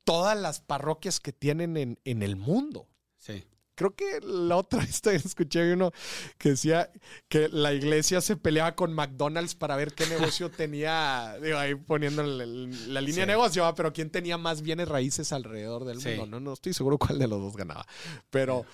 todas 0.05 0.39
las 0.39 0.61
parroquias 0.61 1.21
que 1.21 1.33
tienen 1.33 1.77
en, 1.79 1.99
en 2.05 2.23
el 2.23 2.37
mundo. 2.37 2.87
Sí. 3.17 3.43
Creo 3.77 3.95
que 3.95 4.21
la 4.23 4.57
otra 4.57 4.81
vez 5.05 5.25
escuché 5.25 5.73
uno 5.73 5.93
que 6.39 6.49
decía 6.51 6.91
que 7.29 7.49
la 7.49 7.73
iglesia 7.73 8.21
se 8.21 8.37
peleaba 8.37 8.75
con 8.75 8.93
McDonald's 8.93 9.55
para 9.55 9.77
ver 9.77 9.93
qué 9.95 10.07
negocio 10.07 10.51
tenía, 10.51 11.37
digo, 11.41 11.59
ahí 11.59 11.75
poniendo 11.77 12.23
la 12.25 13.01
línea 13.01 13.21
de 13.21 13.27
negocio, 13.27 13.73
pero 13.77 13.93
quién 13.93 14.11
tenía 14.11 14.39
más 14.39 14.63
bienes 14.63 14.89
raíces 14.89 15.33
alrededor 15.33 15.85
del 15.85 16.01
Sí. 16.01 16.09
mundo. 16.09 16.27
No, 16.27 16.41
no 16.41 16.53
estoy 16.55 16.73
seguro 16.75 16.99
cuál 16.99 17.19
de 17.21 17.29
los 17.29 17.41
dos 17.41 17.57
ganaba. 17.57 17.87
Pero, 18.31 18.67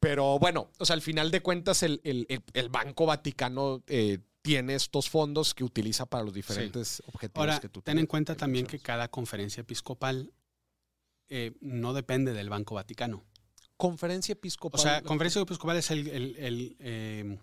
pero 0.00 0.38
bueno, 0.38 0.68
o 0.78 0.84
sea, 0.84 0.94
al 0.94 1.02
final 1.02 1.30
de 1.30 1.40
cuentas, 1.40 1.82
el, 1.82 2.00
el- 2.04 2.26
el- 2.28 2.42
el 2.52 2.68
Banco 2.68 3.06
Vaticano 3.06 3.82
eh, 3.86 4.18
tiene 4.42 4.74
estos 4.74 5.08
fondos 5.08 5.54
que 5.54 5.64
utiliza 5.64 6.04
para 6.06 6.22
los 6.24 6.34
diferentes 6.34 7.02
objetivos 7.06 7.38
Ahora, 7.48 7.60
que 7.60 7.68
tú 7.70 7.80
ten 7.80 7.92
en 7.92 7.96
tienes, 7.98 8.10
cuenta 8.10 8.34
que 8.34 8.38
también 8.40 8.66
que 8.66 8.78
cada 8.78 9.08
conferencia 9.08 9.62
episcopal 9.62 10.32
eh, 11.30 11.52
no 11.60 11.94
depende 11.94 12.34
del 12.34 12.50
Banco 12.50 12.74
Vaticano. 12.74 13.22
Conferencia 13.76 14.32
Episcopal. 14.32 14.78
O 14.80 14.82
sea, 14.82 15.02
conferencia 15.02 15.40
episcopal 15.42 15.76
es 15.76 15.90
el, 15.90 16.08
el- 16.08 16.36
el, 16.36 16.76
eh, 16.78 17.38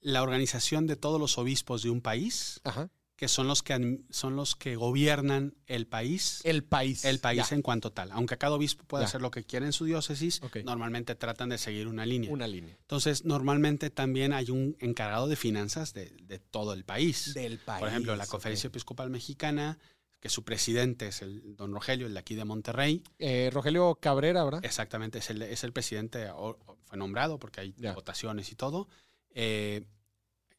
la 0.00 0.22
organización 0.22 0.86
de 0.86 0.96
todos 0.96 1.18
los 1.20 1.38
obispos 1.38 1.82
de 1.82 1.90
un 1.90 2.00
país, 2.02 2.60
Ajá. 2.64 2.90
que 3.16 3.26
son 3.28 3.48
los 3.48 3.62
que, 3.62 4.00
son 4.10 4.36
los 4.36 4.54
que 4.54 4.76
gobiernan 4.76 5.54
el 5.66 5.86
país. 5.86 6.40
El 6.44 6.62
país. 6.62 7.04
el 7.04 7.20
país 7.20 7.48
Ya, 7.48 7.56
en 7.56 7.62
cuanto 7.62 7.90
tal. 7.90 8.10
Aunque 8.12 8.36
cada 8.36 8.54
obispo 8.54 8.84
puede 8.84 9.04
Ya. 9.04 9.08
hacer 9.08 9.22
lo 9.22 9.30
que 9.30 9.44
quiera 9.44 9.64
en 9.66 9.72
su 9.72 9.86
diócesis, 9.86 10.40
normalmente 10.64 11.14
tratan 11.14 11.48
de 11.48 11.58
seguir 11.58 11.88
una 11.88 12.04
línea. 12.06 12.30
una 12.30 12.46
línea. 12.46 12.76
Entonces, 12.80 13.24
normalmente 13.24 13.88
también 13.90 14.32
hay 14.34 14.50
un 14.50 14.76
encargado 14.80 15.26
de 15.26 15.36
finanzas 15.36 15.94
de, 15.94 16.10
de 16.22 16.38
todo 16.38 16.74
el 16.74 16.84
país. 16.84 17.32
Del 17.34 17.58
país. 17.58 17.80
Por 17.80 17.88
ejemplo, 17.88 18.14
la 18.14 18.26
Conferencia 18.26 18.66
Episcopal 18.68 19.10
Mexicana, 19.10 19.78
que 20.24 20.30
su 20.30 20.42
presidente 20.42 21.08
es 21.08 21.20
el 21.20 21.54
don 21.54 21.74
Rogelio, 21.74 22.06
el 22.06 22.14
de 22.14 22.18
aquí 22.20 22.34
de 22.34 22.46
Monterrey, 22.46 23.02
Eh, 23.18 23.50
Rogelio 23.52 23.96
Cabrera, 24.00 24.42
¿verdad? 24.42 24.64
exactamente 24.64 25.18
es 25.18 25.28
el, 25.28 25.42
es 25.42 25.64
el 25.64 25.72
presidente, 25.74 26.30
o- 26.34 26.58
fue 26.84 26.96
nombrado 26.96 27.38
porque 27.38 27.60
hay 27.60 27.74
votaciones 27.94 28.50
y 28.50 28.54
todo. 28.54 28.88
Eh, 29.34 29.84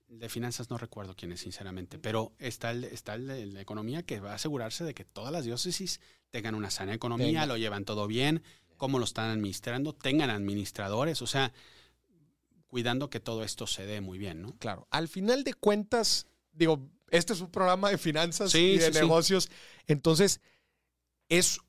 de 0.07 0.29
finanzas 0.29 0.69
no 0.69 0.77
recuerdo 0.77 1.15
quién 1.15 1.31
es, 1.31 1.39
sinceramente, 1.39 1.97
pero 1.97 2.31
está 2.37 2.69
el, 2.69 2.83
está 2.83 3.15
el 3.15 3.25
de 3.25 3.45
la 3.47 3.59
economía 3.61 4.03
que 4.03 4.19
va 4.19 4.33
a 4.33 4.35
asegurarse 4.35 4.83
de 4.83 4.93
que 4.93 5.03
todas 5.03 5.31
las 5.33 5.45
diócesis 5.45 5.99
tengan 6.29 6.53
una 6.53 6.69
sana 6.69 6.93
economía, 6.93 7.47
lo 7.47 7.57
llevan 7.57 7.85
todo 7.85 8.05
bien, 8.05 8.43
cómo 8.77 8.99
lo 8.99 9.05
están 9.05 9.31
administrando, 9.31 9.93
tengan 9.95 10.29
administradores, 10.29 11.23
o 11.23 11.27
sea, 11.27 11.51
cuidando 12.67 13.09
que 13.09 13.19
todo 13.19 13.43
esto 13.43 13.65
se 13.65 13.87
dé 13.87 13.99
muy 13.99 14.19
bien, 14.19 14.43
¿no? 14.43 14.53
Claro. 14.59 14.87
Al 14.91 15.07
final 15.07 15.43
de 15.43 15.55
cuentas, 15.55 16.27
digo, 16.53 16.87
este 17.15 17.33
es 17.33 17.41
un 17.41 17.51
programa 17.51 17.89
de 17.89 17.97
finanzas 17.97 18.51
Sí, 18.51 18.59
y 18.59 18.77
de 18.77 18.93
sí, 18.93 18.99
negocios. 18.99 19.49
Entonces, 19.87 20.41
es 21.29 21.59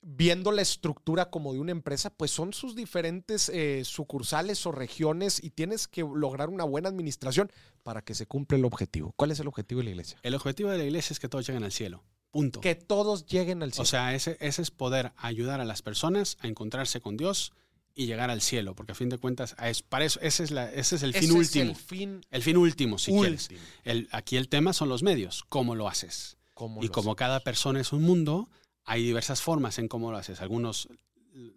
viendo 0.00 0.52
la 0.52 0.62
estructura 0.62 1.30
como 1.30 1.52
de 1.52 1.60
una 1.60 1.72
empresa, 1.72 2.10
pues 2.10 2.30
son 2.30 2.52
sus 2.52 2.74
diferentes 2.74 3.48
eh, 3.48 3.82
sucursales 3.84 4.64
o 4.66 4.72
regiones 4.72 5.42
y 5.42 5.50
tienes 5.50 5.88
que 5.88 6.02
lograr 6.02 6.48
una 6.48 6.64
buena 6.64 6.88
administración 6.88 7.50
para 7.82 8.02
que 8.02 8.14
se 8.14 8.26
cumpla 8.26 8.56
el 8.58 8.64
objetivo. 8.64 9.12
¿Cuál 9.16 9.32
es 9.32 9.40
el 9.40 9.48
objetivo 9.48 9.80
de 9.80 9.84
la 9.84 9.90
iglesia? 9.90 10.18
El 10.22 10.34
objetivo 10.34 10.70
de 10.70 10.78
la 10.78 10.84
iglesia 10.84 11.12
es 11.12 11.20
que 11.20 11.28
todos 11.28 11.46
lleguen 11.46 11.64
al 11.64 11.72
cielo, 11.72 12.04
punto. 12.30 12.60
Que 12.60 12.74
todos 12.74 13.26
lleguen 13.26 13.62
al 13.62 13.72
cielo. 13.72 13.82
O 13.82 13.86
sea, 13.86 14.14
ese, 14.14 14.36
ese 14.40 14.62
es 14.62 14.70
poder 14.70 15.12
ayudar 15.16 15.60
a 15.60 15.64
las 15.64 15.82
personas 15.82 16.36
a 16.40 16.46
encontrarse 16.46 17.00
con 17.00 17.16
Dios 17.16 17.52
y 17.98 18.06
llegar 18.06 18.30
al 18.30 18.40
cielo, 18.40 18.76
porque 18.76 18.92
a 18.92 18.94
fin 18.94 19.08
de 19.08 19.18
cuentas, 19.18 19.56
es, 19.60 19.82
para 19.82 20.04
eso, 20.04 20.20
ese, 20.20 20.44
es 20.44 20.52
la, 20.52 20.72
ese 20.72 20.94
es 20.94 21.02
el 21.02 21.10
Ese 21.10 21.18
fin 21.20 21.30
es 21.30 21.36
último. 21.36 21.70
el 21.72 21.76
fin 21.76 22.20
El 22.30 22.42
fin 22.44 22.56
último, 22.56 22.96
si 22.96 23.10
quieres. 23.12 23.48
El, 23.82 24.08
aquí 24.12 24.36
el 24.36 24.48
tema 24.48 24.72
son 24.72 24.88
los 24.88 25.02
medios, 25.02 25.44
cómo 25.48 25.74
lo 25.74 25.88
haces. 25.88 26.36
¿Cómo 26.54 26.80
Y 26.82 26.86
lo 26.86 26.92
como 26.92 27.16
cada 27.16 27.40
persona 27.40 27.80
es 27.80 27.92
un 27.92 28.02
mundo, 28.02 28.48
hay 28.84 29.02
diversas 29.02 29.42
formas 29.42 29.80
en 29.80 29.88
cómo 29.88 30.12
lo 30.12 30.16
haces. 30.16 30.40
Algunos 30.40 30.88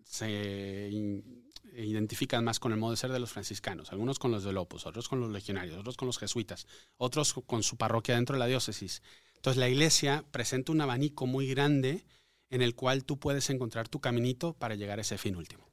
se 0.03 0.89
in- 0.91 1.43
identifican 1.77 2.43
más 2.43 2.59
con 2.59 2.71
el 2.71 2.79
modo 2.79 2.91
de 2.91 2.97
ser 2.97 3.11
de 3.11 3.19
los 3.19 3.31
franciscanos, 3.31 3.91
algunos 3.91 4.17
con 4.19 4.31
los 4.31 4.43
del 4.43 4.57
Opus, 4.57 4.85
otros 4.85 5.07
con 5.07 5.19
los 5.19 5.31
legionarios, 5.31 5.77
otros 5.77 5.95
con 5.95 6.07
los 6.07 6.17
jesuitas, 6.17 6.65
otros 6.97 7.33
con 7.33 7.61
su 7.63 7.77
parroquia 7.77 8.15
dentro 8.15 8.33
de 8.35 8.39
la 8.39 8.47
diócesis. 8.47 9.01
Entonces 9.35 9.59
la 9.59 9.69
iglesia 9.69 10.25
presenta 10.31 10.71
un 10.71 10.81
abanico 10.81 11.27
muy 11.27 11.47
grande 11.47 12.03
en 12.49 12.61
el 12.61 12.75
cual 12.75 13.05
tú 13.05 13.17
puedes 13.19 13.49
encontrar 13.49 13.87
tu 13.87 13.99
caminito 13.99 14.53
para 14.53 14.75
llegar 14.75 14.97
a 14.97 15.03
ese 15.03 15.17
fin 15.19 15.35
último. 15.35 15.70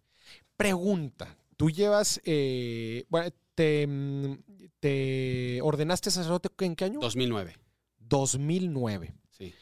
Pregunta. 0.58 1.38
Tú 1.56 1.70
llevas, 1.70 2.20
eh, 2.24 3.06
bueno, 3.08 3.30
te, 3.54 3.86
mm, 3.86 4.38
te 4.80 5.60
ordenaste 5.62 6.10
sacerdote 6.10 6.50
en 6.64 6.74
qué 6.74 6.84
año? 6.84 7.00
2009, 7.00 7.56
2009. 7.98 9.14
sí. 9.30 9.54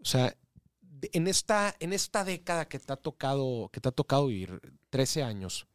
O 0.00 0.04
sea, 0.06 0.36
en 1.12 1.26
esta, 1.26 1.74
en 1.80 1.92
esta 1.92 2.24
década 2.24 2.68
que 2.68 2.78
te 2.78 2.92
ha 2.92 2.96
tocado, 2.96 3.68
que 3.72 3.80
te 3.80 3.88
ha 3.88 3.92
tocado 3.92 4.28
vivir, 4.28 4.60
13 4.90 5.24
años, 5.24 5.66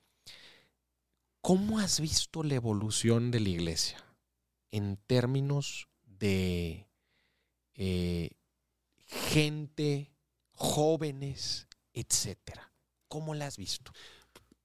¿cómo 1.41 1.79
has 1.79 1.99
visto 1.99 2.43
la 2.43 2.55
evolución 2.55 3.31
de 3.31 3.39
la 3.41 3.49
iglesia 3.49 4.03
en 4.71 4.97
términos 5.07 5.89
de 6.05 6.87
eh, 7.73 8.31
gente, 9.07 10.13
jóvenes, 10.51 11.67
etcétera? 11.93 12.68
¿Cómo 13.09 13.33
la 13.35 13.47
has 13.47 13.57
visto? 13.57 13.91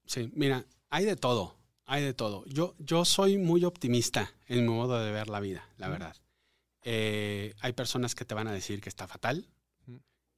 Sí, 0.06 0.30
mira, 0.34 0.64
hay 0.90 1.04
de 1.06 1.16
todo, 1.16 1.56
hay 1.86 2.02
de 2.04 2.14
todo. 2.14 2.44
Yo, 2.46 2.76
yo 2.78 3.04
soy 3.04 3.38
muy 3.38 3.64
optimista 3.64 4.32
en 4.46 4.64
mi 4.64 4.72
modo 4.72 5.02
de 5.02 5.10
ver 5.10 5.28
la 5.28 5.40
vida, 5.40 5.68
la 5.78 5.88
verdad. 5.88 6.16
Eh, 6.82 7.54
hay 7.60 7.72
personas 7.72 8.14
que 8.14 8.26
te 8.26 8.34
van 8.34 8.46
a 8.46 8.52
decir 8.52 8.80
que 8.80 8.90
está 8.90 9.06
fatal 9.08 9.48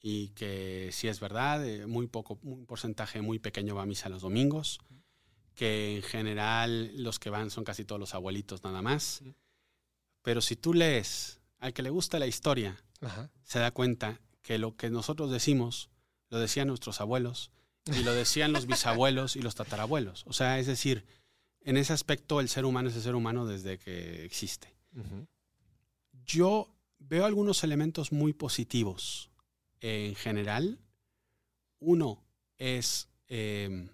y 0.01 0.29
que 0.31 0.91
sí 0.93 1.09
es 1.09 1.19
verdad, 1.19 1.67
eh, 1.67 1.87
muy 1.87 2.07
poco, 2.07 2.39
un 2.43 2.65
porcentaje 2.65 3.21
muy 3.21 3.41
pequeño 3.41 3.75
va 3.75 3.83
a 3.83 3.87
misa 3.87 4.09
los 4.09 4.23
domingos, 4.23 4.79
que 5.57 5.97
en 5.97 6.03
general 6.03 7.03
los 7.03 7.19
que 7.19 7.31
van 7.31 7.51
son 7.51 7.65
casi 7.65 7.85
todos 7.85 7.99
los 7.99 8.15
abuelitos 8.15 8.63
nada 8.63 8.83
más. 8.83 9.23
Pero 10.23 10.41
si 10.41 10.55
tú 10.55 10.75
lees, 10.75 11.41
al 11.59 11.73
que 11.73 11.83
le 11.83 11.91
gusta 11.91 12.21
la 12.21 12.29
historia, 12.29 12.77
Ajá. 13.01 13.31
se 13.43 13.59
da 13.59 13.73
cuenta 13.73 14.21
que 14.43 14.59
lo 14.59 14.77
que 14.77 14.91
nosotros 14.91 15.33
decimos 15.33 15.91
lo 16.29 16.39
decían 16.39 16.69
nuestros 16.69 17.01
abuelos 17.01 17.51
y 17.87 18.03
lo 18.03 18.13
decían 18.15 18.53
los 18.53 18.67
bisabuelos 18.67 19.37
y 19.37 19.43
los 19.43 19.55
tatarabuelos. 19.55 20.25
O 20.27 20.33
sea, 20.33 20.59
es 20.59 20.67
decir, 20.67 21.05
En 21.67 21.77
ese 21.77 21.93
aspecto, 21.93 22.39
el 22.39 22.49
ser 22.49 22.65
humano 22.65 22.89
es 22.89 22.95
el 22.95 23.03
ser 23.03 23.17
humano 23.17 23.45
desde 23.45 23.77
que 23.77 24.25
existe. 24.25 24.73
Yo 26.25 26.73
veo 27.01 27.25
algunos 27.25 27.65
elementos 27.65 28.13
muy 28.13 28.33
positivos 28.33 29.31
en 29.81 30.15
general. 30.15 30.79
Uno 31.81 32.23
es, 32.57 33.09
eh, 33.27 33.89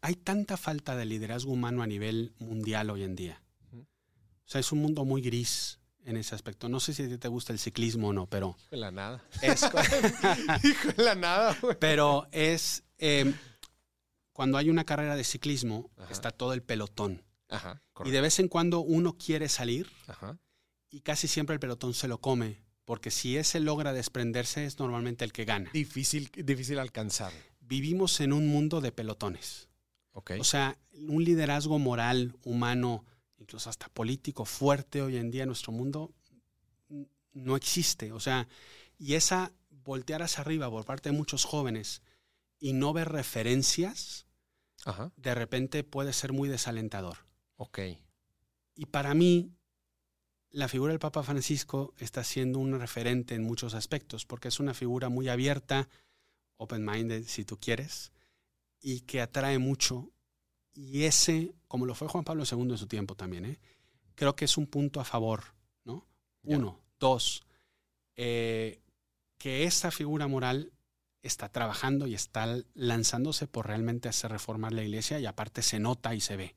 hay 0.00 0.16
tanta 0.16 0.56
falta 0.56 0.96
de 0.96 1.04
liderazgo 1.04 1.52
humano 1.52 1.80
a 1.80 1.86
nivel 1.86 2.34
mundial 2.40 2.90
hoy 2.90 3.04
en 3.04 3.14
día. 3.14 3.40
O 3.72 4.48
sea, 4.48 4.60
es 4.60 4.72
un 4.72 4.80
mundo 4.80 5.04
muy 5.04 5.22
gris 5.22 5.78
en 6.04 6.16
ese 6.16 6.34
aspecto. 6.34 6.68
No 6.68 6.80
sé 6.80 6.92
si 6.94 7.02
a 7.02 7.08
ti 7.08 7.18
te 7.18 7.28
gusta 7.28 7.52
el 7.52 7.58
ciclismo 7.58 8.08
o 8.08 8.12
no, 8.12 8.26
pero 8.26 8.56
Hijo 8.58 8.70
de 8.70 8.76
la 8.76 8.90
nada. 8.90 9.22
es, 9.42 9.62
Hijo 10.64 10.92
de 10.96 11.02
la 11.02 11.14
nada, 11.14 11.56
güey. 11.60 11.76
pero 11.78 12.26
es 12.32 12.84
eh, 12.98 13.32
cuando 14.32 14.58
hay 14.58 14.70
una 14.70 14.84
carrera 14.84 15.16
de 15.16 15.24
ciclismo, 15.24 15.90
Ajá. 15.96 16.12
está 16.12 16.30
todo 16.30 16.52
el 16.52 16.62
pelotón. 16.62 17.22
Ajá, 17.48 17.82
Y 18.04 18.10
de 18.10 18.20
vez 18.20 18.38
en 18.40 18.48
cuando 18.48 18.80
uno 18.80 19.16
quiere 19.16 19.48
salir 19.48 19.88
Ajá. 20.08 20.38
y 20.90 21.00
casi 21.00 21.28
siempre 21.28 21.54
el 21.54 21.60
pelotón 21.60 21.94
se 21.94 22.08
lo 22.08 22.18
come, 22.18 22.58
porque 22.84 23.10
si 23.10 23.36
ese 23.36 23.60
logra 23.60 23.92
desprenderse 23.92 24.64
es 24.64 24.78
normalmente 24.78 25.24
el 25.24 25.32
que 25.32 25.44
gana. 25.44 25.70
Difícil, 25.72 26.30
difícil 26.34 26.78
alcanzar. 26.78 27.32
Vivimos 27.60 28.20
en 28.20 28.32
un 28.32 28.48
mundo 28.48 28.80
de 28.80 28.92
pelotones. 28.92 29.68
Ok. 30.12 30.32
O 30.40 30.44
sea, 30.44 30.78
un 31.08 31.22
liderazgo 31.24 31.78
moral, 31.78 32.34
humano, 32.44 33.04
incluso 33.38 33.70
hasta 33.70 33.88
político 33.88 34.44
fuerte 34.44 35.02
hoy 35.02 35.16
en 35.16 35.30
día 35.30 35.42
en 35.42 35.48
nuestro 35.48 35.72
mundo 35.72 36.14
no 37.32 37.56
existe. 37.56 38.12
O 38.12 38.20
sea, 38.20 38.48
y 38.98 39.14
esa 39.14 39.52
voltear 39.70 40.22
hacia 40.22 40.40
arriba 40.40 40.70
por 40.70 40.84
parte 40.84 41.10
de 41.10 41.16
muchos 41.16 41.44
jóvenes 41.44 42.02
y 42.58 42.72
no 42.72 42.92
ver 42.92 43.10
referencias, 43.10 44.26
Ajá. 44.84 45.12
de 45.16 45.34
repente 45.34 45.84
puede 45.84 46.12
ser 46.12 46.32
muy 46.32 46.48
desalentador. 46.48 47.18
Ok. 47.56 47.80
Y 48.74 48.86
para 48.86 49.14
mí, 49.14 49.52
la 50.50 50.68
figura 50.68 50.92
del 50.92 51.00
Papa 51.00 51.22
Francisco 51.22 51.94
está 51.98 52.24
siendo 52.24 52.58
un 52.58 52.78
referente 52.78 53.34
en 53.34 53.42
muchos 53.42 53.74
aspectos, 53.74 54.24
porque 54.24 54.48
es 54.48 54.60
una 54.60 54.72
figura 54.72 55.08
muy 55.08 55.28
abierta, 55.28 55.88
open-minded, 56.56 57.24
si 57.26 57.44
tú 57.44 57.58
quieres, 57.58 58.12
y 58.80 59.00
que 59.00 59.20
atrae 59.20 59.58
mucho. 59.58 60.10
Y 60.74 61.04
ese, 61.04 61.54
como 61.68 61.86
lo 61.86 61.94
fue 61.94 62.08
Juan 62.08 62.24
Pablo 62.24 62.44
II 62.50 62.62
en 62.62 62.78
su 62.78 62.86
tiempo 62.86 63.14
también, 63.14 63.44
¿eh? 63.44 63.58
creo 64.14 64.34
que 64.34 64.44
es 64.44 64.56
un 64.56 64.66
punto 64.66 65.00
a 65.00 65.04
favor, 65.04 65.44
¿no? 65.84 66.06
Ya. 66.42 66.56
Uno. 66.56 66.80
Dos, 66.98 67.44
eh, 68.16 68.80
que 69.38 69.64
esta 69.64 69.90
figura 69.90 70.26
moral 70.26 70.72
está 71.22 71.48
trabajando 71.48 72.06
y 72.06 72.14
está 72.14 72.56
lanzándose 72.74 73.46
por 73.46 73.66
realmente 73.66 74.08
hacer 74.08 74.30
reformar 74.30 74.72
la 74.72 74.82
iglesia 74.82 75.18
y 75.20 75.26
aparte 75.26 75.62
se 75.62 75.78
nota 75.78 76.14
y 76.14 76.20
se 76.20 76.36
ve. 76.36 76.54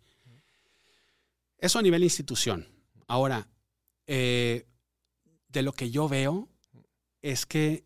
Eso 1.58 1.80
a 1.80 1.82
nivel 1.82 2.04
institución. 2.04 2.68
Ahora, 3.08 3.48
eh, 4.06 4.68
de 5.50 5.62
lo 5.64 5.74
que 5.74 5.90
yo 5.90 6.08
veo 6.08 6.50
es 7.22 7.46
que 7.46 7.84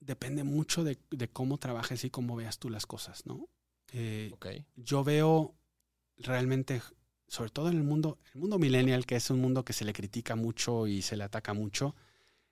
depende 0.00 0.44
mucho 0.44 0.84
de, 0.84 0.98
de 1.10 1.28
cómo 1.28 1.58
trabajes 1.58 2.04
y 2.04 2.10
cómo 2.10 2.36
veas 2.36 2.58
tú 2.58 2.70
las 2.70 2.86
cosas, 2.86 3.26
¿no? 3.26 3.48
Eh, 3.92 4.32
yo 4.76 5.04
veo 5.04 5.54
realmente, 6.18 6.82
sobre 7.28 7.50
todo 7.50 7.68
en 7.68 7.76
el 7.76 7.82
mundo, 7.84 8.18
el 8.34 8.40
mundo 8.40 8.58
millennial, 8.58 9.06
que 9.06 9.16
es 9.16 9.30
un 9.30 9.40
mundo 9.40 9.64
que 9.64 9.72
se 9.72 9.84
le 9.84 9.92
critica 9.92 10.36
mucho 10.36 10.86
y 10.86 11.02
se 11.02 11.16
le 11.16 11.24
ataca 11.24 11.54
mucho, 11.54 11.94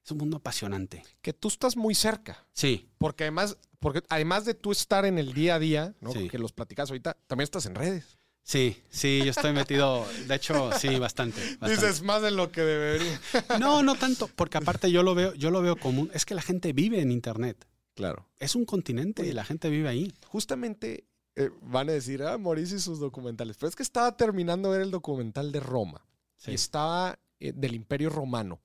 es 0.04 0.10
un 0.10 0.18
mundo 0.18 0.36
apasionante. 0.36 1.02
Que 1.22 1.32
tú 1.32 1.48
estás 1.48 1.76
muy 1.76 1.94
cerca. 1.94 2.46
Sí, 2.52 2.88
Porque 2.98 3.24
además, 3.24 3.56
porque 3.80 4.02
además 4.08 4.44
de 4.44 4.54
tú 4.54 4.72
estar 4.72 5.04
en 5.04 5.18
el 5.18 5.32
día 5.32 5.56
a 5.56 5.58
día, 5.58 5.94
¿no? 6.00 6.12
Sí. 6.12 6.28
Que 6.28 6.38
los 6.38 6.52
platicas 6.52 6.90
ahorita, 6.90 7.16
también 7.26 7.44
estás 7.44 7.66
en 7.66 7.74
redes. 7.74 8.18
sí, 8.42 8.82
sí, 8.90 9.22
yo 9.24 9.30
estoy 9.30 9.52
metido, 9.52 10.06
de 10.26 10.34
hecho, 10.34 10.70
sí, 10.78 10.98
bastante. 10.98 11.40
bastante. 11.58 11.70
Dices 11.70 12.02
más 12.02 12.20
de 12.22 12.30
lo 12.30 12.52
que 12.52 12.60
debería. 12.60 13.20
No, 13.58 13.82
no 13.82 13.94
tanto, 13.94 14.28
porque 14.36 14.58
aparte 14.58 14.90
yo 14.90 15.02
lo 15.02 15.14
veo, 15.14 15.34
yo 15.34 15.50
lo 15.50 15.62
veo 15.62 15.76
común. 15.76 16.10
Es 16.12 16.24
que 16.26 16.34
la 16.34 16.42
gente 16.42 16.72
vive 16.72 17.00
en 17.00 17.10
internet. 17.10 17.66
Claro. 17.94 18.28
Es 18.38 18.56
un 18.56 18.64
continente 18.64 19.24
y 19.26 19.32
la 19.32 19.44
gente 19.44 19.70
vive 19.70 19.88
ahí. 19.88 20.12
Justamente 20.26 21.04
eh, 21.36 21.50
van 21.62 21.88
a 21.88 21.92
decir, 21.92 22.22
ah, 22.22 22.38
Mauricio 22.38 22.76
y 22.76 22.80
sus 22.80 22.98
documentales. 23.00 23.56
Pero 23.56 23.68
es 23.68 23.76
que 23.76 23.82
estaba 23.82 24.16
terminando 24.16 24.70
de 24.70 24.78
ver 24.78 24.86
el 24.86 24.90
documental 24.90 25.52
de 25.52 25.60
Roma. 25.60 26.04
Sí. 26.36 26.52
Y 26.52 26.54
estaba 26.54 27.18
eh, 27.40 27.52
del 27.54 27.74
Imperio 27.74 28.10
Romano. 28.10 28.60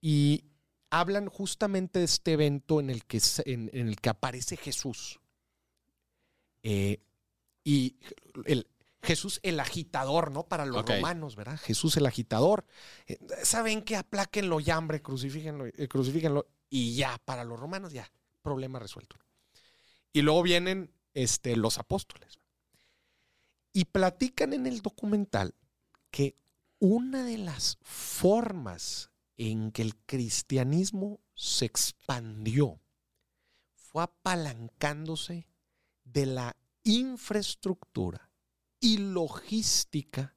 Y 0.00 0.44
hablan 0.90 1.28
justamente 1.28 2.00
de 2.00 2.04
este 2.04 2.32
evento 2.32 2.80
en 2.80 2.90
el 2.90 3.04
que, 3.04 3.20
en, 3.44 3.70
en 3.72 3.88
el 3.88 3.96
que 4.00 4.08
aparece 4.08 4.56
Jesús. 4.56 5.20
Eh, 6.62 7.00
y 7.64 7.96
el, 8.44 8.66
Jesús 9.02 9.40
el 9.42 9.60
agitador, 9.60 10.30
¿no? 10.30 10.44
Para 10.44 10.66
los 10.66 10.84
romanos, 10.84 11.36
¿verdad? 11.36 11.58
Jesús 11.58 11.96
el 11.96 12.06
agitador. 12.06 12.64
Saben 13.42 13.82
que 13.82 13.96
apláquenlo 13.96 14.60
ya, 14.60 14.78
hombre, 14.78 15.00
crucifíquenlo, 15.00 15.66
eh, 15.66 15.88
crucifíquenlo. 15.88 16.46
Y 16.68 16.94
ya, 16.94 17.20
para 17.24 17.44
los 17.44 17.58
romanos, 17.58 17.92
ya, 17.92 18.10
problema 18.42 18.78
resuelto. 18.78 19.16
Y 20.12 20.22
luego 20.22 20.42
vienen 20.42 20.92
este, 21.14 21.56
los 21.56 21.78
apóstoles. 21.78 22.38
Y 23.72 23.86
platican 23.86 24.52
en 24.52 24.66
el 24.66 24.82
documental 24.82 25.54
que 26.10 26.36
una 26.78 27.24
de 27.24 27.38
las 27.38 27.78
formas 27.82 29.10
en 29.36 29.70
que 29.70 29.82
el 29.82 29.96
cristianismo 29.96 31.20
se 31.34 31.66
expandió 31.66 32.80
fue 33.74 34.02
apalancándose 34.02 35.46
de 36.04 36.26
la 36.26 36.56
infraestructura 36.84 38.30
y 38.80 38.98
logística 38.98 40.36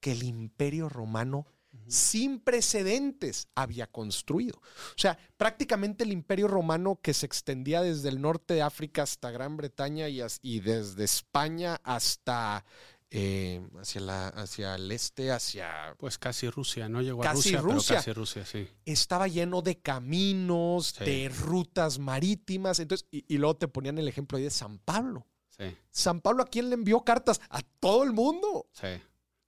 que 0.00 0.12
el 0.12 0.22
imperio 0.22 0.88
romano 0.88 1.46
sin 1.86 2.40
precedentes 2.40 3.48
había 3.54 3.86
construido. 3.86 4.56
O 4.58 4.98
sea, 4.98 5.18
prácticamente 5.36 6.04
el 6.04 6.12
imperio 6.12 6.48
romano 6.48 6.98
que 7.02 7.14
se 7.14 7.26
extendía 7.26 7.82
desde 7.82 8.08
el 8.08 8.20
norte 8.20 8.54
de 8.54 8.62
África 8.62 9.02
hasta 9.02 9.30
Gran 9.30 9.56
Bretaña 9.56 10.08
y, 10.08 10.60
desde 10.60 11.04
España 11.04 11.80
hasta 11.84 12.64
eh, 13.10 13.60
hacia, 13.80 14.00
la, 14.00 14.28
hacia 14.28 14.74
el 14.74 14.90
este, 14.90 15.30
hacia... 15.30 15.94
Pues 15.98 16.18
casi 16.18 16.48
Rusia, 16.50 16.88
no 16.88 17.00
llegó 17.00 17.22
a 17.22 17.26
Casi 17.26 17.56
Rusia, 17.56 17.60
Rusia. 17.60 17.86
pero 17.88 17.98
casi 17.98 18.12
Rusia, 18.12 18.44
sí. 18.44 18.68
Estaba 18.84 19.28
lleno 19.28 19.62
de 19.62 19.78
caminos, 19.80 20.94
Sí. 20.98 21.04
de 21.04 21.28
rutas 21.28 21.98
marítimas. 21.98 22.80
Entonces, 22.80 23.06
y, 23.12 23.24
y 23.32 23.38
luego 23.38 23.56
te 23.56 23.68
ponían 23.68 23.98
el 23.98 24.08
ejemplo 24.08 24.36
ahí 24.38 24.44
de 24.44 24.50
San 24.50 24.78
Pablo. 24.78 25.26
Sí, 25.56 25.76
San 25.90 26.20
Pablo 26.20 26.42
a 26.42 26.46
quién 26.46 26.68
le 26.68 26.74
envió 26.74 27.02
cartas? 27.04 27.40
A 27.48 27.62
todo 27.78 28.02
el 28.02 28.12
mundo. 28.12 28.66
sí. 28.72 28.88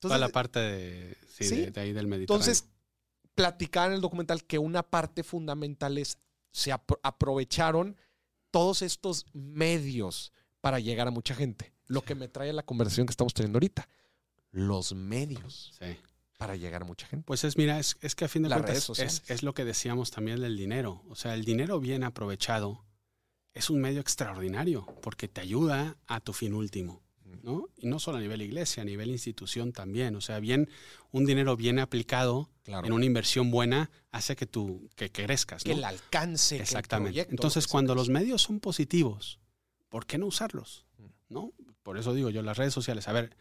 Entonces, 0.07 0.19
Toda 0.19 0.19
la 0.29 0.33
parte 0.33 0.59
de, 0.61 1.17
sí, 1.29 1.45
Sí. 1.45 1.57
de, 1.57 1.71
de 1.71 1.81
ahí 1.81 1.93
del 1.93 2.07
Mediterráneo. 2.07 2.45
Entonces, 2.45 2.69
platicaban 3.35 3.91
en 3.91 3.97
el 3.97 4.01
documental 4.01 4.45
que 4.45 4.59
una 4.59 4.83
parte 4.83 5.23
fundamental 5.23 5.99
es 5.99 6.19
se 6.53 6.73
apro- 6.73 6.99
aprovecharon 7.03 7.97
todos 8.51 8.81
estos 8.83 9.27
medios 9.35 10.33
para 10.61 10.79
llegar 10.81 11.07
a 11.07 11.11
mucha 11.11 11.35
gente. 11.35 11.73
Lo 11.87 12.03
que 12.03 12.15
me 12.15 12.29
trae 12.29 12.51
a 12.51 12.53
la 12.55 12.65
conversación 12.65 13.07
que 13.07 13.11
estamos 13.13 13.35
teniendo 13.35 13.59
ahorita. 13.59 13.89
Los 14.51 14.95
medios 14.95 15.73
sí. 15.79 15.97
para 16.39 16.57
llegar 16.57 16.83
a 16.83 16.85
mucha 16.87 17.07
gente. 17.07 17.25
Pues 17.27 17.45
es, 17.45 17.59
mira, 17.59 17.79
es, 17.79 17.97
es 18.01 18.15
que 18.15 18.25
a 18.25 18.29
fin 18.29 18.43
de 18.43 18.49
Las 18.49 18.63
cuentas 18.63 18.91
es 19.29 19.43
lo 19.43 19.53
que 19.53 19.65
decíamos 19.67 20.11
también 20.11 20.41
del 20.41 20.57
dinero. 20.57 21.03
O 21.11 21.15
sea, 21.15 21.35
el 21.35 21.45
dinero 21.45 21.79
bien 21.79 22.05
aprovechado 22.05 22.85
es 23.53 23.69
un 23.71 23.81
medio 23.81 24.01
extraordinario 24.01 24.87
porque 25.03 25.29
te 25.29 25.43
ayuda 25.43 25.99
a 26.07 26.21
tu 26.21 26.33
fin 26.33 26.55
último. 26.55 27.03
¿No? 27.47 27.69
Y 27.77 27.87
no 27.87 27.99
solo 28.01 28.19
a 28.19 28.21
nivel 28.21 28.43
iglesia, 28.43 28.83
a 28.83 28.85
nivel 28.85 29.09
institución 29.11 29.73
también. 29.73 30.17
O 30.17 30.21
sea, 30.21 30.41
bien, 30.41 30.69
un 31.13 31.25
dinero 31.25 31.57
bien 31.57 31.79
aplicado 31.79 32.51
Claro. 32.65 32.85
en 32.89 32.93
una 32.93 33.05
inversión 33.05 33.53
buena 33.53 33.91
hace 34.11 34.35
que 34.35 34.47
tú 34.47 34.91
que, 34.97 35.13
crezcas. 35.13 35.63
que 35.63 35.71
¿no? 35.71 35.79
el 35.79 35.85
alcance. 35.85 36.57
que 36.57 36.63
el 36.63 36.63
Exactamente. 36.63 37.11
proyecto, 37.13 37.31
Entonces, 37.31 37.65
lo 37.65 37.69
que 37.69 37.71
cuando 37.71 37.95
los 37.95 38.09
medios 38.09 38.43
son 38.43 38.59
positivos, 38.59 39.39
¿por 39.89 40.05
qué 40.07 40.19
no 40.19 40.27
usarlos? 40.27 40.85
¿No? 41.29 41.53
Por 41.85 41.97
eso 41.99 42.13
digo 42.15 42.31
yo, 42.31 42.43
las 42.43 42.59
redes 42.59 42.75
sociales. 42.75 43.07
A 43.07 43.13
ver, 43.13 43.37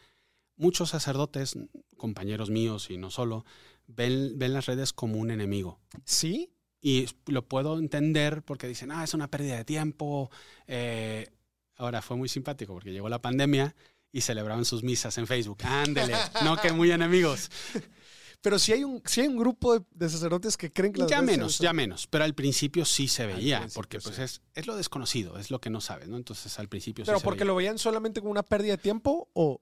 muchos 0.56 0.90
sacerdotes, 0.92 1.58
compañeros 1.98 2.52
míos 2.52 2.92
y 2.92 2.98
no 2.98 3.10
solo, 3.10 3.44
ven, 3.88 4.34
ven 4.38 4.54
las 4.54 4.68
redes 4.68 4.94
como 4.94 5.18
un 5.18 5.32
enemigo. 5.32 5.80
Sí, 6.06 6.52
Y 6.80 7.08
lo 7.26 7.48
puedo 7.48 7.80
entender 7.80 8.44
porque 8.44 8.68
dicen, 8.68 8.92
ah, 8.92 9.04
es 9.04 9.16
una 9.16 9.32
pérdida 9.32 9.56
de 9.58 9.66
tiempo. 9.66 10.30
eh, 10.68 11.32
ahora 11.78 12.02
fue 12.02 12.16
muy 12.16 12.30
simpático 12.30 12.74
porque 12.74 12.94
llegó 12.94 13.10
la 13.10 13.22
pandemia 13.22 13.76
y 14.16 14.22
celebraban 14.22 14.64
sus 14.64 14.82
misas 14.82 15.18
en 15.18 15.28
Facebook. 15.28 15.58
Ándele, 15.66 16.16
no 16.46 16.56
que 16.56 16.72
muy 16.72 16.90
enemigos. 16.90 17.52
pero 18.42 18.58
si 18.58 18.72
hay 18.72 18.86
un, 18.86 19.04
sí 19.04 19.20
hay 19.20 19.28
un 19.28 19.36
grupo 19.36 19.78
de, 19.78 19.86
de 19.92 20.08
sacerdotes 20.08 20.56
que 20.56 20.72
creen 20.72 20.94
que 20.94 21.02
las 21.02 21.10
Ya 21.10 21.22
menos, 21.22 21.60
ya 21.60 21.74
menos. 21.74 22.08
Pero 22.08 22.24
al 22.24 22.34
principio 22.34 22.86
sí 22.86 23.10
se 23.10 23.26
veía, 23.26 23.68
porque 23.74 24.00
pues 24.00 24.16
sí. 24.16 24.22
es, 24.22 24.42
es 24.54 24.68
lo 24.68 24.78
desconocido, 24.78 25.38
es 25.38 25.52
lo 25.52 25.60
que 25.60 25.70
no 25.70 25.82
sabes, 25.82 26.08
¿no? 26.08 26.16
Entonces 26.16 26.58
al 26.60 26.70
principio 26.70 27.04
Pero 27.04 27.18
sí 27.18 27.20
se 27.20 27.26
porque 27.26 27.40
veía. 27.40 27.48
lo 27.48 27.56
veían 27.56 27.78
solamente 27.78 28.22
como 28.22 28.32
una 28.32 28.44
pérdida 28.44 28.78
de 28.78 28.78
tiempo 28.78 29.30
o. 29.34 29.62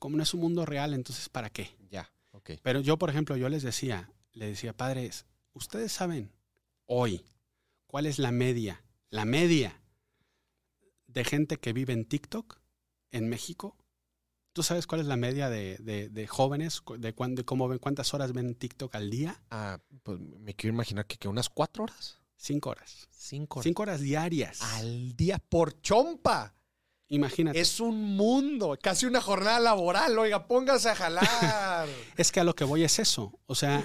Como 0.00 0.16
no 0.16 0.24
es 0.24 0.34
un 0.34 0.40
mundo 0.40 0.66
real, 0.66 0.94
entonces 0.94 1.28
¿para 1.28 1.48
qué? 1.48 1.70
Ya, 1.88 2.12
ok. 2.32 2.54
Pero 2.60 2.80
yo, 2.80 2.98
por 2.98 3.08
ejemplo, 3.08 3.36
yo 3.36 3.48
les 3.48 3.62
decía, 3.62 4.10
le 4.32 4.46
decía, 4.46 4.76
padres, 4.76 5.26
ustedes 5.52 5.92
saben 5.92 6.32
hoy 6.86 7.24
cuál 7.86 8.06
es 8.06 8.18
la 8.18 8.32
media, 8.32 8.82
la 9.10 9.24
media 9.24 9.80
de 11.06 11.22
gente 11.22 11.58
que 11.58 11.72
vive 11.72 11.92
en 11.92 12.04
TikTok 12.04 12.58
en 13.12 13.28
México 13.28 13.76
¿Tú 14.52 14.62
sabes 14.62 14.86
cuál 14.86 15.00
es 15.00 15.06
la 15.06 15.16
media 15.16 15.48
de, 15.48 15.76
de- 15.78 16.08
de 16.10 16.26
jóvenes? 16.26 16.82
De, 16.98 17.14
cuán- 17.14 17.34
de 17.34 17.44
cómo 17.44 17.68
ven, 17.68 17.78
cuántas 17.78 18.12
horas 18.14 18.32
ven 18.32 18.54
TikTok 18.54 18.94
al 18.94 19.08
día? 19.10 19.40
Ah, 19.50 19.78
pues 20.02 20.18
me 20.20 20.54
quiero 20.54 20.74
imaginar 20.74 21.06
que, 21.06 21.16
que 21.16 21.28
unas 21.28 21.48
cuatro 21.48 21.84
horas. 21.84 22.18
Cinco 22.36 22.70
horas. 22.70 23.08
Cinco 23.10 23.60
horas. 23.60 23.64
Cinco 23.64 23.82
horas 23.82 24.00
diarias. 24.00 24.60
Al 24.60 25.16
día 25.16 25.38
por 25.38 25.80
chompa. 25.80 26.54
Imagínate. 27.08 27.60
Es, 27.60 27.72
Es 27.74 27.80
un 27.80 28.16
mundo, 28.16 28.78
casi 28.82 29.06
una 29.06 29.20
jornada 29.20 29.60
laboral. 29.60 30.18
Oiga, 30.18 30.46
póngase 30.46 30.88
a 30.90 30.94
jalar. 30.96 31.88
que 32.32 32.40
a 32.40 32.44
lo 32.44 32.54
que 32.54 32.64
voy 32.64 32.84
es 32.84 32.98
eso. 32.98 33.38
O 33.46 33.54
sea, 33.54 33.82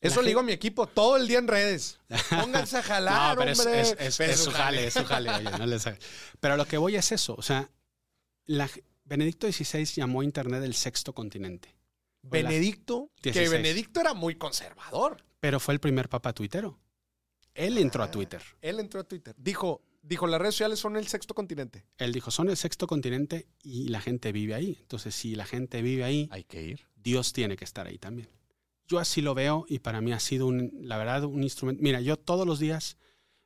Eso 0.00 0.20
le 0.22 0.28
digo 0.28 0.40
a 0.40 0.42
mi 0.42 0.52
equipo 0.52 0.86
todo 0.86 1.16
el 1.16 1.26
día 1.28 1.38
en 1.38 1.48
redes. 1.48 1.98
Pónganse 2.30 2.78
a 2.78 2.82
jalar, 2.82 3.36
no, 3.36 3.40
pero 3.40 3.50
es, 3.52 3.58
hombre. 3.60 3.80
es, 3.80 3.96
es- 3.98 4.20
es 4.20 4.40
su 4.40 4.50
jale, 4.50 4.86
es 4.86 4.94
su 4.94 5.04
jale. 5.04 5.30
oye, 5.30 5.50
no 5.58 5.66
les. 5.66 5.84
Pero 6.40 6.54
a 6.54 6.56
lo 6.56 6.66
que 6.66 6.76
voy 6.78 6.96
es 6.96 7.12
eso. 7.12 7.34
O 7.36 7.42
sea, 7.42 7.70
la, 8.46 8.68
Benedicto 9.10 9.50
XVI 9.50 9.84
llamó 9.84 10.20
a 10.20 10.24
Internet 10.24 10.62
el 10.62 10.72
sexto 10.74 11.12
continente. 11.12 11.74
Benedicto, 12.22 13.10
que 13.20 13.32
16. 13.32 13.50
Benedicto 13.50 14.00
era 14.00 14.14
muy 14.14 14.36
conservador. 14.36 15.16
Pero 15.40 15.58
fue 15.58 15.74
el 15.74 15.80
primer 15.80 16.08
papa 16.08 16.32
tuitero. 16.32 16.78
Él 17.54 17.76
entró 17.78 18.02
a 18.04 18.06
Ah. 18.06 18.10
Twitter. 18.12 18.40
Él 18.62 18.78
entró 18.78 19.00
a 19.00 19.04
Twitter. 19.04 19.34
Dijo, 19.36 19.82
dijo, 20.02 20.28
las 20.28 20.40
redes 20.40 20.54
sociales 20.54 20.78
son 20.78 20.96
el 20.96 21.08
sexto 21.08 21.34
continente. 21.34 21.84
Él 21.98 22.12
dijo, 22.12 22.30
son 22.30 22.50
el 22.50 22.56
sexto 22.56 22.86
continente 22.86 23.48
y 23.64 23.88
la 23.88 24.00
gente 24.00 24.30
vive 24.30 24.54
ahí. 24.54 24.78
Entonces, 24.80 25.12
si 25.14 25.34
la 25.34 25.44
gente 25.44 25.82
vive 25.82 26.04
ahí, 26.04 26.28
Hay 26.30 26.44
que 26.44 26.62
ir. 26.62 26.86
Dios 26.94 27.32
tiene 27.32 27.56
que 27.56 27.64
estar 27.64 27.86
ahí 27.88 27.98
también. 27.98 28.28
Yo 28.86 29.00
así 29.00 29.22
lo 29.22 29.34
veo 29.34 29.64
y 29.68 29.80
para 29.80 30.00
mí 30.00 30.12
ha 30.12 30.20
sido, 30.20 30.46
un, 30.46 30.70
la 30.82 30.98
verdad, 30.98 31.24
un 31.24 31.42
instrumento. 31.42 31.82
Mira, 31.82 32.00
yo 32.00 32.16
todos 32.16 32.46
los 32.46 32.60
días, 32.60 32.96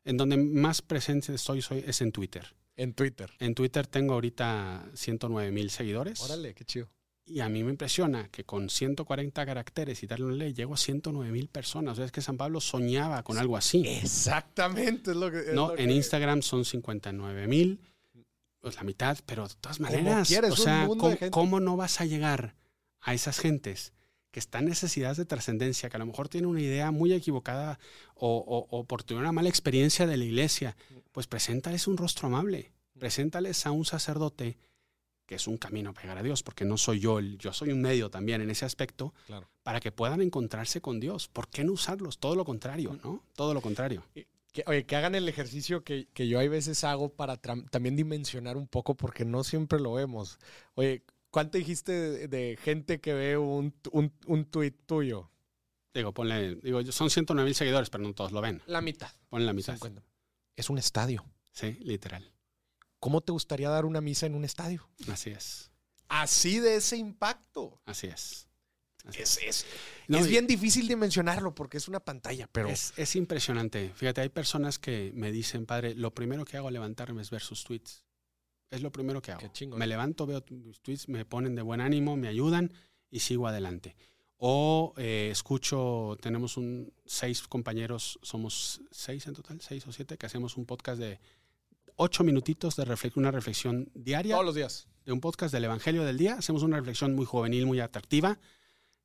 en 0.04 0.18
donde 0.18 0.36
más 0.36 0.82
presente 0.82 1.34
estoy, 1.34 1.62
soy, 1.62 1.82
es 1.86 2.00
en 2.02 2.12
Twitter. 2.12 2.54
En 2.76 2.92
Twitter. 2.94 3.30
En 3.38 3.54
Twitter 3.54 3.86
tengo 3.86 4.14
ahorita 4.14 4.86
109 4.94 5.50
mil 5.52 5.70
seguidores. 5.70 6.20
Órale, 6.20 6.54
qué 6.54 6.64
chido. 6.64 6.88
Y 7.26 7.40
a 7.40 7.48
mí 7.48 7.62
me 7.64 7.70
impresiona 7.70 8.28
que 8.28 8.44
con 8.44 8.68
140 8.68 9.46
caracteres 9.46 10.02
y 10.02 10.06
darle 10.06 10.26
una 10.26 10.34
ley, 10.34 10.52
llego 10.52 10.74
a 10.74 10.76
109 10.76 11.32
mil 11.32 11.48
personas. 11.48 11.92
O 11.92 11.96
sea, 11.96 12.04
es 12.04 12.12
que 12.12 12.20
San 12.20 12.36
Pablo 12.36 12.60
soñaba 12.60 13.22
con 13.22 13.38
algo 13.38 13.56
así. 13.56 13.86
Exactamente, 13.88 15.12
es 15.12 15.16
lo 15.16 15.30
que. 15.30 15.38
es 15.38 15.54
No, 15.54 15.68
lo 15.68 15.78
en 15.78 15.88
que- 15.88 15.94
Instagram 15.94 16.42
son 16.42 16.64
59 16.64 17.46
mil, 17.46 17.80
pues 18.60 18.76
la 18.76 18.82
mitad, 18.82 19.16
pero 19.24 19.48
de 19.48 19.54
todas 19.60 19.78
Como 19.78 19.90
maneras, 19.90 20.28
quieres, 20.28 20.50
o 20.50 20.54
un 20.54 20.60
sea, 20.60 20.86
mundo 20.86 21.00
¿cómo, 21.02 21.10
de 21.10 21.16
gente. 21.16 21.30
cómo 21.30 21.60
no 21.60 21.76
vas 21.76 22.00
a 22.00 22.04
llegar 22.04 22.56
a 23.00 23.14
esas 23.14 23.38
gentes 23.38 23.92
que 24.34 24.40
están 24.40 24.64
en 24.64 24.70
necesidades 24.70 25.16
de 25.16 25.24
trascendencia, 25.24 25.88
que 25.88 25.96
a 25.96 26.00
lo 26.00 26.06
mejor 26.06 26.28
tienen 26.28 26.50
una 26.50 26.60
idea 26.60 26.90
muy 26.90 27.12
equivocada 27.12 27.78
o, 28.16 28.28
o- 28.36 28.66
o 28.76 28.82
por 28.82 29.04
tener 29.04 29.20
una 29.22 29.30
mala 29.30 29.48
experiencia 29.48 30.08
de 30.08 30.16
la 30.16 30.24
iglesia? 30.24 30.76
Pues 31.12 31.28
preséntales 31.28 31.86
un 31.86 31.96
rostro 31.96 32.26
amable, 32.26 32.72
preséntales 32.98 33.64
a 33.64 33.70
un 33.70 33.84
sacerdote 33.84 34.58
que 35.24 35.36
es 35.36 35.46
un 35.46 35.56
camino 35.56 35.90
a 35.90 35.92
pegar 35.92 36.18
a 36.18 36.22
Dios, 36.24 36.42
porque 36.42 36.64
no 36.64 36.76
soy 36.76 36.98
yo, 36.98 37.20
el- 37.20 37.38
yo 37.38 37.52
soy 37.52 37.70
un 37.70 37.80
medio 37.80 38.10
también 38.10 38.40
en 38.42 38.50
ese 38.50 38.64
aspecto, 38.64 39.14
Claro. 39.28 39.48
para 39.62 39.78
que 39.78 39.92
puedan 39.92 40.20
encontrarse 40.20 40.80
con 40.80 40.98
Dios. 40.98 41.28
¿Por 41.28 41.48
qué 41.48 41.62
no 41.62 41.72
usarlos? 41.72 42.18
Todo 42.18 42.34
lo 42.34 42.44
contrario, 42.44 42.98
¿no? 43.04 43.22
Todo 43.36 43.54
lo 43.54 43.60
contrario. 43.62 44.02
Que, 44.52 44.64
oye, 44.66 44.84
que 44.84 44.96
hagan 44.96 45.14
el 45.14 45.28
ejercicio 45.28 45.82
que, 45.84 46.08
que 46.12 46.26
yo 46.28 46.40
hay 46.40 46.48
veces 46.48 46.82
hago 46.84 47.08
para 47.08 47.36
también 47.36 47.94
dimensionar 47.96 48.56
un 48.56 48.66
poco, 48.66 48.94
porque 48.96 49.24
no 49.24 49.44
siempre 49.44 49.78
lo 49.80 49.92
vemos. 49.94 50.38
Oye, 50.74 51.02
¿cuánto 51.34 51.58
dijiste 51.58 51.90
de, 51.92 52.28
de 52.28 52.56
gente 52.62 53.00
que 53.00 53.12
ve 53.12 53.36
un, 53.36 53.74
un, 53.90 54.12
un 54.26 54.44
tuit 54.44 54.76
tuyo? 54.86 55.32
Digo, 55.92 56.14
ponle, 56.14 56.54
digo, 56.56 56.80
son 56.92 57.10
109 57.10 57.44
mil 57.44 57.54
seguidores, 57.56 57.90
pero 57.90 58.04
no 58.04 58.14
todos 58.14 58.30
lo 58.30 58.40
ven. 58.40 58.62
La 58.66 58.80
mitad. 58.80 59.10
Ponle 59.28 59.46
la 59.46 59.52
mitad. 59.52 59.74
50. 59.74 60.00
Es 60.54 60.70
un 60.70 60.78
estadio. 60.78 61.24
Sí, 61.52 61.76
literal. 61.80 62.32
¿Cómo 63.00 63.20
te 63.20 63.32
gustaría 63.32 63.68
dar 63.68 63.84
una 63.84 64.00
misa 64.00 64.26
en 64.26 64.36
un 64.36 64.44
estadio? 64.44 64.88
Así 65.08 65.30
es. 65.30 65.72
Así 66.08 66.60
de 66.60 66.76
ese 66.76 66.96
impacto. 66.96 67.80
Así 67.84 68.06
es. 68.06 68.46
Así 69.04 69.20
Es, 69.20 69.38
es, 69.46 69.66
No, 70.08 70.18
es 70.18 70.26
y- 70.26 70.30
bien 70.30 70.46
difícil 70.46 70.86
dimensionarlo 70.88 71.54
porque 71.54 71.76
es 71.78 71.88
una 71.88 72.00
pantalla, 72.00 72.48
pero 72.50 72.68
Es, 72.68 72.92
es 72.96 73.16
impresionante. 73.16 73.92
Fíjate, 73.94 74.20
hay 74.22 74.28
personas 74.30 74.78
que 74.78 75.12
me 75.14 75.30
dicen, 75.32 75.66
padre, 75.66 75.94
lo 75.94 76.14
primero 76.14 76.44
que 76.44 76.56
hago 76.56 76.68
al 76.68 76.74
levantarme 76.74 77.20
es 77.22 77.30
ver 77.30 77.42
sus 77.42 77.64
tweets. 77.64 78.04
Es 78.70 78.82
lo 78.82 78.90
primero 78.90 79.22
que 79.22 79.32
hago. 79.32 79.40
Qué 79.40 79.50
chingón. 79.52 79.78
Me 79.78 79.86
levanto, 79.86 80.26
veo 80.26 80.40
tus 80.42 80.80
tweets, 80.80 81.08
me 81.08 81.24
ponen 81.24 81.54
de 81.54 81.62
buen 81.62 81.80
ánimo, 81.80 82.16
me 82.16 82.28
ayudan 82.28 82.72
y 83.10 83.20
sigo 83.20 83.46
adelante. 83.46 83.94
O 84.36 84.92
eh, 84.96 85.28
escucho, 85.30 86.18
tenemos 86.20 86.56
un 86.56 86.92
seis 87.06 87.42
compañeros, 87.46 88.18
somos 88.22 88.80
seis 88.90 89.26
en 89.26 89.34
total, 89.34 89.60
seis 89.60 89.86
o 89.86 89.92
siete, 89.92 90.18
que 90.18 90.26
hacemos 90.26 90.56
un 90.56 90.66
podcast 90.66 90.98
de 91.00 91.20
ocho 91.96 92.24
minutitos 92.24 92.74
de 92.76 92.84
refle- 92.84 93.12
una 93.14 93.30
reflexión 93.30 93.90
diaria. 93.94 94.34
todos 94.34 94.44
los 94.46 94.54
días. 94.56 94.88
de 95.06 95.12
un 95.12 95.20
podcast 95.20 95.52
del 95.54 95.64
Evangelio 95.64 96.02
del 96.02 96.16
Día. 96.18 96.34
Hacemos 96.34 96.62
una 96.62 96.76
reflexión 96.78 97.14
muy 97.14 97.26
juvenil, 97.26 97.66
muy 97.66 97.78
atractiva. 97.80 98.38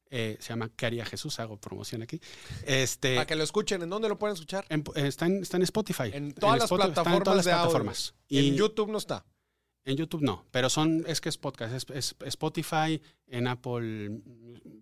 Eh, 0.10 0.38
se 0.40 0.50
llama 0.50 0.70
¿Qué 0.76 0.88
haría 0.88 1.06
Jesús? 1.06 1.40
Hago 1.40 1.58
promoción 1.58 2.02
aquí. 2.02 2.20
Este, 2.66 3.14
Para 3.16 3.28
que 3.28 3.36
lo 3.36 3.44
escuchen, 3.44 3.82
¿en 3.84 3.90
dónde 3.92 4.10
lo 4.10 4.18
pueden 4.18 4.34
escuchar? 4.34 4.66
en- 4.70 4.84
eh, 4.96 5.08
está, 5.08 5.28
en, 5.28 5.44
está 5.44 5.58
en 5.58 5.64
Spotify. 5.64 6.10
En 6.12 6.34
todas 6.34 6.56
las 6.58 6.64
Spotify, 6.72 6.90
está 6.90 7.02
en 7.02 7.04
plataformas 7.06 7.24
todas 7.24 7.36
las 7.38 7.46
de 7.46 7.52
audio. 7.52 7.64
plataformas. 7.66 8.16
Y 8.28 8.48
en 8.50 8.56
YouTube 8.56 8.90
no 8.90 8.98
está. 8.98 9.24
En 9.86 9.98
YouTube 9.98 10.22
no, 10.22 10.46
pero 10.52 10.70
son, 10.70 11.04
es 11.08 11.20
que 11.22 11.30
es 11.30 11.38
podcast. 11.38 11.74
Es, 11.74 11.86
es 11.94 12.16
Spotify, 12.26 13.02
en 13.28 13.48
Apple, 13.48 14.22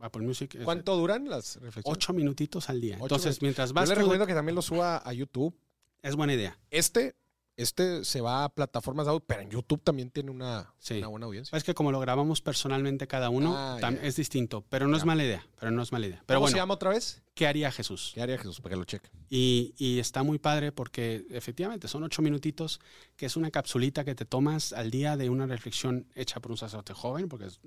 Apple 0.01 0.21
Music. 0.23 0.55
es 0.55 0.63
¿Cuánto 0.63 0.95
duran 0.97 1.29
las 1.29 1.55
reflexiones? 1.57 1.97
Ocho 1.97 2.13
minutitos 2.13 2.69
al 2.69 2.81
día. 2.81 2.95
Entonces, 2.95 3.25
minutos. 3.25 3.41
mientras 3.41 3.69
Yo 3.69 3.73
vas... 3.75 3.89
les 3.89 3.95
tú- 3.95 3.99
recomiendo 4.01 4.27
que 4.27 4.33
también 4.33 4.55
lo 4.55 4.61
suba 4.61 4.97
a 4.97 5.13
YouTube. 5.13 5.55
es 6.01 6.15
buena 6.15 6.33
idea. 6.33 6.59
Este, 6.71 7.15
este 7.57 8.05
se 8.05 8.21
va 8.21 8.43
a 8.43 8.49
plataformas 8.49 9.05
de 9.07 9.11
audio, 9.11 9.25
pero 9.25 9.41
en 9.41 9.49
YouTube 9.49 9.81
también 9.83 10.09
tiene 10.11 10.31
una, 10.31 10.73
Sí. 10.79 10.99
una 10.99 11.07
buena 11.07 11.25
audiencia. 11.25 11.57
Es 11.57 11.63
que 11.63 11.73
como 11.73 11.91
lo 11.91 11.99
grabamos 11.99 12.39
personalmente 12.41 13.07
cada 13.07 13.29
uno, 13.29 13.55
Ah, 13.57 13.79
es 14.01 14.15
distinto, 14.15 14.63
pero 14.69 14.87
no 14.87 14.95
es 14.95 15.03
mala 15.05 15.23
idea. 15.23 15.45
Pero 15.59 15.71
no 15.71 15.81
es 15.81 15.91
mala 15.91 16.05
idea. 16.07 16.23
Pero 16.25 16.39
¿Cómo 16.39 16.47
se 16.47 16.51
bueno, 16.53 16.61
llama 16.63 16.73
otra 16.75 16.91
vez? 16.91 17.23
¿qué 17.33 17.45
haría 17.47 17.71
Jesús? 17.71 18.11
¿Qué 18.15 18.21
haría 18.21 18.37
Jesús? 18.37 18.61
Para 18.61 18.73
que 18.73 18.79
lo 18.79 18.85
cheque. 18.85 19.09
Y, 19.29 19.73
y 19.77 19.99
está 19.99 20.23
muy 20.23 20.39
padre 20.39 20.71
porque 20.71 21.25
efectivamente 21.29 21.87
son 21.87 22.03
ocho 22.03 22.21
minutitos, 22.21 22.79
que 23.15 23.25
es 23.27 23.35
una 23.35 23.51
capsulita 23.51 24.03
que 24.05 24.15
te 24.15 24.25
tomas 24.25 24.71
al 24.73 24.89
día 24.91 25.17
de 25.17 25.29
una 25.29 25.45
reflexión 25.45 26.07
hecha 26.15 26.39
por 26.39 26.51
un 26.51 26.57
sacerdote 26.57 26.93
joven, 26.93 27.27
porque 27.27 27.45
es- 27.45 27.59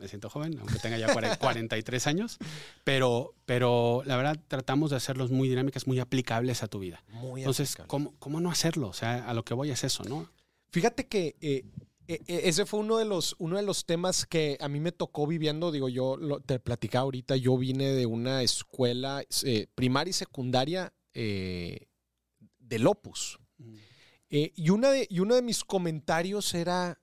me 0.00 0.08
siento 0.08 0.28
joven, 0.30 0.58
aunque 0.58 0.78
tenga 0.80 0.98
ya 0.98 1.06
cuare- 1.14 1.38
43 1.38 2.06
años, 2.08 2.38
pero, 2.82 3.34
pero 3.44 4.02
la 4.06 4.16
verdad 4.16 4.36
tratamos 4.48 4.90
de 4.90 4.96
hacerlos 4.96 5.30
muy 5.30 5.48
dinámicas, 5.48 5.86
muy 5.86 6.00
aplicables 6.00 6.62
a 6.62 6.68
tu 6.68 6.78
vida. 6.80 7.04
Muy 7.08 7.42
Entonces. 7.42 7.76
¿cómo, 7.86 8.14
¿cómo 8.18 8.40
no 8.40 8.50
hacerlo? 8.50 8.88
O 8.88 8.92
sea, 8.92 9.28
a 9.28 9.34
lo 9.34 9.44
que 9.44 9.54
voy 9.54 9.70
es 9.70 9.84
eso, 9.84 10.02
¿no? 10.04 10.28
Fíjate 10.70 11.06
que 11.06 11.36
eh, 11.40 11.64
eh, 12.08 12.20
eh, 12.26 12.40
ese 12.44 12.66
fue 12.66 12.80
uno 12.80 12.96
de, 12.98 13.04
los, 13.04 13.36
uno 13.38 13.56
de 13.56 13.62
los 13.62 13.84
temas 13.86 14.26
que 14.26 14.56
a 14.60 14.68
mí 14.68 14.80
me 14.80 14.90
tocó 14.92 15.26
viviendo. 15.26 15.70
Digo, 15.70 15.88
yo 15.88 16.16
lo- 16.16 16.40
te 16.40 16.58
platicaba 16.58 17.02
ahorita, 17.04 17.36
yo 17.36 17.56
vine 17.58 17.92
de 17.92 18.06
una 18.06 18.42
escuela 18.42 19.22
eh, 19.44 19.66
primaria 19.74 20.10
y 20.10 20.14
secundaria 20.14 20.92
eh, 21.14 21.86
del 22.58 22.86
Opus. 22.86 23.38
Eh, 24.30 24.52
y, 24.54 24.70
una 24.70 24.90
de, 24.90 25.06
y 25.10 25.18
uno 25.20 25.34
de 25.34 25.42
mis 25.42 25.64
comentarios 25.64 26.54
era, 26.54 27.00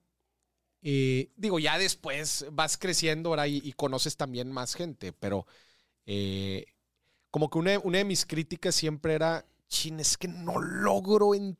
eh, 0.82 1.32
digo, 1.36 1.60
ya 1.60 1.78
después 1.78 2.46
vas 2.52 2.78
creciendo 2.78 3.30
ahora 3.30 3.48
y, 3.48 3.62
y 3.64 3.74
conoces 3.74 4.18
también 4.18 4.52
más 4.52 4.76
gente, 4.76 5.14
pero 5.14 5.46
eh, 6.06 6.66
como 7.32 7.50
que 7.50 7.60
una, 7.60 7.80
una 7.80 8.00
de 8.00 8.06
mis 8.06 8.26
críticas 8.26 8.76
siempre 8.76 9.14
era, 9.16 9.46
chin, 9.70 10.00
es 10.00 10.18
que 10.18 10.28
no 10.28 10.60
logro, 10.60 11.36
en- 11.36 11.58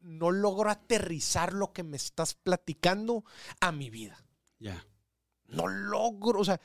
no 0.00 0.30
logro 0.30 0.70
aterrizar 0.70 1.52
lo 1.52 1.72
que 1.72 1.82
me 1.84 1.96
estás 1.96 2.34
platicando 2.34 3.24
a 3.60 3.72
mi 3.72 3.90
vida. 3.90 4.24
Ya. 4.58 4.84
No 5.48 5.66
logro, 5.66 6.40
o 6.40 6.44
sea, 6.44 6.60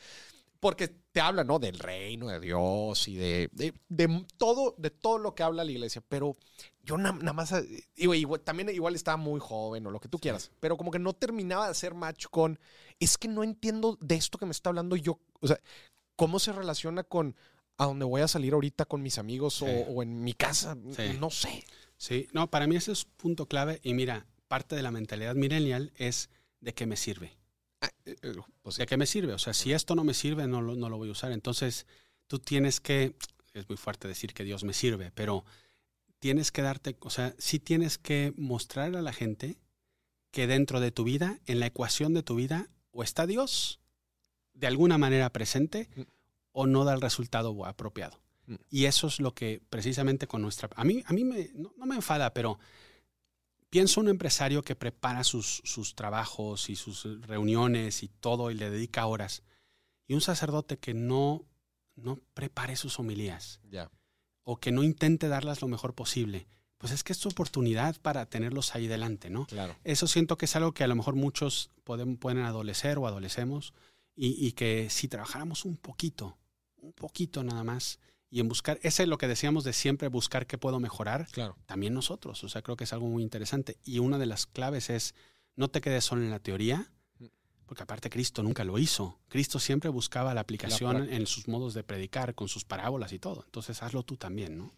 porque 0.63 0.87
te 0.87 1.21
habla, 1.21 1.43
¿no? 1.43 1.59
Del 1.59 1.77
reino 1.77 2.27
de 2.29 2.39
Dios 2.39 3.07
y 3.07 3.15
de, 3.15 3.49
de, 3.51 3.73
de 3.89 4.25
todo, 4.37 4.73
de 4.79 4.89
todo 4.89 5.17
lo 5.19 5.35
que 5.35 5.43
habla 5.43 5.63
la 5.63 5.71
iglesia, 5.71 6.01
pero 6.07 6.37
yo 6.83 6.97
na- 6.97 7.11
nada 7.11 7.33
más, 7.33 7.53
digo, 7.95 8.13
igual- 8.15 8.41
también 8.41 8.69
igual 8.69 8.95
estaba 8.95 9.17
muy 9.17 9.39
joven 9.39 9.85
o 9.85 9.91
lo 9.91 9.99
que 9.99 10.07
tú 10.09 10.17
quieras, 10.17 10.51
pero 10.59 10.77
como 10.77 10.89
que 10.89 10.99
no 10.99 11.13
terminaba 11.13 11.65
de 11.65 11.71
hacer 11.71 11.93
match 11.93 12.25
con, 12.31 12.57
es 12.99 13.17
que 13.17 13.27
no 13.27 13.43
entiendo 13.43 13.97
de 14.01 14.15
esto 14.15 14.37
que 14.39 14.45
me 14.45 14.51
está 14.53 14.69
hablando 14.69 14.95
yo, 14.95 15.19
o 15.41 15.47
sea, 15.47 15.59
cómo 16.15 16.39
se 16.39 16.51
relaciona 16.53 17.03
con 17.03 17.35
a 17.77 17.85
dónde 17.85 18.05
voy 18.05 18.21
a 18.21 18.27
salir 18.27 18.53
ahorita 18.53 18.85
con 18.85 19.01
mis 19.01 19.17
amigos 19.17 19.61
o, 19.61 20.01
en 20.01 20.23
mi 20.23 20.33
casa, 20.33 20.77
Sí. 20.95 21.17
no 21.19 21.29
sé. 21.29 21.63
Sí, 21.97 22.27
no, 22.33 22.49
para 22.49 22.67
mí 22.67 22.75
ese 22.75 22.91
es 22.93 23.05
punto 23.05 23.47
clave 23.47 23.79
y 23.83 23.93
mira, 23.93 24.25
parte 24.47 24.75
de 24.75 24.81
la 24.83 24.91
mentalidad 24.91 25.35
millennial 25.35 25.91
es 25.97 26.29
de 26.61 26.73
qué 26.73 26.85
me 26.85 26.95
sirve. 26.95 27.35
Eh, 28.05 28.15
eh, 28.21 28.35
pues, 28.61 28.77
¿De 28.77 28.85
qué 28.85 28.97
me 28.97 29.05
sirve? 29.05 29.33
O 29.33 29.39
sea, 29.39 29.53
si 29.53 29.73
esto 29.73 29.95
no 29.95 30.03
me 30.03 30.13
sirve, 30.13 30.47
no 30.47 30.61
lo, 30.61 30.75
no 30.75 30.89
lo 30.89 30.97
voy 30.97 31.09
a 31.09 31.13
usar. 31.13 31.31
Entonces, 31.31 31.85
tú 32.27 32.39
tienes 32.39 32.79
que, 32.79 33.15
es 33.53 33.67
muy 33.69 33.77
fuerte 33.77 34.07
decir 34.07 34.33
que 34.33 34.43
Dios 34.43 34.63
me 34.63 34.73
sirve, 34.73 35.11
pero 35.11 35.45
tienes 36.19 36.51
que 36.51 36.61
darte, 36.61 36.95
o 37.01 37.09
sea, 37.09 37.35
sí 37.37 37.59
tienes 37.59 37.97
que 37.97 38.33
mostrar 38.37 38.95
a 38.95 39.01
la 39.01 39.13
gente 39.13 39.57
que 40.31 40.47
dentro 40.47 40.79
de 40.79 40.91
tu 40.91 41.03
vida, 41.03 41.39
en 41.45 41.59
la 41.59 41.67
ecuación 41.67 42.13
de 42.13 42.23
tu 42.23 42.35
vida, 42.35 42.69
o 42.91 43.03
está 43.03 43.27
Dios 43.27 43.79
de 44.53 44.67
alguna 44.67 44.97
manera 44.97 45.31
presente 45.31 45.89
Mm. 45.95 46.01
o 46.51 46.67
no 46.67 46.85
da 46.85 46.93
el 46.93 47.01
resultado 47.01 47.65
apropiado. 47.65 48.19
Mm. 48.45 48.55
Y 48.69 48.85
eso 48.85 49.07
es 49.07 49.19
lo 49.19 49.33
que 49.33 49.61
precisamente 49.69 50.27
con 50.27 50.41
nuestra... 50.41 50.69
A 50.75 50.83
mí, 50.83 51.03
a 51.05 51.13
mí 51.13 51.23
me, 51.23 51.49
no, 51.55 51.73
no 51.77 51.85
me 51.85 51.95
enfada, 51.95 52.33
pero 52.33 52.59
pienso 53.73 54.01
un 54.01 54.07
empresario 54.07 54.61
que 54.61 54.75
prepara 54.75 55.23
sus, 55.23 55.63
sus 55.65 55.95
trabajos 55.95 56.69
y 56.69 56.75
sus 56.75 57.07
reuniones 57.25 58.03
y 58.03 58.07
todo 58.07 58.51
y 58.51 58.53
le 58.53 58.69
dedica 58.69 59.07
horas. 59.07 59.41
Y 60.07 60.13
un 60.13 60.21
sacerdote 60.21 60.77
que 60.77 60.93
no, 60.93 61.43
no 61.95 62.19
prepare 62.35 62.75
sus 62.75 62.99
homilías 62.99 63.59
o 64.43 64.57
que 64.57 64.71
no 64.71 64.83
intente 64.83 65.27
darlas 65.27 65.63
lo 65.63 65.67
mejor 65.67 65.95
posible, 65.95 66.45
pues 66.77 66.93
es 66.93 67.03
que 67.03 67.13
es 67.13 67.17
su 67.17 67.29
oportunidad 67.29 67.99
para 67.99 68.27
tenerlos 68.27 68.75
ahí 68.75 68.85
delante, 68.85 69.31
¿no? 69.31 69.47
Claro. 69.47 69.75
Eso 69.83 70.05
siento 70.05 70.37
que 70.37 70.45
es 70.45 70.55
algo 70.55 70.75
que 70.75 70.83
a 70.83 70.87
lo 70.87 70.95
mejor 70.95 71.15
muchos 71.15 71.71
pueden, 71.83 72.17
pueden 72.17 72.43
adolecer 72.43 72.99
o 72.99 73.07
adolecemos 73.07 73.73
y, 74.15 74.35
y 74.45 74.51
que 74.51 74.91
si 74.91 75.07
trabajáramos 75.07 75.65
un 75.65 75.77
poquito, 75.77 76.37
un 76.77 76.93
poquito 76.93 77.43
nada 77.43 77.63
más, 77.63 77.97
y 78.35 78.39
en 78.39 78.47
buscar, 78.47 78.79
ese 78.81 79.03
es 79.03 79.09
lo 79.09 79.17
que 79.19 79.27
decíamos 79.27 79.63
de 79.63 79.73
siempre 79.73 80.07
buscar 80.07 80.47
qué 80.47 80.57
puedo 80.57 80.79
mejorar, 80.79 81.27
Claro. 81.31 81.55
también 81.67 81.93
nosotros. 81.93 82.43
O 82.43 82.49
sea, 82.49 82.63
creo 82.63 82.75
que 82.75 82.85
es 82.85 82.93
algo 82.93 83.07
muy 83.07 83.21
interesante. 83.21 83.77
Y 83.83 83.99
una 83.99 84.17
de 84.17 84.25
las 84.25 84.47
claves 84.47 84.89
es 84.89 85.13
no 85.55 85.67
te 85.69 85.81
quedes 85.81 86.03
solo 86.03 86.23
en 86.23 86.31
la 86.31 86.39
teoría, 86.39 86.91
porque 87.67 87.83
aparte 87.83 88.09
Cristo 88.09 88.41
nunca 88.41 88.63
lo 88.63 88.79
hizo. 88.79 89.19
Cristo 89.27 89.59
siempre 89.59 89.89
buscaba 89.91 90.33
la 90.33 90.41
aplicación 90.41 91.09
en 91.13 91.27
sus 91.27 91.47
modos 91.47 91.75
de 91.75 91.83
predicar, 91.83 92.33
con 92.33 92.47
sus 92.47 92.65
parábolas 92.65 93.13
y 93.13 93.19
todo. 93.19 93.43
Entonces 93.45 93.83
hazlo 93.83 94.01
tú 94.03 94.17
también, 94.17 94.57
¿no? 94.57 94.73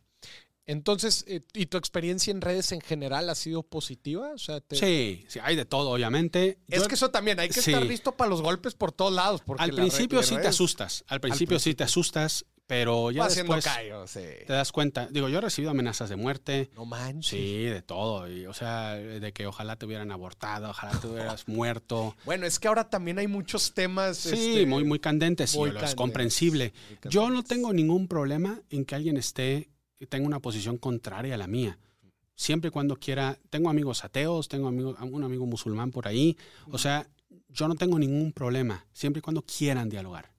Entonces, 0.68 1.24
eh, 1.28 1.42
¿y 1.54 1.68
tu 1.68 1.78
experiencia 1.78 2.32
en 2.32 2.42
redes 2.42 2.72
en 2.72 2.82
general 2.82 3.30
ha 3.30 3.36
sido 3.36 3.62
positiva? 3.62 4.32
O 4.34 4.38
sea, 4.40 4.62
te- 4.62 4.76
Sí, 4.76 5.24
sí, 5.30 5.40
hay 5.44 5.56
de 5.56 5.66
todo, 5.66 5.92
obviamente. 5.92 6.58
Es 6.68 6.82
Yo- 6.82 6.88
que 6.88 6.96
eso 6.96 7.12
también, 7.12 7.40
hay 7.40 7.50
que 7.50 7.62
Sí. 7.62 7.72
estar 7.72 7.86
listo 7.86 8.14
para 8.14 8.30
los 8.32 8.42
golpes 8.42 8.74
por 8.74 8.92
todos 8.92 9.14
lados. 9.14 9.42
Porque 9.46 9.62
al 9.64 9.70
la 9.70 9.76
red- 9.76 9.84
principio 9.90 10.24
sí 10.24 10.36
te 10.36 10.48
asustas. 10.48 11.04
Al 11.08 11.22
principio 11.22 11.60
sí 11.60 11.76
te 11.76 11.84
asustas, 11.84 12.46
pero 12.68 13.12
ya 13.12 13.24
Va 13.24 13.30
después 13.30 13.64
callo, 13.64 14.08
sí. 14.08 14.22
te 14.48 14.54
das 14.54 14.72
cuenta. 14.72 15.08
Digo, 15.12 15.30
yo 15.30 15.38
he 15.38 15.42
recibido 15.42 15.72
amenazas 15.72 16.10
de 16.10 16.16
muerte. 16.16 16.70
No 16.76 16.86
manches. 16.86 17.40
Sí, 17.40 17.64
de 17.64 17.82
todo. 17.82 18.28
Y, 18.28 18.48
o 18.48 18.54
sea, 18.54 18.96
de 18.96 19.34
que 19.34 19.46
ojalá 19.46 19.76
te 19.76 19.86
hubieran 19.86 20.12
abortado, 20.12 20.70
ojalá 20.70 21.00
te 21.00 21.08
hubieras 21.08 21.48
muerto. 21.48 22.16
Bueno, 22.26 22.46
es 22.46 22.60
que 22.60 22.68
ahora 22.68 22.90
también 22.90 23.20
hay 23.20 23.28
muchos 23.28 23.74
temas. 23.74 24.18
Sí, 24.18 24.30
este, 24.30 24.66
muy, 24.66 24.84
muy 24.84 25.00
candentes. 25.00 25.52
sí, 25.52 25.58
muy 25.58 25.70
es 25.70 25.74
candentes, 25.76 25.96
comprensible. 25.96 26.74
muy 26.90 27.12
Yo 27.12 27.30
no 27.30 27.44
tengo 27.44 27.72
ningún 27.72 28.08
problema 28.08 28.60
en 28.70 28.86
que 28.86 28.96
alguien 28.96 29.18
esté, 29.18 29.70
tenga 30.10 30.26
una 30.26 30.40
posición 30.40 30.78
contraria 30.78 31.36
a 31.36 31.38
la 31.38 31.48
mía. 31.48 31.78
Siempre 32.36 32.70
y 32.70 32.72
cuando 32.72 32.98
quiera. 32.98 33.38
Tengo 33.50 33.70
amigos 33.70 34.04
ateos, 34.04 34.50
tengo 34.50 34.68
amigos, 34.68 34.98
un 35.00 35.24
amigo 35.24 35.46
musulmán 35.46 35.92
por 35.92 36.08
ahí. 36.08 36.36
O 36.72 36.78
sea, 36.78 37.08
yo 37.50 37.68
no 37.68 37.76
tengo 37.76 37.98
ningún 38.00 38.34
problema, 38.34 38.86
siempre 38.92 39.20
y 39.20 39.22
cuando 39.22 39.44
quieran 39.44 39.88
dialogar. 39.88 40.35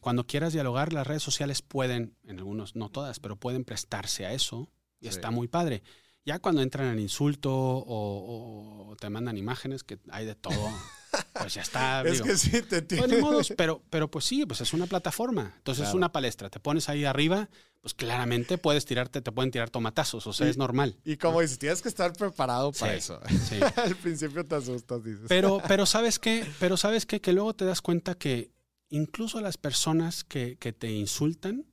Cuando 0.00 0.26
quieras 0.26 0.52
dialogar, 0.52 0.92
las 0.92 1.06
redes 1.06 1.22
sociales 1.22 1.62
pueden, 1.62 2.16
en 2.24 2.38
algunos, 2.38 2.76
no 2.76 2.90
todas, 2.90 3.20
pero 3.20 3.36
pueden 3.36 3.64
prestarse 3.64 4.26
a 4.26 4.32
eso 4.32 4.70
y 5.00 5.04
Sí. 5.06 5.10
está 5.10 5.30
muy 5.30 5.48
padre. 5.48 5.82
Ya 6.26 6.38
cuando 6.38 6.62
entran 6.62 6.86
al 6.88 7.00
insulto 7.00 7.50
o, 7.54 8.88
o 8.90 8.96
te 8.96 9.10
mandan 9.10 9.36
imágenes, 9.36 9.84
que 9.84 9.98
hay 10.10 10.24
de 10.24 10.34
todo, 10.34 10.52
pues 11.34 11.52
ya 11.54 11.62
está. 11.62 12.02
Es 12.02 12.12
digo, 12.14 12.24
que 12.24 12.36
sí, 12.38 12.62
te 12.62 12.80
pues, 12.82 13.10
ni 13.10 13.16
modos, 13.18 13.52
pero, 13.58 13.82
pero 13.90 14.10
pues 14.10 14.24
sí, 14.24 14.46
pues 14.46 14.60
es 14.62 14.72
una 14.72 14.86
plataforma. 14.86 15.52
Entonces 15.58 15.88
es 15.88 15.94
una 15.94 16.12
palestra. 16.12 16.48
Te 16.48 16.60
pones 16.60 16.88
ahí 16.88 17.04
arriba, 17.04 17.50
pues 17.82 17.92
claramente 17.92 18.56
puedes 18.56 18.86
tirarte, 18.86 19.20
te 19.20 19.32
pueden 19.32 19.50
tirar 19.50 19.68
tomatazos. 19.68 20.26
O 20.26 20.32
sea, 20.32 20.46
Y- 20.46 20.50
es 20.50 20.56
normal. 20.56 20.96
Y 21.04 21.18
como 21.18 21.42
dices, 21.42 21.58
tienes 21.58 21.82
que 21.82 21.88
estar 21.88 22.14
preparado 22.14 22.72
para 22.72 22.92
Sí, 22.92 22.98
eso. 22.98 23.20
sí. 23.46 23.56
Al 23.76 23.94
principio 23.96 24.44
te 24.46 24.54
asustas, 24.54 25.04
dices. 25.04 25.26
Pero, 25.28 25.60
pero 25.68 25.84
sabes 25.84 26.18
qué, 26.18 26.46
pero 26.58 26.78
sabes 26.78 27.04
qué, 27.04 27.20
que 27.20 27.34
luego 27.34 27.54
te 27.54 27.66
das 27.66 27.82
cuenta 27.82 28.14
que 28.14 28.53
incluso 28.96 29.40
las 29.40 29.56
personas 29.56 30.24
que, 30.24 30.56
que 30.56 30.72
te 30.72 30.90
insultan, 30.92 31.66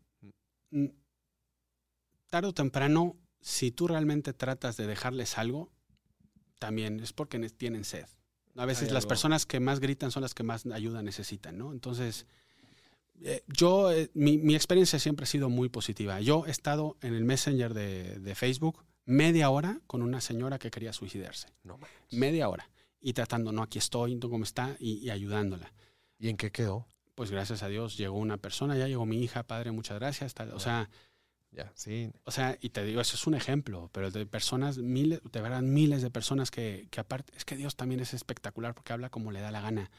mm, 0.72 0.88
tarde 2.30 2.48
o 2.50 2.54
temprano, 2.54 3.18
si 3.42 3.72
tú 3.72 3.88
realmente 3.88 4.34
tratas 4.34 4.78
de 4.78 4.88
dejarles 4.88 5.38
algo, 5.38 5.72
también 6.60 7.00
es 7.00 7.14
porque 7.14 7.40
ne- 7.40 7.50
tienen 7.50 7.84
sed. 7.84 8.06
A 8.56 8.66
veces 8.66 8.88
Hay 8.90 8.94
las 8.94 9.04
algo. 9.04 9.10
personas 9.10 9.46
que 9.46 9.60
más 9.60 9.80
gritan 9.80 10.12
son 10.12 10.22
las 10.22 10.34
que 10.34 10.44
más 10.44 10.66
ayuda 10.66 11.02
necesitan, 11.02 11.58
¿no? 11.58 11.72
Entonces, 11.72 12.26
eh, 13.22 13.44
yo, 13.48 13.92
eh, 13.92 14.10
mi, 14.14 14.38
mi 14.38 14.56
experiencia 14.56 15.00
siempre 15.00 15.24
ha 15.24 15.28
sido 15.28 15.50
muy 15.50 15.70
positiva. 15.70 16.20
Yo 16.22 16.46
he 16.48 16.52
estado 16.52 16.98
en 17.02 17.14
el 17.14 17.24
Messenger 17.24 17.74
de, 17.74 18.20
de 18.20 18.36
Facebook 18.36 18.84
media 19.06 19.50
hora 19.50 19.80
con 19.88 20.02
una 20.02 20.22
señora 20.22 20.60
que 20.60 20.70
quería 20.70 20.94
suicidarse 20.94 21.48
No 21.64 21.80
media 22.12 22.48
hora 22.50 22.70
y 23.00 23.14
tratando, 23.14 23.52
no, 23.52 23.64
aquí 23.64 23.80
estoy, 23.80 24.16
no, 24.16 24.30
cómo 24.30 24.44
está, 24.44 24.76
y, 24.80 24.94
y 25.00 25.10
ayudándola. 25.10 25.74
¿Y 26.20 26.30
en 26.30 26.38
qué 26.38 26.52
quedó? 26.52 26.86
Pues 27.22 27.30
gracias 27.30 27.62
a 27.62 27.68
Dios 27.68 27.98
llegó 27.98 28.18
una 28.18 28.38
persona, 28.38 28.76
ya 28.76 28.88
llegó 28.88 29.06
mi 29.06 29.22
hija, 29.22 29.44
padre, 29.44 29.70
muchas 29.70 30.00
gracias. 30.00 30.34
tal, 30.34 30.50
o, 30.54 30.60
sea, 30.60 30.90
Ya, 31.52 31.72
sí. 31.76 32.10
o 32.24 32.32
sea, 32.32 32.58
y 32.62 32.70
te 32.70 32.84
digo, 32.84 33.00
eso 33.00 33.16
es 33.16 33.28
un 33.28 33.36
ejemplo, 33.36 33.92
pero 33.94 34.10
de 34.10 34.26
personas, 34.26 34.80
miles, 34.80 35.20
de 35.32 35.40
verdad, 35.40 35.62
miles 35.62 36.02
de 36.02 36.10
personas 36.10 36.50
que, 36.50 36.88
que 36.90 37.00
aparte, 37.00 37.32
es 37.38 37.46
que 37.46 37.56
Dios 37.56 37.76
también 37.76 38.00
es 38.00 38.16
espectacular 38.16 38.74
porque 38.74 38.94
habla 38.94 39.12
como 39.12 39.32
le 39.32 39.40
da 39.40 39.52
la 39.52 39.62
gana. 39.62 39.92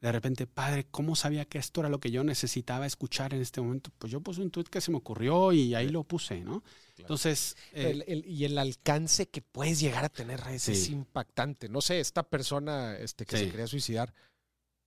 De 0.00 0.10
repente, 0.10 0.46
padre, 0.46 0.86
¿cómo 0.90 1.16
sabía 1.16 1.44
que 1.44 1.58
esto 1.58 1.80
era 1.80 1.90
lo 1.90 2.00
que 2.00 2.10
yo 2.10 2.24
necesitaba 2.24 2.86
escuchar 2.86 3.34
en 3.34 3.42
este 3.42 3.60
momento? 3.60 3.90
Pues 3.98 4.10
yo 4.10 4.22
puse 4.22 4.40
un 4.40 4.50
tweet 4.50 4.64
que 4.64 4.80
se 4.80 4.90
me 4.90 4.96
ocurrió 4.96 5.52
y 5.52 5.74
ahí 5.74 5.90
lo 5.90 6.04
puse, 6.04 6.40
¿no? 6.40 6.62
Entonces, 6.96 7.56
eh, 7.74 7.90
El- 7.90 8.04
el- 8.06 8.26
y 8.26 8.46
el 8.46 8.56
alcance 8.56 9.28
que 9.28 9.42
puedes 9.42 9.80
llegar 9.80 10.04
a 10.06 10.08
tener 10.08 10.40
redes 10.40 10.62
Sí. 10.62 10.72
es 10.72 10.88
impactante. 10.88 11.68
No 11.68 11.82
sé, 11.82 12.00
esta 12.00 12.22
persona 12.22 12.96
este, 12.96 13.26
que 13.26 13.36
Sí. 13.36 13.44
se 13.44 13.50
quería 13.50 13.66
suicidar, 13.66 14.14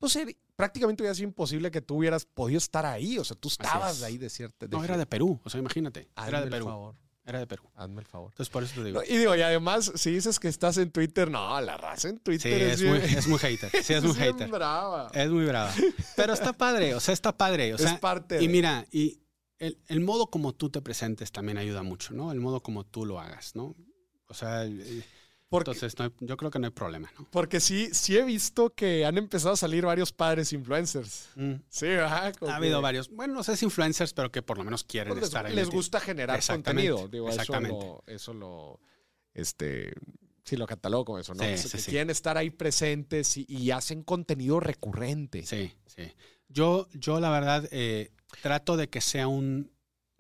pues 0.04 0.18
era- 0.18 0.32
prácticamente 0.58 1.02
hubiera 1.02 1.16
sido 1.16 1.30
imposible 1.30 1.72
que 1.72 1.80
tú 1.82 1.96
hubieras 1.96 2.26
podido 2.26 2.58
estar 2.58 2.86
ahí. 2.86 3.18
O 3.18 3.24
sea, 3.24 3.38
tú 3.38 3.48
estabas 3.48 3.98
es. 4.00 4.04
ahí 4.04 4.18
de 4.18 4.30
cierta. 4.30 4.68
no, 4.70 4.84
era 4.84 4.98
de 4.98 5.06
Perú, 5.06 5.40
o 5.44 5.50
sea, 5.50 5.62
imagínate, 5.62 6.10
Hazme 6.16 6.28
era 6.30 6.40
de 6.40 6.46
el 6.46 6.50
Perú, 6.52 6.66
favor. 6.66 6.96
era 7.26 7.40
de 7.40 7.48
Perú. 7.48 7.64
Hazme 7.76 8.02
el 8.02 8.06
favor. 8.08 8.32
Entonces, 8.34 8.52
por 8.52 8.64
eso 8.64 8.74
te 8.76 8.84
digo. 8.84 9.00
No, 9.00 9.06
y 9.08 9.18
digo, 9.18 9.34
y 9.34 9.42
además, 9.42 9.94
si 9.96 10.12
dices 10.12 10.42
que 10.42 10.50
estás 10.50 10.78
en 10.78 10.92
Twitter, 10.92 11.32
no, 11.32 11.62
la 11.62 11.78
raza 11.78 12.10
en 12.10 12.18
Sí, 12.18 12.22
Twitter 12.24 12.62
es, 12.64 12.74
es 12.74 12.82
bien- 12.82 12.94
muy, 12.96 13.02
es 13.04 13.28
muy 13.28 13.40
hater. 13.40 13.72
Sí, 13.82 13.94
es 13.94 14.04
muy 14.04 14.14
bien 14.14 14.34
hater. 14.34 14.50
brava. 14.50 15.10
Es 15.14 15.30
muy 15.30 15.46
brava. 15.46 15.74
Pero 16.18 16.34
está 16.34 16.52
padre, 16.52 16.96
o 16.96 17.00
sea, 17.00 17.14
está 17.14 17.38
padre. 17.38 17.74
O 17.74 17.78
sea, 17.78 17.94
es 17.94 18.00
parte 18.00 18.36
de- 18.40 18.44
y 18.44 18.50
mira, 18.50 18.86
y 18.92 19.22
el, 19.60 19.80
el 19.88 20.02
modo 20.02 20.28
como 20.28 20.52
tú 20.54 20.70
te 20.70 20.82
presentes 20.82 21.32
también 21.32 21.58
ayuda 21.58 21.82
mucho, 21.82 22.14
¿no? 22.14 22.34
El 22.34 22.42
modo 22.42 22.62
como 22.62 22.86
tú 22.86 23.06
lo 23.06 23.22
hagas, 23.22 23.56
¿no? 23.56 23.74
O 24.28 24.34
sea, 24.34 24.64
el- 24.64 25.06
porque, 25.54 25.72
entonces 25.72 25.98
no 26.00 26.06
hay- 26.06 26.12
yo 26.20 26.36
creo 26.38 26.52
que 26.52 26.60
no 26.60 26.68
hay 26.68 26.72
problema, 26.74 27.12
¿no? 27.18 27.28
porque 27.32 27.60
sí, 27.60 27.90
sí 27.94 28.18
he 28.18 28.24
visto 28.24 28.72
que 28.74 29.06
han 29.06 29.18
empezado 29.18 29.54
a 29.54 29.58
salir 29.58 29.86
varios 29.86 30.12
padres 30.12 30.52
influencers. 30.54 31.30
Mm. 31.36 31.54
Sí, 31.70 31.88
Ha 31.88 32.32
habido 32.56 32.82
varios, 32.82 33.10
bueno, 33.10 33.34
no 33.36 33.44
sé 33.44 33.56
si 33.58 33.66
influencers, 33.66 34.14
pero 34.14 34.32
que 34.32 34.42
por 34.42 34.58
lo 34.58 34.64
menos 34.64 34.84
quieren 34.84 35.10
pues 35.14 35.22
les, 35.22 35.30
estar 35.30 35.46
ahí. 35.46 35.52
les 35.54 35.66
metidos. 35.66 35.74
gusta 35.76 36.00
generar 36.00 36.42
contenido. 36.46 37.08
Digo, 37.08 37.30
eso 37.30 37.42
exactamente. 37.42 37.86
lo, 37.86 38.04
eso 38.08 38.34
lo, 38.34 38.80
este, 39.34 39.94
sí 40.44 40.56
lo 40.58 40.66
catalogo 40.68 41.06
como 41.06 41.20
eso, 41.20 41.34
¿no? 41.34 41.44
Sí, 41.44 41.58
sí, 41.58 41.70
que 41.70 41.78
sí. 41.78 41.92
quieren 41.92 42.10
estar 42.10 42.38
ahí 42.38 42.50
presentes 42.50 43.38
y, 43.38 43.46
y 43.48 43.72
hacen 43.72 44.04
contenido 44.04 44.60
recurrente. 44.60 45.46
Sí, 45.46 45.72
sí. 45.86 46.12
Yo, 46.50 46.88
yo 46.94 47.20
la 47.20 47.30
verdad, 47.30 47.68
eh, 47.72 48.12
trato 48.42 48.78
de 48.78 48.90
que 48.90 49.02
sea 49.02 49.28
un 49.28 49.72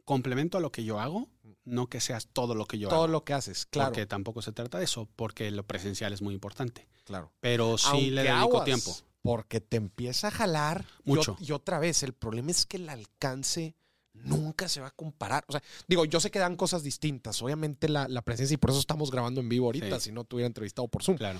complemento 0.06 0.58
a 0.58 0.62
lo 0.62 0.72
que 0.72 0.84
yo 0.84 1.00
hago, 1.00 1.30
no 1.66 1.88
que 1.88 2.00
seas 2.02 2.28
todo 2.34 2.56
lo 2.56 2.66
que 2.66 2.78
yo 2.80 2.90
Todo 2.90 3.04
hago. 3.04 3.08
lo 3.12 3.24
que 3.24 3.34
haces, 3.34 3.66
claro. 3.66 3.92
Porque 3.92 4.06
tampoco 4.06 4.42
se 4.42 4.52
trata 4.52 4.78
de 4.80 4.86
eso, 4.86 5.08
porque 5.16 5.50
lo 5.52 5.64
presencial 5.66 6.12
es 6.14 6.22
muy 6.22 6.34
importante. 6.34 6.88
claro. 7.06 7.32
Pero 7.40 7.78
sí 7.78 7.88
Aunque 7.90 8.12
le 8.12 8.24
dedico 8.24 8.38
aguas, 8.40 8.66
tiempo. 8.66 8.96
Porque 9.22 9.62
te 9.62 9.78
empieza 9.78 10.28
a 10.28 10.32
jalar. 10.32 10.86
y 11.06 11.10
Mucho. 11.12 11.38
Y, 11.40 11.52
otra 11.54 11.80
vez, 11.80 12.04
el 12.04 12.12
problema 12.14 12.52
es 12.52 12.66
que 12.66 12.76
el 12.78 12.90
alcance 12.90 13.76
nunca 14.14 14.68
se 14.68 14.82
va 14.82 14.88
a 14.88 14.92
comparar. 14.92 15.46
O 15.48 15.54
sea, 15.54 15.64
digo, 15.88 16.04
yo 16.06 16.20
sé 16.20 16.30
que 16.30 16.40
dan 16.40 16.58
cosas 16.58 16.84
distintas. 16.84 17.42
Obviamente 17.42 17.88
la, 17.88 18.08
la 18.10 18.22
presencia, 18.22 18.54
y 18.56 18.58
por 18.58 18.70
eso 18.72 18.80
estamos 18.80 19.12
grabando 19.12 19.40
en 19.40 19.48
vivo 19.48 19.68
ahorita, 19.68 20.00
Sí. 20.00 20.06
si 20.10 20.12
no 20.12 20.26
te 20.26 20.36
hubiera 20.36 20.48
entrevistado 20.48 20.88
por 20.90 21.04
Zoom. 21.04 21.18
Claro. 21.18 21.40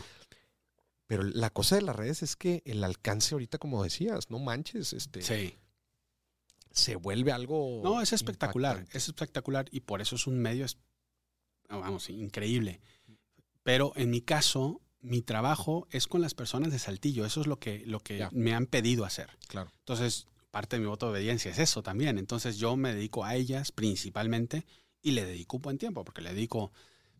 Pero 1.08 1.24
la 1.24 1.50
cosa 1.50 1.76
de 1.76 1.82
las 1.82 1.96
redes 1.96 2.24
es 2.24 2.36
que 2.38 2.62
el 2.66 2.84
alcance 2.84 3.36
ahorita, 3.36 3.58
como 3.58 3.84
decías, 3.84 4.30
no 4.30 4.40
manches, 4.40 4.94
este, 4.94 5.22
Sí. 5.22 5.58
Se 6.74 6.98
vuelve 6.98 7.32
algo. 7.32 7.80
No, 7.84 8.02
es 8.02 8.12
espectacular. 8.12 8.74
impactante. 8.78 8.98
Es 8.98 9.08
espectacular 9.08 9.66
y 9.72 9.80
por 9.80 10.02
eso 10.02 10.16
es 10.18 10.28
un 10.28 10.40
medio, 10.40 10.66
es- 10.66 10.78
vamos, 11.70 12.10
increíble. 12.10 12.82
Pero 13.64 13.94
en 13.96 14.10
mi 14.10 14.20
caso, 14.22 14.82
mi 15.00 15.22
trabajo 15.22 15.88
es 15.92 16.08
con 16.08 16.22
las 16.22 16.34
personas 16.34 16.72
de 16.72 16.80
Saltillo. 16.80 17.26
Eso 17.26 17.42
es 17.42 17.48
lo 17.48 17.58
que, 17.60 17.84
lo 17.86 18.00
que 18.02 18.18
Ya. 18.18 18.30
me 18.34 18.54
han 18.54 18.66
pedido 18.66 19.06
hacer. 19.06 19.30
Claro. 19.48 19.72
Entonces, 19.80 20.28
parte 20.52 20.76
de 20.76 20.82
mi 20.82 20.88
voto 20.88 21.06
de 21.08 21.14
obediencia 21.14 21.52
es 21.52 21.60
eso 21.60 21.82
también. 21.84 22.18
Entonces, 22.18 22.58
yo 22.58 22.76
me 22.76 22.94
dedico 22.94 23.24
a 23.24 23.36
ellas 23.36 23.72
principalmente 23.72 24.66
y 25.02 25.12
le 25.12 25.26
dedico 25.26 25.58
un 25.58 25.62
buen 25.62 25.78
tiempo, 25.78 26.04
porque 26.04 26.22
le 26.22 26.34
dedico. 26.34 26.72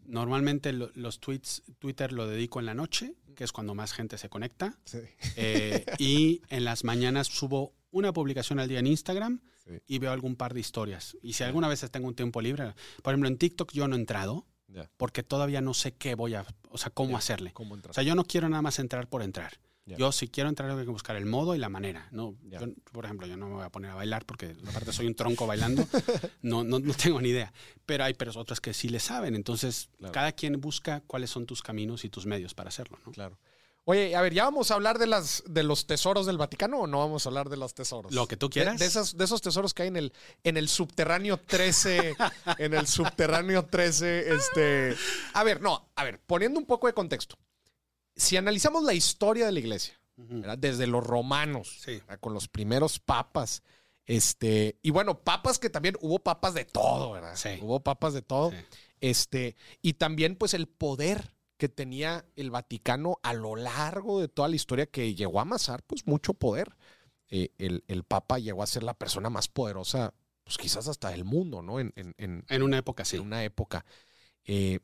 Normalmente 0.06 0.74
lo- 0.74 0.92
los 0.96 1.20
tweets, 1.20 1.64
Twitter 1.80 2.12
lo 2.12 2.28
dedico 2.28 2.60
en 2.60 2.66
la 2.66 2.74
noche, 2.74 3.16
que 3.36 3.44
es 3.44 3.52
cuando 3.52 3.74
más 3.76 3.94
gente 3.94 4.18
se 4.18 4.30
conecta. 4.30 4.78
Sí. 4.86 5.00
Eh, 5.36 5.86
y 6.00 6.42
en 6.50 6.66
las 6.66 6.84
mañanas 6.84 7.28
subo 7.28 7.74
una 7.92 8.12
publicación 8.14 8.60
al 8.60 8.68
día 8.68 8.80
en 8.80 8.88
Instagram 8.88 9.42
Sí. 9.66 9.72
y 9.88 10.00
veo 10.00 10.12
algún 10.12 10.36
par 10.36 10.54
de 10.54 10.60
historias. 10.60 11.16
Y 11.22 11.34
si 11.34 11.44
alguna 11.44 11.68
vez 11.68 11.80
tengo 11.92 12.08
un 12.08 12.16
tiempo 12.16 12.42
libre, 12.42 12.74
por 13.02 13.14
ejemplo, 13.14 13.30
en 13.30 13.38
TikTok 13.38 13.72
yo 13.72 13.88
no 13.88 13.96
he 13.96 14.00
entrado 14.00 14.46
porque 14.98 15.22
todavía 15.24 15.62
no 15.62 15.74
sé 15.76 15.94
qué 15.94 16.16
voy 16.16 16.34
a, 16.34 16.46
o 16.70 16.78
sea, 16.80 16.90
cómo 16.90 17.16
hacerle. 17.16 17.54
¿Cómo 17.54 17.76
O 17.76 17.94
sea, 17.94 18.04
yo 18.04 18.16
no 18.16 18.24
quiero 18.26 18.50
nada 18.50 18.62
más 18.64 18.80
entrar 18.80 19.08
por 19.08 19.22
entrar. 19.22 19.60
Yo 19.86 20.12
si 20.14 20.30
quiero 20.30 20.50
entrar 20.50 20.70
tengo 20.70 20.82
que 20.82 20.90
buscar 20.90 21.16
el 21.18 21.26
modo 21.26 21.56
y 21.56 21.58
la 21.60 21.68
manera. 21.70 22.08
No, 22.12 22.36
yo, 22.44 22.60
por 22.92 23.04
ejemplo, 23.06 23.28
yo 23.28 23.36
no 23.36 23.48
me 23.48 23.56
voy 23.56 23.64
a 23.66 23.70
poner 23.70 23.92
a 23.92 23.96
bailar 23.96 24.26
porque 24.26 24.56
aparte 24.68 24.94
soy 24.94 25.08
un 25.08 25.16
tronco 25.16 25.46
bailando. 25.48 25.86
No, 26.42 26.64
no, 26.64 26.80
no 26.80 26.94
tengo 26.94 27.20
ni 27.22 27.30
idea. 27.30 27.52
Pero 27.86 28.04
hay 28.06 28.14
pero 28.14 28.32
otras 28.36 28.60
que 28.62 28.74
sí 28.74 28.88
le 28.90 29.00
saben. 29.00 29.36
Entonces, 29.36 29.90
Claro. 29.98 30.12
cada 30.14 30.32
quien 30.32 30.60
busca 30.62 31.02
cuáles 31.08 31.30
son 31.30 31.46
tus 31.46 31.62
caminos 31.62 32.06
y 32.06 32.10
tus 32.10 32.26
medios 32.26 32.54
para 32.54 32.70
hacerlo. 32.70 32.98
¿no? 33.06 33.12
Claro. 33.12 33.38
Oye, 33.86 34.16
a 34.16 34.22
ver, 34.22 34.34
¿ya 34.34 34.46
vamos 34.46 34.72
a 34.72 34.76
hablar 34.76 34.98
de, 34.98 35.08
las, 35.08 35.44
de 35.46 35.62
los 35.64 35.86
tesoros 35.86 36.26
del 36.26 36.38
Vaticano 36.38 36.80
o 36.80 36.88
no 36.88 37.00
vamos 37.00 37.26
a 37.26 37.30
hablar 37.30 37.50
de 37.50 37.58
los 37.58 37.74
tesoros? 37.74 38.14
Lo 38.14 38.28
que 38.28 38.38
tú 38.38 38.48
De, 38.48 38.54
quieras. 38.54 38.80
de 38.80 38.86
esas, 38.86 39.18
de 39.18 39.26
esos 39.26 39.42
tesoros 39.42 39.74
que 39.74 39.82
hay 39.84 39.90
en 39.90 39.98
el, 39.98 40.14
en 40.46 40.56
el 40.56 40.70
subterráneo 40.70 41.38
13. 41.38 42.16
en 42.60 42.74
el 42.74 42.88
subterráneo 42.88 43.66
13. 43.66 44.34
Este. 44.34 44.96
A 45.34 45.44
ver, 45.44 45.62
no, 45.62 45.90
a 45.98 46.04
ver, 46.06 46.22
poniendo 46.26 46.58
un 46.60 46.66
poco 46.66 46.88
de 46.88 46.94
contexto. 46.94 47.38
Si 48.16 48.38
analizamos 48.38 48.84
la 48.84 48.94
historia 48.94 49.46
de 49.46 49.52
la 49.52 49.60
iglesia, 49.60 50.00
desde 50.58 50.88
los 50.88 51.04
romanos, 51.06 51.84
con 52.20 52.34
los 52.34 52.48
primeros 52.48 53.00
papas, 53.00 53.64
este, 54.06 54.78
y 54.82 54.92
bueno, 54.92 55.20
papas 55.20 55.60
que 55.60 55.70
también 55.70 55.96
hubo 56.02 56.20
papas 56.20 56.54
de 56.54 56.66
todo, 56.66 57.12
¿verdad? 57.14 57.36
Sí. 57.36 57.58
Hubo 57.62 57.80
papas 57.82 58.14
de 58.14 58.22
todo. 58.22 58.52
Sí. 58.52 58.58
Este, 59.02 59.56
y 59.82 59.94
también, 59.94 60.36
pues, 60.36 60.54
el 60.54 60.68
poder 60.68 61.34
que 61.58 61.70
tenía 61.70 62.26
el 62.36 62.52
Vaticano 62.52 63.20
a 63.24 63.34
lo 63.34 63.56
largo 63.56 64.20
de 64.20 64.28
toda 64.28 64.50
la 64.50 64.56
historia 64.56 64.86
que 64.88 65.16
llegó 65.16 65.40
a 65.40 65.44
amasar, 65.44 65.84
pues, 65.84 66.06
mucho 66.06 66.34
poder. 66.34 66.76
Eh, 67.30 67.52
el, 67.58 67.84
el 67.88 68.04
Papa 68.04 68.38
llegó 68.40 68.62
a 68.62 68.68
ser 68.68 68.84
la 68.84 68.94
persona 68.94 69.30
más 69.30 69.48
poderosa, 69.48 70.14
pues, 70.44 70.58
quizás 70.58 70.88
hasta 70.88 71.10
del 71.10 71.24
mundo, 71.24 71.62
¿no? 71.62 71.80
En, 71.80 71.94
en- 71.96 72.14
en- 72.18 72.46
En 72.50 72.62
una 72.64 72.78
época 72.78 73.06
sí. 73.06 73.16
en 73.16 73.22
una 73.24 73.44
época. 73.44 73.86
Eh, 74.44 74.80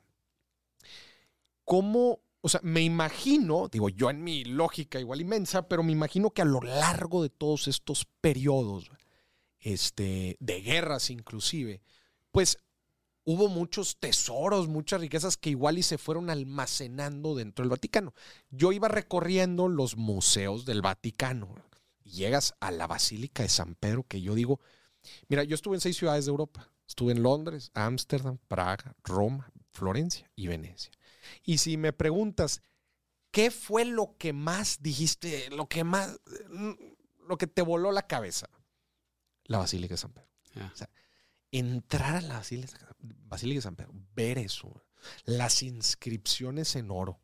¿Cómo? 1.65 2.21
O 2.41 2.49
sea, 2.49 2.61
me 2.63 2.81
imagino, 2.81 3.67
digo 3.67 3.89
yo 3.89 4.09
en 4.09 4.23
mi 4.23 4.45
lógica 4.45 4.99
igual 4.99 5.21
inmensa, 5.21 5.67
pero 5.67 5.83
me 5.83 5.91
imagino 5.91 6.31
que 6.31 6.41
a 6.41 6.45
lo 6.45 6.61
largo 6.61 7.21
de 7.21 7.29
todos 7.29 7.67
estos 7.67 8.05
periodos, 8.21 8.89
este, 9.59 10.37
de 10.39 10.61
guerras 10.61 11.09
inclusive, 11.09 11.81
pues 12.31 12.57
hubo 13.25 13.49
muchos 13.49 13.97
tesoros, 13.99 14.67
muchas 14.67 15.01
riquezas 15.01 15.37
que 15.37 15.49
igual 15.49 15.77
y 15.77 15.83
se 15.83 15.97
fueron 15.97 16.29
almacenando 16.29 17.35
dentro 17.35 17.63
del 17.63 17.69
Vaticano. 17.69 18.13
Yo 18.49 18.71
iba 18.71 18.87
recorriendo 18.87 19.67
los 19.67 19.97
museos 19.97 20.65
del 20.65 20.81
Vaticano 20.81 21.53
y 22.03 22.11
llegas 22.11 22.55
a 22.59 22.71
la 22.71 22.87
Basílica 22.87 23.43
de 23.43 23.49
San 23.49 23.75
Pedro, 23.75 24.03
que 24.03 24.21
yo 24.21 24.33
digo, 24.33 24.59
mira, 25.27 25.43
yo 25.43 25.55
estuve 25.55 25.75
en 25.75 25.81
seis 25.81 25.97
ciudades 25.97 26.25
de 26.25 26.31
Europa. 26.31 26.69
Estuve 26.87 27.11
en 27.11 27.21
Londres, 27.21 27.69
Ámsterdam, 27.75 28.39
Praga, 28.47 28.95
Roma, 29.03 29.51
Florencia 29.69 30.31
y 30.35 30.47
Venecia. 30.47 30.91
Y 31.43 31.57
si 31.59 31.77
me 31.77 31.93
preguntas, 31.93 32.61
¿qué 33.31 33.51
fue 33.51 33.85
lo 33.85 34.15
que 34.17 34.33
más 34.33 34.81
dijiste, 34.81 35.49
lo 35.51 35.67
que 35.67 35.83
más, 35.83 36.19
lo 37.27 37.37
que 37.37 37.47
te 37.47 37.61
voló 37.61 37.91
la 37.91 38.07
cabeza? 38.07 38.49
La 39.45 39.57
Basílica 39.57 39.93
de 39.95 39.97
San 39.97 40.11
Pedro 40.13 40.27
Ya. 40.53 40.71
entrar 41.51 42.15
a 42.17 42.21
la 42.21 42.35
Basílica, 42.35 42.95
Basílica 42.99 43.57
de 43.57 43.61
San 43.63 43.75
Pedro, 43.75 43.93
ver 44.15 44.37
eso, 44.37 44.83
las 45.25 45.63
inscripciones 45.63 46.75
en 46.75 46.91
oro. 46.91 47.19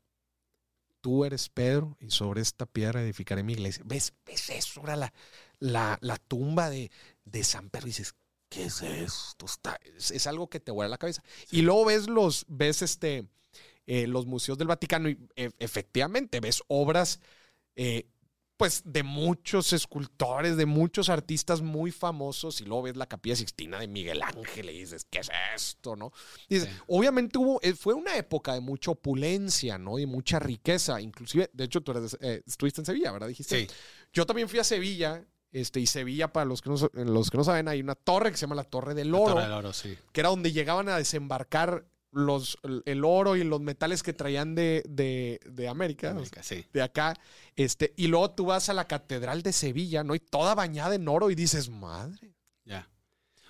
Tú 1.01 1.23
eres 1.23 1.49
Pedro 1.49 1.97
y 1.99 2.09
sobre 2.09 2.41
esta 2.41 2.65
piedra 2.65 3.03
edificaré 3.03 3.43
mi 3.43 3.53
iglesia. 3.53 3.84
¿Ves, 3.85 4.13
ves 4.26 4.49
eso? 4.49 4.81
Era 4.81 4.95
la, 4.95 5.13
la, 5.59 5.99
la 6.01 6.17
tumba 6.17 6.69
de, 6.72 6.89
de 7.26 7.43
San 7.43 7.69
Pedro 7.69 7.85
y 7.85 7.91
dices, 7.91 8.15
¿qué 8.49 8.65
es 8.65 8.81
esto? 8.81 9.45
Está- 9.45 9.80
es, 9.95 10.09
es 10.09 10.26
algo 10.26 10.49
que 10.49 10.59
te 10.59 10.72
vuela 10.72 10.89
la 10.89 10.97
cabeza. 10.97 11.23
Y 11.51 11.61
luego 11.61 11.85
ves 11.85 12.09
los, 12.09 12.45
ves 12.47 12.81
este, 12.81 13.27
eh, 13.87 14.07
los 14.07 14.25
museos 14.25 14.57
del 14.57 14.67
Vaticano 14.67 15.09
y 15.09 15.17
e- 15.35 15.51
efectivamente 15.59 16.39
ves 16.39 16.63
obras 16.67 17.19
eh, 17.75 18.07
pues 18.57 18.83
de 18.85 19.03
muchos 19.03 19.73
escultores, 19.73 20.55
de 20.55 20.65
muchos 20.65 21.09
artistas 21.09 21.61
muy 21.61 21.91
famosos, 21.91 22.61
y 22.61 22.63
luego 22.63 22.83
ves 22.83 22.95
la 22.95 23.05
capilla 23.05 23.35
Sixtina 23.35 23.79
de 23.79 23.87
Miguel 23.89 24.21
Ángel 24.23 24.69
y 24.69 24.79
dices, 24.79 25.05
¿qué 25.09 25.19
es 25.19 25.29
esto? 25.53 25.97
¿No? 25.97 26.13
Dices, 26.47 26.69
Sí. 26.69 26.75
obviamente 26.87 27.37
hubo, 27.37 27.59
eh, 27.61 27.73
fue 27.73 27.93
una 27.93 28.15
época 28.15 28.53
de 28.53 28.61
mucha 28.61 28.91
opulencia, 28.91 29.77
¿no? 29.77 29.99
Y 29.99 30.05
mucha 30.05 30.39
riqueza. 30.39 31.01
Inclusive, 31.01 31.49
de 31.51 31.63
hecho, 31.65 31.81
tú 31.81 31.91
eres, 31.91 32.17
eh, 32.21 32.43
estuviste 32.47 32.79
en 32.79 32.85
Sevilla, 32.85 33.11
¿verdad? 33.11 33.27
Dijiste. 33.27 33.67
Sí. 33.67 33.75
Yo 34.13 34.25
también 34.25 34.47
fui 34.47 34.59
a 34.59 34.63
Sevilla. 34.63 35.25
Este, 35.51 35.79
y 35.81 35.85
Sevilla, 35.85 36.33
para 36.33 36.45
los 36.45 36.61
que, 36.61 36.69
no, 36.69 36.75
los 36.93 37.29
que 37.31 37.37
no 37.37 37.43
saben, 37.45 37.67
hay 37.69 37.79
una 37.81 37.95
torre 37.95 38.29
que 38.31 38.35
se 38.37 38.41
llama 38.41 38.55
la 38.55 38.63
Torre 38.65 38.93
del 38.93 39.11
La 39.11 39.17
Oro, 39.17 39.33
Torre 39.35 39.43
del 39.43 39.53
Oro, 39.53 39.71
sí. 39.73 39.97
que 40.11 40.19
era 40.21 40.29
donde 40.29 40.51
llegaban 40.51 40.89
a 40.89 40.97
desembarcar 40.97 41.85
los, 42.15 42.57
el 42.85 43.03
oro 43.03 43.35
y 43.35 43.43
los 43.43 43.59
metales 43.59 44.01
que 44.01 44.13
traían 44.13 44.55
de, 44.55 44.83
de, 44.87 45.39
de 45.45 45.67
América, 45.67 46.11
América, 46.11 46.41
sí. 46.41 46.65
de 46.71 46.81
acá. 46.81 47.13
Este, 47.57 47.93
y 47.97 48.07
luego 48.07 48.31
tú 48.31 48.45
vas 48.45 48.69
a 48.69 48.73
la 48.73 48.87
Catedral 48.87 49.43
de 49.43 49.51
Sevilla, 49.51 50.03
¿no? 50.05 50.15
Y 50.15 50.19
toda 50.21 50.55
bañada 50.55 50.95
en 50.95 51.07
oro 51.09 51.29
y 51.29 51.35
dices, 51.35 51.69
madre. 51.69 52.33
Ya. 52.63 52.89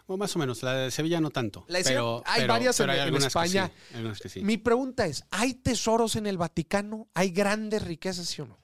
O 0.07 0.17
más 0.17 0.35
o 0.35 0.39
menos, 0.39 0.63
la 0.63 0.73
de 0.73 0.91
Sevilla 0.91 1.21
no 1.21 1.29
tanto. 1.29 1.63
La 1.67 1.77
de 1.77 1.83
pero, 1.83 2.23
hay 2.25 2.41
pero- 2.41 2.53
varias 2.53 2.77
pero 2.77 2.85
en- 2.85 2.89
hay 2.91 2.97
en 2.97 3.03
algunas 3.05 3.23
que 3.23 3.27
España. 3.27 3.67
sí, 3.67 3.73
hay 3.91 3.95
algunas 3.97 4.19
que 4.19 4.29
sí. 4.29 4.41
Mi 4.43 4.57
pregunta 4.57 5.05
es, 5.05 5.23
¿hay 5.29 5.53
tesoros 5.53 6.15
en 6.15 6.25
el 6.25 6.37
Vaticano? 6.39 7.07
¿Hay 7.13 7.29
grandes 7.29 7.83
riquezas, 7.83 8.27
sí 8.27 8.41
o 8.41 8.45
no? 8.47 8.59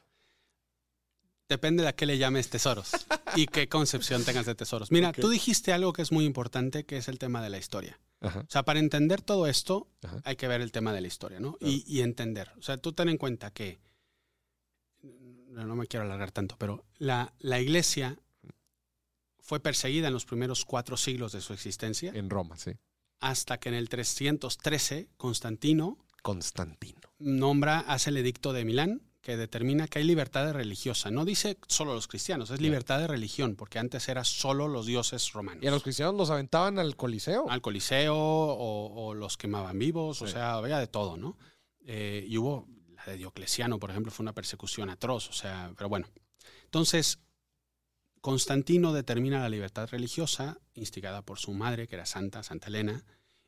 Depende 1.52 1.84
de 1.84 1.90
a 1.90 1.94
qué 1.94 2.06
le 2.06 2.18
llames 2.18 2.50
tesoros 2.50 2.92
y 3.36 3.46
qué 3.46 3.68
concepción 3.68 4.24
tengas 4.24 4.46
de 4.46 4.56
tesoros. 4.56 4.90
Mira, 4.90 5.12
tú 5.12 5.28
dijiste 5.28 5.74
algo 5.74 5.92
que 5.92 6.02
es 6.02 6.14
muy 6.14 6.24
importante, 6.24 6.86
que 6.86 6.96
es 6.96 7.10
el 7.10 7.20
tema 7.20 7.44
de 7.44 7.50
la 7.50 7.58
historia. 7.58 8.00
Ajá. 8.22 8.40
O 8.40 8.50
sea, 8.50 8.64
para 8.64 8.80
entender 8.80 9.22
todo 9.22 9.48
esto, 9.48 9.90
Ajá. 10.02 10.22
hay 10.24 10.38
que 10.38 10.48
ver 10.48 10.62
el 10.62 10.72
tema 10.72 10.94
de 10.94 11.02
la 11.02 11.08
historia, 11.08 11.42
¿no? 11.42 11.58
Claro. 11.58 11.74
Y, 11.74 11.84
y 11.86 12.04
entender. 12.04 12.54
O 12.58 12.62
sea, 12.62 12.78
tú 12.78 12.94
ten 12.94 13.10
en 13.10 13.18
cuenta 13.18 13.52
que, 13.52 13.82
no, 15.50 15.66
no 15.66 15.76
me 15.76 15.88
quiero 15.88 16.06
alargar 16.06 16.32
tanto, 16.32 16.56
pero 16.58 16.86
la, 17.00 17.34
la 17.40 17.60
iglesia 17.60 18.18
fue 19.40 19.60
perseguida 19.60 20.08
en 20.08 20.14
los 20.14 20.24
primeros 20.24 20.64
cuatro 20.64 20.96
siglos 20.96 21.34
de 21.34 21.42
su 21.42 21.52
existencia, 21.52 22.14
En 22.16 22.30
Roma, 22.30 22.56
sí. 22.56 22.72
hasta 23.20 23.60
que 23.60 23.68
en 23.68 23.76
el 23.76 23.90
313 23.90 25.10
Constantino 25.18 25.98
Constantino. 26.22 27.02
nombra, 27.20 27.80
hace 27.80 28.12
el 28.12 28.16
edicto 28.18 28.54
de 28.54 28.64
Milán, 28.64 29.02
que 29.22 29.38
determina 29.38 29.88
que 29.88 30.00
hay 30.00 30.06
libertad 30.06 30.52
religiosa. 30.52 31.12
No 31.12 31.26
dice 31.26 31.58
solo 31.68 31.94
los 31.94 32.08
cristianos, 32.08 32.50
es 32.50 32.60
libertad 32.60 33.00
de 33.00 33.08
religión, 33.08 33.56
porque 33.56 33.80
antes 33.80 34.10
era 34.10 34.24
solo 34.24 34.68
los 34.68 34.86
dioses 34.86 35.32
romanos. 35.34 35.64
Y 35.64 35.68
a 35.68 35.72
los 35.72 35.84
cristianos 35.84 36.16
los 36.16 36.30
aventaban 36.30 36.80
al 36.80 36.96
Coliseo. 36.96 37.50
Al 37.50 37.62
Coliseo 37.62 38.16
o, 38.16 39.08
o 39.08 39.14
los 39.14 39.38
quemaban 39.38 39.78
vivos, 39.78 40.22
o 40.22 40.28
sea, 40.28 40.56
había 40.56 40.80
de 40.80 40.88
todo, 40.88 41.18
¿no? 41.18 41.38
Eh, 41.86 42.26
y 42.28 42.38
hubo, 42.38 42.68
la 42.96 43.06
de 43.06 43.18
Diocleciano, 43.18 43.80
por 43.80 43.92
ejemplo, 43.92 44.12
fue 44.12 44.24
una 44.24 44.34
persecución 44.34 44.90
atroz, 44.90 45.30
o 45.30 45.34
sea, 45.34 45.72
pero 45.78 45.90
bueno. 45.90 46.08
Entonces, 46.66 47.20
Constantino 48.22 48.94
determina 48.94 49.40
la 49.40 49.50
libertad 49.50 49.90
religiosa, 49.90 50.60
instigada 50.74 51.22
por 51.24 51.40
su 51.40 51.54
madre, 51.54 51.88
que 51.88 51.96
era 51.96 52.06
santa, 52.06 52.44
Santa 52.44 52.68
Elena, 52.68 53.04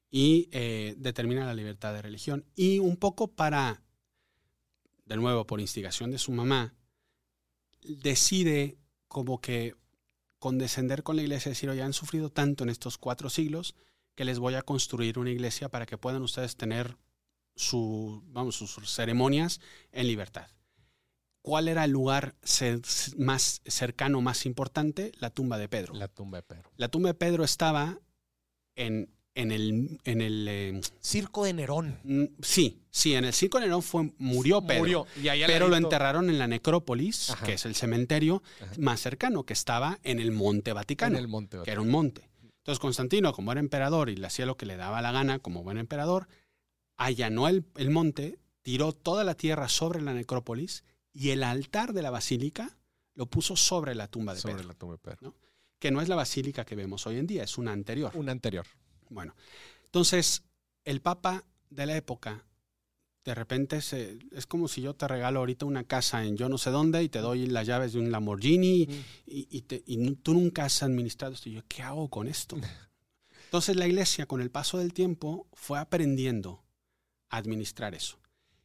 y 0.10 0.50
eh, 0.52 0.96
determina 0.98 1.46
la 1.46 1.54
libertad 1.54 1.94
de 1.94 2.02
religión. 2.02 2.46
Y 2.56 2.80
un 2.80 2.98
poco 2.98 3.28
para, 3.28 3.82
de 5.06 5.18
nuevo, 5.18 5.46
por 5.46 5.60
instigación 5.60 6.12
de 6.12 6.18
su 6.18 6.32
mamá, 6.32 6.74
decide 7.82 8.78
como 9.08 9.42
que 9.42 9.76
condescender 10.40 11.04
con 11.04 11.16
la 11.16 11.22
iglesia, 11.22 11.50
decir, 11.50 11.70
oye, 11.70 11.82
han 11.82 11.94
sufrido 11.94 12.30
tanto 12.30 12.64
en 12.64 12.70
estos 12.70 12.98
cuatro 12.98 13.30
siglos 13.30 13.76
que 14.16 14.26
les 14.26 14.40
voy 14.40 14.56
a 14.56 14.62
construir 14.62 15.18
una 15.18 15.32
iglesia 15.32 15.70
para 15.70 15.86
que 15.86 15.98
puedan 15.98 16.22
ustedes 16.22 16.56
tener 16.56 16.98
su, 17.56 18.24
vamos, 18.28 18.56
sus 18.56 18.90
ceremonias 18.90 19.62
en 19.92 20.08
libertad. 20.08 20.48
¿Cuál 21.42 21.68
era 21.68 21.84
el 21.84 21.92
lugar 21.92 22.36
más 23.18 23.62
cercano, 23.66 24.22
más 24.22 24.46
importante? 24.46 25.12
La 25.20 25.30
tumba 25.30 25.58
de 25.58 25.68
Pedro. 25.68 25.94
La 25.94 26.08
tumba 26.08 26.38
de 26.38 26.44
Pedro. 26.44 26.72
La 26.78 26.88
tumba 26.88 27.10
de 27.10 27.16
Pedro 27.16 27.44
estaba 27.44 28.00
en, 28.76 29.14
en 29.36 29.52
el... 29.52 30.00
En 30.04 30.22
el 30.22 30.48
eh, 30.48 30.82
Circo 31.02 31.46
de 31.46 31.54
Nerón. 31.54 32.00
mm, 32.04 32.24
sí, 32.42 32.82
sí, 32.90 33.16
en 33.16 33.26
el 33.26 33.34
circo 33.34 33.60
de 33.60 33.66
Nerón 33.66 33.82
fue, 33.82 34.12
murió 34.18 34.62
Pedro. 34.62 34.80
Murió. 34.80 35.08
Y 35.22 35.28
ahí 35.28 35.44
al 35.44 35.48
Pero 35.52 35.68
lo 35.68 35.76
enterraron 35.76 36.30
en 36.30 36.40
la 36.40 36.48
necrópolis, 36.48 37.30
Ajá. 37.32 37.46
que 37.46 37.54
es 37.54 37.66
el 37.66 37.76
cementerio 37.76 38.44
Ajá. 38.62 38.72
más 38.78 39.00
cercano, 39.02 39.44
que 39.44 39.54
estaba 39.54 40.00
en 40.04 40.20
el 40.20 40.32
Monte 40.32 40.74
Vaticano, 40.74 41.18
en 41.18 41.22
el 41.24 41.28
monte. 41.28 41.58
que 41.64 41.72
era 41.72 41.82
un 41.82 41.90
monte. 41.90 42.30
Entonces 42.60 42.80
Constantino, 42.80 43.34
como 43.34 43.52
era 43.52 43.60
emperador 43.60 44.10
y 44.10 44.16
le 44.16 44.28
hacía 44.28 44.46
lo 44.46 44.56
que 44.56 44.66
le 44.66 44.78
daba 44.78 45.02
la 45.02 45.12
gana 45.12 45.40
como 45.40 45.64
buen 45.64 45.78
emperador, 45.78 46.28
allanó 46.96 47.48
el, 47.50 47.66
el 47.76 47.90
monte, 47.90 48.40
tiró 48.62 48.94
toda 48.94 49.24
la 49.26 49.36
tierra 49.36 49.68
sobre 49.68 50.02
la 50.02 50.14
necrópolis 50.14 50.86
y 51.12 51.32
el 51.32 51.44
altar 51.44 51.92
de 51.92 52.02
la 52.02 52.10
basílica 52.10 52.78
lo 53.16 53.26
puso 53.26 53.56
sobre 53.58 53.96
la 53.96 54.08
tumba 54.08 54.34
de 54.34 54.40
sobre 54.40 54.56
Pedro, 54.56 54.68
la 54.70 54.74
tumba 54.76 54.96
de 54.96 55.00
Pedro. 55.00 55.36
que 55.78 55.92
no 55.92 56.02
es 56.02 56.08
la 56.08 56.16
basílica 56.16 56.64
que 56.66 56.76
vemos 56.76 57.06
hoy 57.06 57.18
en 57.18 57.28
día, 57.28 57.44
es 57.44 57.58
una 57.58 57.74
anterior. 57.74 58.12
Un 58.16 58.30
anterior. 58.30 58.66
Bueno, 59.14 59.36
entonces 59.86 60.44
el 60.86 61.02
Papa 61.02 61.46
de 61.70 61.86
la 61.86 61.96
época, 61.96 62.46
de 63.24 63.34
repente 63.36 63.82
se, 63.82 64.18
es 64.34 64.46
como 64.46 64.68
si 64.68 64.82
yo 64.82 64.96
te 64.96 65.08
regalo 65.08 65.40
ahorita 65.40 65.66
una 65.66 65.86
casa 65.86 66.26
en 66.26 66.36
yo 66.36 66.50
no 66.50 66.58
sé 66.58 66.72
dónde 66.72 67.02
y 67.04 67.10
te 67.10 67.20
doy 67.20 67.46
las 67.48 67.66
llaves 67.66 67.94
de 67.94 68.00
un 68.00 68.12
Lamborghini 68.12 68.82
y, 69.26 69.48
y 69.50 69.62
te- 69.62 69.84
y 69.86 70.16
tú 70.16 70.34
nunca 70.34 70.66
has 70.66 70.84
administrado 70.84 71.34
esto. 71.34 71.48
Y 71.50 71.54
yo, 71.54 71.62
¿qué 71.70 71.82
hago 71.84 72.10
con 72.10 72.28
esto? 72.28 72.58
Entonces 73.46 73.76
la 73.76 73.88
iglesia 73.88 74.26
con 74.26 74.42
el 74.42 74.52
paso 74.52 74.78
del 74.80 74.94
tiempo 74.94 75.48
fue 75.54 75.80
aprendiendo 75.80 76.64
a 77.30 77.38
administrar 77.38 77.94
eso. 77.96 78.20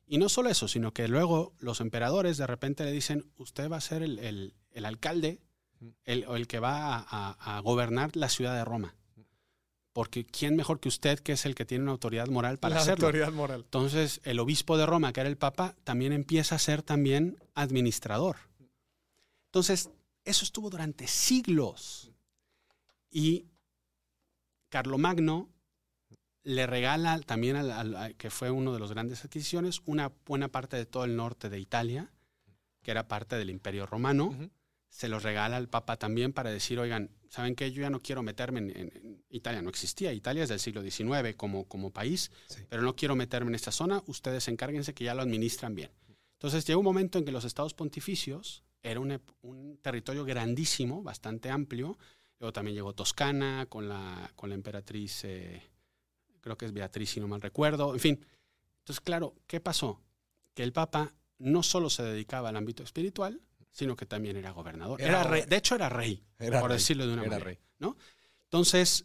Y 0.07 0.16
no 0.19 0.29
solo 0.31 0.49
eso, 0.49 0.66
sino 0.66 0.93
que 0.95 1.07
luego 1.07 1.55
los 1.61 1.81
emperadores 1.81 2.39
de 2.39 2.47
repente 2.47 2.85
le 2.85 2.93
dicen, 2.93 3.31
usted 3.37 3.70
va 3.70 3.77
a 3.77 3.81
ser 3.83 4.03
el, 4.03 4.19
el- 4.19 4.55
el 4.70 4.85
alcalde 4.87 5.41
el, 6.05 6.25
o 6.27 6.35
el 6.37 6.47
que 6.49 6.59
va 6.59 6.97
a, 6.97 7.07
a- 7.09 7.57
a 7.57 7.61
gobernar 7.61 8.16
la 8.16 8.29
ciudad 8.29 8.55
de 8.57 8.65
Roma. 8.65 8.97
Porque 9.99 10.25
¿quién 10.25 10.55
mejor 10.55 10.79
que 10.79 10.87
usted, 10.89 11.19
que 11.19 11.33
es 11.33 11.45
el 11.45 11.57
que 11.57 11.65
tiene 11.65 11.83
una 11.83 11.91
autoridad 11.91 12.29
moral 12.29 12.57
para 12.59 12.77
la 12.77 12.83
hacerlo? 12.83 13.07
autoridad 13.07 13.33
moral. 13.33 13.62
Entonces, 13.65 14.20
el 14.23 14.39
obispo 14.39 14.79
de 14.79 14.87
Roma, 14.87 15.12
que 15.12 15.19
era 15.19 15.29
el 15.29 15.37
papa, 15.37 15.75
también 15.83 16.12
empieza 16.12 16.55
a 16.55 16.59
ser 16.61 16.85
también 16.85 17.37
administrador. 17.57 18.37
Entonces, 19.47 19.91
eso 20.25 20.45
estuvo 20.45 20.70
durante 20.70 21.09
siglos. 21.09 22.12
Y 23.11 23.47
Carlomagno 24.69 25.49
le 26.45 26.69
regala 26.69 27.19
también, 27.20 27.57
al, 27.57 27.73
al- 27.73 27.97
a- 27.97 28.12
que 28.12 28.31
fue 28.31 28.53
uno 28.53 28.73
de 28.73 28.79
los 28.79 28.93
grandes 28.93 29.25
adquisiciones, 29.25 29.83
una 29.85 30.12
buena 30.27 30.47
parte 30.47 30.77
de 30.77 30.87
todo 30.87 31.07
el 31.07 31.16
norte 31.16 31.49
de 31.49 31.59
Italia, 31.59 32.12
que 32.85 32.93
era 32.93 33.09
parte 33.09 33.35
del 33.35 33.51
imperio 33.51 33.85
romano. 33.85 34.33
Se 34.91 35.09
los 35.09 35.25
regala 35.25 35.57
al 35.57 35.69
papa 35.69 35.97
también 35.97 36.33
para 36.33 36.51
decir, 36.51 36.79
oigan, 36.79 37.11
¿saben 37.29 37.55
qué? 37.55 37.71
Yo 37.73 37.83
ya 37.83 37.91
no 37.91 38.01
quiero 38.01 38.23
meterme 38.23 38.61
en, 38.61 38.71
en- 38.71 38.93
en- 38.95 39.25
Italia, 39.31 39.61
no 39.63 39.69
existía. 39.71 40.13
Italia 40.13 40.43
es 40.45 40.49
del 40.49 40.61
siglo 40.61 40.83
XIX 40.83 41.35
como, 41.37 41.65
como 41.69 41.91
país, 41.91 42.31
Sí. 42.49 42.63
pero 42.69 42.83
no 42.83 42.95
quiero 42.97 43.15
meterme 43.17 43.51
en 43.51 43.55
esta 43.57 43.71
zona. 43.73 44.03
Ustedes 44.07 44.49
encárguense 44.49 44.95
que 44.95 45.05
ya 45.05 45.15
lo 45.15 45.23
administran 45.23 45.75
bien. 45.75 45.91
Entonces 46.35 46.65
llegó 46.67 46.81
un 46.81 46.85
momento 46.85 47.19
en 47.19 47.25
que 47.25 47.33
los 47.33 47.45
estados 47.45 47.75
pontificios 47.75 48.63
era 48.83 49.01
un 49.01 49.79
territorio 49.83 50.25
grandísimo, 50.25 51.03
bastante 51.03 51.51
amplio. 51.51 51.99
Luego 52.39 52.53
también 52.53 52.77
llegó 52.77 52.95
Toscana 52.95 53.67
con 53.69 53.89
la, 53.89 54.31
con 54.37 54.49
la 54.49 54.55
emperatriz, 54.55 55.25
eh, 55.25 55.61
creo 56.41 56.57
que 56.57 56.67
es 56.67 56.73
Beatriz, 56.73 57.11
si 57.11 57.21
no 57.21 57.27
mal 57.29 57.43
recuerdo. 57.43 57.93
En 57.93 58.01
fin. 58.01 58.25
Entonces, 58.79 59.01
claro, 59.01 59.35
¿qué 59.49 59.61
pasó? 59.61 60.01
Que 60.55 60.63
el 60.63 60.73
Papa 60.73 61.13
no 61.39 61.63
solo 61.65 61.91
se 61.91 62.03
dedicaba 62.05 62.49
al 62.51 62.57
ámbito 62.57 62.83
espiritual, 62.85 63.41
sino 63.79 63.95
que 63.95 64.07
también 64.07 64.37
era 64.37 64.51
gobernador. 64.51 65.01
Era 65.01 65.11
Era 65.21 65.23
rey, 65.23 65.41
gober- 65.43 65.49
de 65.49 65.57
hecho, 65.57 65.75
era 65.77 65.89
rey, 65.89 66.25
Era 66.41 66.59
por 66.61 66.71
rey, 66.71 66.79
decirlo 66.79 67.07
de 67.07 67.13
una 67.13 67.23
era 67.23 67.31
manera. 67.31 67.45
rey. 67.45 67.59
¿no? 67.79 67.97
Entonces, 68.43 69.05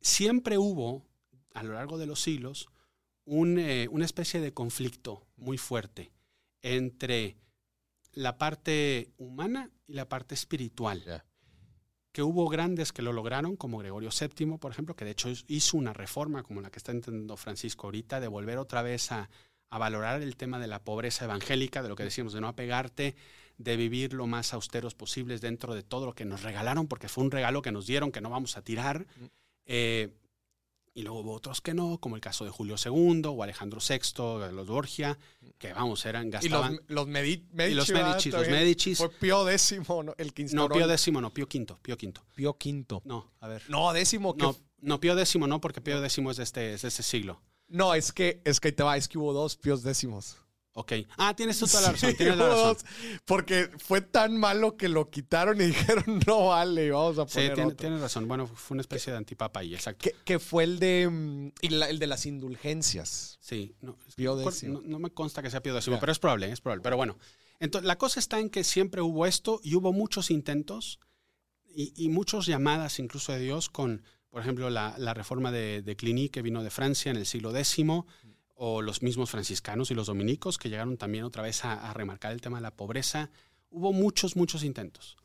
siempre 0.00 0.58
hubo, 0.58 1.06
a 1.54 1.62
lo 1.62 1.74
largo 1.74 1.98
de 1.98 2.06
los 2.06 2.20
siglos, 2.20 2.66
un, 3.24 3.60
eh, 3.60 3.86
una 3.92 4.04
especie 4.04 4.40
de 4.40 4.52
conflicto 4.52 5.28
muy 5.36 5.56
fuerte 5.56 6.10
entre 6.62 7.36
la 8.12 8.38
parte 8.38 9.12
humana 9.18 9.70
y 9.86 9.92
la 9.94 10.08
parte 10.08 10.34
espiritual. 10.34 11.22
Que 12.10 12.22
hubo 12.22 12.48
grandes 12.48 12.92
que 12.92 13.02
lo 13.02 13.12
lograron, 13.12 13.56
como 13.56 13.78
Gregorio 13.78 14.10
VII, 14.10 14.58
por 14.58 14.72
ejemplo, 14.72 14.96
que 14.96 15.04
de 15.04 15.12
hecho 15.12 15.30
hizo 15.46 15.76
una 15.78 15.92
reforma 15.92 16.42
como 16.42 16.60
la 16.60 16.70
que 16.70 16.78
está 16.78 16.90
entendiendo 16.90 17.36
Francisco 17.36 17.86
ahorita, 17.86 18.18
de 18.20 18.26
volver 18.28 18.58
otra 18.58 18.82
vez 18.82 19.12
a, 19.12 19.30
a 19.70 19.78
valorar 19.78 20.20
el 20.22 20.36
tema 20.36 20.58
de 20.58 20.66
la 20.66 20.82
pobreza 20.82 21.24
evangélica, 21.24 21.82
de 21.82 21.88
lo 21.88 21.94
que 21.96 22.02
decíamos, 22.02 22.32
de 22.32 22.40
no 22.40 22.48
apegarte, 22.48 23.14
de 23.62 23.76
vivir 23.76 24.12
lo 24.12 24.26
más 24.26 24.52
austeros 24.54 24.94
posibles 24.94 25.40
dentro 25.40 25.74
de 25.74 25.82
todo 25.82 26.06
lo 26.06 26.14
que 26.14 26.24
nos 26.24 26.42
regalaron, 26.42 26.86
porque 26.88 27.08
fue 27.08 27.24
un 27.24 27.30
regalo 27.30 27.62
que 27.62 27.72
nos 27.72 27.86
dieron, 27.86 28.12
que 28.12 28.20
no 28.20 28.30
vamos 28.30 28.56
a 28.56 28.62
tirar. 28.62 29.06
Eh, 29.66 30.12
y 30.94 31.02
luego 31.02 31.20
hubo 31.20 31.32
otros 31.32 31.62
que 31.62 31.72
no, 31.72 31.96
como 31.98 32.16
el 32.16 32.20
caso 32.20 32.44
de 32.44 32.50
Julio 32.50 32.74
II 32.84 33.22
o 33.26 33.42
Alejandro 33.42 33.80
VI, 33.80 34.40
de 34.44 34.52
los 34.52 34.66
Borgia, 34.66 35.18
que 35.56 35.72
vamos, 35.72 36.04
eran, 36.04 36.26
Y 36.28 36.30
los, 36.32 36.42
gastaban... 36.42 36.80
los 36.88 37.06
Medi- 37.08 37.46
Medici. 37.52 37.72
Y 37.72 37.74
los. 37.76 37.90
Medici, 37.90 38.30
los. 38.30 38.48
Medici. 38.48 38.94
Fue 38.94 39.08
Pío 39.10 39.42
décimo, 39.46 40.02
¿no? 40.02 40.14
el 40.18 40.34
que 40.34 40.44
No. 40.52 40.68
Pío 40.68 40.90
X, 40.92 41.12
no, 41.12 41.32
Pío 41.32 41.46
V, 41.46 41.76
Pío 41.80 41.96
V. 41.96 42.12
Pío 42.34 42.58
quinto. 42.58 43.00
No, 43.06 43.32
a 43.40 43.48
ver. 43.48 43.62
No, 43.70 43.90
décimo. 43.94 44.34
No, 44.36 44.54
no, 44.82 45.00
Pío 45.00 45.18
X 45.18 45.36
no, 45.38 45.60
porque 45.62 45.80
Pío 45.80 46.04
X 46.04 46.18
es 46.18 46.36
de 46.36 46.42
este, 46.42 46.74
es 46.74 46.82
de 46.82 46.88
este 46.88 47.02
siglo. 47.02 47.40
no, 47.68 47.94
es 47.94 48.12
que, 48.12 48.42
es 48.44 48.60
que 48.60 48.68
ahí 48.68 48.72
te 48.72 48.82
va, 48.82 48.98
es 48.98 49.08
que 49.08 49.16
hubo 49.16 49.32
dos 49.32 49.56
Píos 49.56 49.82
décimos. 49.82 50.36
Ok. 50.74 50.92
Ah, 51.18 51.34
tienes 51.36 51.58
tú 51.58 51.66
toda 51.66 51.82
la 51.82 51.92
razón, 51.92 52.10
Sí, 52.12 52.16
tienes 52.16 52.36
la 52.38 52.48
razón. 52.48 52.76
porque 53.26 53.68
fue 53.76 54.00
tan 54.00 54.36
malo 54.38 54.76
que 54.78 54.88
lo 54.88 55.10
quitaron 55.10 55.60
y 55.60 55.64
dijeron, 56.06 56.20
no 56.26 56.46
vale, 56.48 56.90
vamos 56.90 57.18
a 57.18 57.26
Sí, 57.28 57.34
poner 57.34 57.54
tiene- 57.54 57.64
otro. 57.66 57.76
tienes 57.76 58.00
razón. 58.00 58.26
Bueno, 58.26 58.46
fue 58.46 58.74
una 58.76 58.80
especie 58.80 59.12
de 59.12 59.18
antipapa 59.18 59.60
ahí, 59.60 59.74
exacto. 59.74 60.02
Que, 60.02 60.14
que 60.24 60.38
fue 60.38 60.64
el 60.64 60.78
de, 60.78 61.08
mm, 61.10 61.52
y 61.60 61.68
la- 61.68 61.90
el 61.90 61.98
de 61.98 62.06
las 62.06 62.24
indulgencias. 62.26 63.36
Sí, 63.40 63.74
no, 63.82 63.98
Pío 64.16 64.34
no- 64.64 64.80
no, 64.82 64.98
me 64.98 65.10
consta 65.10 65.42
que 65.42 65.50
sea 65.50 65.62
Pío 65.62 65.76
X, 65.76 65.90
pero 66.00 66.12
es 66.12 66.18
probable, 66.18 66.50
es 66.50 66.60
probable. 66.60 66.82
Pero 66.82 66.96
bueno, 66.96 67.18
entonces 67.60 67.86
la 67.86 67.98
cosa 67.98 68.18
está 68.20 68.38
en 68.40 68.48
que 68.48 68.64
siempre 68.64 69.02
hubo 69.02 69.26
esto 69.26 69.60
y 69.62 69.74
hubo 69.74 69.92
muchos 69.92 70.30
intentos 70.30 71.00
y, 71.74 71.92
y 71.96 72.08
muchas 72.08 72.46
llamadas 72.46 72.98
incluso 72.98 73.32
de 73.32 73.40
Dios 73.40 73.68
con, 73.68 74.02
por 74.30 74.40
ejemplo, 74.40 74.70
la, 74.70 74.94
la 74.98 75.12
reforma 75.14 75.52
de, 75.52 75.82
de 75.82 75.96
Cluny 75.96 76.28
que 76.30 76.40
vino 76.42 76.62
de 76.62 76.70
Francia 76.70 77.10
en 77.10 77.16
el 77.18 77.26
siglo 77.26 77.54
X 77.56 77.78
o 78.64 78.80
los 78.80 79.02
mismos 79.02 79.28
franciscanos 79.28 79.90
y 79.90 79.94
los 79.94 80.06
dominicos 80.06 80.56
que 80.56 80.68
llegaron 80.70 80.96
también 80.96 81.24
otra 81.24 81.42
vez 81.42 81.64
a, 81.64 81.90
a 81.90 81.92
remarcar 81.94 82.30
el 82.30 82.40
tema 82.40 82.58
de 82.58 82.62
la 82.62 82.70
pobreza. 82.76 83.28
Hubo 83.70 83.92
muchos, 83.92 84.36
muchos 84.36 84.62
intentos. 84.62 85.16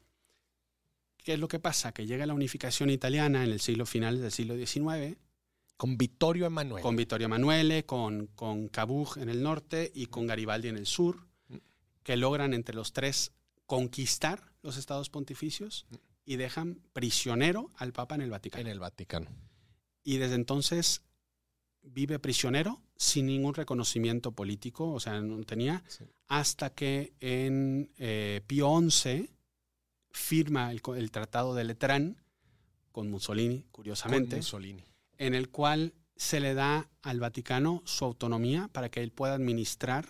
¿Qué 1.18 1.34
es 1.34 1.40
lo 1.40 1.48
que 1.48 1.60
pasa? 1.60 1.92
Que 1.92 2.08
llega 2.08 2.26
la 2.26 2.34
unificación 2.34 2.90
italiana 2.90 3.44
en 3.44 3.52
el 3.52 3.60
siglo 3.60 3.86
final 3.86 4.20
del 4.20 4.32
siglo 4.32 4.56
XIX 4.56 5.20
Con 5.76 6.00
Vittorio 6.00 6.48
Emanuele. 6.48 6.82
con 6.82 6.96
Vittorio 6.96 7.26
Emanuele, 7.26 7.86
con, 7.86 8.26
con 8.34 8.70
Cabug 8.70 9.20
en 9.20 9.30
el 9.30 9.44
norte 9.44 9.92
y 9.94 10.08
con 10.08 10.26
Garibaldi 10.26 10.70
en 10.70 10.78
el 10.78 10.88
sur, 10.88 11.28
que 12.02 12.18
logran 12.18 12.56
entre 12.56 12.74
los 12.74 12.92
tres 12.92 13.34
conquistar 13.68 14.52
los 14.64 14.78
estados 14.78 15.12
pontificios 15.12 15.86
y 16.26 16.38
dejan 16.38 16.82
prisionero 16.92 17.70
al 17.76 17.94
Papa 17.94 18.16
en 18.16 18.22
el 18.22 18.32
Vaticano. 18.32 18.62
en 18.62 18.68
el 18.68 18.80
Vaticano. 18.80 19.28
Y 20.04 20.18
desde 20.18 20.34
entonces 20.34 21.04
vive 21.94 22.20
prisionero 22.20 22.82
sin 22.96 23.28
ningún 23.28 23.54
reconocimiento 23.54 24.32
político, 24.32 24.92
o 24.92 25.00
sea, 25.00 25.22
no 25.22 25.44
tenía, 25.44 25.84
Sí. 25.88 26.06
hasta 26.28 26.72
que 26.72 27.14
en 27.20 27.92
eh, 27.98 28.42
Pío 28.48 28.80
XI 28.90 29.30
firma 30.12 30.72
el, 30.72 30.82
el 30.96 31.12
Tratado 31.12 31.54
de 31.54 31.64
Letrán 31.64 32.18
con 32.92 33.10
Mussolini, 33.12 33.62
Con 33.64 33.72
curiosamente 33.72 34.38
Mussolini. 34.38 34.84
en 35.20 35.36
el 35.36 35.50
cual 35.50 35.94
se 36.16 36.40
le 36.40 36.56
da 36.56 36.90
al 37.04 37.20
Vaticano 37.20 37.84
su 37.86 38.04
autonomía 38.06 38.68
para 38.74 38.90
que 38.90 39.04
él 39.04 39.12
pueda 39.12 39.36
administrar 39.36 40.10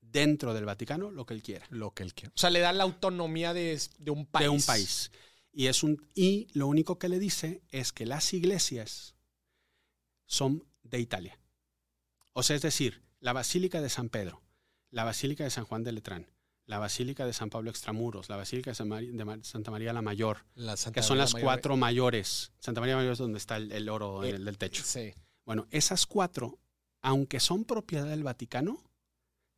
dentro 0.00 0.54
del 0.54 0.64
Vaticano 0.64 1.10
lo 1.10 1.26
que 1.26 1.34
él 1.34 1.42
quiera. 1.42 1.66
Lo 1.70 1.90
que 1.92 2.04
él 2.04 2.14
quiera. 2.14 2.32
O 2.34 2.38
sea, 2.38 2.50
le 2.50 2.60
da 2.60 2.72
la 2.72 2.84
autonomía 2.84 3.52
de, 3.52 3.80
de 3.98 4.10
un 4.12 4.24
país. 4.26 4.44
De 4.44 4.48
un 4.48 4.62
país. 4.62 5.10
Y, 5.52 5.66
es 5.66 5.82
un, 5.82 6.06
y 6.14 6.46
lo 6.52 6.68
único 6.68 6.98
que 7.00 7.08
le 7.08 7.18
dice 7.18 7.62
es 7.70 7.92
que 7.92 8.06
las 8.06 8.32
iglesias 8.32 9.16
son 10.26 10.62
de 10.90 11.00
Italia. 11.00 11.38
O 12.32 12.42
sea, 12.42 12.56
es 12.56 12.62
decir, 12.62 13.02
la 13.20 13.32
Basílica 13.32 13.80
de 13.80 13.88
San 13.88 14.08
Pedro, 14.08 14.42
la 14.90 15.04
Basílica 15.04 15.44
de 15.44 15.50
San 15.50 15.64
Juan 15.64 15.82
de 15.84 15.92
Letrán, 15.92 16.26
la 16.66 16.78
Basílica 16.78 17.24
de 17.26 17.32
San 17.32 17.50
Pablo 17.50 17.70
Extramuros, 17.70 18.28
la 18.28 18.36
Basílica 18.36 18.70
de, 18.70 18.74
San 18.74 18.88
Mari- 18.88 19.10
de 19.10 19.24
Mar- 19.24 19.42
Santa 19.44 19.70
María 19.70 19.92
la 19.92 20.02
Mayor, 20.02 20.44
La 20.54 20.76
que 20.92 21.02
son 21.02 21.18
las 21.18 21.34
cuatro 21.34 21.76
mayores. 21.76 22.52
Santa 22.60 22.80
María 22.80 22.96
Mayor 22.96 23.12
es 23.12 23.18
donde 23.18 23.38
está 23.38 23.56
el, 23.56 23.72
el 23.72 23.88
oro 23.88 24.22
en 24.22 24.30
Eh, 24.34 24.36
el 24.36 24.44
del 24.44 24.58
techo. 24.58 24.82
Sí. 24.84 25.14
Bueno, 25.46 25.66
esas 25.70 26.04
cuatro, 26.06 26.58
aunque 27.00 27.40
son 27.40 27.64
propiedad 27.64 28.06
del 28.06 28.22
Vaticano, 28.22 28.82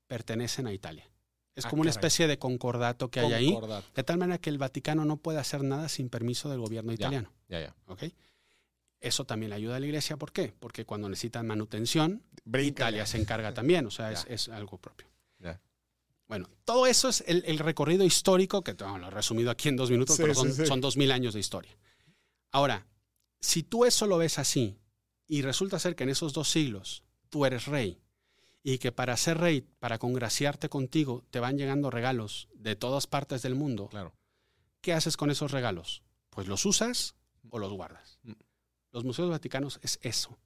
pertenecen 0.07 0.67
a 0.67 0.73
Italia. 0.73 1.09
Es 1.57 1.67
Ah, 1.67 1.71
como 1.71 1.83
una 1.83 1.91
especie 1.91 2.27
de 2.29 2.39
concordato 2.39 3.11
que 3.11 3.21
hay 3.21 3.33
ahí, 3.33 3.59
de 3.95 4.05
tal 4.05 4.17
manera 4.19 4.39
que 4.39 4.51
el 4.51 4.59
Vaticano 4.59 5.05
no 5.05 5.17
puede 5.17 5.39
hacer 5.39 5.63
nada 5.65 5.89
sin 5.89 6.09
permiso 6.09 6.49
del 6.49 6.61
gobierno 6.61 6.93
Ya. 6.93 6.95
italiano. 6.95 7.33
Ya, 7.49 7.61
ya. 7.61 7.77
¿ok? 7.87 8.05
Eso 9.01 9.25
también 9.25 9.51
le 9.51 9.57
ayuda 9.57 9.77
a 9.77 9.81
la 9.81 9.87
iglesia. 9.87 10.17
¿Por 10.17 10.31
qué? 10.33 10.55
Porque 10.59 10.85
cuando 10.85 11.09
necesitan 11.09 11.47
manutención. 11.47 12.23
Italia 12.53 13.07
se 13.07 13.19
encarga 13.19 13.55
también. 13.55 13.87
O 13.87 13.91
sea, 13.91 14.13
es, 14.13 14.27
es 14.29 14.49
algo 14.49 14.79
propio. 14.79 15.07
Ya. 15.39 15.61
Bueno, 16.29 16.49
todo 16.65 16.87
eso 16.87 17.09
es 17.09 17.25
el, 17.27 17.43
el 17.47 17.59
recorrido 17.59 18.05
histórico, 18.05 18.63
que 18.63 18.75
bueno, 18.75 18.99
lo 18.99 19.07
he 19.09 19.11
resumido 19.11 19.51
aquí 19.51 19.69
en 19.69 19.77
dos 19.77 19.91
minutos, 19.91 20.17
Sí, 20.17 20.23
pero 20.23 20.35
sí, 20.35 20.41
son, 20.41 20.53
sí. 20.53 20.67
son 20.67 20.81
dos 20.81 20.97
mil 20.97 21.11
años 21.13 21.35
de 21.35 21.41
historia. 21.41 21.77
Ahora, 22.53 22.87
si 23.41 23.63
tú 23.63 23.85
eso 23.85 24.07
lo 24.07 24.19
ves 24.19 24.39
así, 24.39 24.77
y 25.27 25.43
resulta 25.43 25.79
ser 25.79 25.97
que 25.97 26.05
en 26.05 26.11
esos 26.11 26.33
dos 26.33 26.51
siglos 26.51 27.03
tú 27.31 27.47
eres 27.47 27.67
rey, 27.67 28.01
y 28.63 28.79
que 28.79 28.93
para 28.93 29.17
ser 29.17 29.39
rey, 29.39 29.63
para 29.79 29.99
congraciarte 29.99 30.69
contigo, 30.69 31.25
te 31.31 31.41
van 31.41 31.57
llegando 31.57 31.91
regalos 31.91 32.49
de 32.55 32.77
todas 32.77 33.07
partes 33.07 33.41
del 33.43 33.55
mundo, 33.55 33.89
Claro. 33.89 34.13
¿qué 34.83 34.93
haces 34.93 35.17
con 35.17 35.31
esos 35.31 35.51
regalos? 35.53 36.03
Pues 36.29 36.47
los 36.47 36.65
usas 36.67 37.15
o 37.49 37.59
los 37.59 37.73
guardas. 37.73 38.19
Los 38.93 39.05
museos 39.05 39.31
vaticanos 39.31 39.79
es 39.83 39.99
eso. 40.03 40.39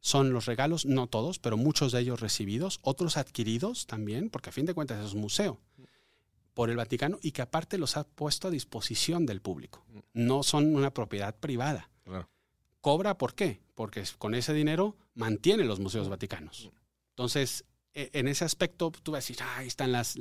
Son 0.00 0.32
los 0.32 0.46
regalos, 0.46 0.86
no 0.86 1.06
todos, 1.06 1.38
pero 1.38 1.56
muchos 1.56 1.92
de 1.92 2.00
ellos 2.00 2.20
recibidos, 2.20 2.78
otros 2.82 3.16
adquiridos 3.16 3.86
también, 3.86 4.30
porque 4.30 4.50
a 4.50 4.52
fin 4.52 4.66
de 4.66 4.74
cuentas 4.74 5.04
es 5.04 5.12
un 5.12 5.20
museo 5.20 5.60
por 6.54 6.70
el 6.70 6.76
Vaticano 6.76 7.18
y 7.20 7.32
que 7.32 7.42
aparte 7.42 7.76
los 7.76 7.96
ha 7.98 8.04
puesto 8.04 8.48
a 8.48 8.50
disposición 8.50 9.26
del 9.26 9.42
público. 9.42 9.84
No 10.14 10.42
son 10.42 10.74
una 10.74 10.92
propiedad 10.92 11.34
privada. 11.36 11.90
Claro. 12.04 12.28
¿Cobra 12.80 13.18
por 13.18 13.34
qué? 13.34 13.60
Porque 13.74 14.02
con 14.16 14.34
ese 14.34 14.54
dinero 14.54 14.96
mantiene 15.14 15.64
los 15.64 15.80
museos 15.80 16.08
vaticanos. 16.08 16.70
Entonces, 17.10 17.64
e- 17.92 18.10
en 18.14 18.28
ese 18.28 18.44
aspecto, 18.44 18.90
tú 18.90 19.12
vas 19.12 19.18
a 19.18 19.22
decir, 19.28 19.36
ahí 19.56 19.66
están 19.66 19.92
las, 19.92 20.16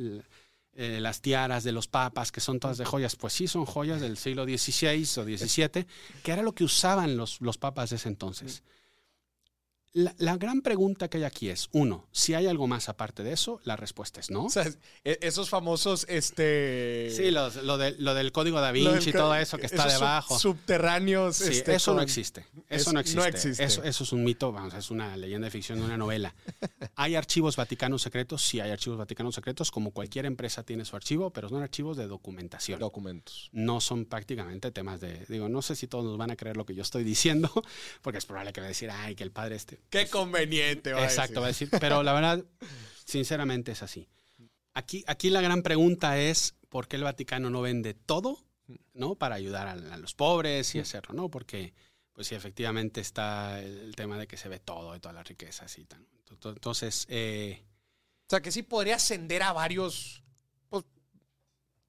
eh, 0.76 1.00
las 1.00 1.22
tiaras 1.22 1.64
de 1.64 1.72
los 1.72 1.88
papas, 1.88 2.32
que 2.32 2.42
son 2.42 2.60
todas 2.60 2.78
de 2.78 2.86
joyas. 2.86 3.16
Pues 3.16 3.34
sí, 3.34 3.48
son 3.48 3.66
joyas 3.66 4.02
del 4.02 4.18
siglo 4.18 4.44
XVI 4.44 5.02
o 5.20 5.24
XVII, 5.24 5.86
que 6.24 6.32
era 6.32 6.44
lo 6.44 6.54
que 6.54 6.64
usaban 6.64 7.16
los, 7.18 7.40
los 7.42 7.58
papas 7.58 7.90
de 7.92 7.96
ese 7.96 8.10
entonces. 8.10 8.64
La, 9.98 10.14
la 10.18 10.36
gran 10.36 10.62
pregunta 10.62 11.08
que 11.08 11.18
hay 11.20 11.24
aquí 11.24 11.48
es, 11.50 11.70
uno, 11.72 12.06
si 12.12 12.34
hay 12.34 12.48
algo 12.48 12.68
más 12.68 12.90
aparte 12.90 13.24
de 13.24 13.32
eso, 13.32 13.62
la 13.64 13.78
respuesta 13.78 14.20
es 14.20 14.30
no. 14.30 14.44
O 14.46 14.50
sea, 14.50 14.66
e- 15.06 15.18
esos 15.22 15.50
famosos, 15.50 16.06
este... 16.10 17.10
Sí, 17.16 17.32
los- 17.32 17.56
lo, 17.64 17.78
de- 17.78 17.96
lo 17.98 18.14
del 18.14 18.32
código 18.34 18.60
da 18.60 18.72
Vinci 18.74 19.12
y 19.12 19.14
todo 19.14 19.34
eso 19.36 19.58
que 19.58 19.66
está 19.68 19.88
debajo. 19.88 20.38
Subterráneos. 20.38 21.38
Sí, 21.38 21.52
este, 21.52 21.76
eso 21.76 21.94
no 21.94 22.02
existe. 22.02 22.46
es- 22.70 22.82
Eso 22.82 22.90
no 22.92 22.96
no 22.96 23.00
existe. 23.00 23.28
existe. 23.30 23.64
Eso, 23.64 23.84
eso 23.84 24.04
es 24.04 24.12
un 24.12 24.24
mito, 24.26 24.52
vamos, 24.52 24.74
es 24.74 24.92
una 24.92 25.16
leyenda 25.16 25.46
de 25.46 25.52
ficción 25.52 25.80
de 25.80 25.86
una 25.86 25.98
novela. 25.98 26.36
¿Hay 26.96 27.16
archivos 27.16 27.56
vaticanos 27.56 28.02
secretos? 28.02 28.42
Sí, 28.42 28.60
hay 28.60 28.72
archivos 28.72 28.98
vaticanos 29.00 29.34
secretos, 29.36 29.72
como 29.72 29.92
cualquier 29.92 30.26
empresa 30.26 30.64
tiene 30.64 30.84
su 30.86 30.96
archivo, 30.98 31.30
pero 31.32 31.48
son 31.50 31.64
archivos 31.64 31.96
de 31.98 32.08
documentación. 32.08 32.80
Documentos. 32.80 33.50
no 33.54 33.80
son 33.80 34.06
prácticamente 34.06 34.72
temas 34.72 35.00
de, 35.00 35.26
digo, 35.30 35.48
no 35.48 35.62
sé 35.62 35.76
si 35.76 35.88
todos 35.88 36.04
nos 36.04 36.18
van 36.18 36.32
a 36.32 36.36
creer 36.36 36.58
lo 36.58 36.66
que 36.66 36.76
yo 36.76 36.82
estoy 36.82 37.04
diciendo, 37.06 37.50
porque 38.02 38.18
es 38.18 38.26
probable 38.26 38.52
que 38.52 38.60
me 38.62 38.68
decir, 38.68 38.90
ay, 38.92 39.16
que 39.16 39.24
el 39.24 39.32
padre 39.32 39.56
este. 39.56 39.80
Qué 39.90 40.08
conveniente, 40.08 40.94
va 40.94 41.02
a 41.02 41.06
Exacto, 41.06 41.42
va 41.42 41.48
a 41.48 41.50
decir. 41.50 41.70
pero 41.80 42.04
la 42.04 42.14
verdad, 42.14 42.44
sinceramente 43.06 43.72
es 43.72 43.84
así. 43.84 44.08
Aquí, 44.74 45.04
aquí 45.08 45.30
la 45.30 45.42
gran 45.42 45.62
pregunta 45.64 46.20
es, 46.20 46.56
¿por 46.70 46.88
qué 46.88 46.98
el 46.98 47.04
Vaticano 47.04 47.50
no 47.50 47.62
vende 47.62 47.94
todo, 47.94 48.44
no, 48.94 49.16
para 49.16 49.36
ayudar 49.36 49.68
a, 49.68 49.72
a 49.72 49.98
los 49.98 50.14
pobres 50.14 50.76
y 50.76 50.80
hacerlo, 50.80 51.14
no? 51.14 51.30
Porque, 51.30 51.74
pues 52.14 52.28
sí, 52.28 52.36
efectivamente 52.36 53.00
está 53.00 53.62
el, 53.62 53.80
el 53.80 53.96
tema 53.96 54.18
de 54.18 54.28
que 54.28 54.38
se 54.38 54.50
ve 54.50 54.60
todo 54.60 54.96
y 54.96 55.00
todas 55.00 55.16
las 55.16 55.28
riquezas 55.28 55.78
y 55.78 55.86
tal. 55.86 56.06
Entonces, 56.30 57.06
eh, 57.10 57.64
O 58.28 58.30
sea, 58.30 58.42
que 58.42 58.52
sí 58.52 58.64
podría 58.64 58.96
ascender 58.96 59.44
a 59.44 59.54
varios, 59.54 60.24
pues, 60.70 60.84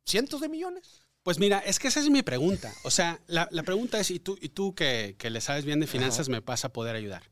cientos 0.04 0.40
de 0.40 0.48
millones. 0.48 1.02
Pues 1.24 1.40
mira, 1.40 1.58
es 1.58 1.80
que 1.80 1.88
esa 1.88 1.98
es 1.98 2.08
mi 2.08 2.22
pregunta. 2.22 2.72
O 2.84 2.90
sea, 2.92 3.20
la, 3.26 3.48
la 3.50 3.64
pregunta 3.64 3.98
es, 3.98 4.12
y 4.12 4.20
tú, 4.20 4.38
y 4.40 4.50
tú 4.50 4.76
que, 4.76 5.16
que 5.18 5.28
le 5.30 5.40
sabes 5.40 5.64
bien 5.64 5.80
de 5.80 5.88
finanzas, 5.88 6.28
me 6.28 6.38
vas 6.38 6.64
a 6.64 6.72
poder 6.72 6.94
ayudar. 6.94 7.24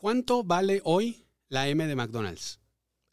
¿Cuánto 0.00 0.42
vale 0.44 0.80
hoy 0.84 1.26
la 1.50 1.68
M 1.68 1.86
de 1.86 1.94
McDonald's? 1.94 2.58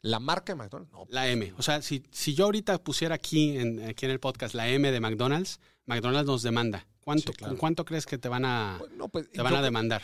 La 0.00 0.20
marca 0.20 0.54
de 0.54 0.56
McDonald's. 0.56 0.90
No, 0.90 1.04
La 1.10 1.28
M. 1.28 1.52
O 1.58 1.62
sea, 1.62 1.82
si, 1.82 2.02
si 2.10 2.34
yo 2.34 2.46
ahorita 2.46 2.82
pusiera 2.82 3.14
aquí 3.16 3.58
en, 3.58 3.86
aquí 3.86 4.06
en 4.06 4.12
el 4.12 4.20
podcast 4.20 4.54
la 4.54 4.68
M 4.68 4.90
de 4.90 4.98
McDonald's, 5.00 5.60
McDonald's 5.84 6.26
nos 6.26 6.42
demanda. 6.42 6.86
¿Cuánto, 7.00 7.32
Sí, 7.32 7.36
claro. 7.38 7.52
¿con 7.52 7.58
¿Cuánto 7.58 7.84
crees 7.84 8.06
que 8.06 8.16
te 8.16 8.28
van 8.30 8.44
a, 8.46 8.76
pues, 8.78 8.90
no, 8.92 9.08
pues, 9.08 9.30
te 9.30 9.42
van 9.42 9.52
yo, 9.52 9.58
a 9.58 9.62
demandar? 9.62 10.00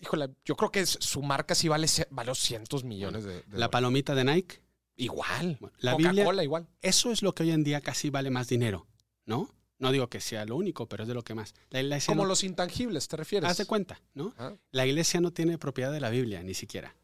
híjole, 0.00 0.30
yo 0.44 0.56
creo 0.56 0.72
que 0.72 0.84
su 0.86 1.22
marca 1.22 1.54
sí 1.54 1.68
vale, 1.68 1.86
vale 2.10 2.34
cientos 2.34 2.82
millones 2.82 3.22
de, 3.24 3.34
de 3.34 3.40
¿La 3.42 3.44
dólares. 3.52 3.68
palomita 3.70 4.14
de 4.16 4.24
Nike? 4.24 4.62
Igual. 4.96 5.56
Bueno, 5.60 5.76
la 5.78 5.92
Coca-Cola 5.92 6.42
igual. 6.42 6.66
Eso 6.82 7.12
es 7.12 7.22
lo 7.22 7.32
que 7.34 7.44
hoy 7.44 7.52
en 7.52 7.62
día 7.64 7.80
casi 7.80 8.10
vale 8.10 8.30
más 8.30 8.48
dinero, 8.48 8.88
¿no? 9.24 9.54
No 9.80 9.90
digo 9.90 10.08
que 10.08 10.20
sea 10.20 10.44
lo 10.44 10.54
único, 10.56 10.88
pero 10.88 11.02
es 11.02 11.08
de 11.08 11.14
lo 11.14 11.22
que 11.24 11.34
más. 11.34 11.54
La 11.70 11.80
iglesia 11.80 12.12
Como 12.12 12.22
no- 12.22 12.28
los 12.28 12.44
intangibles, 12.44 13.08
¿te 13.08 13.16
refieres? 13.16 13.50
Haz 13.50 13.56
de 13.56 13.64
cuenta, 13.66 14.00
¿no? 14.14 14.32
Ah, 14.38 14.52
La 14.70 14.86
iglesia 14.86 15.20
no 15.20 15.32
tiene 15.32 15.58
propiedad 15.58 15.90
de 15.90 16.00
la 16.00 16.10
Biblia, 16.10 16.42
ni 16.42 16.54
siquiera. 16.54 16.94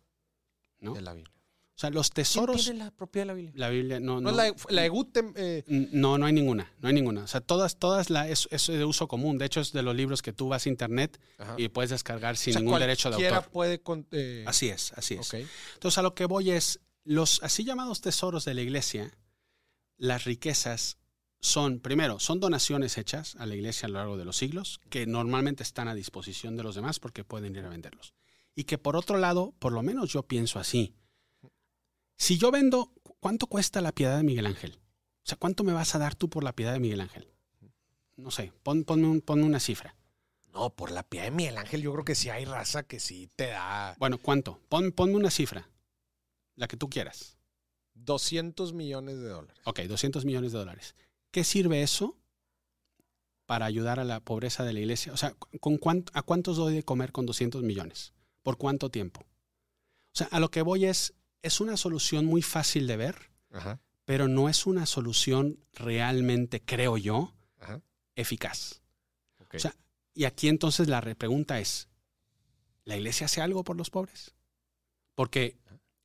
¿no? 0.78 0.92
De 0.94 1.00
la 1.00 1.14
Biblia. 1.14 1.32
O 1.74 1.78
sea, 1.78 1.90
los 1.90 2.08
¿Quién 2.10 2.24
tesoros. 2.24 2.64
tiene 2.64 2.78
la 2.84 2.90
propiedad 2.90 3.24
de 3.24 3.26
la 3.28 3.34
Biblia? 3.34 3.52
La 3.56 3.68
Biblia 3.70 4.00
no. 4.00 4.14
No, 4.20 4.20
No, 4.20 4.30
es 4.30 4.36
la, 4.36 4.54
la 4.70 4.86
eh, 4.86 5.64
no, 5.92 6.16
no 6.16 6.24
hay 6.26 6.32
ninguna. 6.32 6.70
No 6.80 6.88
hay 6.88 6.94
ninguna. 6.94 7.24
O 7.24 7.26
sea, 7.26 7.40
todas, 7.42 7.76
todas 7.78 8.08
la, 8.08 8.28
es, 8.28 8.48
es 8.50 8.66
de 8.66 8.84
uso 8.84 9.08
común. 9.08 9.36
De 9.36 9.44
hecho, 9.46 9.60
es 9.60 9.72
de 9.72 9.82
los 9.82 9.94
libros 9.96 10.22
que 10.22 10.32
tú 10.32 10.48
vas 10.48 10.64
a 10.64 10.68
internet 10.70 11.18
ajá. 11.38 11.54
y 11.58 11.68
puedes 11.68 11.90
descargar 11.90 12.36
sin 12.38 12.52
O 12.52 12.54
sea, 12.54 12.60
ningún 12.62 12.78
derecho 12.80 13.08
de 13.10 13.14
cualquiera 13.16 13.36
autor. 13.38 13.52
puede... 13.52 13.80
con- 13.80 14.06
eh, 14.10 14.44
Así 14.46 14.68
es, 14.68 14.92
así 14.94 15.14
es. 15.14 15.32
Entonces, 15.74 15.98
a 15.98 16.02
lo 16.02 16.14
que 16.14 16.24
voy 16.26 16.50
es, 16.50 16.80
los 17.04 17.42
así 17.42 17.64
llamados 17.64 18.00
tesoros 18.00 18.44
de 18.46 18.54
la 18.54 18.62
iglesia, 18.62 19.12
las 19.98 20.24
riquezas 20.24 20.96
son, 21.40 21.80
primero, 21.80 22.18
son 22.18 22.40
donaciones 22.40 22.98
hechas 22.98 23.36
a 23.36 23.46
la 23.46 23.54
iglesia 23.54 23.86
a 23.86 23.88
lo 23.90 23.98
largo 23.98 24.16
de 24.16 24.24
los 24.24 24.36
siglos, 24.36 24.80
que 24.90 25.06
normalmente 25.06 25.62
están 25.62 25.88
a 25.88 25.94
disposición 25.94 26.56
de 26.56 26.62
los 26.62 26.74
demás 26.74 26.98
porque 26.98 27.24
pueden 27.24 27.54
ir 27.56 27.64
a 27.64 27.68
venderlos. 27.68 28.14
Y 28.54 28.64
que 28.64 28.78
por 28.78 28.96
otro 28.96 29.18
lado, 29.18 29.52
por 29.58 29.72
lo 29.72 29.82
menos 29.82 30.10
yo 30.12 30.22
pienso 30.22 30.58
así, 30.58 30.94
si 32.16 32.38
yo 32.38 32.50
vendo, 32.50 32.92
¿cuánto 33.20 33.46
cuesta 33.46 33.80
la 33.80 33.92
piedad 33.92 34.16
de 34.16 34.22
Miguel 34.24 34.46
Ángel? 34.46 34.78
O 35.22 35.28
sea, 35.28 35.36
¿cuánto 35.36 35.64
me 35.64 35.72
vas 35.72 35.94
a 35.94 35.98
dar 35.98 36.14
tú 36.14 36.28
por 36.30 36.42
la 36.44 36.54
piedad 36.54 36.72
de 36.72 36.80
Miguel 36.80 37.00
Ángel? 37.00 37.28
No 38.16 38.30
sé, 38.30 38.52
pon- 38.62 38.84
ponme, 38.84 39.06
un- 39.06 39.20
ponme 39.20 39.44
una 39.44 39.60
cifra. 39.60 39.94
No, 40.54 40.70
por 40.70 40.90
la 40.90 41.02
piedad 41.02 41.26
de 41.26 41.32
Miguel 41.32 41.58
Ángel 41.58 41.82
yo 41.82 41.92
creo 41.92 42.04
que 42.04 42.14
sí 42.14 42.30
hay 42.30 42.46
raza 42.46 42.82
que 42.84 42.98
sí 42.98 43.28
te 43.36 43.48
da 43.48 43.94
Bueno, 43.98 44.16
¿cuánto? 44.18 44.58
Pon- 44.70 44.92
ponme 44.92 45.16
una 45.16 45.30
cifra, 45.30 45.68
la 46.54 46.66
que 46.66 46.78
tú 46.78 46.88
quieras. 46.88 47.36
200 47.92 48.72
millones 48.72 49.18
de 49.18 49.28
dólares. 49.28 49.60
Ok, 49.64 49.80
200 49.80 50.24
millones 50.24 50.52
de 50.52 50.58
dólares. 50.58 50.94
¿Qué 51.36 51.44
sirve 51.44 51.82
eso 51.82 52.16
para 53.44 53.66
ayudar 53.66 54.00
a 54.00 54.04
la 54.04 54.20
pobreza 54.20 54.64
de 54.64 54.72
la 54.72 54.80
iglesia? 54.80 55.12
O 55.12 55.18
sea, 55.18 55.34
¿con 55.60 55.76
cuánto, 55.76 56.10
¿a 56.14 56.22
cuántos 56.22 56.56
doy 56.56 56.74
de 56.76 56.82
comer 56.82 57.12
con 57.12 57.26
200 57.26 57.62
millones? 57.62 58.14
¿Por 58.42 58.56
cuánto 58.56 58.90
tiempo? 58.90 59.20
O 59.20 60.14
sea, 60.14 60.28
a 60.30 60.40
lo 60.40 60.50
que 60.50 60.62
voy 60.62 60.86
es, 60.86 61.12
es 61.42 61.60
una 61.60 61.76
solución 61.76 62.24
muy 62.24 62.40
fácil 62.40 62.86
de 62.86 62.96
ver, 62.96 63.30
Ajá, 63.50 63.80
pero 64.06 64.28
no 64.28 64.48
es 64.48 64.64
una 64.64 64.86
solución 64.86 65.58
realmente, 65.74 66.62
creo 66.62 66.96
yo, 66.96 67.34
ajá. 67.60 67.82
eficaz. 68.14 68.80
O 69.52 69.58
sea, 69.58 69.76
y 70.14 70.24
aquí 70.24 70.48
entonces 70.48 70.88
la 70.88 71.02
re- 71.02 71.16
pregunta 71.16 71.60
es, 71.60 71.90
¿la 72.86 72.96
iglesia 72.96 73.26
hace 73.26 73.42
algo 73.42 73.62
por 73.62 73.76
los 73.76 73.90
pobres? 73.90 74.34
Porque 75.14 75.58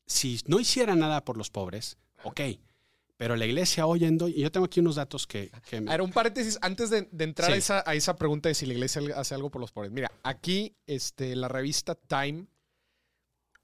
si 0.08 0.42
no 0.46 0.60
hiciera 0.60 0.94
nada 0.98 1.24
por 1.24 1.38
los 1.38 1.50
pobres, 1.50 1.98
ok, 2.26 2.42
pero 3.22 3.36
la 3.36 3.46
iglesia 3.46 3.86
hoy 3.86 4.04
en 4.06 4.18
día, 4.18 4.30
y 4.30 4.42
yo 4.42 4.52
tengo 4.52 4.66
aquí 4.66 4.80
unos 4.80 4.96
datos 4.96 5.28
que... 5.28 5.52
que 5.70 5.80
me- 5.80 5.92
A 5.92 5.94
ver, 5.94 6.02
un 6.02 6.12
paréntesis 6.12 6.58
antes 6.60 6.90
de, 6.90 7.08
de 7.12 7.24
entrar 7.24 7.52
a, 7.52 7.56
esa, 7.56 7.84
a 7.86 7.94
esa 7.94 8.16
pregunta 8.16 8.50
de 8.50 8.56
si 8.56 8.66
la 8.66 8.74
iglesia 8.74 9.00
hace 9.16 9.36
algo 9.36 9.52
por 9.52 9.62
los 9.62 9.72
pobres. 9.72 9.92
Mira, 9.92 10.12
aquí 10.24 10.76
este, 10.88 11.36
la 11.36 11.48
revista 11.48 11.94
Time, 11.94 12.48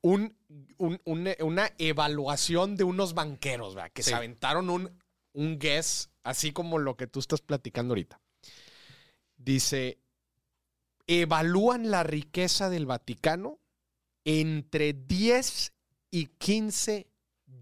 un, 0.02 0.38
un- 0.78 1.02
un- 1.06 1.32
una 1.40 1.72
evaluación 1.80 2.76
de 2.76 2.84
unos 2.84 3.16
banqueros, 3.16 3.74
¿verdad? 3.74 3.90
que 3.92 4.04
Sí. 4.04 4.12
se 4.12 4.16
aventaron 4.16 4.70
un, 4.70 4.92
un 5.34 5.58
guess, 5.58 6.12
así 6.22 6.52
como 6.52 6.78
lo 6.78 6.96
que 6.96 7.08
tú 7.08 7.20
estás 7.20 7.42
platicando 7.42 7.94
ahorita. 7.94 8.22
Dice, 9.38 9.98
evalúan 11.08 11.90
la 11.90 12.04
riqueza 12.04 12.70
del 12.70 12.86
Vaticano 12.86 13.60
entre 14.24 14.94
10 14.94 15.74
y 16.12 16.28
15 16.28 17.08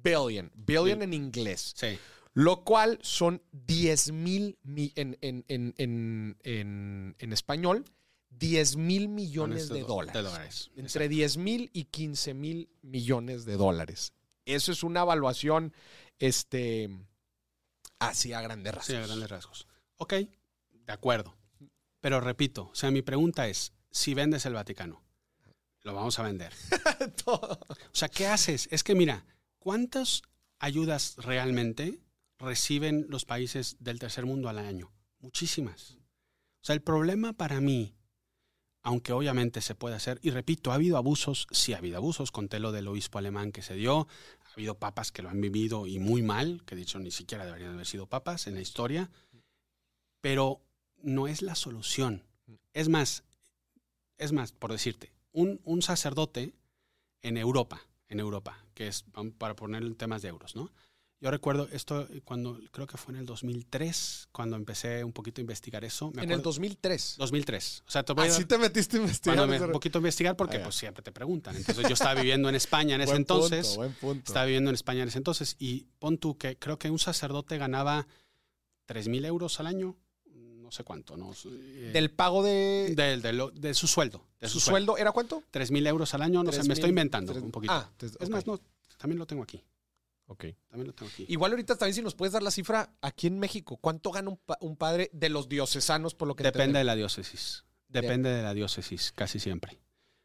billion. 0.06 0.52
Billion 0.56 1.00
Bil- 1.00 1.04
en 1.04 1.14
inglés. 1.14 1.74
sí, 1.76 1.98
Lo 2.34 2.64
cual 2.64 3.00
son 3.02 3.42
10 3.52 4.12
mil 4.14 4.58
mi- 4.64 4.94
en, 4.96 5.18
en, 5.22 5.44
en, 5.48 5.74
en, 5.78 6.38
en, 6.44 7.16
en 7.20 7.34
español, 7.34 7.86
10 8.30 8.76
mil 8.78 9.08
millones 9.10 9.70
de 9.70 9.82
dólares. 9.82 10.14
De 10.14 10.22
dólares. 10.30 10.72
Entre 10.76 11.08
10 11.10 11.38
mil 11.38 11.70
y 11.74 11.86
15 11.86 12.34
mil 12.34 12.70
millones 12.82 13.46
de 13.46 13.56
dólares. 13.58 14.14
Eso 14.46 14.72
es 14.72 14.84
una 14.84 15.02
evaluación 15.02 15.74
este, 16.20 16.90
así 18.00 18.34
a 18.34 18.42
grandes 18.42 18.74
rasgos. 18.76 18.88
Sí, 18.88 18.96
a 18.96 19.06
grandes 19.08 19.30
rasgos. 19.30 19.68
Ok, 19.98 20.14
de 20.14 20.94
acuerdo. 20.94 21.36
Pero 22.02 22.20
repito, 22.22 22.70
o 22.72 22.76
sea, 22.76 22.92
mi 22.92 23.02
pregunta 23.02 23.48
es, 23.48 23.74
si 23.90 24.14
vendes 24.14 24.46
el 24.46 24.54
Vaticano, 24.54 25.02
lo 25.82 25.94
vamos 25.94 26.20
a 26.20 26.24
vender. 26.24 26.54
Todo. 27.26 27.60
O 27.70 27.76
sea, 27.94 28.10
¿qué 28.10 28.28
haces? 28.28 28.68
Es 28.72 28.84
que 28.84 28.94
mira, 28.96 29.26
¿cuántas 29.66 30.22
ayudas 30.60 31.16
realmente 31.18 32.00
reciben 32.38 33.08
los 33.10 33.26
países 33.26 33.78
del 33.80 33.98
tercer 33.98 34.28
mundo 34.28 34.48
al 34.48 34.60
año? 34.60 34.94
Muchísimas. 35.18 35.98
O 36.62 36.66
sea, 36.66 36.76
el 36.76 36.84
problema 36.84 37.34
para 37.34 37.60
mí, 37.62 37.96
aunque 38.84 39.12
obviamente 39.12 39.62
se 39.62 39.74
puede 39.74 39.96
hacer, 39.96 40.20
y 40.22 40.30
repito, 40.30 40.72
ha 40.72 40.76
habido 40.76 40.98
abusos, 40.98 41.48
sí 41.50 41.74
ha 41.74 41.80
habido 41.80 41.98
abusos, 41.98 42.32
conté 42.32 42.60
lo 42.60 42.72
del 42.72 42.88
obispo 42.88 43.18
alemán 43.18 43.52
que 43.52 43.64
se 43.64 43.74
dio, 43.74 44.08
ha 44.42 44.54
habido 44.54 44.78
papas 44.78 45.12
que 45.12 45.24
lo 45.24 45.30
han 45.30 45.42
vivido 45.42 45.88
y 45.88 45.98
muy 45.98 46.22
mal, 46.22 46.62
que 46.68 46.76
de 46.76 46.86
ni 47.00 47.10
siquiera 47.10 47.44
deberían 47.44 47.74
haber 47.74 47.88
sido 47.88 48.06
papas 48.06 48.46
en 48.46 48.54
la 48.54 48.62
historia, 48.62 49.10
pero 50.22 50.62
no 51.02 51.28
es 51.28 51.42
la 51.42 51.56
solución. 51.56 52.22
Es 52.74 52.88
más, 52.88 53.24
es 54.20 54.32
más, 54.32 54.52
por 54.52 54.72
decirte, 54.72 55.12
un, 55.32 55.60
un 55.64 55.82
sacerdote 55.82 56.54
en 57.24 57.38
Europa, 57.38 57.82
en 58.10 58.20
Europa, 58.20 58.65
que 58.76 58.88
es 58.88 59.04
para 59.40 59.56
poner 59.56 59.82
en 59.82 59.96
temas 59.96 60.22
de 60.22 60.28
euros, 60.30 60.56
¿no? 60.56 60.72
Yo 61.22 61.32
recuerdo 61.32 61.68
esto 61.72 62.08
cuando, 62.26 62.60
creo 62.72 62.86
que 62.86 62.98
fue 62.98 63.14
en 63.14 63.22
el 63.22 63.26
2003, 63.26 64.28
cuando 64.32 64.58
empecé 64.58 65.04
un 65.04 65.14
poquito 65.14 65.40
a 65.40 65.44
investigar 65.44 65.84
eso. 65.86 66.08
Me 66.12 66.22
En 66.24 66.30
el 66.30 66.36
acuerdo- 66.36 66.44
2003. 66.44 67.16
2003. 67.18 67.84
O 67.88 67.90
sea, 67.90 68.04
te 68.04 68.14
voy 68.14 68.28
a- 68.28 68.32
Así 68.32 68.46
te 68.46 68.58
metiste 68.58 68.98
a 68.98 69.00
investigar. 69.00 69.38
cuando 69.38 69.58
me- 69.60 69.66
un 69.66 69.72
poquito 69.72 69.98
a 69.98 70.02
investigar 70.02 70.36
porque 70.36 70.58
Ah, 70.58 70.64
pues 70.64 70.76
siempre 70.76 71.02
te 71.02 71.12
preguntan. 71.14 71.56
Entonces 71.56 71.88
yo 71.88 71.94
estaba 71.94 72.14
viviendo 72.16 72.50
en 72.50 72.56
España 72.56 72.96
en 72.96 73.02
ese 73.02 73.12
Buen 73.14 73.22
entonces. 73.22 73.66
punto, 73.68 73.78
buen 73.80 73.94
punto. 73.94 74.24
Estaba 74.28 74.46
viviendo 74.46 74.70
en 74.70 74.76
España 74.76 75.02
en 75.04 75.08
ese 75.08 75.18
entonces 75.18 75.56
y 75.58 75.88
pon 76.00 76.18
tú 76.18 76.38
que 76.38 76.60
creo 76.60 76.78
que 76.78 76.92
un 76.92 77.00
sacerdote 77.00 77.58
ganaba 77.58 78.08
3 78.86 79.08
mil 79.08 79.24
euros 79.26 79.60
al 79.62 79.68
año, 79.68 79.96
no 80.66 80.72
sé 80.72 80.84
cuánto, 80.84 81.16
¿no? 81.16 81.32
Eh, 81.46 81.92
Del 81.94 82.12
pago 82.12 82.44
de, 82.44 82.94
del- 82.96 83.22
de 83.22 83.32
lo- 83.34 83.52
de 83.52 83.74
su 83.74 83.88
sueldo. 83.88 84.26
De 84.42 84.50
su 84.50 84.60
sueldo, 84.60 84.98
¿era 84.98 85.12
cuánto? 85.12 85.44
3 85.52 85.72
mil 85.72 85.86
euros 85.88 86.14
al 86.14 86.22
año, 86.24 86.44
no 86.44 86.52
sé, 86.52 86.58
me 86.58 86.64
3,000, 86.64 86.74
estoy 86.74 86.90
inventando 86.90 87.32
tres- 87.34 87.44
un 87.44 87.52
poquito. 87.52 87.74
Ah, 87.74 87.90
tres- 87.96 88.18
Es 88.20 88.30
más, 88.30 88.46
no, 88.48 88.60
también 88.98 89.20
lo 89.20 89.26
tengo 89.28 89.44
aquí. 89.44 89.64
ok. 90.28 90.46
También 90.70 90.88
lo 90.88 90.94
tengo 90.94 91.12
aquí. 91.12 91.26
Igual 91.30 91.52
ahorita 91.52 91.76
también 91.78 91.94
si 91.96 92.02
nos 92.02 92.16
puedes 92.16 92.34
dar 92.34 92.42
la 92.44 92.52
cifra 92.52 92.90
aquí 93.02 93.28
en 93.28 93.38
México, 93.40 93.78
¿cuánto 93.78 94.12
gana 94.12 94.30
un, 94.32 94.38
pa- 94.38 94.58
un 94.62 94.76
padre 94.76 95.10
de 95.14 95.30
los 95.30 95.48
diocesanos 95.48 96.16
por 96.16 96.28
lo 96.28 96.36
que 96.36 96.44
Depende 96.44 96.80
de 96.80 96.84
la 96.86 96.96
diócesis. 96.96 97.64
Depende 97.88 98.30
de 98.32 98.42
la 98.42 98.54
diócesis, 98.56 99.12
casi 99.16 99.40
siempre. 99.40 99.80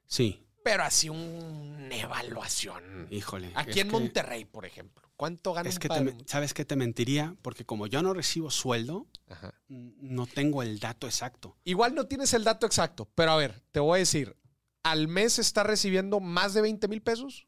Sí, 0.06 0.42
pero 0.64 0.82
así 0.84 1.08
una 1.10 1.94
evaluación. 1.96 3.06
híjole. 3.10 3.52
Aquí 3.54 3.80
en 3.80 3.88
que- 3.88 3.92
Monterrey, 3.92 4.44
por 4.46 4.64
ejemplo. 4.64 5.09
¿Cuánto 5.20 5.52
gana 5.52 5.68
Es 5.68 5.74
un 5.74 5.80
que 5.80 5.88
te 5.88 5.94
padre? 5.96 6.14
me- 6.14 6.24
¿sabes 6.26 6.54
qué 6.54 6.64
te 6.64 6.76
mentiría? 6.76 7.36
Porque 7.42 7.66
como 7.66 7.86
yo 7.86 8.00
no 8.00 8.14
recibo 8.14 8.50
sueldo, 8.50 9.06
Ajá. 9.28 9.52
no 9.68 10.26
tengo 10.26 10.62
el 10.62 10.78
dato 10.78 11.06
exacto. 11.06 11.58
Igual 11.64 11.94
no 11.94 12.06
tienes 12.06 12.32
el 12.32 12.42
dato 12.42 12.64
exacto, 12.64 13.10
pero 13.14 13.32
a 13.32 13.36
ver, 13.36 13.60
te 13.70 13.80
voy 13.80 13.96
a 13.96 13.98
decir, 13.98 14.34
¿al 14.82 15.08
mes 15.08 15.38
está 15.38 15.62
recibiendo 15.62 16.20
más 16.20 16.54
de 16.54 16.62
20 16.62 16.88
mil 16.88 17.02
pesos? 17.02 17.46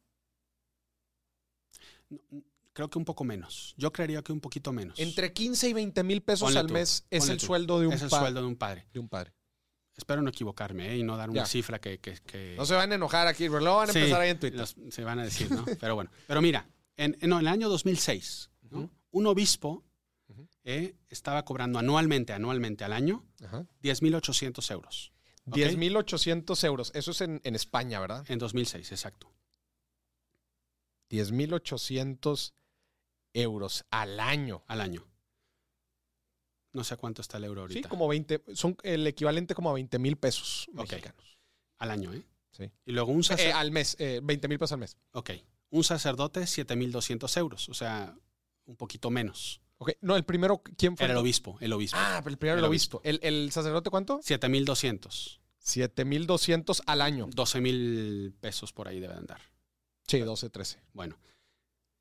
No, 2.11 2.20
Creo 2.74 2.89
que 2.90 2.99
un 2.99 3.05
poco 3.05 3.24
menos. 3.24 3.74
Yo 3.77 3.90
creería 3.93 4.23
que 4.23 4.32
un 4.32 4.40
poquito 4.40 4.73
menos. 4.73 4.99
Entre 4.99 5.32
15 5.32 5.69
y 5.69 5.73
20 5.73 6.03
mil 6.05 6.23
pesos 6.23 6.47
Ponle 6.49 6.61
al 6.61 6.66
tú, 6.66 6.74
mes 6.74 7.07
es 7.11 7.28
el 7.28 7.36
tú. 7.39 7.47
sueldo 7.47 7.81
de 7.81 7.86
un, 7.86 7.93
es 7.94 8.03
el 8.03 8.09
sueldo 8.11 8.40
de 8.40 8.47
un 8.47 8.57
padre. 8.57 8.86
de 8.93 8.99
un 9.01 9.09
padre. 9.09 9.32
Espero 9.97 10.23
no 10.23 10.31
equivocarme 10.31 10.90
¿eh? 10.90 10.97
y 10.99 11.03
no 11.03 11.16
dar 11.19 11.28
una 11.28 11.40
Ya. 11.40 11.47
cifra 11.47 11.78
que... 11.81 12.01
que- 12.01 12.19
que- 12.27 12.55
No 12.57 12.65
se 12.65 12.74
van 12.74 12.93
a 12.93 12.94
enojar 12.94 13.27
aquí, 13.28 13.44
pero 13.49 13.61
luego 13.61 13.77
van 13.78 13.90
a 13.90 13.93
Sí, 13.93 13.99
empezar 13.99 14.20
ahí 14.23 14.31
en 14.31 14.40
Twitter. 14.40 14.59
los- 14.61 14.74
se 14.90 15.05
van 15.05 15.19
a 15.19 15.24
decir, 15.24 15.51
¿no? 15.51 15.65
Pero 15.81 15.94
bueno. 15.94 16.11
Pero 16.27 16.40
mira, 16.40 16.66
en, 17.04 17.16
en- 17.20 17.30
no, 17.30 17.36
en 17.36 17.46
el 17.46 17.52
año 17.52 17.68
2006, 17.68 18.50
¿no? 18.70 18.90
Un 19.10 19.26
obispo 19.26 19.84
eh, 20.64 20.94
estaba 21.10 21.44
cobrando 21.44 21.78
anualmente, 21.78 22.32
anualmente 22.32 22.84
al 22.84 22.92
año, 22.92 23.24
Ajá. 23.44 23.66
10.800 23.82 24.70
euros. 24.72 25.12
¿ok? 25.46 25.56
10.800 25.56 26.64
euros. 26.64 26.92
Eso 26.94 27.10
es 27.10 27.20
en, 27.20 27.40
en 27.44 27.54
España, 27.54 28.00
¿verdad? 28.00 28.24
En 28.30 28.38
2006, 28.38 28.92
exacto. 28.92 29.32
10.800 31.10 32.52
euros 33.34 33.84
al 33.90 34.20
año. 34.20 34.64
Al 34.66 34.80
año. 34.80 35.06
No 36.72 36.84
sé 36.84 36.96
cuánto 36.96 37.20
está 37.20 37.36
el 37.36 37.44
euro 37.44 37.62
ahorita. 37.62 37.80
Sí, 37.86 37.88
como 37.90 38.08
20, 38.08 38.42
son 38.54 38.76
el 38.82 39.06
equivalente 39.06 39.54
como 39.54 39.68
a 39.70 39.74
20 39.74 39.98
mil 39.98 40.16
pesos 40.16 40.68
mexicanos. 40.72 41.38
Al 41.78 41.90
año, 41.90 42.14
¿eh? 42.14 42.24
Sí. 42.52 42.70
Y 42.86 42.92
luego 42.92 43.12
un 43.12 43.20
Eh, 43.20 43.24
sacerdote... 43.24 43.52
al 43.58 43.70
mes, 43.72 43.96
eh, 43.98 44.20
20 44.22 44.48
mil 44.48 44.58
pesos 44.58 44.72
al 44.72 44.78
mes. 44.78 44.96
ok. 45.12 45.30
Un 45.73 45.82
sacerdote, 45.85 46.43
7.200 46.43 47.36
euros. 47.39 47.69
O 47.70 47.74
sea, 47.74 48.15
un 48.66 48.77
poquito 48.77 49.11
menos. 49.11 49.61
Ok, 49.78 49.93
no, 50.03 50.15
el 50.16 50.24
primero, 50.24 50.62
¿quién 50.77 50.97
fue? 50.97 51.07
Era 51.07 51.15
el 51.15 51.19
obispo, 51.19 51.57
el 51.61 51.73
obispo. 51.73 51.97
Ah, 51.99 52.20
pero 52.23 52.32
el 52.32 52.39
primero 52.39 52.59
el 52.59 52.65
El 52.65 52.69
obispo. 52.69 53.01
¿El, 53.05 53.19
el 53.23 53.51
sacerdote 53.51 53.89
cuánto? 53.90 54.20
7.200. 54.20 55.40
7.200 55.65 56.82
al 56.86 57.01
año. 57.01 57.27
12.000 57.28 58.35
pesos 58.39 58.73
por 58.73 58.86
ahí 58.86 59.01
debe 59.01 59.15
de 59.15 59.20
andar. 59.20 59.40
Sí, 60.07 60.20
12, 60.20 60.51
13. 60.51 60.78
Bueno, 60.93 61.19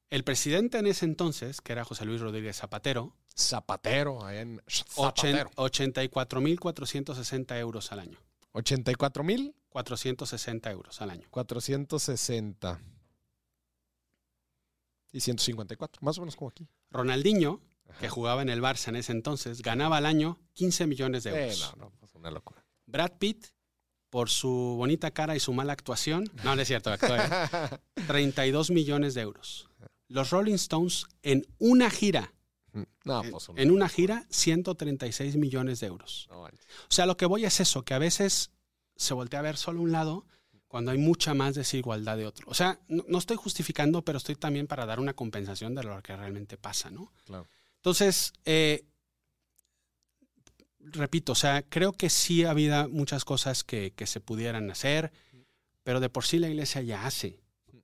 el 0.09 0.23
presidente 0.25 0.77
en 0.77 0.85
ese 0.87 1.05
entonces, 1.05 1.61
que 1.61 1.71
era 1.71 1.85
José 1.85 2.03
Luis 2.05 2.19
Rodríguez 2.19 2.57
Zapatero, 2.57 3.15
Zapatero, 3.33 4.25
allá 4.25 4.41
en 4.41 4.61
Zapatero. 4.67 5.49
84.460 5.51 7.57
euros 7.57 7.93
al 7.93 8.01
año. 8.01 8.19
84 8.51 9.23
mil 9.23 9.55
460 9.69 10.69
euros 10.71 11.01
al 11.01 11.11
año. 11.11 11.29
460. 11.31 12.81
Y 15.11 15.19
154, 15.21 16.01
más 16.03 16.17
o 16.17 16.21
menos 16.21 16.35
como 16.35 16.49
aquí. 16.49 16.67
Ronaldinho, 16.89 17.61
Ajá. 17.89 17.99
que 17.99 18.09
jugaba 18.09 18.41
en 18.41 18.49
el 18.49 18.61
Barça 18.61 18.87
en 18.89 18.95
ese 18.95 19.11
entonces, 19.11 19.61
ganaba 19.61 19.97
al 19.97 20.05
año 20.05 20.39
15 20.53 20.87
millones 20.87 21.23
de 21.23 21.31
Eh, 21.31 21.43
euros. 21.43 21.73
no, 21.77 21.85
no, 21.85 21.91
pues 21.99 22.13
una 22.15 22.31
locura. 22.31 22.63
Brad 22.85 23.13
Pitt, 23.19 23.47
por 24.09 24.29
su 24.29 24.49
bonita 24.77 25.11
cara 25.11 25.35
y 25.35 25.39
su 25.39 25.53
mala 25.53 25.73
actuación, 25.73 26.29
no, 26.43 26.55
no 26.55 26.61
es 26.61 26.67
cierto, 26.67 26.91
actuó, 26.91 27.15
¿eh? 27.15 27.19
32 28.07 28.71
millones 28.71 29.13
de 29.13 29.21
euros. 29.21 29.69
Los 30.07 30.29
Rolling 30.31 30.55
Stones 30.55 31.05
en 31.23 31.45
una 31.59 31.89
gira, 31.89 32.33
no, 33.05 33.23
en- 33.23 33.31
pues 33.31 33.47
en 33.55 33.71
una 33.71 33.87
gira, 33.89 34.25
136 34.29 35.37
millones 35.37 35.79
de 35.79 35.87
euros. 35.87 36.27
No, 36.29 36.41
manches. 36.41 36.65
O 36.83 36.93
sea, 36.93 37.05
lo 37.05 37.15
que 37.17 37.25
voy 37.25 37.45
es 37.45 37.59
eso, 37.61 37.83
que 37.83 37.93
a 37.93 37.99
veces 37.99 38.51
se 38.97 39.13
voltea 39.13 39.39
a 39.39 39.43
ver 39.43 39.55
solo 39.57 39.81
un 39.81 39.91
lado 39.93 40.25
cuando 40.71 40.91
hay 40.91 40.97
mucha 40.97 41.33
más 41.33 41.53
desigualdad 41.53 42.15
de 42.15 42.25
otro. 42.25 42.45
O 42.49 42.53
sea, 42.53 42.79
no, 42.87 43.03
no 43.09 43.17
estoy 43.17 43.35
justificando, 43.35 44.05
pero 44.05 44.17
estoy 44.17 44.35
también 44.35 44.67
para 44.67 44.85
dar 44.85 45.01
una 45.01 45.13
compensación 45.13 45.75
de 45.75 45.83
lo 45.83 46.01
que 46.01 46.15
realmente 46.15 46.55
pasa, 46.57 46.89
¿no? 46.89 47.11
Claro. 47.25 47.45
Entonces, 47.75 48.31
eh, 48.45 48.85
repito, 50.79 51.33
o 51.33 51.35
sea, 51.35 51.61
creo 51.63 51.91
que 51.91 52.09
sí 52.09 52.45
ha 52.45 52.51
habido 52.51 52.87
muchas 52.87 53.25
cosas 53.25 53.65
que, 53.65 53.91
que 53.91 54.07
se 54.07 54.21
pudieran 54.21 54.71
hacer, 54.71 55.11
pero 55.83 55.99
de 55.99 56.09
por 56.09 56.23
sí 56.23 56.39
la 56.39 56.47
iglesia 56.47 56.81
ya 56.81 57.05
hace. 57.05 57.39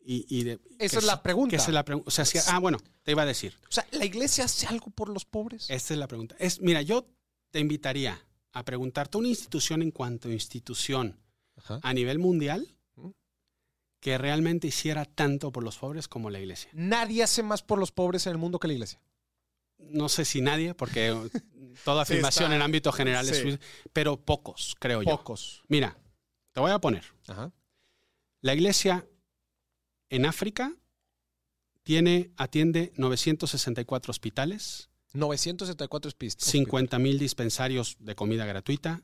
Y, 0.06 0.26
y 0.30 0.44
de- 0.46 0.60
Esa 0.80 0.94
que 0.96 1.00
es 1.00 1.04
la 1.04 1.22
pregunta. 1.22 1.50
que 1.50 1.56
esa 1.58 1.68
es 1.68 1.74
la 1.74 1.84
pregunta. 1.84 2.08
O 2.08 2.12
sea, 2.12 2.26
ah, 2.48 2.60
bueno, 2.60 2.78
te 3.04 3.12
iba 3.12 3.24
a 3.24 3.26
decir. 3.26 3.54
O 3.70 3.72
sea, 3.72 3.86
¿la 3.92 4.06
iglesia 4.06 4.46
hace 4.46 4.66
algo 4.68 4.90
por 4.92 5.10
los 5.10 5.26
pobres? 5.26 5.70
Esta 5.70 5.94
es 5.94 6.00
la 6.00 6.08
pregunta. 6.08 6.38
Es, 6.40 6.62
mira, 6.62 6.82
yo 6.82 7.06
te 7.52 7.60
invitaría 7.60 8.18
a 8.54 8.64
preguntarte 8.64 9.18
una 9.18 9.28
institución 9.28 9.82
en 9.82 9.92
cuanto 9.92 10.30
a 10.30 10.32
institución 10.32 11.20
Ajá. 11.58 11.82
a 11.84 11.94
nivel 11.94 12.20
mundial. 12.20 12.77
Que 14.00 14.18
realmente 14.18 14.68
hiciera 14.68 15.06
tanto 15.06 15.52
por 15.52 15.64
los 15.64 15.78
pobres 15.78 16.08
como 16.08 16.30
la 16.30 16.40
iglesia. 16.40 16.70
Nadie 16.74 17.24
hace 17.24 17.44
más 17.44 17.64
por 17.64 17.80
los 17.80 17.92
pobres 17.92 18.26
en 18.28 18.34
el 18.34 18.38
mundo 18.38 18.60
que 18.60 18.68
la 18.68 18.74
iglesia. 18.74 19.02
No 19.78 20.10
sé 20.10 20.26
si 20.26 20.42
nadie, 20.42 20.74
porque 20.74 21.14
toda 21.86 22.04
afirmación 22.04 22.54
en 22.54 22.62
ámbito 22.62 22.92
general 22.92 23.26
sí. 23.26 23.50
es, 23.50 23.60
pero 23.94 24.18
pocos, 24.18 24.76
creo 24.80 25.02
yo. 25.02 25.18
Pocos. 25.18 25.64
Mira, 25.68 25.98
te 26.52 26.60
voy 26.60 26.72
a 26.72 26.80
poner. 26.80 27.04
Ajá. 27.28 27.52
La 28.42 28.54
iglesia 28.54 29.08
en 30.10 30.26
África 30.26 30.74
tiene, 31.84 32.32
atiende 32.38 32.92
964 32.96 34.12
hospitales, 34.12 34.90
974 35.14 36.12
pistas. 36.18 36.50
50 36.50 37.00
mil 37.00 37.18
dispensarios 37.18 37.98
de 38.00 38.16
comida 38.16 38.46
gratuita, 38.46 39.04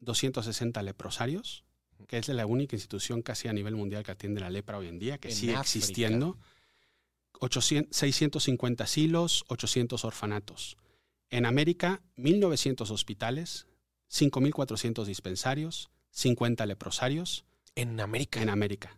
260 0.00 0.82
leprosarios, 0.82 1.65
que 2.06 2.18
es 2.18 2.28
la 2.28 2.46
única 2.46 2.76
institución 2.76 3.22
casi 3.22 3.48
a 3.48 3.52
nivel 3.52 3.74
mundial 3.76 4.02
que 4.02 4.12
atiende 4.12 4.40
la 4.40 4.50
lepra 4.50 4.78
hoy 4.78 4.88
en 4.88 4.98
día, 4.98 5.18
que 5.18 5.28
En 5.28 5.34
sigue 5.34 5.52
África. 5.54 5.62
existiendo. 5.78 6.38
800 7.40 7.94
650 7.96 8.84
asilos, 8.84 9.44
800 9.48 10.04
orfanatos. 10.04 10.76
En 11.28 11.44
América, 11.44 12.00
1.900 12.16 12.90
hospitales, 12.90 13.66
5.400 14.10 15.04
dispensarios, 15.04 15.90
50 16.10 16.64
leprosarios. 16.66 17.44
En 17.74 18.00
América. 18.00 18.40
En 18.40 18.48
América, 18.48 18.96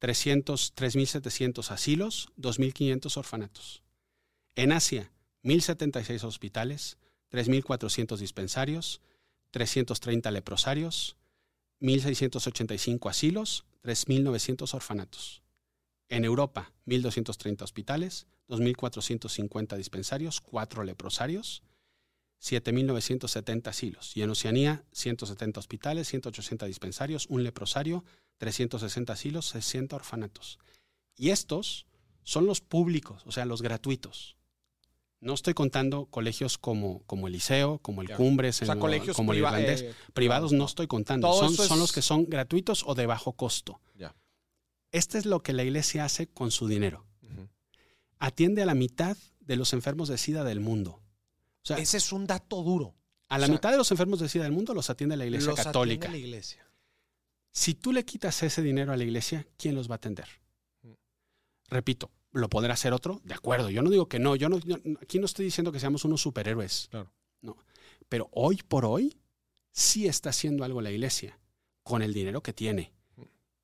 300, 0.00 0.74
3.700 0.74 1.70
asilos, 1.70 2.28
2.500 2.36 3.16
orfanatos. 3.16 3.82
En 4.54 4.72
Asia, 4.72 5.10
1.076 5.44 6.24
hospitales, 6.24 6.98
3.400 7.30 8.18
dispensarios, 8.18 9.00
330 9.50 10.30
leprosarios, 10.30 11.16
1.685 11.80 13.10
asilos, 13.10 13.64
3.900 13.82 14.74
orfanatos. 14.74 15.42
En 16.08 16.24
Europa, 16.24 16.72
1.230 16.86 17.62
hospitales, 17.62 18.26
2.450 18.48 19.76
dispensarios, 19.76 20.40
4 20.40 20.84
leprosarios, 20.84 21.62
7.970 22.40 23.68
asilos. 23.68 24.16
Y 24.16 24.22
en 24.22 24.30
Oceanía, 24.30 24.84
170 24.92 25.60
hospitales, 25.60 26.08
180 26.08 26.66
dispensarios, 26.66 27.26
un 27.28 27.42
leprosario, 27.42 28.04
360 28.38 29.12
asilos, 29.12 29.46
60 29.46 29.96
orfanatos. 29.96 30.58
Y 31.16 31.30
estos 31.30 31.86
son 32.22 32.46
los 32.46 32.60
públicos, 32.60 33.22
o 33.26 33.32
sea, 33.32 33.44
los 33.44 33.62
gratuitos. 33.62 34.37
No 35.20 35.34
estoy 35.34 35.52
contando 35.54 36.06
colegios 36.06 36.58
como, 36.58 37.02
como 37.06 37.26
el 37.26 37.32
Liceo, 37.32 37.78
como 37.80 38.02
el 38.02 38.08
Ya. 38.08 38.16
Cumbres, 38.16 38.62
O 38.62 38.64
sea, 38.64 38.74
en- 38.74 38.80
colegios 38.80 39.16
como 39.16 39.32
el 39.32 39.38
priva- 39.38 39.50
Irlandés. 39.60 39.82
eh, 39.82 39.94
Privados 40.14 40.52
no 40.52 40.64
estoy 40.64 40.86
contando. 40.86 41.32
Son, 41.32 41.52
es- 41.52 41.56
son 41.68 41.78
los 41.80 41.92
que 41.92 42.02
son 42.02 42.24
gratuitos 42.26 42.84
o 42.86 42.94
de 42.94 43.06
bajo 43.06 43.32
costo. 43.32 43.80
Ya. 43.96 44.14
Este 44.92 45.18
es 45.18 45.26
lo 45.26 45.42
que 45.42 45.52
la 45.52 45.64
iglesia 45.64 46.04
hace 46.04 46.28
con 46.28 46.50
su 46.50 46.68
dinero. 46.68 47.04
Atiende 48.20 48.62
a 48.62 48.66
la 48.66 48.74
mitad 48.74 49.16
de 49.40 49.56
los 49.56 49.72
enfermos 49.72 50.08
de 50.08 50.18
SIDA 50.18 50.42
del 50.44 50.60
mundo. 50.60 50.92
O 51.62 51.66
sea, 51.68 51.78
Ese 51.78 51.96
es 51.98 52.12
un 52.12 52.26
dato 52.26 52.62
duro. 52.62 52.94
a 53.28 53.38
la 53.38 53.44
o 53.44 53.46
sea, 53.46 53.54
mitad 53.54 53.70
de 53.70 53.76
los 53.76 53.90
enfermos 53.90 54.18
de 54.20 54.28
SIDA 54.28 54.44
del 54.44 54.52
mundo 54.52 54.72
los 54.74 54.88
atiende 54.90 55.16
la 55.16 55.24
iglesia 55.26 55.50
Los 55.50 55.58
atiende 55.58 55.68
católica. 55.72 56.08
la 56.10 56.16
iglesia. 56.16 56.66
Si 57.52 57.74
tú 57.74 57.92
le 57.92 58.04
quitas 58.04 58.42
ese 58.42 58.62
dinero 58.62 58.92
a 58.92 58.96
la 58.96 59.04
iglesia, 59.04 59.46
¿quién 59.56 59.74
los 59.74 59.88
va 59.88 59.94
a 59.94 59.96
atender? 59.96 60.28
Repito, 61.68 62.10
¿lo 62.32 62.48
podrá 62.48 62.74
hacer 62.74 62.92
otro? 62.92 63.20
De 63.24 63.34
acuerdo, 63.34 63.70
yo 63.70 63.82
no 63.82 63.90
digo 63.90 64.08
que 64.08 64.18
no, 64.18 64.36
yo 64.36 64.48
no, 64.48 64.58
yo- 64.58 64.76
aquí 65.00 65.18
no 65.18 65.26
estoy 65.26 65.44
diciendo 65.46 65.72
que 65.72 65.80
seamos 65.80 66.04
unos 66.04 66.20
superhéroes. 66.20 66.88
Claro. 66.90 67.12
No. 67.42 67.56
Pero 68.08 68.28
hoy 68.32 68.60
por 68.66 68.84
hoy 68.84 69.16
sí 69.72 70.06
está 70.06 70.30
haciendo 70.30 70.64
algo 70.64 70.80
la 70.80 70.90
iglesia 70.90 71.38
con 71.82 72.02
el 72.02 72.12
dinero 72.12 72.42
que 72.42 72.52
tiene. 72.52 72.92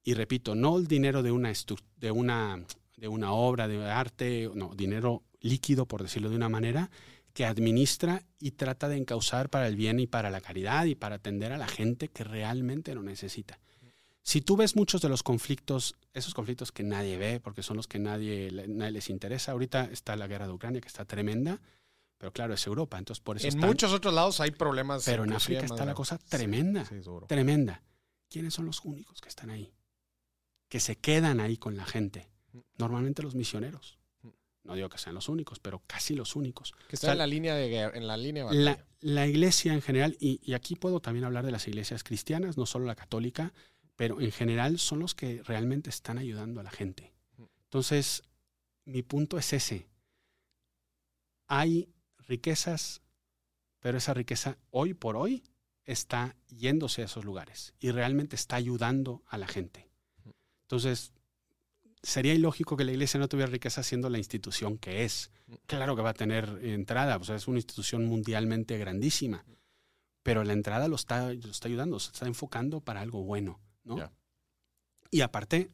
Y 0.03 0.15
repito, 0.15 0.55
no 0.55 0.77
el 0.79 0.87
dinero 0.87 1.23
de 1.23 1.33
una, 1.33 1.51
de 1.97 2.11
una, 2.11 2.65
de 2.97 3.09
una 3.09 3.33
obra 3.33 3.69
de 3.69 3.85
arte, 3.91 4.51
no, 4.55 4.75
dinero 4.75 5.23
líquido, 5.41 5.87
por 5.87 6.03
decirlo 6.03 6.29
de 6.29 6.37
una 6.37 6.49
manera, 6.51 6.91
que 7.33 7.45
administra 7.47 8.23
y 8.39 8.53
trata 8.53 8.89
de 8.89 8.97
encauzar 8.97 9.49
para 9.51 9.67
el 9.67 9.77
bien 9.77 9.99
y 10.01 10.07
para 10.07 10.31
la 10.31 10.41
caridad 10.41 10.85
y 10.85 10.95
para 10.95 11.17
atender 11.17 11.53
a 11.53 11.59
la 11.59 11.67
gente 11.67 12.09
que 12.09 12.23
realmente 12.23 12.95
lo 12.95 13.03
necesita. 13.03 13.59
Si 14.27 14.41
tú 14.41 14.57
ves 14.57 14.75
muchos 14.75 15.03
de 15.03 15.11
los 15.11 15.23
conflictos, 15.23 15.97
esos 16.15 16.33
conflictos 16.33 16.73
que 16.73 16.83
nadie 16.83 17.19
ve, 17.19 17.41
porque 17.41 17.63
son 17.63 17.77
los 17.77 17.87
que 17.87 17.99
nadie, 17.99 18.51
nadie 18.69 18.93
les 18.93 19.11
interesa, 19.11 19.53
ahorita 19.53 19.85
está 19.93 20.17
la 20.17 20.27
guerra 20.27 20.47
de 20.47 20.55
Ucrania, 20.55 20.81
que 20.81 20.89
está 20.89 21.05
tremenda, 21.05 21.61
pero 22.17 22.33
claro, 22.33 22.55
es 22.55 22.67
Europa, 22.67 22.97
entonces 22.99 23.23
por 23.23 23.37
eso 23.37 23.47
En 23.47 23.55
están- 23.55 23.69
muchos 23.69 23.93
otros 23.93 24.15
lados 24.15 24.41
hay 24.41 24.51
problemas. 24.51 25.05
Pero 25.05 25.25
en 25.25 25.35
África 25.35 25.67
está 25.67 25.85
la 25.85 25.93
cosa 25.95 26.17
tremenda, 26.17 26.87
Sí, 26.87 26.95
sí, 26.97 27.01
duro. 27.03 27.27
tremenda. 27.27 27.83
¿Quiénes 28.31 28.55
son 28.55 28.65
los 28.65 28.81
únicos 28.85 29.21
que 29.21 29.29
están 29.29 29.51
ahí? 29.51 29.73
que 30.67 30.81
se 30.81 30.97
quedan 30.97 31.39
ahí 31.39 31.57
con 31.57 31.77
la 31.77 31.85
gente. 31.85 32.29
Normalmente 32.79 33.23
los 33.23 33.37
misioneros. 33.37 33.97
No 34.65 34.75
digo 34.75 34.89
que 34.89 34.99
sean 34.99 35.15
los 35.15 35.29
únicos, 35.29 35.61
pero 35.61 35.83
casi 35.87 36.15
los 36.17 36.35
únicos. 36.35 36.73
Que 36.89 36.97
están 36.97 37.13
en 37.13 37.19
la 37.19 37.27
línea 37.29 37.55
de 37.55 37.69
guerra, 37.69 37.97
en 37.97 38.09
la 38.09 38.17
línea 38.17 38.45
de 38.47 38.55
La, 38.57 38.85
la 39.01 39.27
iglesia 39.29 39.73
en 39.75 39.83
general, 39.83 40.17
y, 40.19 40.41
y 40.43 40.55
aquí 40.55 40.75
puedo 40.75 40.99
también 41.01 41.27
hablar 41.27 41.45
de 41.45 41.53
las 41.53 41.69
iglesias 41.69 42.03
cristianas, 42.03 42.57
no 42.57 42.67
solo 42.67 42.87
la 42.87 42.97
católica, 42.97 43.53
pero 43.97 44.21
en 44.21 44.33
general 44.33 44.79
son 44.79 45.01
los 45.01 45.15
que 45.15 45.43
realmente 45.43 45.91
están 45.91 46.19
ayudando 46.19 46.61
a 46.61 46.65
la 46.65 46.71
gente. 46.71 47.13
Entonces, 47.65 48.23
mi 48.85 49.03
punto 49.03 49.39
es 49.39 49.53
ese. 49.53 49.89
Hay 51.47 51.89
riquezas, 52.19 53.03
pero 53.81 53.99
esa 53.99 54.15
riqueza 54.15 54.59
hoy 54.71 54.95
por 54.95 55.17
hoy 55.17 55.45
está 55.85 56.37
yéndose 56.49 57.03
a 57.03 57.05
esos 57.07 57.25
lugares 57.25 57.75
y 57.79 57.91
realmente 57.91 58.37
está 58.37 58.57
ayudando 58.57 59.23
a 59.27 59.39
la 59.39 59.47
gente. 59.47 59.89
Entonces, 60.63 61.13
sería 62.03 62.35
ilógico 62.35 62.77
que 62.77 62.85
la 62.85 62.93
iglesia 62.93 63.21
no 63.21 63.29
tuviera 63.29 63.51
riqueza 63.51 63.83
siendo 63.83 64.09
la 64.11 64.19
institución 64.19 64.79
que 64.79 65.05
es. 65.05 65.31
Claro 65.67 65.97
que 65.97 66.03
va 66.03 66.11
a 66.11 66.15
tener 66.15 66.61
entrada, 66.63 67.17
o 67.17 67.25
sea, 67.25 67.37
es 67.37 67.49
una 67.49 67.59
institución 67.59 68.07
mundialmente 68.07 68.79
grandísima, 68.79 69.45
pero 70.23 70.43
la 70.45 70.53
entrada 70.53 70.89
lo 70.89 70.97
está, 70.97 71.33
lo 71.33 71.51
está 71.51 71.69
ayudando, 71.69 71.99
se 72.01 72.13
está 72.13 72.27
enfocando 72.27 72.81
para 72.81 73.01
algo 73.01 73.23
bueno, 73.23 73.61
¿no? 73.85 74.11
Y 75.11 75.21
aparte, 75.21 75.71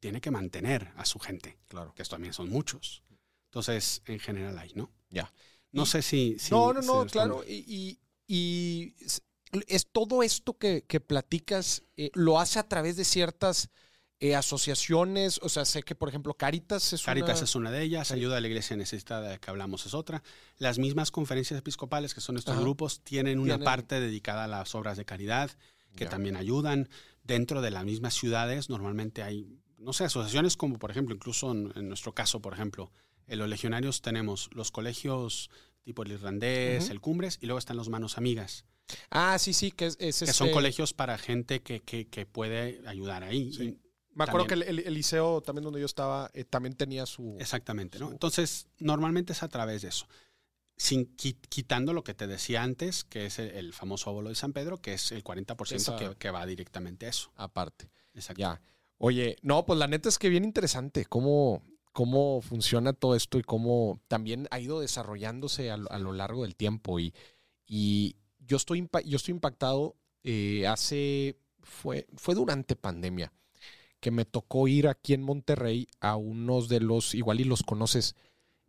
tiene 0.00 0.20
que 0.20 0.30
mantener 0.30 0.92
a 0.96 1.04
su 1.04 1.18
gente, 1.18 1.58
Claro. 1.66 1.94
que 1.94 2.02
esto 2.02 2.14
también 2.14 2.32
son 2.34 2.48
muchos. 2.50 3.02
Entonces, 3.46 4.02
en 4.06 4.18
general 4.20 4.58
hay, 4.58 4.72
¿no? 4.74 4.92
Ya. 5.10 5.32
No 5.72 5.86
sé 5.86 6.02
si... 6.02 6.36
si- 6.38 6.50
no, 6.52 6.72
no, 6.72 6.82
no, 6.82 7.06
claro. 7.06 7.42
Y, 7.46 7.64
y- 7.66 7.98
y 8.26 8.94
es, 9.66 9.86
todo 9.90 10.22
esto 10.22 10.56
que, 10.56 10.84
que 10.86 11.00
platicas, 11.00 11.82
eh, 11.96 12.10
lo 12.14 12.38
hace 12.40 12.58
a 12.58 12.68
través 12.68 12.96
de 12.96 13.04
ciertas 13.04 13.70
eh, 14.20 14.34
asociaciones. 14.36 15.38
O 15.42 15.48
sea, 15.48 15.64
sé 15.64 15.82
que, 15.82 15.94
por 15.94 16.08
ejemplo, 16.08 16.34
Caritas 16.34 16.92
es 16.92 17.02
Caritas 17.02 17.38
una... 17.38 17.44
es 17.44 17.54
una 17.56 17.70
de 17.70 17.82
ellas, 17.82 18.08
Sí. 18.08 18.14
ayuda 18.14 18.36
a 18.36 18.40
la 18.40 18.46
iglesia 18.48 18.76
necesitada 18.76 19.30
de 19.30 19.38
que 19.40 19.50
hablamos 19.50 19.84
es 19.86 19.94
otra. 19.94 20.22
Las 20.58 20.78
mismas 20.78 21.10
conferencias 21.10 21.58
episcopales, 21.58 22.14
que 22.14 22.20
son 22.20 22.36
estos 22.36 22.52
Ajá. 22.54 22.62
grupos, 22.62 23.00
tienen 23.02 23.38
una 23.38 23.58
parte 23.58 24.00
dedicada 24.00 24.44
a 24.44 24.48
las 24.48 24.74
obras 24.74 24.96
de 24.96 25.04
caridad, 25.04 25.50
que 25.96 26.06
también 26.06 26.36
ayudan. 26.36 26.88
Dentro 27.24 27.60
de 27.62 27.70
las 27.70 27.84
mismas 27.84 28.14
ciudades, 28.14 28.68
normalmente 28.70 29.22
hay, 29.22 29.58
no 29.78 29.92
sé, 29.92 30.04
asociaciones 30.04 30.56
como, 30.56 30.78
por 30.78 30.90
ejemplo, 30.90 31.14
incluso 31.14 31.50
en, 31.52 31.72
en 31.74 31.88
nuestro 31.88 32.12
caso, 32.14 32.40
por 32.40 32.52
ejemplo, 32.54 32.92
en 33.26 33.38
los 33.38 33.48
legionarios 33.48 34.00
tenemos 34.02 34.48
los 34.52 34.70
colegios 34.70 35.50
tipo 35.82 36.02
el 36.02 36.12
irlandés, 36.12 36.88
el 36.90 37.00
cumbres, 37.00 37.38
y 37.42 37.46
luego 37.46 37.58
están 37.58 37.76
los 37.76 37.88
manos 37.88 38.16
amigas, 38.18 38.64
Ah, 39.10 39.38
sí, 39.38 39.54
sí, 39.54 39.70
que 39.70 39.86
es, 39.86 39.96
es 39.98 40.18
que 40.20 40.32
son 40.32 40.48
este- 40.48 40.54
colegios 40.54 40.92
para 40.92 41.16
gente 41.16 41.62
que, 41.62 41.80
que- 41.80 42.06
que 42.06 42.26
puede 42.26 42.86
ayudar 42.86 43.22
ahí. 43.24 43.50
Sí. 43.52 43.62
Y- 43.64 43.80
Me 44.14 44.24
acuerdo 44.24 44.46
también. 44.46 44.66
que 44.66 44.70
el, 44.72 44.78
el- 44.80 44.86
el 44.86 44.94
liceo 44.94 45.40
también 45.40 45.64
donde 45.64 45.80
yo 45.80 45.86
estaba 45.86 46.30
eh, 46.34 46.44
también 46.44 46.74
tenía 46.74 47.06
su... 47.06 47.36
Exactamente, 47.40 47.98
¿no? 47.98 48.12
Entonces, 48.12 48.68
normalmente 48.78 49.32
es 49.32 49.42
a 49.42 49.48
través 49.48 49.80
de 49.82 49.88
eso. 49.88 50.06
Sin 50.76 51.16
qui- 51.16 51.38
quitando 51.48 51.92
lo 51.92 52.02
que 52.04 52.14
te 52.14 52.26
decía 52.26 52.62
antes, 52.62 53.04
que 53.04 53.26
es 53.26 53.38
el, 53.38 53.50
el 53.52 53.72
famoso 53.72 54.10
óvulo 54.10 54.28
de 54.28 54.34
San 54.34 54.52
Pedro, 54.52 54.78
que 54.80 54.94
es 54.94 55.12
el 55.12 55.22
40% 55.22 55.76
Esa- 55.76 55.96
que, 55.96 56.16
que 56.16 56.30
va 56.30 56.44
directamente 56.46 57.06
a 57.06 57.10
eso. 57.10 57.30
Aparte. 57.36 57.90
Exacto. 58.14 58.40
Ya. 58.40 58.60
Oye, 58.98 59.36
no, 59.42 59.64
pues 59.66 59.78
la 59.78 59.86
neta 59.86 60.08
es 60.08 60.18
que 60.18 60.28
bien 60.28 60.44
interesante 60.44 61.04
cómo, 61.04 61.62
cómo 61.92 62.40
funciona 62.42 62.92
todo 62.92 63.14
esto 63.14 63.38
y 63.38 63.42
cómo 63.42 64.00
también 64.08 64.48
ha 64.50 64.58
ido 64.60 64.80
desarrollándose 64.80 65.70
a, 65.70 65.76
lo- 65.76 65.90
a 65.92 65.98
lo 65.98 66.12
largo 66.12 66.42
del 66.42 66.56
tiempo. 66.56 66.98
Y, 66.98 67.14
y 67.66 68.16
yo, 68.40 68.56
estoy 68.56 68.88
yo 69.04 69.16
estoy 69.16 69.32
impactado 69.32 69.96
eh, 70.24 70.66
hace, 70.66 71.36
fue, 71.62 72.06
fue 72.16 72.34
durante 72.34 72.76
pandemia, 72.76 73.32
que 74.00 74.10
me 74.10 74.24
tocó 74.24 74.66
ir 74.68 74.88
aquí 74.88 75.14
en 75.14 75.22
Monterrey 75.22 75.86
a 76.00 76.16
unos 76.16 76.68
de 76.68 76.80
los, 76.80 77.14
igual 77.14 77.40
y 77.40 77.44
los 77.44 77.62
conoces, 77.62 78.14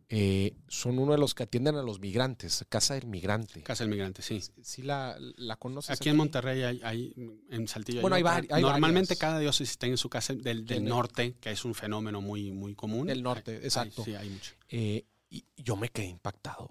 eh, 0.08 0.54
son 0.68 0.98
uno 1.00 1.12
de 1.12 1.18
los 1.18 1.34
que 1.34 1.42
atienden 1.42 1.74
a 1.76 1.82
los 1.82 1.98
migrantes, 1.98 2.64
Casa 2.68 2.94
del 2.94 3.06
Migrante. 3.06 3.62
Casa 3.62 3.82
del 3.84 3.90
Migrante, 3.90 4.22
sí. 4.22 4.40
¿Sí 4.62 4.82
la, 4.82 5.16
la 5.36 5.56
conoces? 5.56 5.90
Aquí 5.98 6.08
en 6.08 6.16
Monterrey 6.16 6.62
hay, 6.62 6.80
hay- 6.84 7.14
en 7.50 7.66
Saltillo. 7.66 8.00
Bueno, 8.02 8.14
hay 8.16 8.22
hay 8.50 8.62
Normalmente 8.62 9.08
varias. 9.14 9.18
cada 9.18 9.38
diócesis 9.40 9.76
tiene 9.78 9.96
su 9.96 10.08
casa 10.08 10.32
del, 10.34 10.64
del 10.64 10.84
norte, 10.84 11.34
que 11.40 11.50
es 11.50 11.64
un 11.64 11.74
fenómeno 11.74 12.20
muy, 12.20 12.52
muy 12.52 12.74
común. 12.76 13.08
Del 13.08 13.22
norte, 13.22 13.56
exacto. 13.56 14.04
sí, 14.04 14.14
hay 14.14 14.30
mucho. 14.30 14.52
Eh, 14.68 15.04
y 15.28 15.44
yo 15.56 15.74
me 15.76 15.88
quedé 15.88 16.06
impactado. 16.06 16.70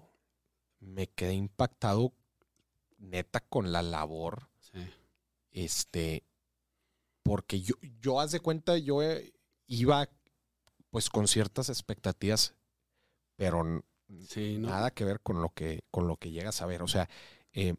Me 0.80 1.08
quedé 1.08 1.34
impactado, 1.34 2.14
neta, 2.98 3.40
con 3.40 3.70
la 3.70 3.82
labor. 3.82 4.48
Sí. 4.60 4.78
Este, 5.52 6.24
porque 7.22 7.60
yo, 7.60 7.74
yo 8.00 8.20
haz 8.20 8.30
de 8.32 8.40
cuenta, 8.40 8.78
yo 8.78 9.02
eh, 9.02 9.32
iba 9.66 10.08
pues 10.90 11.10
con 11.10 11.28
ciertas 11.28 11.68
expectativas, 11.68 12.54
pero 13.36 13.82
Sí, 14.28 14.58
¿no? 14.58 14.68
nada 14.68 14.90
que 14.90 15.04
ver 15.04 15.20
con 15.20 15.40
lo 15.42 15.50
que, 15.50 15.82
con 15.90 16.06
lo 16.08 16.16
que 16.16 16.30
llegas 16.30 16.62
a 16.62 16.66
ver. 16.66 16.82
O 16.82 16.88
sea, 16.88 17.08
eh, 17.52 17.74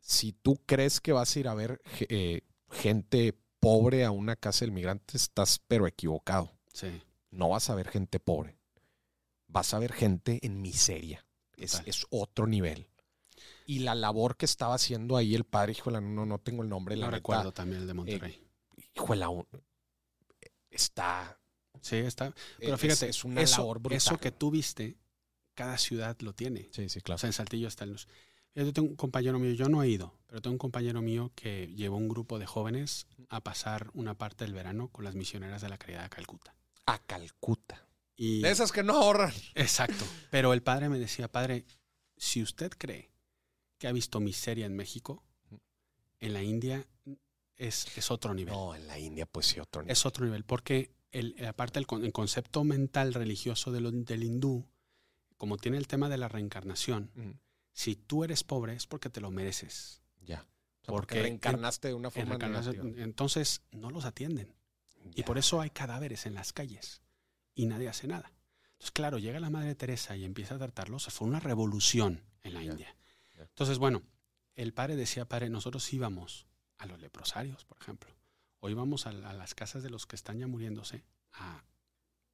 si 0.00 0.32
tú 0.32 0.60
crees 0.66 1.00
que 1.00 1.12
vas 1.12 1.34
a 1.34 1.40
ir 1.40 1.48
a 1.48 1.54
ver 1.54 1.80
eh, 2.08 2.42
gente 2.70 3.34
pobre 3.60 4.04
a 4.04 4.10
una 4.10 4.36
casa 4.36 4.64
del 4.64 4.72
migrante, 4.72 5.16
estás 5.16 5.60
pero 5.66 5.86
equivocado. 5.86 6.52
Sí. 6.72 7.02
no 7.30 7.48
vas 7.50 7.70
a 7.70 7.74
ver 7.74 7.88
gente 7.88 8.18
pobre. 8.20 8.58
Vas 9.48 9.72
a 9.74 9.78
ver 9.78 9.92
gente 9.92 10.40
en 10.42 10.60
miseria. 10.60 11.24
Es, 11.56 11.80
es 11.86 12.06
otro 12.10 12.46
nivel. 12.46 12.88
Y 13.66 13.78
la 13.80 13.94
labor 13.94 14.36
que 14.36 14.44
estaba 14.44 14.74
haciendo 14.74 15.16
ahí 15.16 15.34
el 15.34 15.44
padre, 15.44 15.72
híjole, 15.72 16.00
no, 16.00 16.26
no 16.26 16.38
tengo 16.38 16.62
el 16.62 16.68
nombre, 16.68 16.96
la 16.96 17.06
neta, 17.06 17.16
recuerdo 17.16 17.52
también 17.52 17.82
el 17.82 17.86
de 17.86 17.94
Monterrey. 17.94 18.46
híjole, 18.94 19.24
aún- 19.24 19.46
está. 20.70 21.38
Sí, 21.84 21.96
está. 21.96 22.34
Pero 22.58 22.74
es- 22.74 22.80
fíjate, 22.80 23.08
es, 23.08 23.24
una 23.24 23.40
eso, 23.42 23.58
labor 23.58 23.78
brutal. 23.80 23.96
eso 23.96 24.18
que 24.18 24.32
tú 24.32 24.50
viste, 24.50 24.96
cada 25.54 25.78
ciudad 25.78 26.16
lo 26.20 26.32
tiene. 26.32 26.68
Sí, 26.72 26.88
sí, 26.88 26.98
O 26.98 27.02
claro. 27.02 27.18
sea, 27.18 27.28
en 27.28 27.32
Saltillo 27.32 27.68
están 27.68 27.92
los... 27.92 28.08
Yo 28.56 28.72
tengo 28.72 28.88
un 28.88 28.94
compañero 28.96 29.38
mío, 29.40 29.52
yo 29.52 29.68
no 29.68 29.82
he 29.82 29.88
ido, 29.88 30.16
pero 30.28 30.40
tengo 30.40 30.54
un 30.54 30.58
compañero 30.58 31.02
mío 31.02 31.32
que 31.34 31.72
llevó 31.74 31.96
un 31.96 32.08
grupo 32.08 32.38
de 32.38 32.46
jóvenes 32.46 33.08
a 33.28 33.40
pasar 33.42 33.90
una 33.94 34.16
parte 34.16 34.44
del 34.44 34.54
verano 34.54 34.88
con 34.88 35.04
las 35.04 35.16
misioneras 35.16 35.60
de 35.60 35.68
la 35.68 35.76
caridad 35.78 36.04
a 36.04 36.08
Calcuta. 36.08 36.54
A 36.86 36.98
Calcuta. 37.00 37.84
Y, 38.16 38.42
De 38.42 38.50
esas 38.52 38.70
que 38.70 38.84
no 38.84 38.94
ahorran. 38.96 39.32
Exacto. 39.56 40.04
Pero 40.30 40.52
el 40.52 40.62
padre 40.62 40.88
me 40.88 41.00
decía, 41.00 41.26
padre, 41.26 41.64
si 42.16 42.42
usted 42.42 42.70
cree 42.78 43.10
que 43.78 43.88
ha 43.88 43.92
visto 43.92 44.20
miseria 44.20 44.66
en 44.66 44.76
México, 44.76 45.24
en 46.20 46.32
la 46.32 46.42
India 46.44 46.86
es, 47.56 47.86
es 47.98 48.10
otro 48.12 48.34
nivel. 48.34 48.54
No, 48.54 48.74
en 48.76 48.86
la 48.86 49.00
India, 49.00 49.26
pues 49.26 49.46
sí, 49.46 49.58
otro 49.58 49.82
nivel. 49.82 49.92
Es 49.92 50.06
otro 50.06 50.24
nivel, 50.24 50.44
porque 50.44 50.92
el, 51.14 51.46
aparte 51.46 51.78
el, 51.78 51.86
con- 51.86 52.04
el 52.04 52.12
concepto 52.12 52.64
mental 52.64 53.14
religioso 53.14 53.72
de 53.72 53.80
lo- 53.80 53.90
del 53.90 54.22
hindú, 54.24 54.66
como 55.36 55.56
tiene 55.56 55.78
el 55.78 55.86
tema 55.86 56.08
de 56.08 56.18
la 56.18 56.28
reencarnación, 56.28 57.10
si 57.72 57.96
tú 57.96 58.24
eres 58.24 58.44
pobre 58.44 58.74
es 58.74 58.86
porque 58.86 59.10
te 59.10 59.20
lo 59.20 59.30
mereces. 59.30 60.02
Ya. 60.20 60.40
O 60.40 60.84
sea, 60.84 60.92
Porque 60.92 61.14
porque 61.16 61.22
reencarnaste 61.22 61.88
de 61.88 61.94
una 61.94 62.08
En 62.08 62.12
forma 62.12 62.36
negativa. 62.38 63.02
entonces 63.02 63.62
no 63.72 63.90
los 63.90 64.04
atienden. 64.04 64.54
Y 65.14 65.22
por 65.22 65.38
eso 65.38 65.60
hay 65.60 65.70
cadáveres 65.70 66.26
en 66.26 66.34
las 66.34 66.52
calles 66.52 67.02
y 67.54 67.66
nadie 67.66 67.88
hace 67.88 68.06
nada. 68.06 68.32
Entonces, 68.72 68.90
claro, 68.92 69.18
llega 69.18 69.38
la 69.40 69.50
Madre 69.50 69.74
Teresa 69.74 70.16
y 70.16 70.24
empieza 70.24 70.54
a 70.54 70.58
tratarlos. 70.58 71.06
Fue 71.06 71.26
una 71.28 71.40
revolución 71.40 72.22
en 72.42 72.54
la 72.54 72.62
Ya, 72.62 72.70
India. 72.72 72.96
ya. 73.36 73.42
Entonces, 73.42 73.78
bueno, 73.78 74.02
el 74.56 74.72
padre 74.72 74.96
decía, 74.96 75.26
padre, 75.26 75.48
nosotros 75.50 75.92
íbamos 75.92 76.46
a 76.78 76.86
los 76.86 77.00
leprosarios, 77.00 77.64
por 77.64 77.78
ejemplo, 77.80 78.10
o 78.64 78.70
íbamos 78.70 79.06
a, 79.06 79.10
a 79.10 79.34
las 79.34 79.54
casas 79.54 79.82
de 79.82 79.90
los 79.90 80.06
que 80.06 80.16
están 80.16 80.38
ya 80.38 80.46
muriéndose 80.46 81.04
a 81.34 81.62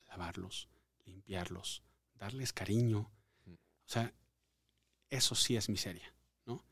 lavarlos, 0.07 0.69
limpiarlos, 1.05 1.82
darles 2.15 2.52
cariño. 2.52 3.11
Mm. 3.47 3.52
O 3.55 3.57
sea, 3.86 4.15
eso 5.09 5.35
sí 5.35 5.57
es 5.57 5.69
miseria, 5.69 6.15
¿no? 6.47 6.65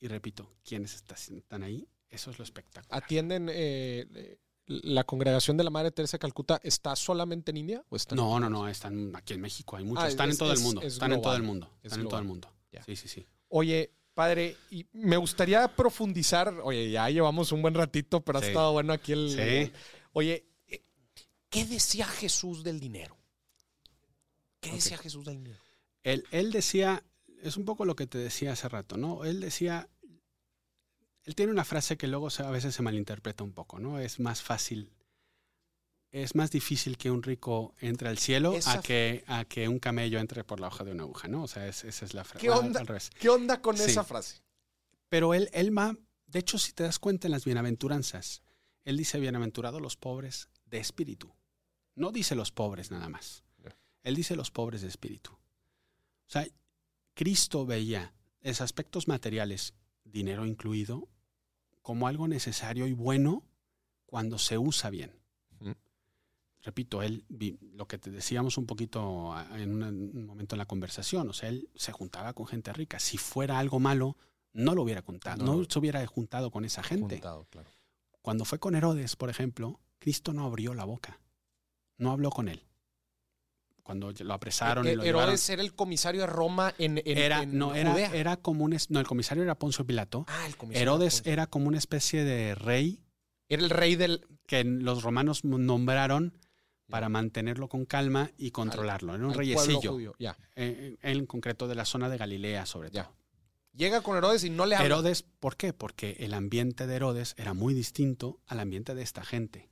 Y 0.00 0.08
repito, 0.08 0.50
quienes 0.64 0.94
está- 0.94 1.16
están 1.16 1.62
ahí, 1.62 1.86
eso 2.08 2.30
es 2.30 2.38
lo 2.38 2.44
espectacular. 2.44 3.02
¿Atienden 3.02 3.50
eh, 3.52 4.38
la 4.66 5.04
congregación 5.04 5.58
de 5.58 5.64
la 5.64 5.70
Madre 5.70 5.90
Teresa 5.90 6.16
de 6.16 6.20
Calcuta? 6.20 6.58
¿Está 6.62 6.96
solamente 6.96 7.50
en 7.50 7.58
India? 7.58 7.84
¿O 7.90 7.96
está 7.96 8.14
en- 8.14 8.20
No, 8.22 8.40
no, 8.40 8.48
no, 8.48 8.68
están 8.68 9.14
aquí 9.14 9.34
en 9.34 9.42
México, 9.42 9.76
hay 9.76 9.84
muchos, 9.84 10.04
Ah, 10.04 10.08
están 10.08 10.30
es- 10.30 10.36
en 10.36 10.38
todo 10.38 10.52
es- 10.54 10.58
el 10.60 10.64
mundo, 10.64 10.80
es 10.80 10.92
están 10.94 11.12
en 11.12 11.20
todo 11.20 11.36
el 11.36 11.42
mundo, 11.42 11.66
Es 11.82 11.92
están 11.92 12.00
en 12.00 12.08
todo 12.08 12.20
el 12.20 12.26
mundo. 12.26 12.50
Sí, 12.86 12.96
sí, 12.96 13.08
sí. 13.08 13.26
Oye, 13.48 13.92
padre, 14.14 14.56
y 14.70 14.86
me 14.92 15.16
gustaría 15.16 15.68
profundizar. 15.68 16.54
Oye, 16.62 16.90
ya 16.90 17.08
llevamos 17.10 17.52
un 17.52 17.62
buen 17.62 17.74
ratito, 17.74 18.20
pero 18.22 18.38
ha 18.38 18.46
estado 18.46 18.72
bueno 18.72 18.92
aquí 18.92 19.12
el. 19.12 19.30
Sí. 19.30 19.72
Oye, 20.12 20.46
eh, 20.68 20.82
¿qué 21.50 21.64
decía 21.66 22.06
Jesús 22.06 22.64
del 22.64 22.80
dinero? 22.80 23.16
¿Qué 24.60 24.72
decía 24.72 24.96
Jesús 24.96 25.24
del 25.24 25.38
dinero? 25.38 25.60
Él, 26.02 26.24
él 26.30 26.52
decía, 26.52 27.04
es 27.42 27.56
un 27.56 27.64
poco 27.64 27.84
lo 27.84 27.96
que 27.96 28.06
te 28.06 28.18
decía 28.18 28.52
hace 28.52 28.68
rato, 28.68 28.96
¿no? 28.96 29.24
Él 29.24 29.40
decía, 29.40 29.88
él 31.24 31.34
tiene 31.34 31.52
una 31.52 31.64
frase 31.64 31.96
que 31.96 32.06
luego 32.06 32.28
a 32.38 32.50
veces 32.50 32.74
se 32.74 32.82
malinterpreta 32.82 33.44
un 33.44 33.52
poco, 33.52 33.78
¿no? 33.78 33.98
Es 33.98 34.20
más 34.20 34.42
fácil, 34.42 34.90
es 36.22 36.34
más 36.36 36.50
difícil 36.52 36.96
que 36.96 37.10
un 37.10 37.22
rico 37.24 37.74
entre 37.80 38.08
al 38.08 38.18
cielo 38.18 38.54
Esa- 38.54 38.74
a 38.74 38.82
que, 38.82 39.24
a 39.26 39.44
que 39.44 39.68
un 39.68 39.80
camello 39.80 40.20
entre 40.20 40.44
por 40.44 40.60
la 40.60 40.68
hoja 40.68 40.84
de 40.84 40.92
una 40.92 41.02
aguja, 41.02 41.26
¿no? 41.26 41.42
O 41.42 41.48
sea, 41.48 41.66
es- 41.66 41.82
esa 41.84 42.04
es 42.04 42.14
la 42.14 42.22
frase. 42.22 42.40
¿Qué 42.46 42.50
onda? 42.50 42.78
Al 42.80 42.86
revés. 42.86 43.10
¿Qué 43.18 43.28
onda 43.28 43.60
con 43.60 43.76
Sí. 43.76 43.84
esa 43.90 44.04
frase? 44.04 44.40
Pero 45.08 45.34
él, 45.34 45.50
él 45.52 45.76
va, 45.76 45.96
de 46.26 46.38
hecho, 46.38 46.56
si 46.58 46.72
te 46.72 46.84
das 46.84 46.98
cuenta 47.00 47.26
en 47.26 47.32
las 47.32 47.44
bienaventuranzas, 47.44 48.42
él 48.84 48.96
dice, 48.96 49.18
bienaventurados 49.18 49.80
los 49.82 49.96
pobres 49.96 50.48
de 50.66 50.78
espíritu. 50.78 51.34
No 51.96 52.12
dice 52.12 52.34
los 52.36 52.52
pobres 52.52 52.90
nada 52.92 53.08
más. 53.08 53.42
Él 54.04 54.14
dice 54.14 54.36
los 54.36 54.50
pobres 54.50 54.82
de 54.82 54.88
espíritu. 54.88 55.32
O 55.32 55.38
sea, 56.30 56.46
Cristo 57.14 57.64
veía 57.66 58.12
esos 58.42 58.60
aspectos 58.60 59.08
materiales, 59.08 59.74
dinero 60.04 60.44
incluido, 60.46 61.08
como 61.82 62.06
algo 62.06 62.28
necesario 62.28 62.86
y 62.86 62.92
bueno 62.92 63.44
cuando 64.06 64.38
se 64.38 64.58
usa 64.58 64.90
bien. 64.90 65.18
Repito, 66.64 67.02
él, 67.02 67.24
vi- 67.28 67.58
lo 67.74 67.86
que 67.86 67.98
te 67.98 68.10
decíamos 68.10 68.56
un 68.56 68.64
poquito 68.66 69.34
en 69.54 69.82
un 69.84 70.24
momento 70.26 70.54
en 70.54 70.58
la 70.58 70.64
conversación, 70.66 71.28
o 71.28 71.32
sea, 71.34 71.50
él 71.50 71.68
se 71.74 71.92
juntaba 71.92 72.32
con 72.32 72.46
gente 72.46 72.72
rica. 72.72 72.98
Si 72.98 73.18
fuera 73.18 73.58
algo 73.58 73.78
malo, 73.80 74.16
no 74.54 74.74
lo 74.74 74.82
hubiera 74.82 75.02
contado, 75.02 75.44
No 75.44 75.62
se 75.68 75.78
hubiera 75.78 76.04
juntado 76.06 76.50
con 76.50 76.64
esa 76.64 76.82
gente. 76.82 77.16
Juntado, 77.16 77.46
claro. 77.50 77.68
Cuando 78.22 78.44
fue 78.46 78.58
con 78.58 78.74
Herodes, 78.74 79.14
por 79.16 79.28
ejemplo, 79.28 79.78
Cristo 79.98 80.32
no 80.32 80.44
abrió 80.46 80.72
la 80.72 80.84
boca, 80.84 81.20
no 81.98 82.10
habló 82.12 82.30
con 82.30 82.48
él. 82.48 82.62
Cuando 83.82 84.10
lo 84.12 84.32
apresaron 84.32 84.86
y 84.86 84.90
Eh, 84.90 84.96
lo 84.96 85.02
Herodes 85.04 85.46
era 85.50 85.60
el 85.60 85.74
comisario 85.74 86.22
de 86.22 86.26
Roma 86.26 86.72
en, 86.78 86.96
en- 87.04 87.18
era, 87.18 87.42
en 87.42 87.58
no, 87.58 87.74
era, 87.74 87.92
Judea. 87.92 88.14
era 88.14 88.36
como 88.38 88.64
un, 88.64 88.74
no, 88.88 89.00
el 89.00 89.06
comisario 89.06 89.42
era 89.42 89.58
Poncio 89.58 89.84
Pilato. 89.86 90.24
ah, 90.28 90.46
el 90.46 90.56
comisario. 90.56 90.82
Herodes 90.94 91.22
era 91.26 91.46
como 91.46 91.68
una 91.68 91.76
especie 91.76 92.24
de 92.24 92.54
rey 92.54 93.04
Era 93.50 93.62
el 93.62 93.68
rey 93.68 93.96
del. 93.96 94.26
que 94.46 94.64
los 94.64 95.02
romanos 95.02 95.44
nombraron 95.44 96.32
para 96.94 97.08
mantenerlo 97.08 97.68
con 97.68 97.86
calma 97.86 98.30
y 98.38 98.52
controlarlo. 98.52 99.16
Era 99.16 99.24
un 99.24 99.32
al 99.32 99.36
reyecillo, 99.36 99.94
judío. 99.94 100.14
Ya. 100.20 100.38
eh, 100.54 100.96
él 101.02 101.18
en 101.18 101.26
concreto 101.26 101.66
de 101.66 101.74
la 101.74 101.84
zona 101.84 102.08
de 102.08 102.16
Galilea 102.18 102.66
sobre 102.66 102.92
Ya. 102.92 103.06
todo. 103.06 103.16
Llega 103.74 104.00
con 104.00 104.16
Herodes 104.16 104.44
y 104.44 104.50
no 104.50 104.64
le 104.64 104.76
habla. 104.76 104.86
Herodes, 104.86 105.24
¿por 105.24 105.56
qué? 105.56 105.72
Porque 105.72 106.12
el 106.20 106.32
ambiente 106.34 106.86
de 106.86 106.94
Herodes 106.94 107.34
era 107.36 107.52
muy 107.52 107.74
distinto 107.74 108.38
al 108.46 108.60
ambiente 108.60 108.94
de 108.94 109.02
esta 109.02 109.24
gente. 109.24 109.68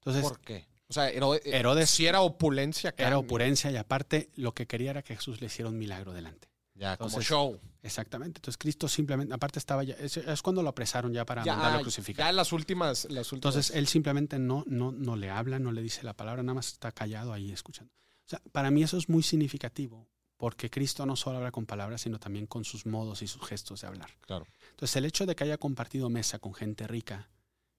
Entonces, 0.00 0.22
¿Por 0.22 0.38
qué? 0.42 0.66
O 0.88 0.92
sea, 0.92 1.08
Herodes, 1.08 1.40
Herodes- 1.46 1.86
sí 1.88 2.04
era 2.04 2.20
opulencia. 2.20 2.94
era 2.98 3.16
opulencia 3.16 3.70
y 3.70 3.76
aparte 3.76 4.28
lo 4.36 4.52
que 4.52 4.66
quería 4.66 4.90
era 4.90 5.00
que 5.02 5.16
Jesús 5.16 5.40
le 5.40 5.46
hiciera 5.46 5.70
un 5.70 5.78
milagro 5.78 6.12
delante. 6.12 6.48
Ya, 6.76 6.96
como 6.96 7.20
show. 7.22 7.58
Exactamente. 7.82 8.38
Entonces 8.38 8.58
Cristo 8.58 8.88
simplemente, 8.88 9.32
aparte 9.32 9.58
estaba 9.58 9.82
ya, 9.84 9.94
es, 9.94 10.16
es 10.16 10.42
cuando 10.42 10.62
lo 10.62 10.68
apresaron 10.68 11.12
ya 11.12 11.24
para 11.24 11.42
Ya, 11.44 11.52
mandarlo 11.54 11.76
a 11.76 11.80
ya 11.80 11.82
crucificar. 11.84 12.30
en 12.30 12.36
las 12.36 12.52
últimas. 12.52 13.04
Las 13.10 13.32
últimas 13.32 13.54
Entonces 13.54 13.76
él 13.76 13.86
simplemente 13.86 14.38
no, 14.38 14.64
no, 14.66 14.92
no 14.92 15.16
le 15.16 15.30
habla, 15.30 15.58
no 15.58 15.72
le 15.72 15.82
dice 15.82 16.02
la 16.02 16.14
palabra, 16.14 16.42
nada 16.42 16.54
más 16.54 16.68
está 16.68 16.92
callado 16.92 17.32
ahí 17.32 17.50
escuchando. 17.52 17.92
O 18.26 18.28
sea, 18.28 18.42
para 18.52 18.70
mí 18.70 18.82
eso 18.82 18.98
es 18.98 19.08
muy 19.08 19.22
significativo, 19.22 20.08
porque 20.36 20.68
Cristo 20.68 21.06
no 21.06 21.14
solo 21.16 21.38
habla 21.38 21.52
con 21.52 21.64
palabras, 21.64 22.00
sino 22.02 22.18
también 22.18 22.46
con 22.46 22.64
sus 22.64 22.84
modos 22.86 23.22
y 23.22 23.28
sus 23.28 23.46
gestos 23.46 23.80
de 23.82 23.86
hablar. 23.86 24.10
Claro. 24.20 24.46
Entonces 24.70 24.96
el 24.96 25.04
hecho 25.04 25.24
de 25.26 25.34
que 25.36 25.44
haya 25.44 25.58
compartido 25.58 26.10
mesa 26.10 26.38
con 26.40 26.52
gente 26.54 26.86
rica 26.86 27.30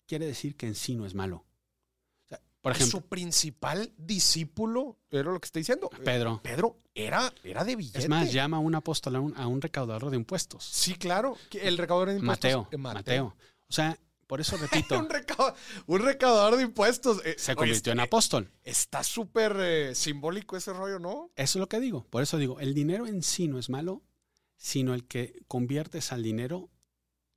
quiere 0.08 0.26
decir 0.26 0.56
que 0.56 0.68
en 0.68 0.76
sí 0.76 0.96
no 0.96 1.06
es 1.06 1.14
malo. 1.14 1.44
Por 2.68 2.76
ejemplo, 2.76 3.00
su 3.00 3.06
principal 3.08 3.94
discípulo, 3.98 4.98
era 5.10 5.32
lo 5.32 5.40
que 5.40 5.46
está 5.46 5.60
diciendo. 5.60 5.90
Pedro. 6.04 6.42
Pedro 6.44 6.78
era, 6.94 7.34
era 7.44 7.64
de 7.64 7.76
billete. 7.76 8.00
Es 8.00 8.10
más, 8.10 8.32
llama 8.32 8.58
a 8.58 8.60
un 8.60 8.76
apóstol 8.76 9.16
a 9.16 9.20
un, 9.22 9.36
a 9.38 9.48
un 9.48 9.62
recaudador 9.62 10.10
de 10.10 10.18
impuestos. 10.18 10.64
Sí, 10.66 10.96
claro. 10.96 11.38
El 11.52 11.78
recaudador 11.78 12.10
de 12.14 12.20
impuestos. 12.20 12.52
Mateo, 12.52 12.68
eh, 12.72 12.78
Mateo. 12.78 13.36
O 13.70 13.74
sea, 13.74 13.98
por 14.28 14.42
eso 14.42 14.58
repito, 14.62 15.00
un, 15.00 15.08
recau- 15.08 15.54
un 15.86 16.00
recaudador 16.02 16.58
de 16.58 16.64
impuestos. 16.64 17.22
eh, 17.26 17.36
se 17.38 17.52
oye, 17.52 17.56
convirtió 17.58 17.94
en 17.94 18.00
apóstol. 18.02 18.52
Está 18.64 19.04
súper 19.04 19.56
eh, 19.60 19.96
simbólico 19.96 20.58
ese 20.58 20.74
rollo, 20.74 21.00
¿no? 21.00 21.32
Eso 21.36 21.58
es 21.58 21.62
lo 21.62 21.70
que 21.70 21.80
digo. 21.80 22.06
Por 22.10 22.22
eso 22.24 22.38
digo, 22.38 22.60
el 22.60 22.74
dinero 22.74 23.08
en 23.08 23.24
sí 23.24 23.48
no 23.48 23.60
es 23.60 23.70
malo, 23.70 24.04
sino 24.58 24.94
el 24.94 25.06
que 25.08 25.40
conviertes 25.48 26.12
al 26.12 26.24
dinero 26.24 26.70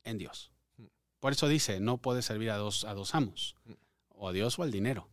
en 0.03 0.19
Dios. 0.19 0.51
Mm. 0.79 0.87
Por 1.21 1.33
eso 1.33 1.47
dice, 1.47 1.79
no 1.79 1.99
puedes 1.99 2.25
servir 2.25 2.51
a 2.51 2.57
dos, 2.57 2.85
a 2.85 2.95
dos 2.95 3.15
amos, 3.15 3.55
Mm. 3.67 3.73
o 4.23 4.29
a 4.29 4.33
Dios 4.33 4.59
o 4.59 4.63
al 4.63 4.71
dinero. 4.73 5.09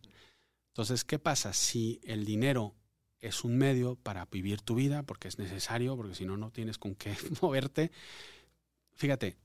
Entonces, 0.77 1.03
¿qué 1.03 1.17
pasa 1.17 1.53
si 1.53 1.99
el 2.03 2.23
dinero 2.23 2.75
es 3.19 3.43
un 3.43 3.57
medio 3.57 3.95
para 3.95 4.25
vivir 4.25 4.61
tu 4.61 4.75
vida, 4.75 5.01
porque 5.01 5.27
es 5.27 5.39
necesario, 5.39 5.97
porque 5.97 6.13
si 6.13 6.23
no, 6.23 6.37
no 6.37 6.51
tienes 6.51 6.77
con 6.77 6.93
qué 6.93 7.17
moverte? 7.41 7.91
Fíjate, 8.93 9.39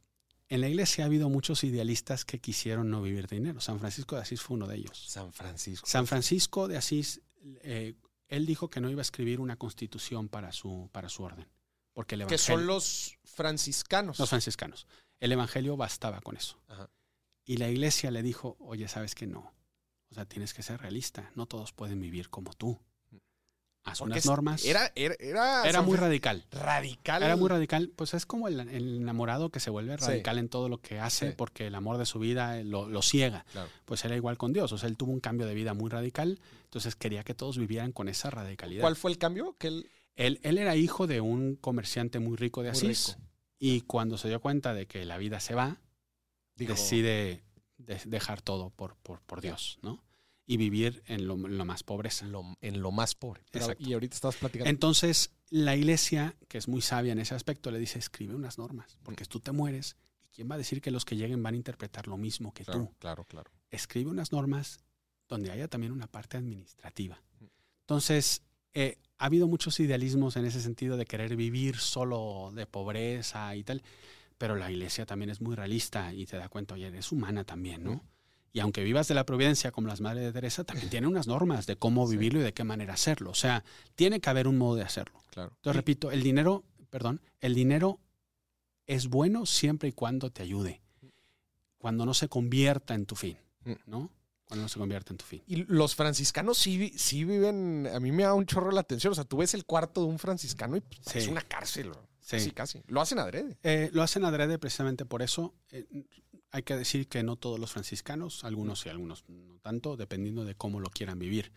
en 0.50 0.60
la 0.60 0.68
iglesia 0.68 1.04
ha 1.04 1.06
habido 1.06 1.30
muchos 1.30 1.64
idealistas 1.64 2.26
que 2.26 2.38
quisieron 2.38 2.90
no 2.90 3.00
vivir 3.00 3.28
de 3.28 3.36
dinero. 3.36 3.62
San 3.62 3.80
Francisco 3.80 4.14
de 4.14 4.20
Asís 4.20 4.42
fue 4.42 4.56
uno 4.58 4.66
de 4.66 4.76
ellos. 4.76 5.06
San 5.08 5.32
Francisco. 5.32 5.86
San 5.88 6.06
Francisco 6.06 6.68
de 6.68 6.76
Asís, 6.76 7.22
eh, 7.62 7.94
él 8.28 8.44
dijo 8.44 8.68
que 8.68 8.82
no 8.82 8.90
iba 8.90 9.00
a 9.00 9.08
escribir 9.08 9.40
una 9.40 9.56
constitución 9.56 10.28
para 10.28 10.52
su, 10.52 10.90
para 10.92 11.08
su 11.08 11.22
orden. 11.22 11.48
Porque 11.94 12.16
el 12.16 12.26
que 12.26 12.36
son 12.36 12.66
los 12.66 13.16
franciscanos. 13.24 14.18
los 14.18 14.28
franciscanos. 14.28 14.86
El 15.18 15.32
evangelio 15.32 15.78
bastaba 15.78 16.20
con 16.20 16.36
eso. 16.36 16.62
Ajá. 16.68 16.90
Y 17.46 17.56
la 17.56 17.70
iglesia 17.70 18.10
le 18.10 18.22
dijo, 18.22 18.58
oye, 18.60 18.86
¿sabes 18.86 19.14
que 19.14 19.26
no? 19.26 19.61
O 20.12 20.14
sea, 20.14 20.26
tienes 20.26 20.54
que 20.54 20.62
ser 20.62 20.80
realista. 20.80 21.30
No 21.34 21.46
todos 21.46 21.72
pueden 21.72 22.00
vivir 22.00 22.28
como 22.30 22.52
tú. 22.52 22.78
Haz 23.84 23.98
Porque 23.98 24.12
unas 24.12 24.26
normas. 24.26 24.64
Era, 24.64 24.92
era, 24.94 25.16
era, 25.64 25.82
muy 25.82 25.96
radical. 25.96 26.44
radical. 26.52 27.20
Era 27.24 27.34
muy 27.34 27.48
radical. 27.48 27.90
Pues 27.96 28.14
es 28.14 28.26
como 28.26 28.46
el, 28.46 28.60
el 28.60 28.98
enamorado 28.98 29.50
que 29.50 29.58
se 29.58 29.70
vuelve 29.70 29.96
Sí. 29.98 30.04
radical 30.06 30.38
en 30.38 30.48
todo 30.48 30.68
lo 30.68 30.78
que 30.78 31.00
hace 31.00 31.30
Sí. 31.30 31.34
porque 31.36 31.66
el 31.66 31.74
amor 31.74 31.98
de 31.98 32.06
su 32.06 32.20
vida 32.20 32.60
eh, 32.60 32.64
lo, 32.64 32.88
lo 32.88 33.02
ciega. 33.02 33.44
Claro. 33.50 33.68
Pues 33.84 34.04
era 34.04 34.14
igual 34.14 34.36
con 34.38 34.52
Dios. 34.52 34.70
O 34.70 34.78
sea, 34.78 34.88
él 34.88 34.96
tuvo 34.96 35.10
un 35.10 35.18
cambio 35.18 35.46
de 35.48 35.54
vida 35.54 35.74
muy 35.74 35.90
radical. 35.90 36.38
Entonces 36.64 36.94
quería 36.94 37.24
que 37.24 37.34
todos 37.34 37.58
vivieran 37.58 37.90
con 37.90 38.08
esa 38.08 38.30
radicalidad. 38.30 38.82
¿Cuál 38.82 38.94
fue 38.94 39.10
el 39.10 39.18
cambio? 39.18 39.56
Que 39.58 39.66
él, 39.68 39.90
Él, 40.14 40.38
él 40.44 40.58
era 40.58 40.76
hijo 40.76 41.08
de 41.08 41.20
un 41.20 41.56
comerciante 41.56 42.20
muy 42.20 42.36
rico 42.36 42.62
de 42.62 42.70
Muy 42.70 42.78
Asís. 42.78 43.16
rico. 43.16 43.28
Y 43.58 43.80
cuando 43.80 44.16
se 44.16 44.28
dio 44.28 44.40
cuenta 44.40 44.74
de 44.74 44.86
que 44.86 45.04
la 45.06 45.16
vida 45.18 45.40
se 45.40 45.54
va, 45.56 45.78
dijo, 46.54 46.74
decide 46.74 47.42
de- 47.86 48.00
dejar 48.06 48.42
todo 48.42 48.70
por, 48.70 48.96
por, 48.96 49.20
por 49.22 49.40
Dios, 49.40 49.78
¿no? 49.82 50.02
Y 50.46 50.56
vivir 50.56 51.02
en 51.06 51.26
lo, 51.26 51.34
en 51.34 51.56
lo 51.56 51.64
más 51.64 51.82
pobreza. 51.82 52.26
lo- 52.26 52.56
en 52.60 52.80
lo 52.82 52.90
más 52.92 53.14
pobre. 53.14 53.42
Pero- 53.50 53.74
y 53.78 53.92
ahorita 53.92 54.14
estabas 54.14 54.36
platicando. 54.36 54.68
Entonces, 54.70 55.30
la 55.50 55.76
iglesia, 55.76 56.36
que 56.48 56.58
es 56.58 56.66
muy 56.68 56.80
sabia 56.82 57.12
en 57.12 57.18
ese 57.20 57.34
aspecto, 57.34 57.70
le 57.70 57.78
dice, 57.78 57.98
escribe 57.98 58.34
unas 58.34 58.58
normas, 58.58 58.98
porque 59.02 59.24
tú 59.24 59.38
te 59.40 59.52
mueres. 59.52 59.96
¿Y 60.30 60.34
quién 60.34 60.50
va 60.50 60.56
a 60.56 60.58
decir 60.58 60.80
que 60.80 60.90
los 60.90 61.04
que 61.04 61.16
lleguen 61.16 61.42
van 61.42 61.54
a 61.54 61.56
interpretar 61.58 62.08
lo 62.08 62.16
mismo 62.16 62.52
que 62.52 62.64
claro, 62.64 62.80
tú? 62.86 62.94
claro, 62.98 63.24
claro. 63.24 63.50
escribe 63.70 64.10
unas 64.10 64.32
normas 64.32 64.80
donde 65.28 65.50
haya 65.50 65.68
también 65.68 65.92
una 65.92 66.06
parte 66.06 66.36
administrativa. 66.36 67.22
Entonces, 67.82 68.42
eh, 68.74 68.98
ha 69.18 69.26
habido 69.26 69.46
muchos 69.48 69.78
idealismos 69.80 70.36
en 70.36 70.44
ese 70.46 70.60
sentido 70.60 70.96
de 70.96 71.04
querer 71.04 71.36
vivir 71.36 71.76
solo 71.76 72.50
de 72.54 72.66
pobreza 72.66 73.54
y 73.56 73.64
tal, 73.64 73.82
pero 74.42 74.56
la 74.56 74.72
iglesia 74.72 75.06
también 75.06 75.30
es 75.30 75.40
muy 75.40 75.54
realista 75.54 76.12
y 76.12 76.26
te 76.26 76.36
da 76.36 76.48
cuenta, 76.48 76.74
oye, 76.74 76.88
es 76.98 77.12
humana 77.12 77.44
también, 77.44 77.84
¿no? 77.84 78.02
Y 78.52 78.58
aunque 78.58 78.82
vivas 78.82 79.06
de 79.06 79.14
la 79.14 79.24
providencia 79.24 79.70
como 79.70 79.86
las 79.86 80.00
madres 80.00 80.24
de 80.24 80.32
Teresa, 80.32 80.64
también 80.64 80.90
tiene 80.90 81.06
unas 81.06 81.28
normas 81.28 81.64
de 81.66 81.76
cómo 81.76 82.04
Sí. 82.08 82.16
vivirlo 82.16 82.40
y 82.40 82.42
de 82.42 82.52
qué 82.52 82.64
manera 82.64 82.94
hacerlo. 82.94 83.30
O 83.30 83.34
sea, 83.36 83.62
tiene 83.94 84.18
que 84.18 84.28
haber 84.30 84.48
un 84.48 84.58
modo 84.58 84.74
de 84.74 84.82
hacerlo. 84.82 85.20
claro. 85.30 85.52
Entonces, 85.54 85.76
repito, 85.76 86.10
el 86.10 86.24
dinero, 86.24 86.64
perdón, 86.90 87.20
el 87.40 87.54
dinero 87.54 88.00
es 88.88 89.06
bueno 89.06 89.46
siempre 89.46 89.90
y 89.90 89.92
cuando 89.92 90.30
te 90.30 90.42
ayude. 90.42 90.82
Cuando 91.78 92.04
no 92.04 92.12
se 92.12 92.28
convierta 92.28 92.94
en 92.94 93.06
tu 93.06 93.14
fin, 93.14 93.38
Mm. 93.64 93.72
¿no? 93.86 94.10
Cuando 94.52 94.64
no 94.64 94.68
se 94.68 94.78
convierta 94.78 95.14
en 95.14 95.16
tu 95.16 95.24
fin. 95.24 95.42
Y 95.46 95.64
los 95.64 95.94
franciscanos 95.94 96.58
sí, 96.58 96.92
sí 96.94 97.24
viven, 97.24 97.88
a 97.90 97.98
mí 98.00 98.12
me 98.12 98.24
da 98.24 98.34
un 98.34 98.44
chorro 98.44 98.70
la 98.70 98.82
atención. 98.82 99.12
O 99.12 99.14
sea, 99.14 99.24
tú 99.24 99.38
ves 99.38 99.54
el 99.54 99.64
cuarto 99.64 100.02
de 100.02 100.08
un 100.08 100.18
franciscano 100.18 100.76
y 100.76 100.82
pues, 100.82 101.00
Sí. 101.06 101.18
es 101.20 101.28
una 101.28 101.40
cárcel. 101.40 101.90
Sí. 102.20 102.36
Casi, 102.36 102.50
casi. 102.50 102.82
Lo 102.86 103.00
hacen 103.00 103.18
adrede. 103.18 103.56
Eh, 103.62 103.88
lo 103.94 104.02
hacen 104.02 104.26
adrede 104.26 104.58
precisamente 104.58 105.06
por 105.06 105.22
eso. 105.22 105.54
Eh, 105.70 105.86
hay 106.50 106.64
que 106.64 106.76
decir 106.76 107.08
que 107.08 107.22
no 107.22 107.36
todos 107.36 107.58
los 107.58 107.72
franciscanos, 107.72 108.44
algunos 108.44 108.80
sí, 108.80 108.90
algunos 108.90 109.24
no 109.26 109.58
tanto, 109.60 109.96
dependiendo 109.96 110.44
de 110.44 110.54
cómo 110.54 110.80
lo 110.80 110.90
quieran 110.90 111.18
vivir. 111.18 111.50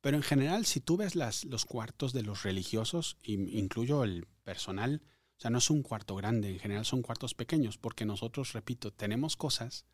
Pero 0.00 0.16
en 0.16 0.22
general, 0.22 0.66
si 0.66 0.78
tú 0.78 0.96
ves 0.96 1.16
las, 1.16 1.44
los 1.46 1.64
cuartos 1.64 2.12
de 2.12 2.22
los 2.22 2.44
religiosos, 2.44 3.16
y 3.24 3.58
incluyo 3.58 4.04
el 4.04 4.28
personal, 4.44 5.02
o 5.36 5.40
sea, 5.40 5.50
no 5.50 5.58
es 5.58 5.68
un 5.68 5.82
cuarto 5.82 6.14
grande, 6.14 6.48
en 6.50 6.60
general 6.60 6.84
son 6.84 7.02
cuartos 7.02 7.34
pequeños, 7.34 7.76
porque 7.76 8.04
nosotros, 8.04 8.52
repito, 8.52 8.92
tenemos 8.92 9.36
cosas, 9.36 9.84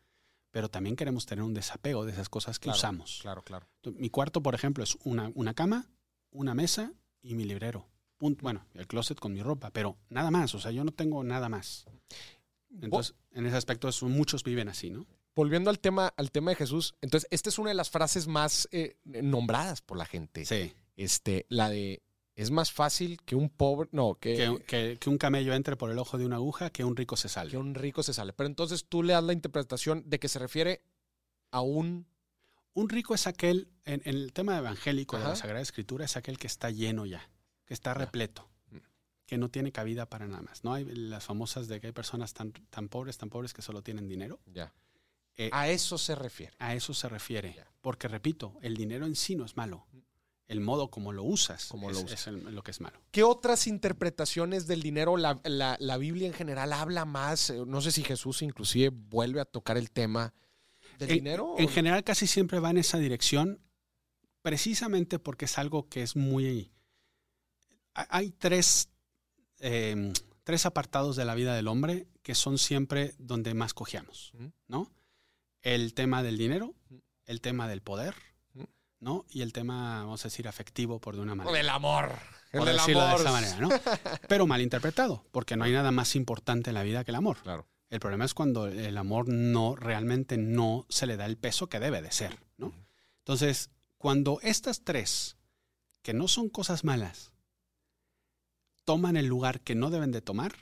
pero 0.53 0.69
también 0.69 0.95
queremos 0.95 1.25
tener 1.25 1.43
un 1.43 1.55
desapego 1.55 2.05
de 2.05 2.11
esas 2.11 2.29
cosas 2.29 2.59
que 2.59 2.65
Claro, 2.65 2.77
usamos. 2.77 3.19
Claro, 3.23 3.41
claro. 3.41 3.67
Mi 3.95 4.11
cuarto, 4.11 4.43
por 4.43 4.53
ejemplo, 4.53 4.83
es 4.83 4.95
una, 5.03 5.31
una 5.33 5.55
cama, 5.55 5.89
una 6.29 6.53
mesa 6.53 6.93
y 7.23 7.33
mi 7.33 7.43
librero. 7.43 7.89
Punto. 8.19 8.43
Bueno, 8.43 8.63
el 8.75 8.85
closet 8.85 9.19
con 9.19 9.33
mi 9.33 9.41
ropa, 9.41 9.71
pero 9.71 9.97
nada 10.09 10.29
más. 10.29 10.53
O 10.53 10.59
sea, 10.59 10.69
yo 10.69 10.83
no 10.83 10.91
tengo 10.91 11.23
nada 11.23 11.49
más. 11.49 11.85
Entonces, 12.69 13.15
en 13.31 13.47
ese 13.47 13.57
aspecto, 13.57 13.89
eso, 13.89 14.07
muchos 14.07 14.43
viven 14.43 14.69
así, 14.69 14.91
¿no? 14.91 15.07
Volviendo 15.35 15.71
al 15.71 15.79
tema, 15.79 16.13
al 16.15 16.29
tema 16.29 16.51
de 16.51 16.55
Jesús, 16.55 16.93
entonces, 17.01 17.27
esta 17.31 17.49
es 17.49 17.57
una 17.57 17.69
de 17.69 17.75
las 17.75 17.89
frases 17.89 18.27
más 18.27 18.69
eh, 18.71 18.97
nombradas 19.05 19.81
por 19.81 19.97
la 19.97 20.05
gente. 20.05 20.45
Sí. 20.45 20.71
Este, 20.95 21.47
la 21.49 21.69
de 21.69 22.03
es 22.35 22.49
más 22.51 22.71
fácil 22.71 23.21
que 23.25 23.35
un 23.35 23.49
pobre, 23.49 23.89
no, 23.91 24.15
que, 24.15 24.35
Que, 24.35 24.63
que- 24.65 24.97
que 24.99 25.09
un 25.09 25.17
camello 25.17 25.53
entre 25.53 25.75
por 25.75 25.91
el 25.91 25.99
ojo 25.99 26.17
de 26.17 26.25
una 26.25 26.37
aguja, 26.37 26.69
que 26.71 26.83
un 26.83 26.95
rico 26.95 27.15
se 27.15 27.29
salve. 27.29 27.51
que 27.51 27.57
un 27.57 27.75
rico 27.75 28.01
se 28.03 28.13
sale. 28.13 28.33
Pero 28.33 28.47
entonces 28.47 28.85
tú 28.87 29.03
le 29.03 29.13
das 29.13 29.23
la 29.23 29.33
interpretación 29.33 30.03
de 30.07 30.19
que 30.19 30.27
se 30.27 30.39
refiere 30.39 30.83
a 31.51 31.61
un 31.61 32.07
Un 32.75 32.89
rico 32.89 33.13
es 33.13 33.27
aquel, 33.27 33.67
en, 33.85 34.01
en 34.03 34.15
el 34.15 34.33
tema 34.33 34.57
evangélico 34.57 35.19
de 35.19 35.25
la 35.25 35.35
Sagrada 35.35 35.61
Escritura, 35.61 36.05
es 36.05 36.17
aquel 36.17 36.39
que 36.39 36.47
está 36.47 36.71
lleno 36.71 37.05
ya, 37.05 37.29
que 37.65 37.73
está 37.75 37.93
repleto, 37.93 38.49
Mm. 38.71 38.77
que 39.27 39.37
no 39.37 39.49
tiene 39.49 39.71
cabida 39.71 40.07
para 40.09 40.25
nada 40.27 40.41
más. 40.41 40.63
No 40.63 40.73
hay 40.73 40.83
las 40.85 41.23
famosas 41.23 41.67
de 41.67 41.79
que 41.79 41.85
hay 41.87 41.93
personas 41.93 42.33
tan, 42.33 42.51
tan 42.71 42.89
pobres, 42.89 43.19
tan 43.19 43.29
pobres 43.29 43.53
que 43.53 43.61
solo 43.61 43.83
tienen 43.83 44.07
dinero. 44.07 44.39
ya. 44.47 44.73
Eh, 45.37 45.49
A 45.51 45.67
eso 45.69 45.99
se 45.99 46.15
refiere. 46.15 46.53
a 46.57 46.73
eso 46.73 46.95
se 46.95 47.07
refiere. 47.09 47.53
Ya. 47.55 47.67
Porque, 47.81 48.07
repito, 48.07 48.57
el 48.63 48.75
dinero 48.75 49.05
en 49.05 49.15
sí 49.15 49.35
no 49.35 49.45
es 49.45 49.55
malo. 49.55 49.85
El 50.47 50.59
modo 50.59 50.89
como 50.89 51.13
lo 51.13 51.23
usas 51.23 51.67
Como 51.67 51.89
es, 51.89 51.95
lo 51.97 52.03
usas. 52.03 52.19
es 52.21 52.27
el- 52.27 52.53
lo 52.53 52.63
que 52.63 52.71
es 52.71 52.81
malo. 52.81 52.99
¿Qué 53.11 53.23
otras 53.23 53.65
interpretaciones 53.65 54.67
del 54.67 54.81
dinero 54.81 55.15
la, 55.17 55.39
la- 55.45 55.77
la 55.79 55.97
Biblia 55.97 56.27
en 56.27 56.33
general 56.33 56.73
habla 56.73 57.05
más? 57.05 57.49
Eh, 57.49 57.63
No 57.65 57.81
sé 57.81 57.91
si 57.91 58.03
Jesús 58.03 58.41
inclusive 58.41 58.89
vuelve 58.89 59.39
a 59.39 59.45
tocar 59.45 59.77
el 59.77 59.89
tema 59.91 60.33
del 60.99 61.09
En- 61.11 61.15
dinero. 61.15 61.55
En 61.57 61.69
general 61.69 62.03
casi 62.03 62.27
siempre 62.27 62.59
va 62.59 62.69
en 62.71 62.77
esa 62.77 62.97
dirección, 62.99 63.59
precisamente 64.41 65.17
porque 65.19 65.45
es 65.45 65.57
algo 65.57 65.87
que 65.89 66.03
es 66.03 66.15
muy... 66.15 66.71
ha- 67.93 68.07
Hay 68.17 68.31
tres, 68.31 68.89
eh, 69.59 70.11
tres 70.43 70.65
apartados 70.65 71.15
de 71.15 71.25
la 71.25 71.35
vida 71.35 71.55
del 71.55 71.67
hombre 71.69 72.07
que 72.21 72.35
son 72.35 72.57
siempre 72.57 73.15
donde 73.17 73.53
más 73.53 73.73
cojeamos. 73.73 74.33
¿no? 74.67 74.91
El 75.61 75.93
tema 75.93 76.21
del 76.21 76.37
dinero, 76.37 76.75
el 77.25 77.39
tema 77.39 77.67
del 77.69 77.81
poder. 77.81 78.13
¿No? 79.03 79.25
Y 79.29 79.41
el 79.41 79.53
tema, 79.53 79.99
vamos 80.03 80.23
a 80.25 80.29
decir, 80.29 80.47
afectivo 80.47 80.99
por 80.99 81.15
de 81.15 81.21
una 81.21 81.33
O 81.33 81.35
manera. 81.35 81.57
del 81.57 81.69
amor. 81.69 82.11
El 82.51 82.59
por 82.59 82.67
del 82.67 82.77
decirlo 82.77 83.01
amor. 83.01 83.17
de 83.17 83.23
esa 83.23 83.31
manera, 83.31 83.57
¿no? 83.59 83.69
Pero 84.29 84.47
mal 84.47 84.61
interpretado, 84.61 85.25
porque 85.31 85.55
no 85.57 85.65
hay 85.65 85.73
nada 85.73 85.91
más 85.91 86.15
importante 86.15 86.69
en 86.69 86.75
la 86.75 86.83
vida 86.83 87.03
que 87.03 87.11
el 87.11 87.15
amor. 87.15 87.37
Claro. 87.43 87.67
El 87.89 87.99
problema 87.99 88.25
es 88.25 88.33
cuando 88.33 88.67
el 88.67 88.97
amor 88.97 89.27
no 89.29 89.75
realmente 89.75 90.37
no 90.37 90.85
se 90.89 91.05
le 91.05 91.17
da 91.17 91.25
el 91.25 91.37
peso 91.37 91.67
que 91.67 91.79
debe 91.79 92.01
de 92.01 92.11
ser, 92.11 92.39
¿no? 92.57 92.73
Entonces, 93.19 93.69
cuando 93.97 94.39
estas 94.41 94.83
tres, 94.83 95.37
que 96.01 96.13
no 96.13 96.27
son 96.27 96.49
cosas 96.49 96.83
malas, 96.83 97.31
toman 98.85 99.15
el 99.17 99.27
lugar 99.27 99.61
que 99.61 99.75
no 99.75 99.89
deben 99.89 100.11
de 100.11 100.21
tomar, 100.21 100.53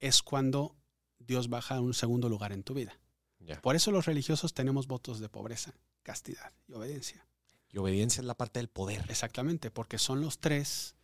es 0.00 0.22
cuando 0.22 0.76
Dios 1.18 1.48
baja 1.48 1.76
a 1.76 1.80
un 1.80 1.92
segundo 1.94 2.28
lugar 2.28 2.52
en 2.52 2.62
tu 2.62 2.74
vida. 2.74 2.98
Ya. 3.40 3.60
Por 3.60 3.76
eso 3.76 3.90
los 3.90 4.06
religiosos 4.06 4.54
tenemos 4.54 4.86
votos 4.86 5.20
de 5.20 5.28
pobreza, 5.28 5.74
castidad 6.02 6.52
y 6.68 6.72
obediencia. 6.74 7.26
Y 7.70 7.78
obediencia 7.78 8.20
es 8.20 8.26
la 8.26 8.36
parte 8.36 8.58
del 8.60 8.68
poder. 8.68 9.04
Exactamente, 9.08 9.70
porque 9.70 9.98
son 9.98 10.20
los 10.20 10.38
tres, 10.38 10.94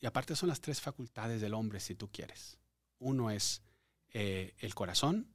y 0.00 0.06
aparte 0.06 0.34
son 0.36 0.48
las 0.48 0.60
tres 0.60 0.80
facultades 0.80 1.40
del 1.40 1.54
hombre, 1.54 1.80
si 1.80 1.94
tú 1.94 2.08
quieres. 2.10 2.58
Uno 2.98 3.30
es 3.30 3.62
eh, 4.14 4.54
el 4.58 4.74
corazón, 4.74 5.28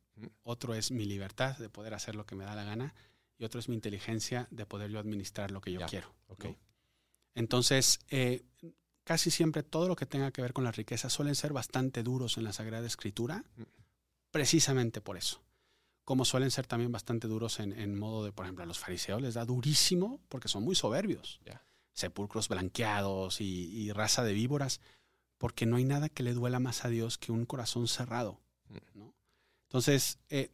otro 0.44 0.74
es 0.76 0.91
mi 0.91 1.06
libertad 1.06 1.58
de 1.58 1.70
poder 1.70 1.94
hacer 1.94 2.16
lo 2.16 2.26
que 2.26 2.36
me 2.36 2.44
da 2.45 2.56
la 2.56 2.64
gana, 2.64 2.94
y 3.38 3.45
otro 3.45 3.60
es 3.60 3.70
mi 3.70 3.76
inteligencia 3.76 4.48
de 4.52 4.66
poder 4.66 4.90
yo 4.90 5.00
administrar 5.00 5.52
lo 5.52 5.62
que 5.62 5.72
yo 5.72 5.80
Ya, 5.80 5.88
quiero. 5.88 6.14
ok. 6.28 6.45
¿no? 6.45 6.56
Entonces, 7.36 8.00
eh, 8.10 8.44
casi 9.04 9.32
siempre 9.32 9.64
todo 9.64 9.88
lo 9.88 9.95
que 9.95 10.06
tenga 10.06 10.32
que 10.32 10.41
ver 10.41 10.54
con 10.54 10.64
la 10.64 10.72
riqueza 10.72 11.10
suelen 11.10 11.36
ser 11.36 11.52
bastante 11.54 12.04
duros 12.04 12.38
en 12.38 12.44
la 12.44 12.54
Sagrada 12.54 12.86
Escritura, 12.88 13.44
precisamente 14.32 15.02
por 15.02 15.18
eso. 15.18 15.41
Como 16.03 16.25
suelen 16.25 16.51
ser 16.51 16.67
también 16.67 16.91
bastante 16.91 17.27
duros 17.27 17.59
en, 17.59 17.71
en 17.73 17.97
modo 17.97 18.25
de, 18.25 18.31
por 18.31 18.45
ejemplo, 18.45 18.63
a 18.63 18.67
los 18.67 18.80
fariseos 18.80 19.21
les 19.21 19.35
da 19.35 19.45
durísimo 19.45 20.19
porque 20.30 20.47
son 20.47 20.63
muy 20.63 20.75
soberbios. 20.75 21.39
Sepulcros 21.93 22.49
blanqueados 22.49 23.39
y, 23.39 23.69
y 23.71 23.91
raza 23.91 24.23
de 24.23 24.34
víboras, 24.34 24.81
porque 25.38 25.65
no 25.65 25.77
hay 25.77 25.85
nada 25.85 26.09
que 26.09 26.23
le 26.23 26.34
duela 26.34 26.59
más 26.59 26.85
a 26.85 26.89
Dios 26.89 27.17
que 27.17 27.31
un 27.31 27.45
corazón 27.45 27.88
cerrado. 27.88 28.41
Mm. 28.69 28.99
¿no? 28.99 29.13
Entonces, 29.67 30.19
eh, 30.30 30.51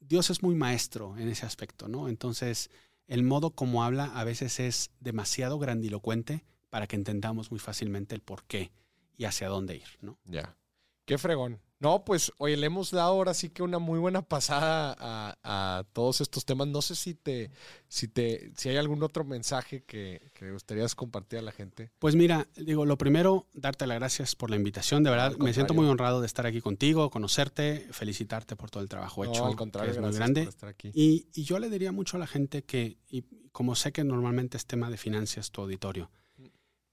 Dios 0.00 0.30
es 0.30 0.42
muy 0.42 0.54
maestro 0.54 1.16
en 1.16 1.28
ese 1.28 1.46
aspecto, 1.46 1.88
¿no? 1.88 2.08
Entonces, 2.08 2.70
el 3.06 3.22
modo 3.22 3.50
como 3.50 3.84
habla 3.84 4.06
a 4.06 4.24
veces 4.24 4.60
es 4.60 4.90
demasiado 5.00 5.58
grandilocuente 5.58 6.44
para 6.68 6.86
que 6.86 6.96
entendamos 6.96 7.50
muy 7.50 7.60
fácilmente 7.60 8.14
el 8.14 8.20
por 8.20 8.44
qué 8.44 8.72
y 9.16 9.24
hacia 9.24 9.48
dónde 9.48 9.76
ir, 9.76 9.88
¿no? 10.00 10.18
Ya. 10.24 10.56
Qué 11.04 11.18
fregón. 11.18 11.60
No, 11.80 12.04
pues, 12.04 12.32
oye, 12.38 12.56
le 12.56 12.66
hemos 12.66 12.90
dado 12.90 13.08
ahora 13.12 13.34
sí 13.34 13.50
que 13.50 13.62
una 13.62 13.78
muy 13.78 13.98
buena 13.98 14.22
pasada 14.22 14.96
a, 14.98 15.36
a 15.42 15.84
todos 15.92 16.20
estos 16.20 16.44
temas. 16.46 16.68
No 16.68 16.80
sé 16.80 16.94
si 16.94 17.14
te, 17.14 17.50
si 17.88 18.08
te, 18.08 18.52
si 18.56 18.68
hay 18.70 18.76
algún 18.76 19.02
otro 19.02 19.24
mensaje 19.24 19.82
que, 19.82 20.30
que 20.32 20.50
gustarías 20.52 20.94
compartir 20.94 21.40
a 21.40 21.42
la 21.42 21.52
gente. 21.52 21.90
Pues 21.98 22.14
mira, 22.14 22.48
digo, 22.56 22.86
lo 22.86 22.96
primero, 22.96 23.48
darte 23.52 23.86
las 23.86 23.98
gracias 23.98 24.34
por 24.34 24.50
la 24.50 24.56
invitación, 24.56 25.02
de 25.02 25.10
verdad, 25.10 25.36
me 25.36 25.52
siento 25.52 25.74
muy 25.74 25.86
honrado 25.86 26.20
de 26.20 26.26
estar 26.26 26.46
aquí 26.46 26.60
contigo, 26.62 27.10
conocerte, 27.10 27.86
felicitarte 27.90 28.56
por 28.56 28.70
todo 28.70 28.82
el 28.82 28.88
trabajo 28.88 29.24
No, 29.24 29.30
hecho, 29.30 29.44
al 29.44 29.56
contrario, 29.56 29.92
que 29.92 29.98
es 29.98 30.02
muy 30.04 30.14
grande. 30.14 30.42
por 30.42 30.48
estar 30.48 30.68
aquí. 30.70 30.90
Y, 30.94 31.26
y 31.34 31.42
yo 31.42 31.58
le 31.58 31.68
diría 31.68 31.92
mucho 31.92 32.16
a 32.16 32.20
la 32.20 32.26
gente 32.26 32.62
que, 32.62 32.96
y 33.08 33.24
como 33.52 33.74
sé 33.74 33.92
que 33.92 34.04
normalmente 34.04 34.56
es 34.56 34.64
tema 34.64 34.88
de 34.90 34.96
finanzas 34.96 35.50
tu 35.50 35.60
auditorio, 35.60 36.10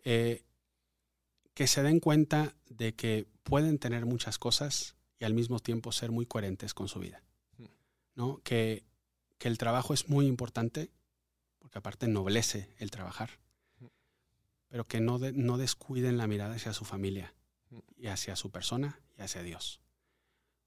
eh, 0.03 0.43
que 1.53 1.67
se 1.67 1.83
den 1.83 1.99
cuenta 1.99 2.55
de 2.69 2.93
que 2.93 3.27
pueden 3.43 3.77
tener 3.79 4.05
muchas 4.05 4.37
cosas 4.39 4.95
y 5.19 5.25
al 5.25 5.33
mismo 5.33 5.59
tiempo 5.59 5.91
ser 5.91 6.11
muy 6.11 6.25
coherentes 6.25 6.73
con 6.73 6.87
su 6.87 6.99
vida. 6.99 7.21
¿no? 8.15 8.41
Que, 8.43 8.83
que 9.37 9.47
el 9.47 9.57
trabajo 9.57 9.93
es 9.93 10.09
muy 10.09 10.27
importante, 10.27 10.91
porque 11.59 11.77
aparte 11.79 12.05
ennoblece 12.05 12.69
el 12.77 12.91
trabajar, 12.91 13.39
pero 14.67 14.87
que 14.87 14.99
no, 15.01 15.19
de- 15.19 15.33
no 15.33 15.57
descuiden 15.57 16.17
la 16.17 16.27
mirada 16.27 16.55
hacia 16.55 16.73
su 16.73 16.85
familia 16.85 17.33
y 17.97 18.07
hacia 18.07 18.35
su 18.35 18.51
persona 18.51 18.99
y 19.17 19.21
hacia 19.21 19.43
Dios. 19.43 19.81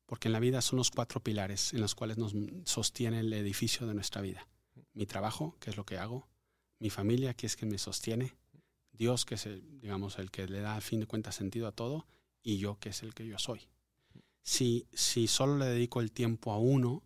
Porque 0.06 0.28
en 0.28 0.32
la 0.32 0.40
vida 0.40 0.60
son 0.60 0.76
los 0.76 0.90
cuatro 0.90 1.20
pilares 1.22 1.72
en 1.72 1.80
los 1.80 1.94
cuales 1.94 2.18
nos 2.18 2.34
sostiene 2.64 3.20
el 3.20 3.32
edificio 3.32 3.86
de 3.86 3.94
nuestra 3.94 4.20
vida. 4.20 4.46
Mi 4.92 5.06
trabajo, 5.06 5.56
que 5.60 5.70
es 5.70 5.76
lo 5.76 5.86
que 5.86 5.98
hago, 5.98 6.28
mi 6.78 6.90
familia, 6.90 7.34
que 7.34 7.46
es 7.46 7.56
quien 7.56 7.70
me 7.70 7.78
sostiene, 7.78 8.34
Dios, 8.94 9.24
que 9.24 9.34
es 9.34 9.46
el, 9.46 9.80
digamos, 9.80 10.18
el 10.18 10.30
que 10.30 10.46
le 10.46 10.60
da 10.60 10.76
a 10.76 10.80
fin 10.80 11.00
de 11.00 11.06
cuentas 11.06 11.34
sentido 11.34 11.66
a 11.66 11.72
todo, 11.72 12.06
y 12.42 12.58
yo, 12.58 12.78
que 12.78 12.90
es 12.90 13.02
el 13.02 13.14
que 13.14 13.26
yo 13.26 13.38
soy. 13.38 13.68
Si, 14.42 14.86
si 14.92 15.26
solo 15.26 15.56
le 15.58 15.66
dedico 15.66 16.00
el 16.00 16.12
tiempo 16.12 16.52
a 16.52 16.58
uno, 16.58 17.02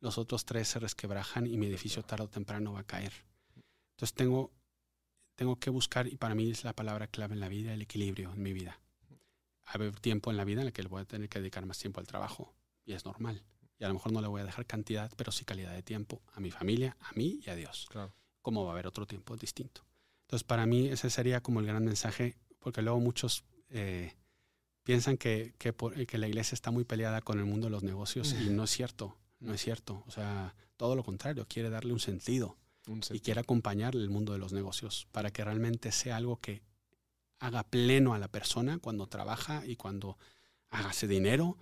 los 0.00 0.18
otros 0.18 0.44
tres 0.44 0.68
se 0.68 0.78
resquebrajan 0.78 1.46
y 1.46 1.56
mi 1.56 1.66
edificio 1.66 2.02
tarde 2.02 2.24
o 2.24 2.28
temprano 2.28 2.72
va 2.72 2.80
a 2.80 2.86
caer. 2.86 3.12
Entonces 3.92 4.14
tengo, 4.14 4.52
tengo 5.34 5.56
que 5.56 5.70
buscar, 5.70 6.06
y 6.06 6.16
para 6.16 6.34
mí 6.34 6.50
es 6.50 6.64
la 6.64 6.72
palabra 6.74 7.06
clave 7.08 7.34
en 7.34 7.40
la 7.40 7.48
vida, 7.48 7.72
el 7.72 7.82
equilibrio 7.82 8.32
en 8.32 8.42
mi 8.42 8.52
vida. 8.52 8.80
Haber 9.64 9.98
tiempo 10.00 10.30
en 10.30 10.36
la 10.36 10.44
vida 10.44 10.60
en 10.60 10.68
el 10.68 10.72
que 10.72 10.82
voy 10.82 11.02
a 11.02 11.04
tener 11.04 11.28
que 11.28 11.38
dedicar 11.40 11.64
más 11.66 11.78
tiempo 11.78 12.00
al 12.00 12.06
trabajo, 12.06 12.54
y 12.84 12.92
es 12.94 13.04
normal. 13.04 13.42
Y 13.78 13.84
a 13.84 13.88
lo 13.88 13.94
mejor 13.94 14.12
no 14.12 14.20
le 14.20 14.28
voy 14.28 14.40
a 14.40 14.44
dejar 14.44 14.66
cantidad, 14.66 15.10
pero 15.16 15.32
sí 15.32 15.44
calidad 15.44 15.72
de 15.72 15.82
tiempo 15.82 16.22
a 16.34 16.40
mi 16.40 16.50
familia, 16.50 16.96
a 17.00 17.12
mí 17.12 17.40
y 17.44 17.50
a 17.50 17.56
Dios 17.56 17.86
Claro. 17.90 18.14
como 18.40 18.64
va 18.64 18.70
a 18.70 18.72
haber 18.74 18.86
otro 18.86 19.06
tiempo 19.06 19.36
distinto. 19.36 19.84
Entonces, 20.32 20.44
para 20.44 20.64
mí 20.64 20.88
ese 20.88 21.10
sería 21.10 21.42
como 21.42 21.60
el 21.60 21.66
gran 21.66 21.84
mensaje, 21.84 22.38
porque 22.58 22.80
luego 22.80 22.98
muchos 23.00 23.44
eh, 23.68 24.14
piensan 24.82 25.18
que, 25.18 25.54
que, 25.58 25.74
por- 25.74 26.06
que 26.06 26.16
la 26.16 26.26
iglesia 26.26 26.54
está 26.54 26.70
muy 26.70 26.84
peleada 26.84 27.20
con 27.20 27.38
el 27.38 27.44
mundo 27.44 27.66
de 27.66 27.70
los 27.70 27.82
negocios 27.82 28.32
y 28.32 28.48
no 28.48 28.64
es 28.64 28.70
cierto, 28.70 29.18
no 29.40 29.52
es 29.52 29.60
cierto. 29.60 30.02
O 30.06 30.10
sea, 30.10 30.54
todo 30.78 30.96
lo 30.96 31.04
contrario, 31.04 31.44
quiere 31.46 31.68
darle 31.68 31.92
un 31.92 32.00
sentido 32.00 32.56
Un 32.86 33.02
y 33.10 33.20
quiere 33.20 33.40
acompañarle 33.40 34.00
el 34.00 34.08
mundo 34.08 34.32
de 34.32 34.38
los 34.38 34.54
negocios 34.54 35.06
para 35.12 35.30
que 35.30 35.44
realmente 35.44 35.92
sea 35.92 36.16
algo 36.16 36.38
que 36.40 36.62
haga 37.38 37.62
pleno 37.64 38.14
a 38.14 38.18
la 38.18 38.28
persona 38.28 38.78
cuando 38.78 39.08
trabaja 39.08 39.66
y 39.66 39.76
cuando 39.76 40.16
haga 40.70 40.92
ese 40.92 41.06
dinero, 41.08 41.58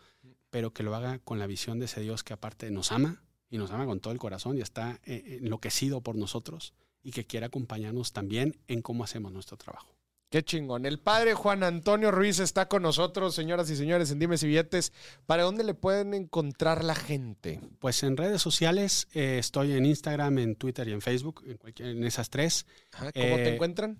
pero 0.50 0.72
que 0.72 0.84
lo 0.84 0.94
haga 0.94 1.18
con 1.18 1.40
la 1.40 1.48
visión 1.48 1.80
de 1.80 1.86
ese 1.86 2.02
Dios 2.02 2.22
que 2.22 2.34
aparte 2.34 2.70
nos 2.70 2.92
ama 2.92 3.20
y 3.48 3.58
nos 3.58 3.72
ama 3.72 3.84
con 3.84 3.98
todo 3.98 4.12
el 4.12 4.20
corazón 4.20 4.56
y 4.58 4.60
está 4.60 5.00
eh, 5.02 5.38
enloquecido 5.42 6.02
por 6.02 6.14
nosotros 6.14 6.72
y 7.02 7.12
que 7.12 7.24
quiere 7.26 7.46
acompañarnos 7.46 8.12
también 8.12 8.56
en 8.68 8.82
cómo 8.82 9.04
hacemos 9.04 9.32
nuestro 9.32 9.56
trabajo. 9.56 9.94
Qué 10.30 10.44
chingón. 10.44 10.86
El 10.86 11.00
padre 11.00 11.34
Juan 11.34 11.64
Antonio 11.64 12.12
Ruiz 12.12 12.38
está 12.38 12.68
con 12.68 12.82
nosotros, 12.82 13.34
señoras 13.34 13.68
y 13.68 13.74
señores, 13.74 14.12
en 14.12 14.20
Dimes 14.20 14.42
y 14.44 14.46
Billetes. 14.46 14.92
¿Para 15.26 15.42
dónde 15.42 15.64
le 15.64 15.74
pueden 15.74 16.14
encontrar 16.14 16.84
la 16.84 16.94
gente? 16.94 17.60
Pues 17.80 18.04
en 18.04 18.16
redes 18.16 18.40
sociales 18.40 19.08
eh, 19.12 19.38
estoy 19.40 19.72
en 19.72 19.86
Instagram, 19.86 20.38
en 20.38 20.54
Twitter 20.54 20.86
y 20.86 20.92
en 20.92 21.00
Facebook, 21.00 21.42
en, 21.46 21.56
cualquier- 21.56 21.88
en 21.96 22.04
esas 22.04 22.30
tres. 22.30 22.64
Ajá, 22.92 23.10
¿Cómo 23.12 23.36
te 23.36 23.48
Eh, 23.48 23.54
encuentran? 23.54 23.98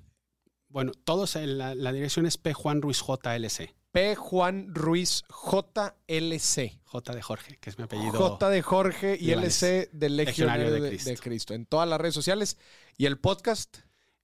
Bueno, 0.69 0.93
todos, 1.03 1.35
en 1.35 1.59
la, 1.59 1.75
la 1.75 1.91
dirección 1.93 2.27
es 2.27 2.39
P. 2.39 2.55
Juan 2.55 2.81
Ruiz 2.81 3.01
JLC. 3.05 3.75
P. 3.93 4.15
Juan 4.15 4.75
Ruiz 4.75 5.25
JLC. 5.29 6.81
J 6.85 7.15
de 7.15 7.23
Jorge, 7.23 7.57
que 7.59 7.71
es 7.71 7.79
mi 7.79 7.85
apellido. 7.85 8.13
J 8.13 8.49
de 8.49 8.63
Jorge 8.63 9.17
y 9.21 9.27
libanés. 9.27 9.63
LC 9.63 9.91
del 9.93 10.17
Legionario 10.17 10.67
Legionario 10.67 10.73
de, 10.73 10.81
de 10.81 10.91
de 10.91 10.97
Cristo. 10.97 11.23
Cristo. 11.23 11.55
En 11.55 11.67
todas 11.67 11.89
las 11.89 12.01
redes 12.01 12.15
sociales. 12.15 12.59
Y 12.97 13.07
el 13.07 13.19
podcast, 13.19 13.79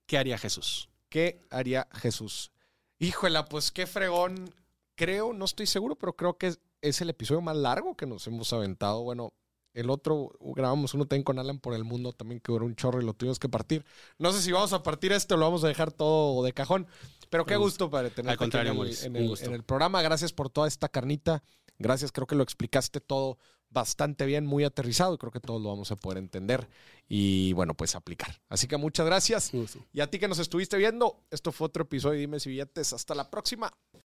¿Qué 0.07 0.19
haría 0.19 0.39
Jesús? 0.39 0.89
¿qué 1.09 1.41
haría 1.51 1.89
Jesús? 1.93 2.53
Híjola, 2.99 3.47
pues 3.47 3.71
qué 3.73 3.87
fregón. 3.87 4.55
Creo, 4.95 5.33
no 5.33 5.45
estoy 5.45 5.67
seguro, 5.67 5.97
pero 5.97 6.15
creo 6.15 6.39
que 6.39 6.49
es, 6.49 6.61
es 6.81 7.01
el 7.01 7.11
episodio 7.11 7.41
más 7.41 7.57
largo 7.57 7.97
que 7.97 8.07
nos 8.07 8.27
hemos 8.27 8.53
aventado. 8.53 9.03
Bueno, 9.03 9.35
el 9.77 9.91
otro 9.91 10.33
grabamos 10.41 10.95
uno 10.95 11.07
también 11.07 11.23
con 11.25 11.39
Alan 11.39 11.59
por 11.59 11.75
el 11.75 11.85
mundo, 11.85 12.13
también 12.13 12.41
que 12.41 12.51
duró 12.53 12.65
un 12.67 12.75
chorro 12.77 13.01
y 13.01 13.05
lo 13.05 13.13
tuvimos 13.15 13.39
que 13.39 13.49
partir. 13.49 13.85
No 14.19 14.33
sé 14.33 14.43
si 14.43 14.51
vamos 14.53 14.73
a 14.73 14.83
partir 14.83 15.13
este 15.13 15.35
o 15.35 15.37
lo 15.37 15.45
vamos 15.45 15.63
a 15.65 15.69
dejar 15.69 15.93
todo 15.93 16.43
de 16.45 16.53
cajón. 16.53 16.87
Pero 17.31 17.45
qué 17.45 17.57
gusto 17.57 17.91
para 17.91 18.09
tener 18.11 18.31
Al 18.31 18.37
contrario, 18.39 18.71
en, 18.73 18.77
el, 18.77 18.79
Maurice, 18.79 19.07
en 19.07 19.13
un 19.17 19.23
el- 19.23 19.29
gusto. 19.29 19.47
en 19.47 19.55
el 19.55 19.63
programa. 19.65 20.01
Gracias 20.03 20.33
por 20.33 20.49
toda 20.51 20.67
esta 20.69 20.89
carnita. 20.89 21.43
Gracias, 21.79 22.11
creo 22.13 22.27
que 22.27 22.35
lo 22.37 22.43
explicaste 22.43 23.01
todo 23.01 23.39
bastante 23.69 24.25
bien, 24.25 24.47
muy 24.47 24.63
aterrizado 24.65 25.13
y 25.15 25.19
creo 25.19 25.33
que 25.33 25.41
todos 25.41 25.61
lo 25.61 25.69
vamos 25.69 25.91
a 25.91 25.97
poder 25.97 26.19
entender 26.19 26.69
y 27.09 27.53
bueno, 27.53 27.75
pues 27.75 27.95
aplicar. 27.97 28.41
Así 28.49 28.67
que 28.69 28.77
muchas 28.77 29.05
gracias. 29.05 29.51
Y 29.93 30.01
a 30.01 30.07
ti 30.09 30.19
que 30.19 30.29
nos 30.29 30.39
estuviste 30.39 30.77
viendo, 30.79 31.21
esto 31.31 31.53
fue 31.53 31.67
otro 31.67 31.83
episodio 31.83 32.13
de 32.15 32.21
Dime 32.21 32.41
si 32.41 32.49
billetes. 32.49 32.93
Hasta 32.93 33.15
la 33.15 33.29
próxima. 33.29 33.71